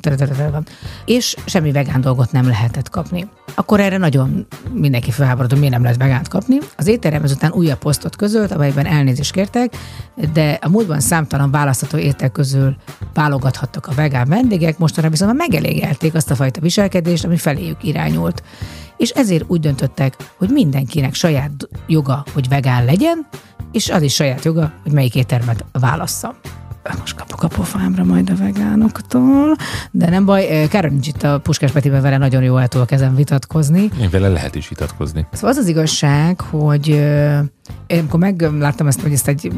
van, 0.51 0.65
és 1.05 1.35
semmi 1.45 1.71
vegán 1.71 2.01
dolgot 2.01 2.31
nem 2.31 2.47
lehetett 2.47 2.89
kapni. 2.89 3.27
Akkor 3.55 3.79
erre 3.79 3.97
nagyon 3.97 4.47
mindenki 4.73 5.11
felháborodott, 5.11 5.57
miért 5.57 5.73
nem 5.73 5.81
lehet 5.81 5.97
vegánt 5.97 6.27
kapni. 6.27 6.46
Az 6.75 6.87
étterem 6.87 7.23
ezután 7.23 7.51
újabb 7.51 7.77
posztot 7.77 8.15
közölt, 8.15 8.51
amelyben 8.51 8.85
elnézést 8.85 9.31
kértek, 9.31 9.75
de 10.33 10.59
a 10.61 10.69
múltban 10.69 10.99
számtalan 10.99 11.51
választható 11.51 11.97
étel 11.97 12.29
közül 12.29 12.75
válogathattak 13.13 13.87
a 13.87 13.93
vegán 13.93 14.27
vendégek, 14.27 14.77
mostanra 14.77 15.09
viszont 15.09 15.31
már 15.31 15.47
megelégelték 15.49 16.13
azt 16.13 16.31
a 16.31 16.35
fajta 16.35 16.61
viselkedést, 16.61 17.25
ami 17.25 17.37
feléjük 17.37 17.83
irányult. 17.83 18.43
És 18.97 19.09
ezért 19.09 19.43
úgy 19.47 19.59
döntöttek, 19.59 20.15
hogy 20.37 20.49
mindenkinek 20.49 21.13
saját 21.13 21.51
joga, 21.87 22.23
hogy 22.33 22.47
vegán 22.47 22.85
legyen, 22.85 23.27
és 23.71 23.89
az 23.89 24.01
is 24.01 24.13
saját 24.13 24.45
joga, 24.45 24.71
hogy 24.83 24.91
melyik 24.91 25.15
éttermet 25.15 25.65
válassza. 25.71 26.35
Most 26.99 27.15
kapok 27.15 27.43
a 27.43 27.47
pofámra 27.47 28.03
majd 28.03 28.29
a 28.29 28.35
vegánoktól, 28.35 29.55
de 29.91 30.09
nem 30.09 30.25
baj, 30.25 30.67
Károly 30.69 30.89
nincs 30.89 31.07
itt 31.07 31.23
a 31.23 31.39
Puskás 31.39 31.71
Petiben 31.71 32.01
vele 32.01 32.17
nagyon 32.17 32.43
jó 32.43 32.57
el 32.57 32.67
tudok 32.67 32.91
ezen 32.91 33.15
vitatkozni. 33.15 33.89
én 34.01 34.09
vele 34.09 34.27
lehet 34.27 34.55
is 34.55 34.67
vitatkozni. 34.67 35.27
Szóval 35.31 35.49
az 35.49 35.57
az 35.57 35.67
igazság, 35.67 36.41
hogy 36.41 36.91
ö, 36.91 37.39
én 37.87 37.99
amikor 37.99 38.19
megláttam 38.19 38.87
ezt, 38.87 39.01
hogy 39.01 39.13
ezt 39.13 39.27
egy 39.27 39.51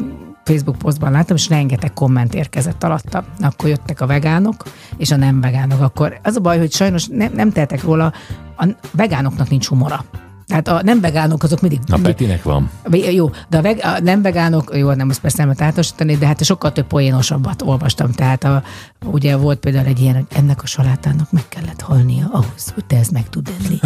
Facebook 0.44 0.78
posztban 0.78 1.12
láttam, 1.12 1.36
és 1.36 1.48
rengeteg 1.48 1.92
komment 1.92 2.34
érkezett 2.34 2.84
alatta. 2.84 3.24
Akkor 3.40 3.68
jöttek 3.68 4.00
a 4.00 4.06
vegánok, 4.06 4.62
és 4.96 5.10
a 5.10 5.16
nem 5.16 5.40
vegánok. 5.40 5.80
Akkor 5.80 6.18
az 6.22 6.36
a 6.36 6.40
baj, 6.40 6.58
hogy 6.58 6.72
sajnos 6.72 7.06
nem, 7.06 7.32
nem 7.34 7.50
tehetek 7.50 7.82
róla, 7.82 8.12
a 8.56 8.66
vegánoknak 8.92 9.50
nincs 9.50 9.66
humora. 9.66 10.04
Tehát 10.50 10.68
a 10.68 10.80
nem 10.82 11.00
vegánok 11.00 11.42
azok 11.42 11.60
mindig... 11.60 11.80
A 11.88 11.98
Petinek 12.02 12.42
van. 12.42 12.70
Jó, 12.90 13.30
de 13.48 13.58
a, 13.58 13.62
veg, 13.62 13.80
a 13.82 14.00
nem 14.02 14.22
vegánok, 14.22 14.70
jó, 14.74 14.92
nem 14.92 15.08
azt 15.08 15.20
persze 15.20 15.38
nem 15.38 15.48
általánosítani, 15.48 16.16
de 16.16 16.26
hát 16.26 16.44
sokkal 16.44 16.72
több 16.72 16.86
poénosabbat 16.86 17.62
olvastam. 17.62 18.12
Tehát 18.12 18.44
a, 18.44 18.62
ugye 19.04 19.36
volt 19.36 19.58
például 19.58 19.86
egy 19.86 20.00
ilyen, 20.00 20.14
hogy 20.14 20.26
ennek 20.28 20.62
a 20.62 20.66
salátának 20.66 21.32
meg 21.32 21.48
kellett 21.48 21.80
halnia 21.80 22.28
ahhoz, 22.32 22.70
hogy 22.74 22.84
te 22.84 22.96
ezt 22.96 23.10
meg 23.10 23.28
tud 23.28 23.48
enni. 23.58 23.78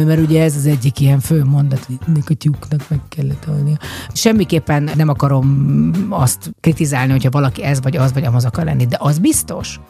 Mert 0.04 0.20
ugye 0.20 0.42
ez 0.42 0.56
az 0.56 0.66
egyik 0.66 1.00
ilyen 1.00 1.20
fő 1.20 1.44
mondat, 1.44 1.84
hogy 1.84 1.98
ennek 2.08 2.30
a 2.30 2.34
tyúknak 2.34 2.80
meg 2.88 3.00
kellett 3.08 3.44
halnia. 3.44 3.76
Semmiképpen 4.12 4.90
nem 4.96 5.08
akarom 5.08 6.06
azt 6.08 6.54
kritizálni, 6.60 7.12
hogyha 7.12 7.30
valaki 7.30 7.62
ez 7.62 7.82
vagy 7.82 7.96
az 7.96 8.12
vagy 8.12 8.24
amaz 8.24 8.44
akar 8.44 8.64
lenni, 8.64 8.86
de 8.86 8.96
az 9.00 9.18
biztos, 9.18 9.80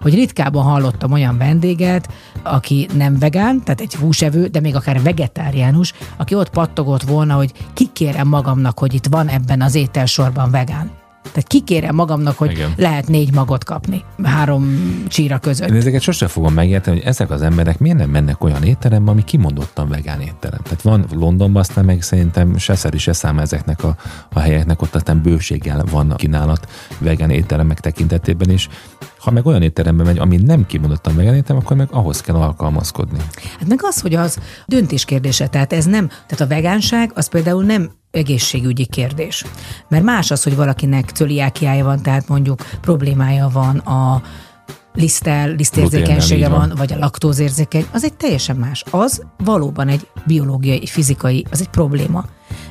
hogy 0.00 0.14
ritkában 0.14 0.62
hallottam 0.62 1.12
olyan 1.12 1.38
vendéget, 1.38 2.08
aki 2.42 2.88
nem 2.94 3.18
vegán, 3.18 3.62
tehát 3.64 3.80
egy 3.80 3.94
húsevő, 3.94 4.46
de 4.46 4.60
még 4.60 4.76
akár 4.76 5.02
vegetáriánus, 5.02 5.92
aki 6.16 6.34
ott 6.34 6.50
pattogott 6.50 7.02
volna, 7.02 7.34
hogy 7.34 7.52
kikérem 7.74 8.28
magamnak, 8.28 8.78
hogy 8.78 8.94
itt 8.94 9.06
van 9.06 9.28
ebben 9.28 9.62
az 9.62 9.74
ételsorban 9.74 10.50
vegán. 10.50 10.98
Tehát 11.22 11.46
kikérem 11.46 11.94
magamnak, 11.94 12.38
hogy 12.38 12.50
Igen. 12.50 12.72
Lehet 12.76 13.08
négy 13.08 13.32
magot 13.32 13.64
kapni 13.64 14.04
három 14.22 14.76
csíra 15.08 15.38
között. 15.38 15.68
Én 15.68 15.74
ezeket 15.74 16.00
sose 16.00 16.26
fogom 16.26 16.52
megérteni, 16.52 16.96
hogy 16.96 17.06
ezek 17.06 17.30
az 17.30 17.42
emberek 17.42 17.78
miért 17.78 17.98
nem 17.98 18.10
mennek 18.10 18.44
olyan 18.44 18.62
étterembe, 18.62 19.10
ami 19.10 19.24
kimondottan 19.24 19.88
vegán 19.88 20.20
étterem. 20.20 20.60
Tehát 20.62 20.82
van 20.82 21.06
Londonban, 21.12 21.60
aztán 21.60 21.84
meg 21.84 22.02
szerintem 22.02 22.56
se 22.56 22.74
szeri, 22.74 22.98
se 22.98 23.12
szám 23.12 23.38
ezeknek 23.38 23.84
a, 23.84 23.96
a 24.32 24.38
helyeknek, 24.38 24.82
ott 24.82 24.94
aztán 24.94 25.22
bőséggel 25.22 25.84
van 25.90 26.14
kínálat 26.16 26.68
vegán 26.98 27.30
étteremek 27.30 27.80
tekintetében 27.80 28.50
is. 28.50 28.68
Ha 29.20 29.30
meg 29.30 29.46
olyan 29.46 29.62
étterembe 29.62 30.02
megy, 30.02 30.18
ami 30.18 30.36
nem 30.36 30.66
kimondottan 30.66 31.20
étterem, 31.20 31.62
akkor 31.64 31.76
meg 31.76 31.88
ahhoz 31.90 32.20
kell 32.20 32.34
alkalmazkodni. 32.34 33.18
Hát 33.58 33.68
meg 33.68 33.78
az, 33.82 34.00
hogy 34.00 34.14
az 34.14 34.38
döntés 34.66 35.04
kérdése, 35.04 35.46
tehát 35.46 35.72
ez 35.72 35.84
nem, 35.84 36.06
tehát 36.08 36.40
a 36.40 36.46
vegánság 36.46 37.10
az 37.14 37.28
például 37.28 37.64
nem 37.64 37.90
egészségügyi 38.10 38.86
kérdés. 38.86 39.44
Mert 39.88 40.04
más 40.04 40.30
az, 40.30 40.42
hogy 40.42 40.56
valakinek 40.56 41.10
cöliákiája 41.10 41.84
van, 41.84 42.02
tehát 42.02 42.28
mondjuk 42.28 42.60
problémája 42.80 43.48
van 43.48 43.76
a 43.76 44.22
lisztel, 44.94 45.50
lisztérzékenysége 45.54 46.48
van, 46.48 46.72
vagy 46.76 46.92
a 46.92 46.98
laktózérzékeny, 46.98 47.86
az 47.92 48.04
egy 48.04 48.14
teljesen 48.14 48.56
más. 48.56 48.84
Az 48.90 49.22
valóban 49.44 49.88
egy 49.88 50.06
biológiai, 50.26 50.86
fizikai, 50.86 51.46
az 51.50 51.60
egy 51.60 51.68
probléma. 51.68 52.24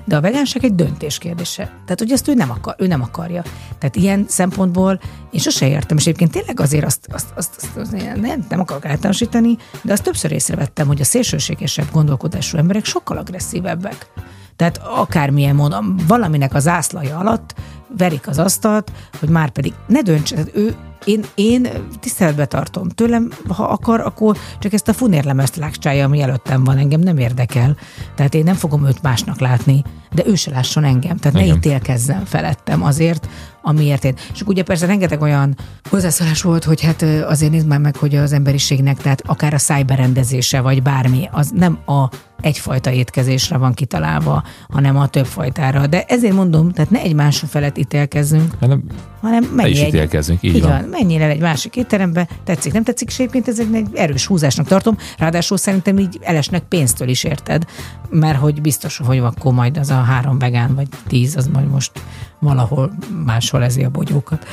De 0.05 0.15
a 0.15 0.21
vegánság 0.21 0.63
egy 0.63 0.75
döntés 0.75 1.17
kérdése. 1.17 1.63
Tehát, 1.63 1.99
hogy 1.99 2.11
ezt 2.11 2.27
ő 2.27 2.33
nem, 2.33 2.51
akar, 2.51 2.75
ő 2.77 2.87
nem 2.87 3.01
akarja. 3.01 3.43
Tehát 3.77 3.95
ilyen 3.95 4.25
szempontból 4.27 4.99
én 5.31 5.39
sose 5.39 5.67
értem, 5.67 5.97
és 5.97 6.03
egyébként 6.03 6.31
tényleg 6.31 6.59
azért 6.59 6.85
azt, 6.85 7.07
azt, 7.11 7.27
azt, 7.35 7.55
azt, 7.57 7.77
azt 7.77 7.91
nem, 8.21 8.45
nem 8.49 8.59
akarok 8.59 8.85
általánosítani, 8.85 9.57
de 9.81 9.91
azt 9.93 10.03
többször 10.03 10.31
észrevettem, 10.31 10.87
hogy 10.87 11.01
a 11.01 11.03
szélsőségesebb 11.03 11.91
gondolkodású 11.91 12.57
emberek 12.57 12.85
sokkal 12.85 13.17
agresszívebbek. 13.17 14.11
Tehát 14.55 14.77
akármilyen 14.83 15.55
módon, 15.55 15.99
valaminek 16.07 16.53
az 16.53 16.63
zászlaja 16.63 17.17
alatt 17.17 17.55
verik 17.97 18.27
az 18.27 18.39
asztalt, 18.39 18.91
hogy 19.19 19.29
már 19.29 19.49
pedig 19.49 19.73
ne 19.87 20.01
dönts, 20.01 20.33
tehát 20.33 20.55
ő, 20.55 20.75
én, 21.05 21.25
én 21.35 21.67
tiszteletbe 21.99 22.45
tartom 22.45 22.89
tőlem, 22.89 23.29
ha 23.47 23.63
akar, 23.63 23.99
akkor 23.99 24.37
csak 24.59 24.73
ezt 24.73 24.87
a 24.87 24.93
funérlemezt 24.93 25.55
lágcsálja, 25.55 26.05
ami 26.05 26.21
előttem 26.21 26.63
van, 26.63 26.77
engem 26.77 26.99
nem 26.99 27.17
érdekel. 27.17 27.77
Tehát 28.15 28.33
én 28.33 28.43
nem 28.43 28.55
fogom 28.55 28.87
őt 28.87 29.01
másnak 29.01 29.39
látni, 29.39 29.83
de 30.11 30.23
ő 30.25 30.35
se 30.35 30.51
lásson 30.51 30.83
engem. 30.83 31.17
Tehát 31.17 31.37
ne 31.37 31.43
Igen. 31.43 31.55
ítélkezzen 31.55 32.25
felettem 32.25 32.83
azért, 32.83 33.27
amiért 33.69 34.03
én. 34.03 34.15
És 34.33 34.41
ugye 34.45 34.63
persze 34.63 34.85
rengeteg 34.85 35.21
olyan 35.21 35.55
hozzászólás 35.89 36.41
volt, 36.41 36.63
hogy 36.63 36.81
hát 36.81 37.01
azért 37.01 37.51
nézd 37.51 37.67
már 37.67 37.79
meg, 37.79 37.95
hogy 37.95 38.15
az 38.15 38.33
emberiségnek, 38.33 38.97
tehát 38.97 39.21
akár 39.25 39.53
a 39.53 39.57
szájberendezése, 39.57 40.61
vagy 40.61 40.81
bármi, 40.81 41.29
az 41.31 41.51
nem 41.55 41.79
a 41.85 42.09
egyfajta 42.41 42.91
étkezésre 42.91 43.57
van 43.57 43.73
kitalálva, 43.73 44.43
hanem 44.69 44.97
a 44.97 45.07
több 45.07 45.25
fajtára. 45.25 45.87
De 45.87 46.03
ezért 46.03 46.33
mondom, 46.33 46.71
tehát 46.71 46.91
ne 46.91 46.99
egymás 46.99 47.43
felett 47.47 47.77
ítélkezzünk, 47.77 48.53
Hanem 48.59 48.83
hanem 49.21 49.43
is 49.43 49.49
menj 49.55 49.79
egy, 49.79 49.87
ítélkezzünk, 49.87 50.43
így 50.43 50.55
így 50.55 50.61
van. 50.61 50.71
van. 50.71 50.83
Menjél 50.83 51.21
el 51.21 51.29
egy 51.29 51.41
másik 51.41 51.75
étterembe, 51.75 52.27
tetszik, 52.43 52.73
nem 52.73 52.83
tetszik, 52.83 53.07
és 53.07 53.19
egyébként 53.19 53.47
ez 53.47 53.59
egy 53.59 53.87
erős 53.93 54.25
húzásnak 54.25 54.67
tartom, 54.67 54.97
ráadásul 55.17 55.57
szerintem 55.57 55.97
így 55.97 56.19
elesnek 56.21 56.63
pénztől 56.63 57.07
is 57.07 57.23
érted, 57.23 57.65
mert 58.09 58.37
hogy 58.37 58.61
biztos, 58.61 58.97
hogy 58.97 59.17
akkor 59.17 59.53
majd 59.53 59.77
az 59.77 59.89
a 59.89 60.01
három 60.01 60.39
vegán, 60.39 60.75
vagy 60.75 60.87
tíz, 61.07 61.35
az 61.35 61.47
majd 61.47 61.69
most 61.69 61.91
valahol 62.39 62.91
máshol 63.25 63.58
ezi 63.63 63.83
a 63.83 63.89
bogyókat. 63.89 64.47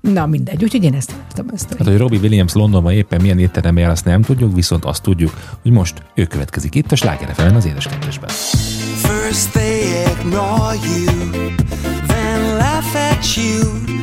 Na 0.00 0.26
mindegy, 0.26 0.62
úgyhogy 0.62 0.84
én 0.84 0.94
ezt 0.94 1.08
találtam 1.08 1.46
ezt. 1.54 1.74
Hát, 1.78 1.86
hogy 1.86 1.96
Robbie 1.96 2.18
Williams 2.20 2.52
Londonban 2.52 2.92
éppen 2.92 3.20
milyen 3.20 3.38
étterembe 3.38 3.80
jár, 3.80 3.90
azt 3.90 4.04
nem 4.04 4.22
tudjuk, 4.22 4.54
viszont 4.54 4.84
azt 4.84 5.02
tudjuk, 5.02 5.32
hogy 5.62 5.70
most 5.70 6.02
ő 6.14 6.24
következik 6.24 6.74
itt 6.74 6.92
a 6.92 6.96
Sláger 6.96 7.34
FM-en 7.34 7.54
az 7.54 7.66
édeskedvesben. 7.66 8.28
First 8.96 9.50
they 9.52 9.80
ignore 10.20 10.74
you, 10.74 11.30
then 12.06 12.56
laugh 12.56 12.94
at 13.10 13.34
you 13.36 13.60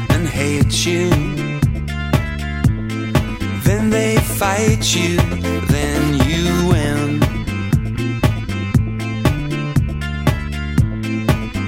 and 0.07 0.27
hate 0.27 0.89
you. 0.89 1.09
Then 3.63 3.89
they 3.89 4.17
fight 4.17 4.95
you, 4.95 5.17
then 5.67 6.13
you 6.29 6.67
win. 6.67 7.19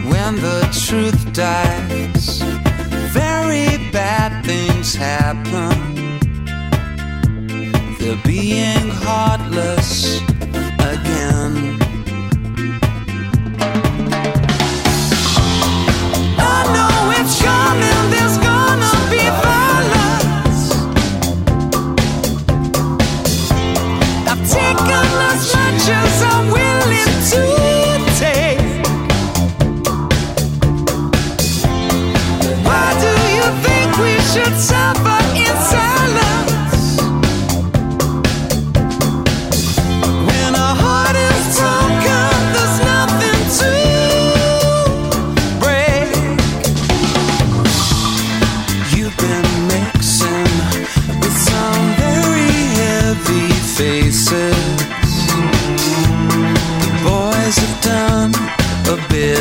When 0.09 0.35
the 0.35 0.67
truth 0.87 1.31
dies, 1.31 2.62
bad 3.93 4.43
things 4.43 4.95
happen. 4.95 5.77
They're 7.99 8.19
being 8.25 8.89
heartless 8.89 10.19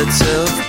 a 0.05 0.62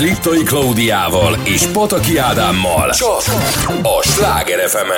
Liptai 0.00 0.42
Klaudiával 0.42 1.38
és 1.44 1.66
Pataki 1.66 2.18
Ádámmal. 2.18 2.90
Csak 2.90 3.22
a 3.82 4.02
Sláger 4.02 4.68
fm 4.68 4.90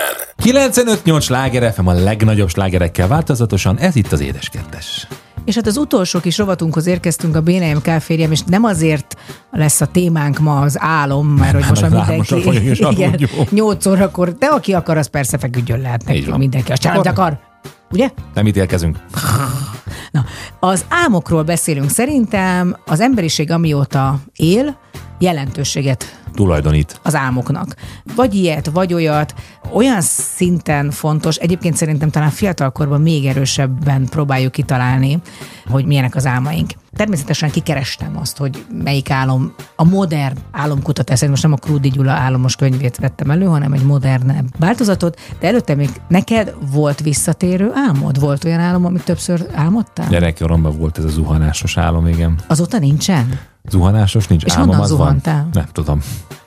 95-8 0.42 1.22
sláger 1.22 1.72
FM 1.72 1.86
a 1.86 1.92
legnagyobb 1.92 2.48
slágerekkel 2.48 3.08
változatosan, 3.08 3.78
ez 3.78 3.96
itt 3.96 4.12
az 4.12 4.20
Édes 4.20 4.48
Kettes. 4.48 5.06
És 5.44 5.54
hát 5.54 5.66
az 5.66 5.76
utolsó 5.76 6.20
kis 6.20 6.38
rovatunkhoz 6.38 6.86
érkeztünk 6.86 7.36
a 7.36 7.40
BNM 7.40 7.80
Kférjem, 7.82 8.30
és 8.30 8.40
nem 8.46 8.64
azért 8.64 9.16
lesz 9.50 9.80
a 9.80 9.86
témánk 9.86 10.38
ma 10.38 10.60
az 10.60 10.76
álom, 10.80 11.28
mert 11.28 11.52
hogy 11.52 11.64
most 11.68 11.90
már 11.90 12.10
és 12.10 12.30
mindenki 12.44 12.78
igen, 12.78 13.08
aludjunk. 13.08 13.50
8 13.50 13.86
órakor, 13.86 14.32
de 14.38 14.46
aki 14.46 14.72
akar, 14.72 14.96
az 14.96 15.06
persze 15.06 15.38
feküdjön 15.38 15.80
lehet 15.80 16.26
van. 16.26 16.38
mindenki. 16.38 16.72
A 16.72 16.76
család 16.76 17.06
akar, 17.06 17.38
ugye? 17.90 18.10
Nem 18.34 18.46
ítélkezünk. 18.46 18.96
Na, 20.10 20.24
az 20.60 20.84
álmokról 20.88 21.42
beszélünk. 21.42 21.90
Szerintem 21.90 22.76
az 22.86 23.00
emberiség 23.00 23.50
amióta 23.50 24.18
él, 24.36 24.78
jelentőséget 25.22 26.20
Tulajdonít. 26.34 27.00
az 27.02 27.14
álmoknak. 27.14 27.74
Vagy 28.16 28.34
ilyet, 28.34 28.66
vagy 28.66 28.94
olyat, 28.94 29.34
olyan 29.72 30.00
szinten 30.00 30.90
fontos, 30.90 31.36
egyébként 31.36 31.76
szerintem 31.76 32.10
talán 32.10 32.30
fiatalkorban 32.30 33.00
még 33.00 33.26
erősebben 33.26 34.06
próbáljuk 34.08 34.52
kitalálni, 34.52 35.18
hogy 35.66 35.84
milyenek 35.86 36.14
az 36.14 36.26
álmaink. 36.26 36.70
Természetesen 36.96 37.50
kikerestem 37.50 38.16
azt, 38.20 38.36
hogy 38.36 38.64
melyik 38.84 39.10
álom, 39.10 39.54
a 39.76 39.84
modern 39.84 40.36
álomkutatás, 40.50 41.18
szerint 41.18 41.30
most 41.30 41.42
nem 41.42 41.52
a 41.52 41.66
Krúdi 41.66 41.88
Gyula 41.88 42.12
álomos 42.12 42.56
könyvét 42.56 42.96
vettem 42.96 43.30
elő, 43.30 43.44
hanem 43.44 43.72
egy 43.72 43.84
modernebb 43.84 44.46
változatot, 44.58 45.20
de 45.40 45.46
előtte 45.46 45.74
még 45.74 45.90
neked 46.08 46.54
volt 46.72 47.00
visszatérő 47.00 47.70
álmod? 47.74 48.20
Volt 48.20 48.44
olyan 48.44 48.60
álom, 48.60 48.84
amit 48.84 49.04
többször 49.04 49.46
álmodtál? 49.54 50.08
Gyerekkoromban 50.08 50.78
volt 50.78 50.98
ez 50.98 51.04
a 51.04 51.08
zuhanásos 51.08 51.76
álom, 51.76 52.06
igen. 52.06 52.38
Azóta 52.46 52.78
nincsen? 52.78 53.40
Zuhanásos 53.70 54.26
nincs 54.26 54.44
És 54.44 54.52
álmom, 54.52 54.66
honnan 54.66 54.82
az 54.82 54.88
zuhantál? 54.90 55.34
van. 55.42 55.50
Nem 55.52 55.66
tudom. 55.72 56.00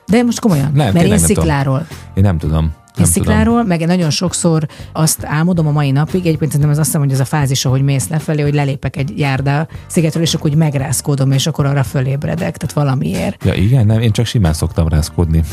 De 0.06 0.24
most 0.24 0.40
komolyan, 0.40 0.66
Nem, 0.66 0.74
mert 0.74 0.96
én 0.96 1.02
tényleg 1.02 1.20
nem 1.20 1.28
tudom. 1.28 1.44
szikláról. 1.44 1.88
Én 2.14 2.24
nem 2.24 2.38
tudom. 2.38 2.74
Nem 2.96 3.06
szikláról, 3.06 3.64
meg 3.64 3.86
nagyon 3.86 4.10
sokszor 4.10 4.68
azt 4.94 5.24
álmodom 5.26 5.68
a 5.68 5.72
mai 5.72 5.92
napig, 5.92 6.26
egyébként 6.26 6.52
szerintem 6.52 6.70
ez 6.70 6.78
azt 6.78 6.86
hiszem, 6.86 7.02
hogy 7.02 7.12
ez 7.12 7.20
a 7.20 7.26
fázis, 7.26 7.66
ahogy 7.66 7.82
mész 7.82 8.08
lefelé, 8.08 8.42
hogy 8.42 8.54
lelépek 8.54 8.96
egy 8.96 9.20
járdá 9.20 9.68
szigetről, 9.88 10.24
és 10.24 10.34
akkor 10.34 10.50
úgy 10.50 10.56
megrázkódom, 10.56 11.32
és 11.32 11.48
akkor 11.48 11.66
arra 11.66 11.84
fölébredek, 11.84 12.58
tehát 12.58 12.74
valamiért. 12.74 13.46
Ja 13.46 13.54
igen, 13.54 13.86
nem, 13.86 14.00
én 14.00 14.12
csak 14.12 14.26
simán 14.26 14.54
szoktam 14.54 14.88
rázkodni. 14.88 15.44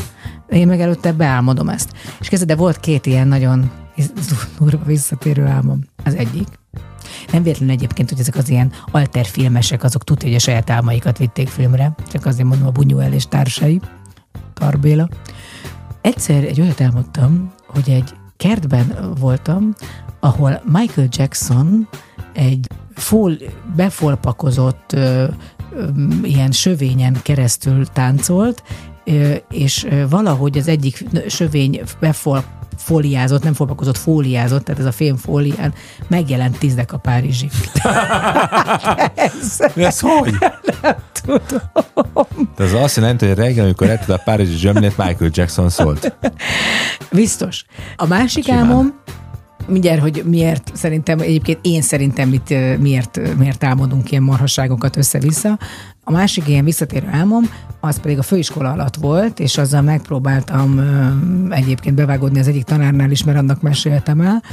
Én 0.49 0.67
meg 0.67 0.81
előtte 0.81 1.11
beálmodom 1.11 1.69
ezt. 1.69 1.91
És 2.19 2.27
kezdve, 2.29 2.53
de 2.53 2.59
volt 2.59 2.79
két 2.79 3.05
ilyen 3.05 3.27
nagyon 3.27 3.71
durva 4.59 4.83
visszatérő 4.85 5.45
álmom. 5.45 5.79
Az 6.03 6.15
egyik. 6.15 6.47
Nem 7.31 7.43
véletlen 7.43 7.69
egyébként, 7.69 8.09
hogy 8.09 8.19
ezek 8.19 8.35
az 8.35 8.49
ilyen 8.49 8.71
alterfilmesek, 8.91 9.83
azok 9.83 10.03
tudja, 10.03 10.27
hogy 10.27 10.37
a 10.37 10.39
saját 10.39 10.69
álmaikat 10.69 11.17
vitték 11.17 11.47
filmre. 11.47 11.95
Csak 12.11 12.25
azért 12.25 12.47
mondom 12.47 12.67
a 12.67 12.71
Bunyuel 12.71 13.13
és 13.13 13.27
társai. 13.27 13.81
Tarbéla. 14.53 15.09
Egyszer 16.01 16.43
egy 16.43 16.61
olyat 16.61 16.81
álmodtam, 16.81 17.53
hogy 17.67 17.89
egy 17.89 18.13
kertben 18.37 19.15
voltam, 19.19 19.75
ahol 20.19 20.61
Michael 20.65 21.07
Jackson 21.11 21.87
egy 22.33 22.67
fol, 22.95 23.37
befolpakozott 23.75 24.93
ö, 24.93 25.25
ö, 25.73 25.87
ilyen 26.23 26.51
sövényen 26.51 27.17
keresztül 27.21 27.85
táncolt, 27.85 28.63
és 29.49 29.87
valahogy 30.09 30.57
az 30.57 30.67
egyik 30.67 31.05
sövény 31.27 31.81
befol 31.99 32.43
fóliázott, 32.77 33.43
nem 33.43 33.53
folpakozott, 33.53 33.97
fóliázott, 33.97 34.63
tehát 34.65 34.81
ez 34.81 34.87
a 34.87 34.91
fém 34.91 35.15
fólián 35.15 35.73
megjelent 36.07 36.57
tízdek 36.57 36.93
a 36.93 36.97
Párizsig. 36.97 37.51
ez, 39.15 39.59
Ez 39.75 39.99
hogy? 39.99 40.35
tudom. 41.21 41.59
De 42.55 42.63
az 42.63 42.73
azt 42.73 42.95
jelenti, 42.95 43.27
hogy 43.27 43.35
reggel, 43.35 43.63
amikor 43.63 43.89
ettől 43.89 44.15
a 44.15 44.21
Párizsi 44.23 44.57
zsömlét, 44.57 44.97
Michael 44.97 45.29
Jackson 45.33 45.69
szólt. 45.69 46.15
Biztos. 47.11 47.65
A 47.95 48.07
másik 48.07 48.43
Simán. 48.43 48.59
álmom, 48.59 48.93
mindjárt, 49.67 50.01
hogy 50.01 50.23
miért 50.25 50.71
szerintem, 50.73 51.19
egyébként 51.19 51.59
én 51.61 51.81
szerintem 51.81 52.29
mit, 52.29 52.51
ö, 52.51 52.77
miért, 52.77 53.19
miért 53.37 53.63
álmodunk 53.63 54.11
ilyen 54.11 54.23
marhasságokat 54.23 54.95
össze-vissza. 54.97 55.59
A 56.03 56.11
másik 56.11 56.47
ilyen 56.47 56.63
visszatérő 56.63 57.07
álmom, 57.11 57.43
az 57.79 57.99
pedig 57.99 58.17
a 58.17 58.23
főiskola 58.23 58.71
alatt 58.71 58.95
volt, 58.95 59.39
és 59.39 59.57
azzal 59.57 59.81
megpróbáltam 59.81 60.79
egyébként 61.49 61.95
bevágódni 61.95 62.39
az 62.39 62.47
egyik 62.47 62.63
tanárnál 62.63 63.11
is, 63.11 63.23
mert 63.23 63.37
annak 63.37 63.61
meséltem 63.61 64.21
el. 64.21 64.43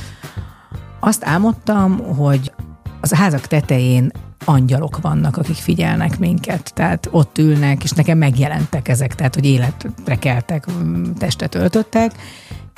Azt 1.01 1.25
álmodtam, 1.25 1.99
hogy 1.99 2.53
az 3.01 3.13
házak 3.13 3.47
tetején 3.47 4.11
angyalok 4.45 5.01
vannak, 5.01 5.37
akik 5.37 5.57
figyelnek 5.57 6.19
minket, 6.19 6.73
tehát 6.75 7.09
ott 7.11 7.39
ülnek, 7.39 7.83
és 7.85 7.91
nekem 7.91 8.19
megjelentek 8.19 8.89
ezek, 8.89 9.15
tehát 9.15 9.35
hogy 9.35 9.47
életre 9.47 10.17
keltek, 10.19 10.67
testet 11.19 11.55
öltöttek, 11.55 12.13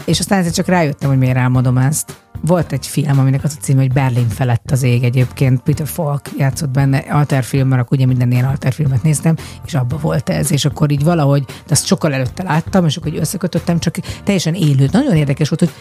és 0.05 0.19
aztán 0.19 0.39
ezért 0.39 0.55
csak 0.55 0.67
rájöttem, 0.67 1.09
hogy 1.09 1.19
miért 1.19 1.37
álmodom 1.37 1.79
ezt. 1.79 2.23
Volt 2.47 2.73
egy 2.73 2.87
film, 2.87 3.19
aminek 3.19 3.45
az 3.45 3.57
a 3.59 3.63
címe, 3.63 3.81
hogy 3.81 3.93
Berlin 3.93 4.29
felett 4.29 4.71
az 4.71 4.83
ég 4.83 5.05
egyébként. 5.05 5.61
Peter 5.61 5.87
Falk 5.87 6.21
játszott 6.39 6.71
benne 6.71 6.99
alterfilm, 6.99 7.69
mert 7.69 7.83
akkor 7.83 7.97
ugye 7.97 8.07
minden 8.07 8.33
ilyen 8.33 8.45
alterfilmet 8.45 9.03
néztem, 9.03 9.37
és 9.67 9.75
abba 9.75 9.97
volt 9.97 10.29
ez, 10.29 10.53
és 10.53 10.65
akkor 10.65 10.91
így 10.91 11.05
valahogy, 11.05 11.45
de 11.45 11.53
azt 11.69 11.87
sokkal 11.87 12.13
előtte 12.13 12.43
láttam, 12.43 12.87
és 12.87 12.97
akkor 12.97 13.13
így 13.13 13.19
összekötöttem, 13.19 13.79
csak 13.79 13.97
teljesen 14.25 14.55
élő. 14.55 14.89
Nagyon 14.93 15.17
érdekes 15.17 15.49
volt, 15.49 15.61
hogy 15.61 15.73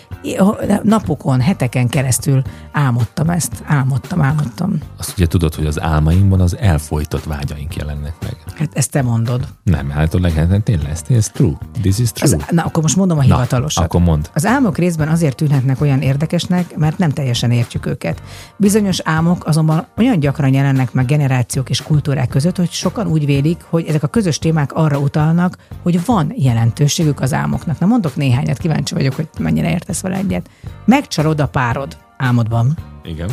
napokon, 0.84 1.42
heteken 1.42 1.88
keresztül 1.88 2.42
álmodtam 2.72 3.30
ezt. 3.30 3.64
Álmodtam, 3.66 4.22
álmodtam. 4.22 4.78
Azt 4.98 5.14
ugye 5.18 5.28
tudod, 5.28 5.56
hogy 5.56 5.66
az 5.66 5.82
álmainkban 5.82 6.42
az 6.42 6.58
elfolytott 6.58 7.24
vágyaink 7.24 7.76
jelennek 7.76 8.14
meg. 8.22 8.38
Hát 8.58 8.70
ezt 8.74 8.92
te 8.92 9.02
mondod. 9.02 9.48
Nem, 9.64 9.90
hát 9.90 10.14
hát 10.36 10.64
tényleg, 10.64 10.90
ez, 10.90 11.02
ez 11.10 11.30
true. 11.30 11.58
This 11.82 12.00
is 12.00 12.12
true. 12.12 12.36
Az, 12.36 12.46
na, 12.50 12.64
akkor 12.64 12.82
most 12.82 12.96
mondom 12.96 13.18
a 13.18 13.22
hivatalosat. 13.22 13.84
akkor 13.84 14.02
mondd. 14.02 14.24
Az 14.34 14.46
álmok 14.46 14.78
részben 14.78 15.08
azért 15.08 15.36
tűnhetnek 15.36 15.82
olyan 15.82 16.02
érdekesnek, 16.02 16.50
mert 16.76 16.98
nem 16.98 17.10
teljesen 17.10 17.52
értjük 17.52 17.86
őket. 17.86 18.22
Bizonyos 18.58 19.00
álmok 19.04 19.46
azonban 19.46 19.88
olyan 19.98 20.20
gyakran 20.20 20.54
jelennek 20.54 20.94
meg 20.94 21.06
generációk 21.06 21.70
és 21.70 21.82
kultúrák 21.82 22.30
között, 22.30 22.58
hogy 22.58 22.72
sokan 22.72 23.08
úgy 23.08 23.26
vélik, 23.26 23.62
hogy 23.70 23.86
ezek 23.88 24.04
a 24.04 24.08
közös 24.08 24.40
témák 24.40 24.74
arra 24.74 25.00
utalnak, 25.00 25.58
hogy 25.82 26.06
van 26.06 26.34
jelentőségük 26.36 27.22
az 27.22 27.34
álmoknak. 27.34 27.80
Na 27.80 27.86
mondok 27.86 28.16
néhányat, 28.16 28.58
kíváncsi 28.58 28.94
vagyok, 28.94 29.14
hogy 29.14 29.28
mennyire 29.40 29.72
értesz 29.72 30.02
vele 30.02 30.16
egyet. 30.16 30.50
Megcsalod 30.86 31.40
a 31.40 31.48
párod 31.48 31.98
álmodban. 32.18 32.78
Igen. 33.04 33.30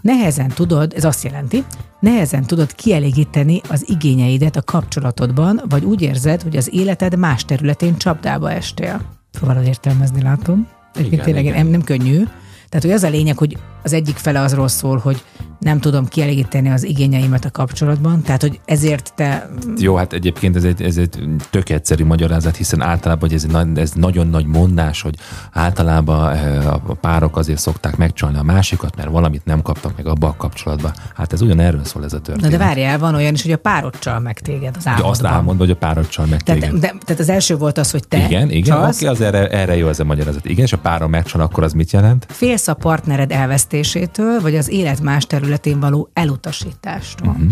Nehezen 0.00 0.48
tudod, 0.48 0.92
ez 0.96 1.04
azt 1.04 1.24
jelenti, 1.24 1.64
nehezen 2.00 2.44
tudod 2.44 2.74
kielégíteni 2.74 3.60
az 3.68 3.88
igényeidet 3.88 4.56
a 4.56 4.62
kapcsolatodban, 4.62 5.60
vagy 5.68 5.84
úgy 5.84 6.02
érzed, 6.02 6.42
hogy 6.42 6.56
az 6.56 6.74
életed 6.74 7.16
más 7.16 7.44
területén 7.44 7.96
csapdába 7.96 8.50
estél. 8.50 9.00
Próbálod 9.30 9.66
értelmezni, 9.66 10.22
látom. 10.22 10.68
Egyébként 10.94 11.12
Igen, 11.12 11.24
tényleg 11.24 11.44
igen. 11.44 11.56
nem, 11.56 11.66
nem 11.66 11.82
könnyű. 11.82 12.24
Tehát, 12.68 12.84
hogy 12.84 12.94
az 12.94 13.02
a 13.02 13.08
lényeg, 13.08 13.38
hogy 13.38 13.56
az 13.88 13.94
egyik 13.94 14.16
fele 14.16 14.40
azról 14.40 14.68
szól, 14.68 14.98
hogy 14.98 15.22
nem 15.58 15.80
tudom 15.80 16.06
kielégíteni 16.06 16.70
az 16.70 16.84
igényeimet 16.84 17.44
a 17.44 17.50
kapcsolatban, 17.50 18.22
tehát, 18.22 18.40
hogy 18.40 18.60
ezért 18.64 19.12
te 19.16 19.50
Jó, 19.78 19.94
hát 19.94 20.12
egyébként 20.12 20.56
ez 20.56 20.64
egy, 20.64 20.82
ez 20.82 20.96
egy 20.96 21.24
tök 21.50 21.68
egyszerű 21.68 22.04
magyarázat, 22.04 22.56
hiszen 22.56 22.82
általában 22.82 23.28
hogy 23.28 23.32
ez, 23.32 23.46
ez 23.74 23.92
nagyon 23.92 24.26
nagy 24.26 24.46
mondás, 24.46 25.02
hogy 25.02 25.14
általában 25.52 26.32
eh, 26.32 26.72
a 26.72 26.78
párok 27.00 27.36
azért 27.36 27.58
szokták 27.58 27.96
megcsalni 27.96 28.38
a 28.38 28.42
másikat, 28.42 28.96
mert 28.96 29.08
valamit 29.10 29.44
nem 29.44 29.62
kaptak 29.62 29.96
meg 29.96 30.06
abba 30.06 30.26
a 30.26 30.34
kapcsolatban. 30.36 30.92
Hát 31.14 31.32
ez 31.32 31.40
ugyan 31.40 31.60
erről 31.60 31.84
szól 31.84 32.04
ez 32.04 32.12
a 32.12 32.16
Na 32.16 32.22
történet. 32.22 32.50
de 32.50 32.58
várjál, 32.58 32.98
van 32.98 33.14
olyan 33.14 33.34
is, 33.34 33.42
hogy 33.42 33.52
a 33.52 33.56
párod 33.56 33.98
csal 33.98 34.20
meg 34.20 34.38
téged 34.38 34.74
az 34.78 34.86
álmodban. 34.86 35.10
azt 35.10 35.24
álmod, 35.24 35.58
hogy 35.58 35.70
a 35.70 35.76
párod 35.76 36.08
csal 36.08 36.26
meg 36.26 36.42
tehát, 36.42 36.60
téged. 36.60 36.78
de, 36.78 36.94
tehát 37.04 37.20
az 37.20 37.28
első 37.28 37.56
volt 37.56 37.78
az, 37.78 37.90
hogy 37.90 38.08
te 38.08 38.16
Igen, 38.26 38.50
igen, 38.50 38.62
csalsz, 38.62 38.96
oké, 38.96 39.06
az 39.06 39.20
erre, 39.20 39.48
erre 39.48 39.76
jó 39.76 39.88
ez 39.88 40.00
a 40.00 40.04
magyarázat. 40.04 40.44
Igen, 40.44 40.64
és 40.64 40.72
a 40.72 40.78
párom 40.78 41.10
megcsal, 41.10 41.40
akkor 41.40 41.62
az 41.62 41.72
mit 41.72 41.92
jelent? 41.92 42.26
félsz 42.28 42.68
a 42.68 42.74
partnered 42.74 43.32
elvesztésétől, 43.78 44.40
vagy 44.40 44.56
az 44.56 44.68
élet 44.68 45.00
más 45.00 45.26
területén 45.26 45.80
való 45.80 46.08
elutasítástól. 46.12 47.32
Mhm. 47.32 47.50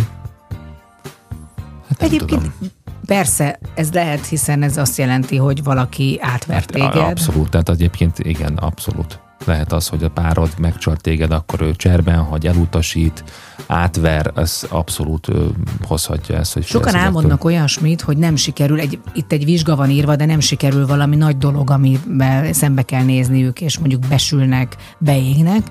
Hát 1.88 2.02
Egyébként 2.02 2.40
tudom. 2.40 2.70
persze, 3.06 3.58
ez 3.74 3.92
lehet, 3.92 4.26
hiszen 4.26 4.62
ez 4.62 4.76
azt 4.76 4.98
jelenti, 4.98 5.36
hogy 5.36 5.62
valaki 5.62 6.18
átvert 6.20 6.76
Hát, 6.78 6.92
téged. 6.92 7.08
Abszolút, 7.08 7.50
tehát 7.50 7.68
egyébként 7.68 8.18
igen, 8.18 8.56
abszolút. 8.56 9.20
Lehet 9.44 9.72
az, 9.72 9.88
hogy 9.88 10.04
a 10.04 10.10
párod 10.10 10.50
megcsalt 10.58 11.00
téged, 11.00 11.30
akkor 11.30 11.60
ő 11.60 11.74
cserben 11.74 12.18
hagy, 12.18 12.46
elutasít, 12.46 13.24
átver, 13.66 14.32
ez 14.34 14.66
abszolút 14.68 15.28
ö, 15.28 15.46
hozhatja 15.82 16.36
ezt, 16.36 16.52
hogy 16.52 16.64
Sokan 16.64 16.94
álmodnak 16.94 17.44
olyasmit, 17.44 18.00
hogy 18.00 18.16
nem 18.16 18.36
sikerül, 18.36 18.80
egy, 18.80 18.98
itt 19.14 19.32
egy 19.32 19.44
vizsga 19.44 19.76
van 19.76 19.90
írva, 19.90 20.16
de 20.16 20.24
nem 20.24 20.40
sikerül 20.40 20.86
valami 20.86 21.16
nagy 21.16 21.38
dolog, 21.38 21.70
amivel 21.70 22.52
szembe 22.52 22.82
kell 22.82 23.04
nézniük, 23.04 23.60
és 23.60 23.78
mondjuk 23.78 24.06
besülnek, 24.08 24.76
beégnek. 24.98 25.62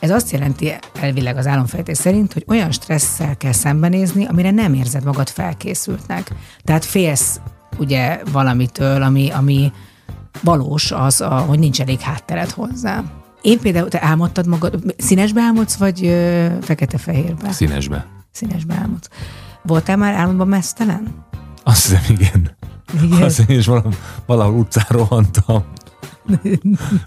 Ez 0.00 0.10
azt 0.10 0.30
jelenti 0.30 0.72
elvileg 1.00 1.36
az 1.36 1.46
álomfejtés 1.46 1.98
szerint, 1.98 2.32
hogy 2.32 2.44
olyan 2.48 2.70
stresszel 2.70 3.36
kell 3.36 3.52
szembenézni, 3.52 4.26
amire 4.26 4.50
nem 4.50 4.74
érzed 4.74 5.04
magad 5.04 5.28
felkészültnek. 5.28 6.30
Tehát 6.62 6.84
félsz 6.84 7.40
ugye 7.78 8.20
valamitől, 8.32 9.02
ami, 9.02 9.30
ami 9.30 9.72
valós 10.42 10.92
az, 10.92 11.20
a, 11.20 11.38
hogy 11.38 11.58
nincs 11.58 11.80
elég 11.80 12.00
háttered 12.00 12.50
hozzá. 12.50 13.02
Én 13.42 13.60
például, 13.60 13.88
te 13.88 14.02
álmodtad 14.02 14.46
magad, 14.46 14.94
színesbe 14.96 15.40
álmodsz, 15.40 15.74
vagy 15.74 16.06
ö, 16.06 16.46
fekete-fehérbe? 16.60 17.52
Színesbe. 17.52 18.06
Színesbe 18.32 18.74
álmodsz. 18.74 19.08
Voltál 19.62 19.96
már 19.96 20.14
álmodban 20.14 20.48
mesztelen? 20.48 21.24
Azt 21.62 21.82
hiszem, 21.82 22.02
igen. 22.08 22.56
Igen. 23.02 23.22
Azt 23.22 23.38
én 23.38 23.58
is 23.58 23.66
valahol, 23.66 23.92
valahol 24.26 24.58
utcán 24.58 24.86
rohantam. 24.88 25.64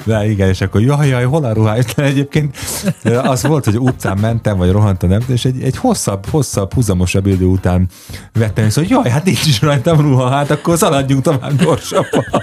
De 0.06 0.30
igen, 0.30 0.50
és 0.50 0.62
akkor 0.62 0.82
jaj, 0.82 1.08
jaj, 1.08 1.24
hol 1.24 1.44
a 1.44 1.54
ruháj? 1.54 1.82
De 1.96 2.04
egyébként 2.14 2.58
az 3.04 3.44
volt, 3.44 3.66
hogy 3.66 3.80
utcán 3.80 4.18
mentem, 4.18 4.58
vagy 4.58 4.72
rohantam, 4.72 5.10
nem, 5.10 5.22
és 5.28 5.46
egy, 5.46 5.62
egy 5.62 5.78
hosszabb, 5.78 6.26
hosszabb, 6.26 6.74
húzamosabb 6.74 7.26
idő 7.26 7.46
után 7.46 7.88
vettem, 8.34 8.66
és 8.66 8.76
hogy 8.76 8.90
jaj, 8.90 9.10
hát 9.10 9.26
nincs 9.26 9.46
is 9.46 9.62
rajtam 9.62 10.02
ruha, 10.02 10.30
hát 10.30 10.52
akkor 10.52 10.78
szaladjunk 10.78 11.24
tovább 11.24 11.62
gyorsabban. 11.62 12.26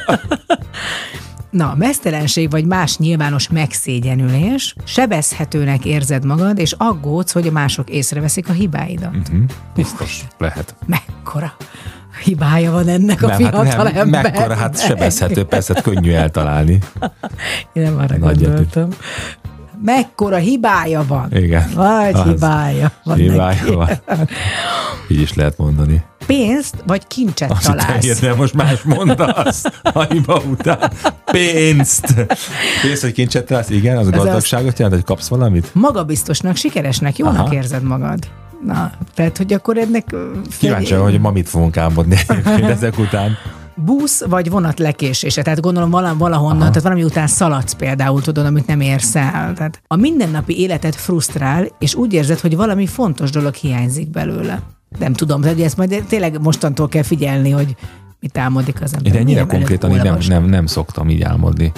Na, 1.51 1.75
mesztelenség 1.77 2.51
vagy 2.51 2.67
más 2.67 2.97
nyilvános 2.97 3.49
megszégyenülés, 3.49 4.75
sebezhetőnek 4.85 5.85
érzed 5.85 6.25
magad, 6.25 6.59
és 6.59 6.75
aggódsz, 6.79 7.33
hogy 7.33 7.47
a 7.47 7.51
mások 7.51 7.91
észreveszik 7.91 8.49
a 8.49 8.53
hibáidat. 8.53 9.29
Mhm. 9.31 9.43
Biztos 9.75 10.25
lehet. 10.39 10.75
Mekkora 10.87 11.53
hibája 12.23 12.71
van 12.71 12.89
ennek 12.89 13.23
a 13.23 13.27
Nem, 13.27 13.37
fiatal 13.37 13.65
hát 13.65 13.75
nem, 13.85 13.97
embernek? 13.97 14.33
mekkora, 14.33 14.55
hát 14.55 14.81
sebezhető, 14.81 15.45
persze, 15.45 15.75
hát 15.75 15.83
könnyű 15.83 16.13
eltalálni. 16.13 16.79
Én 17.73 17.83
nem 17.83 17.97
arra 17.99 18.17
Nagy 18.17 18.41
gondoltam. 18.43 18.89
Mekkora 19.85 20.37
hibája 20.37 21.05
van? 21.09 21.29
Igen. 21.33 21.71
Vagy 21.75 22.15
Az. 22.15 22.23
hibája 22.23 22.91
van 23.05 23.17
Hibája 23.17 23.59
neki. 23.63 23.75
van. 23.75 23.89
Így 25.09 25.21
is 25.21 25.35
lehet 25.35 25.57
mondani. 25.59 26.03
Pénzt 26.27 26.75
vagy 26.87 27.07
kincset 27.07 27.51
Azt 27.51 27.67
találsz. 27.67 28.21
de 28.21 28.35
most 28.35 28.55
más 28.55 28.83
mondasz 28.83 29.65
a 29.83 30.03
hiba 30.03 30.43
után. 30.51 30.91
Pénzt. 31.25 32.15
Pénzt, 32.83 33.03
hogy 33.03 33.13
kincset 33.13 33.45
találsz? 33.47 33.71
Igen, 33.71 33.97
az 33.97 34.07
a 34.07 34.11
Ez 34.13 34.19
az- 34.19 34.25
gazdagságot 34.25 34.79
jelent, 34.79 34.95
hogy 34.97 35.05
kapsz 35.05 35.29
valamit? 35.29 35.71
Magabiztosnak, 35.75 36.57
sikeresnek, 36.57 37.17
jónak 37.17 37.39
Aha. 37.47 37.55
érzed 37.55 37.83
magad. 37.83 38.19
Na, 38.65 38.93
tehát, 39.15 39.37
hogy 39.37 39.53
akkor 39.53 39.79
ennek... 39.79 40.15
Kíváncsi, 40.59 40.95
hogy 40.95 41.21
ma 41.21 41.31
mit 41.31 41.49
fogunk 41.49 41.77
álmodni 41.77 42.17
ezek 42.63 42.99
után. 42.99 43.37
busz 43.75 44.25
vagy 44.25 44.51
vonat 44.51 44.79
lekésése. 44.79 45.43
Tehát 45.43 45.61
gondolom 45.61 45.91
vala- 45.91 46.19
valahonnan, 46.19 46.61
Aha. 46.61 46.69
tehát 46.69 46.83
valami 46.83 47.03
után 47.03 47.27
szaladsz 47.27 47.73
például, 47.73 48.23
tudod, 48.23 48.47
amit 48.47 48.67
nem 48.67 48.81
érsz 48.81 49.15
el. 49.17 49.53
Tehát 49.55 49.83
a 49.87 49.97
mindennapi 49.97 50.61
életet 50.61 50.95
frusztrál, 50.95 51.67
és 51.79 51.95
úgy 51.95 52.13
érzed, 52.13 52.41
hogy 52.41 52.57
valami 52.57 52.87
fontos 52.87 53.31
dolog 53.31 53.55
hiányzik 53.55 54.11
belőle. 54.11 54.61
Nem 54.99 55.13
tudom, 55.13 55.41
de 55.41 55.55
ezt 55.65 55.77
majd 55.77 56.05
tényleg 56.09 56.41
mostantól 56.41 56.89
kell 56.89 57.03
figyelni, 57.03 57.51
hogy 57.51 57.77
mit 58.21 58.39
álmodik 58.39 58.83
az 58.83 58.95
ember. 58.95 59.15
Én 59.15 59.21
ennyire 59.21 59.45
konkrétan 59.45 59.91
így 59.91 60.03
nem, 60.03 60.19
nem, 60.29 60.45
nem 60.45 60.67
szoktam 60.67 61.11
így 61.11 61.23
álmodni. 61.23 61.73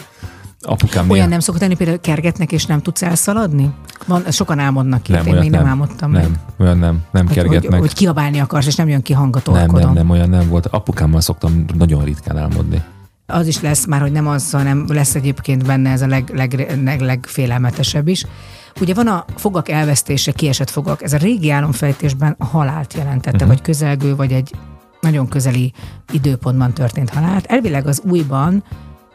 Apukám 0.61 1.03
Olyan 1.03 1.15
néha- 1.15 1.29
nem 1.29 1.41
szokott 1.41 1.61
lenni, 1.61 1.75
például 1.75 2.01
kergetnek, 2.01 2.53
és 2.53 2.67
nem 2.67 2.83
tudsz 2.83 3.03
elszaladni? 3.03 3.71
Van, 4.07 4.23
sokan 4.31 4.59
álmodnak 4.59 5.03
ki, 5.03 5.13
én 5.13 5.19
olyat 5.27 5.41
még 5.41 5.51
nem, 5.51 5.67
álmodtam 5.67 6.11
meg. 6.11 6.23
Nem, 6.23 6.37
olyan 6.59 6.79
nem, 6.79 7.05
nem 7.11 7.27
Hogy, 7.27 7.35
kergetnek. 7.35 7.71
hogy, 7.71 7.81
hogy 7.81 7.93
kiabálni 7.93 8.39
akarsz, 8.39 8.67
és 8.67 8.75
nem 8.75 8.89
jön 8.89 9.03
ki 9.03 9.13
hang 9.13 9.37
a 9.45 9.51
nem, 9.51 9.71
nem, 9.71 9.93
nem, 9.93 10.11
olyan 10.11 10.29
nem 10.29 10.49
volt. 10.49 10.67
Apukámmal 10.67 11.21
szoktam 11.21 11.65
nagyon 11.75 12.05
ritkán 12.05 12.37
álmodni. 12.37 12.83
az 13.27 13.47
is 13.47 13.61
lesz 13.61 13.87
már, 13.87 14.01
hogy 14.01 14.13
nem 14.13 14.27
az, 14.29 14.51
hanem 14.51 14.85
lesz 14.89 15.15
egyébként 15.15 15.67
benne 15.67 15.91
ez 15.91 16.03
a 16.03 16.07
leg, 16.07 16.31
leg, 16.35 16.79
leg, 16.85 17.01
legfélelmetesebb 17.01 18.09
is. 18.09 18.27
Ugye 18.81 18.95
van 18.95 19.07
a 19.07 19.25
fogak 19.37 19.69
elvesztése, 19.69 20.33
kiesett 20.33 20.71
fogak. 20.71 21.03
Ez 21.03 21.13
a 21.13 21.17
régi 21.17 21.51
álomfejtésben 21.51 22.35
a 22.39 22.45
halált 22.45 22.95
jelentette, 22.95 23.31
uh-huh. 23.31 23.49
vagy 23.49 23.63
közelgő, 23.63 24.17
vagy 24.17 24.33
egy 24.33 24.51
nagyon 25.01 25.29
közeli 25.29 25.73
időpontban 26.13 26.73
történt 26.73 27.11
halált. 27.11 27.47
Elvileg 27.47 27.87
az 27.87 28.03
újban 28.09 28.65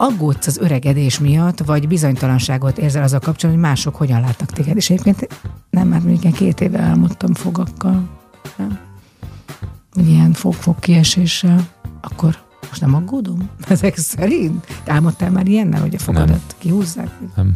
aggódsz 0.02 0.46
az 0.46 0.58
öregedés 0.58 1.18
miatt, 1.18 1.58
vagy 1.64 1.88
bizonytalanságot 1.88 2.78
érzel 2.78 3.02
azzal 3.02 3.20
kapcsolatban, 3.20 3.64
hogy 3.64 3.70
mások 3.70 3.96
hogyan 3.96 4.20
látnak 4.20 4.52
téged. 4.52 4.76
És 4.76 4.90
egyébként 4.90 5.28
nem, 5.70 5.88
mert 5.88 6.04
mondjuk 6.04 6.32
két 6.32 6.60
éve 6.60 6.78
álmodtam 6.80 7.34
fogakkal. 7.34 8.08
Nem? 8.56 8.78
Ilyen 9.94 10.32
fog-fog 10.32 10.78
kieséssel. 10.78 11.68
Akkor 12.00 12.36
most 12.68 12.80
nem 12.80 12.94
aggódom? 12.94 13.48
Ezek 13.68 13.96
szerint? 13.96 14.66
Álmodtál 14.86 15.30
már 15.30 15.46
ilyennel, 15.46 15.80
hogy 15.80 15.94
a 15.94 15.98
fogadat 15.98 16.28
Nem. 16.28 16.58
kihúzzák? 16.58 17.10
Nem. 17.36 17.54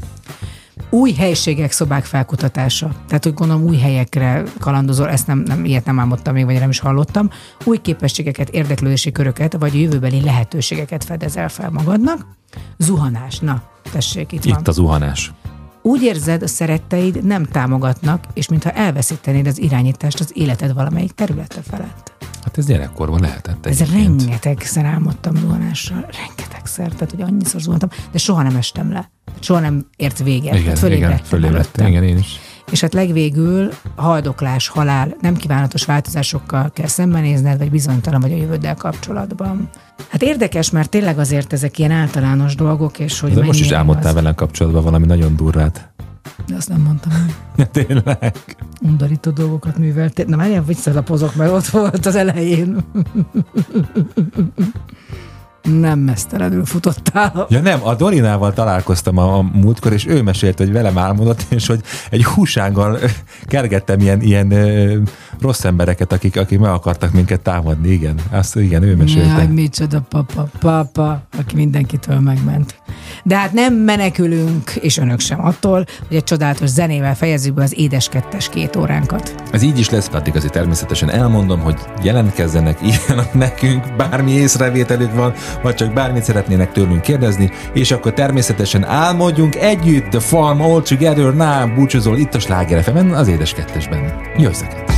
Új 0.91 1.13
helységek, 1.13 1.73
szobák 1.73 2.05
felkutatása. 2.05 2.91
Tehát, 3.07 3.25
hogy 3.25 3.35
gondolom 3.35 3.65
új 3.65 3.77
helyekre 3.77 4.43
kalandozol, 4.61 5.09
ezt 5.09 5.27
nem, 5.27 5.39
nem, 5.39 5.65
ilyet 5.65 5.85
nem 5.85 6.01
álmodtam 6.01 6.35
még, 6.35 6.45
vagy 6.45 6.59
nem 6.59 6.69
is 6.69 6.79
hallottam. 6.79 7.31
Új 7.65 7.81
képességeket, 7.81 8.49
érdeklődési 8.49 9.13
köröket, 9.13 9.57
vagy 9.59 9.81
jövőbeli 9.81 10.21
lehetőségeket 10.21 11.05
fedezel 11.05 11.49
fel 11.49 11.71
magadnak. 11.71 12.27
Zuhanás. 12.79 13.39
Na, 13.39 13.63
tessék, 13.93 14.33
itt, 14.33 14.45
van. 14.45 14.59
Itt 14.59 14.69
az 14.69 14.79
uhanás. 14.79 15.33
Úgy 15.87 16.03
érzed, 16.03 16.43
a 16.43 16.47
szeretteid 16.47 17.25
nem 17.25 17.45
támogatnak, 17.45 18.25
és 18.35 18.49
mintha 18.49 18.71
elveszítenéd 18.71 19.47
az 19.47 19.59
irányítást 19.59 20.21
az 20.21 20.31
életed 20.35 20.73
valamelyik 20.75 21.13
területe 21.13 21.61
felett. 21.63 22.13
Hát 22.43 22.59
ez 22.59 22.67
gyerekkorban 22.67 23.21
lehetett 23.21 23.67
Ez 23.67 23.81
egyébként. 23.81 24.23
rengetegszer 24.23 24.85
álmodtam 24.85 25.37
zuhanással, 25.37 26.07
rengetegszer, 26.27 26.89
tehát 26.93 27.11
hogy 27.11 27.21
annyiszor 27.21 27.61
zuhantam, 27.61 27.89
de 28.13 28.19
soha 28.19 28.43
nem 28.43 28.57
estem 28.57 28.93
le. 28.93 29.11
Soha 29.41 29.61
nem 29.61 29.87
ért 29.97 30.23
véget. 30.23 30.55
Igen, 30.59 30.75
Tehát 30.75 30.91
igen, 30.97 31.19
fölébredtem. 31.25 31.87
Igen, 31.87 32.03
én 32.05 32.19
is. 32.19 32.39
És 32.71 32.81
hát 32.81 32.95
legvégül 32.95 33.73
haldoklás, 33.95 34.69
halál, 34.69 35.17
nem 35.21 35.37
kívánatos 35.37 35.85
változásokkal 35.85 36.71
kell 36.73 36.87
szembenézned, 36.87 37.59
vagy 37.59 37.71
bizonytalan 37.71 38.21
vagy 38.21 38.33
a 38.33 38.37
jövőddel 38.37 38.75
kapcsolatban. 38.75 39.69
Hát 40.09 40.23
érdekes, 40.23 40.71
mert 40.71 40.91
tényleg 40.91 41.19
azért 41.19 41.53
ezek 41.53 41.79
ilyen 41.79 41.91
általános 41.91 42.55
dolgok, 42.55 42.99
és 42.99 43.21
hogy 43.21 43.35
De 43.35 43.45
most 43.45 43.61
is 43.61 43.71
álmodtál 43.71 44.15
velem 44.15 44.35
kapcsolatban 44.35 44.83
valami 44.83 45.07
nagyon 45.07 45.37
durvát. 45.37 45.91
De 46.47 46.55
azt 46.55 46.69
nem 46.69 46.81
mondtam 46.81 47.13
el. 47.13 47.71
Tényleg. 47.85 48.37
Undorító 48.81 49.31
dolgokat 49.31 49.79
művelt. 49.79 50.27
Na 50.27 50.37
már 50.37 50.49
ilyen 50.49 50.65
visszalapozok, 50.67 51.35
mert 51.35 51.53
ott 51.53 51.67
volt 51.67 52.07
az 52.07 52.15
elején. 52.15 52.77
Nem 55.67 55.99
mesztelenül 55.99 56.65
futottál. 56.65 57.47
Ja 57.49 57.61
nem, 57.61 57.81
a 57.83 57.95
Dorinával 57.95 58.53
találkoztam 58.53 59.19
a, 59.19 59.39
a 59.39 59.43
múltkor, 59.43 59.93
és 59.93 60.07
ő 60.07 60.23
mesélt, 60.23 60.59
hogy 60.59 60.73
velem 60.73 60.99
álmodott, 60.99 61.47
és 61.49 61.67
hogy 61.67 61.81
egy 62.11 62.25
húsággal 62.25 62.99
kergettem 63.45 64.01
ilyen, 64.01 64.21
ilyen 64.21 64.51
ö, 64.51 64.97
rossz 65.41 65.65
embereket, 65.65 66.13
akik, 66.13 66.37
akik 66.37 66.59
meg 66.59 66.71
akartak 66.71 67.13
minket 67.13 67.41
támadni. 67.41 67.89
Igen, 67.89 68.21
azt 68.31 68.57
igen, 68.57 68.83
ő 68.83 68.97
mesélte. 68.97 69.29
Jaj, 69.29 69.47
micsoda 69.47 70.01
papa, 70.09 70.49
papa, 70.59 71.23
aki 71.39 71.55
mindenkitől 71.55 72.21
megment. 72.21 72.81
De 73.25 73.37
hát 73.37 73.53
nem 73.53 73.75
menekülünk, 73.75 74.71
és 74.71 74.97
önök 74.97 75.21
sem 75.21 75.45
attól, 75.45 75.85
hogy 76.09 76.17
egy 76.17 76.25
csodálatos 76.25 76.69
zenével 76.69 77.15
fejezzük 77.15 77.55
be 77.55 77.63
az 77.63 77.79
édes 77.79 78.09
kettes 78.09 78.49
két 78.49 78.77
óránkat. 78.77 79.35
Ez 79.53 79.63
így 79.63 79.79
is 79.79 79.91
lesz, 79.91 80.09
addig 80.13 80.37
azért 80.37 80.53
természetesen 80.53 81.11
elmondom, 81.11 81.61
hogy 81.61 81.79
jelentkezzenek, 82.03 82.79
írjanak 82.87 83.35
nekünk, 83.35 83.97
bármi 83.97 84.31
észrevételük 84.33 85.15
van, 85.15 85.35
vagy 85.63 85.75
csak 85.75 85.93
bármit 85.93 86.23
szeretnének 86.23 86.73
tőlünk 86.73 87.01
kérdezni, 87.01 87.51
és 87.73 87.91
akkor 87.91 88.13
természetesen 88.13 88.85
álmodjunk 88.85 89.57
együtt, 89.57 90.09
The 90.09 90.21
Farm 90.21 90.61
All 90.61 90.83
Together, 90.83 91.35
Now, 91.35 91.75
búcsúzol 91.75 92.17
itt 92.17 92.35
a 92.35 92.39
Sláger 92.39 92.83
FM-en, 92.83 93.11
az 93.11 93.29
édes 93.29 93.53
kettesben. 93.53 94.13
Jösszek! 94.37 94.96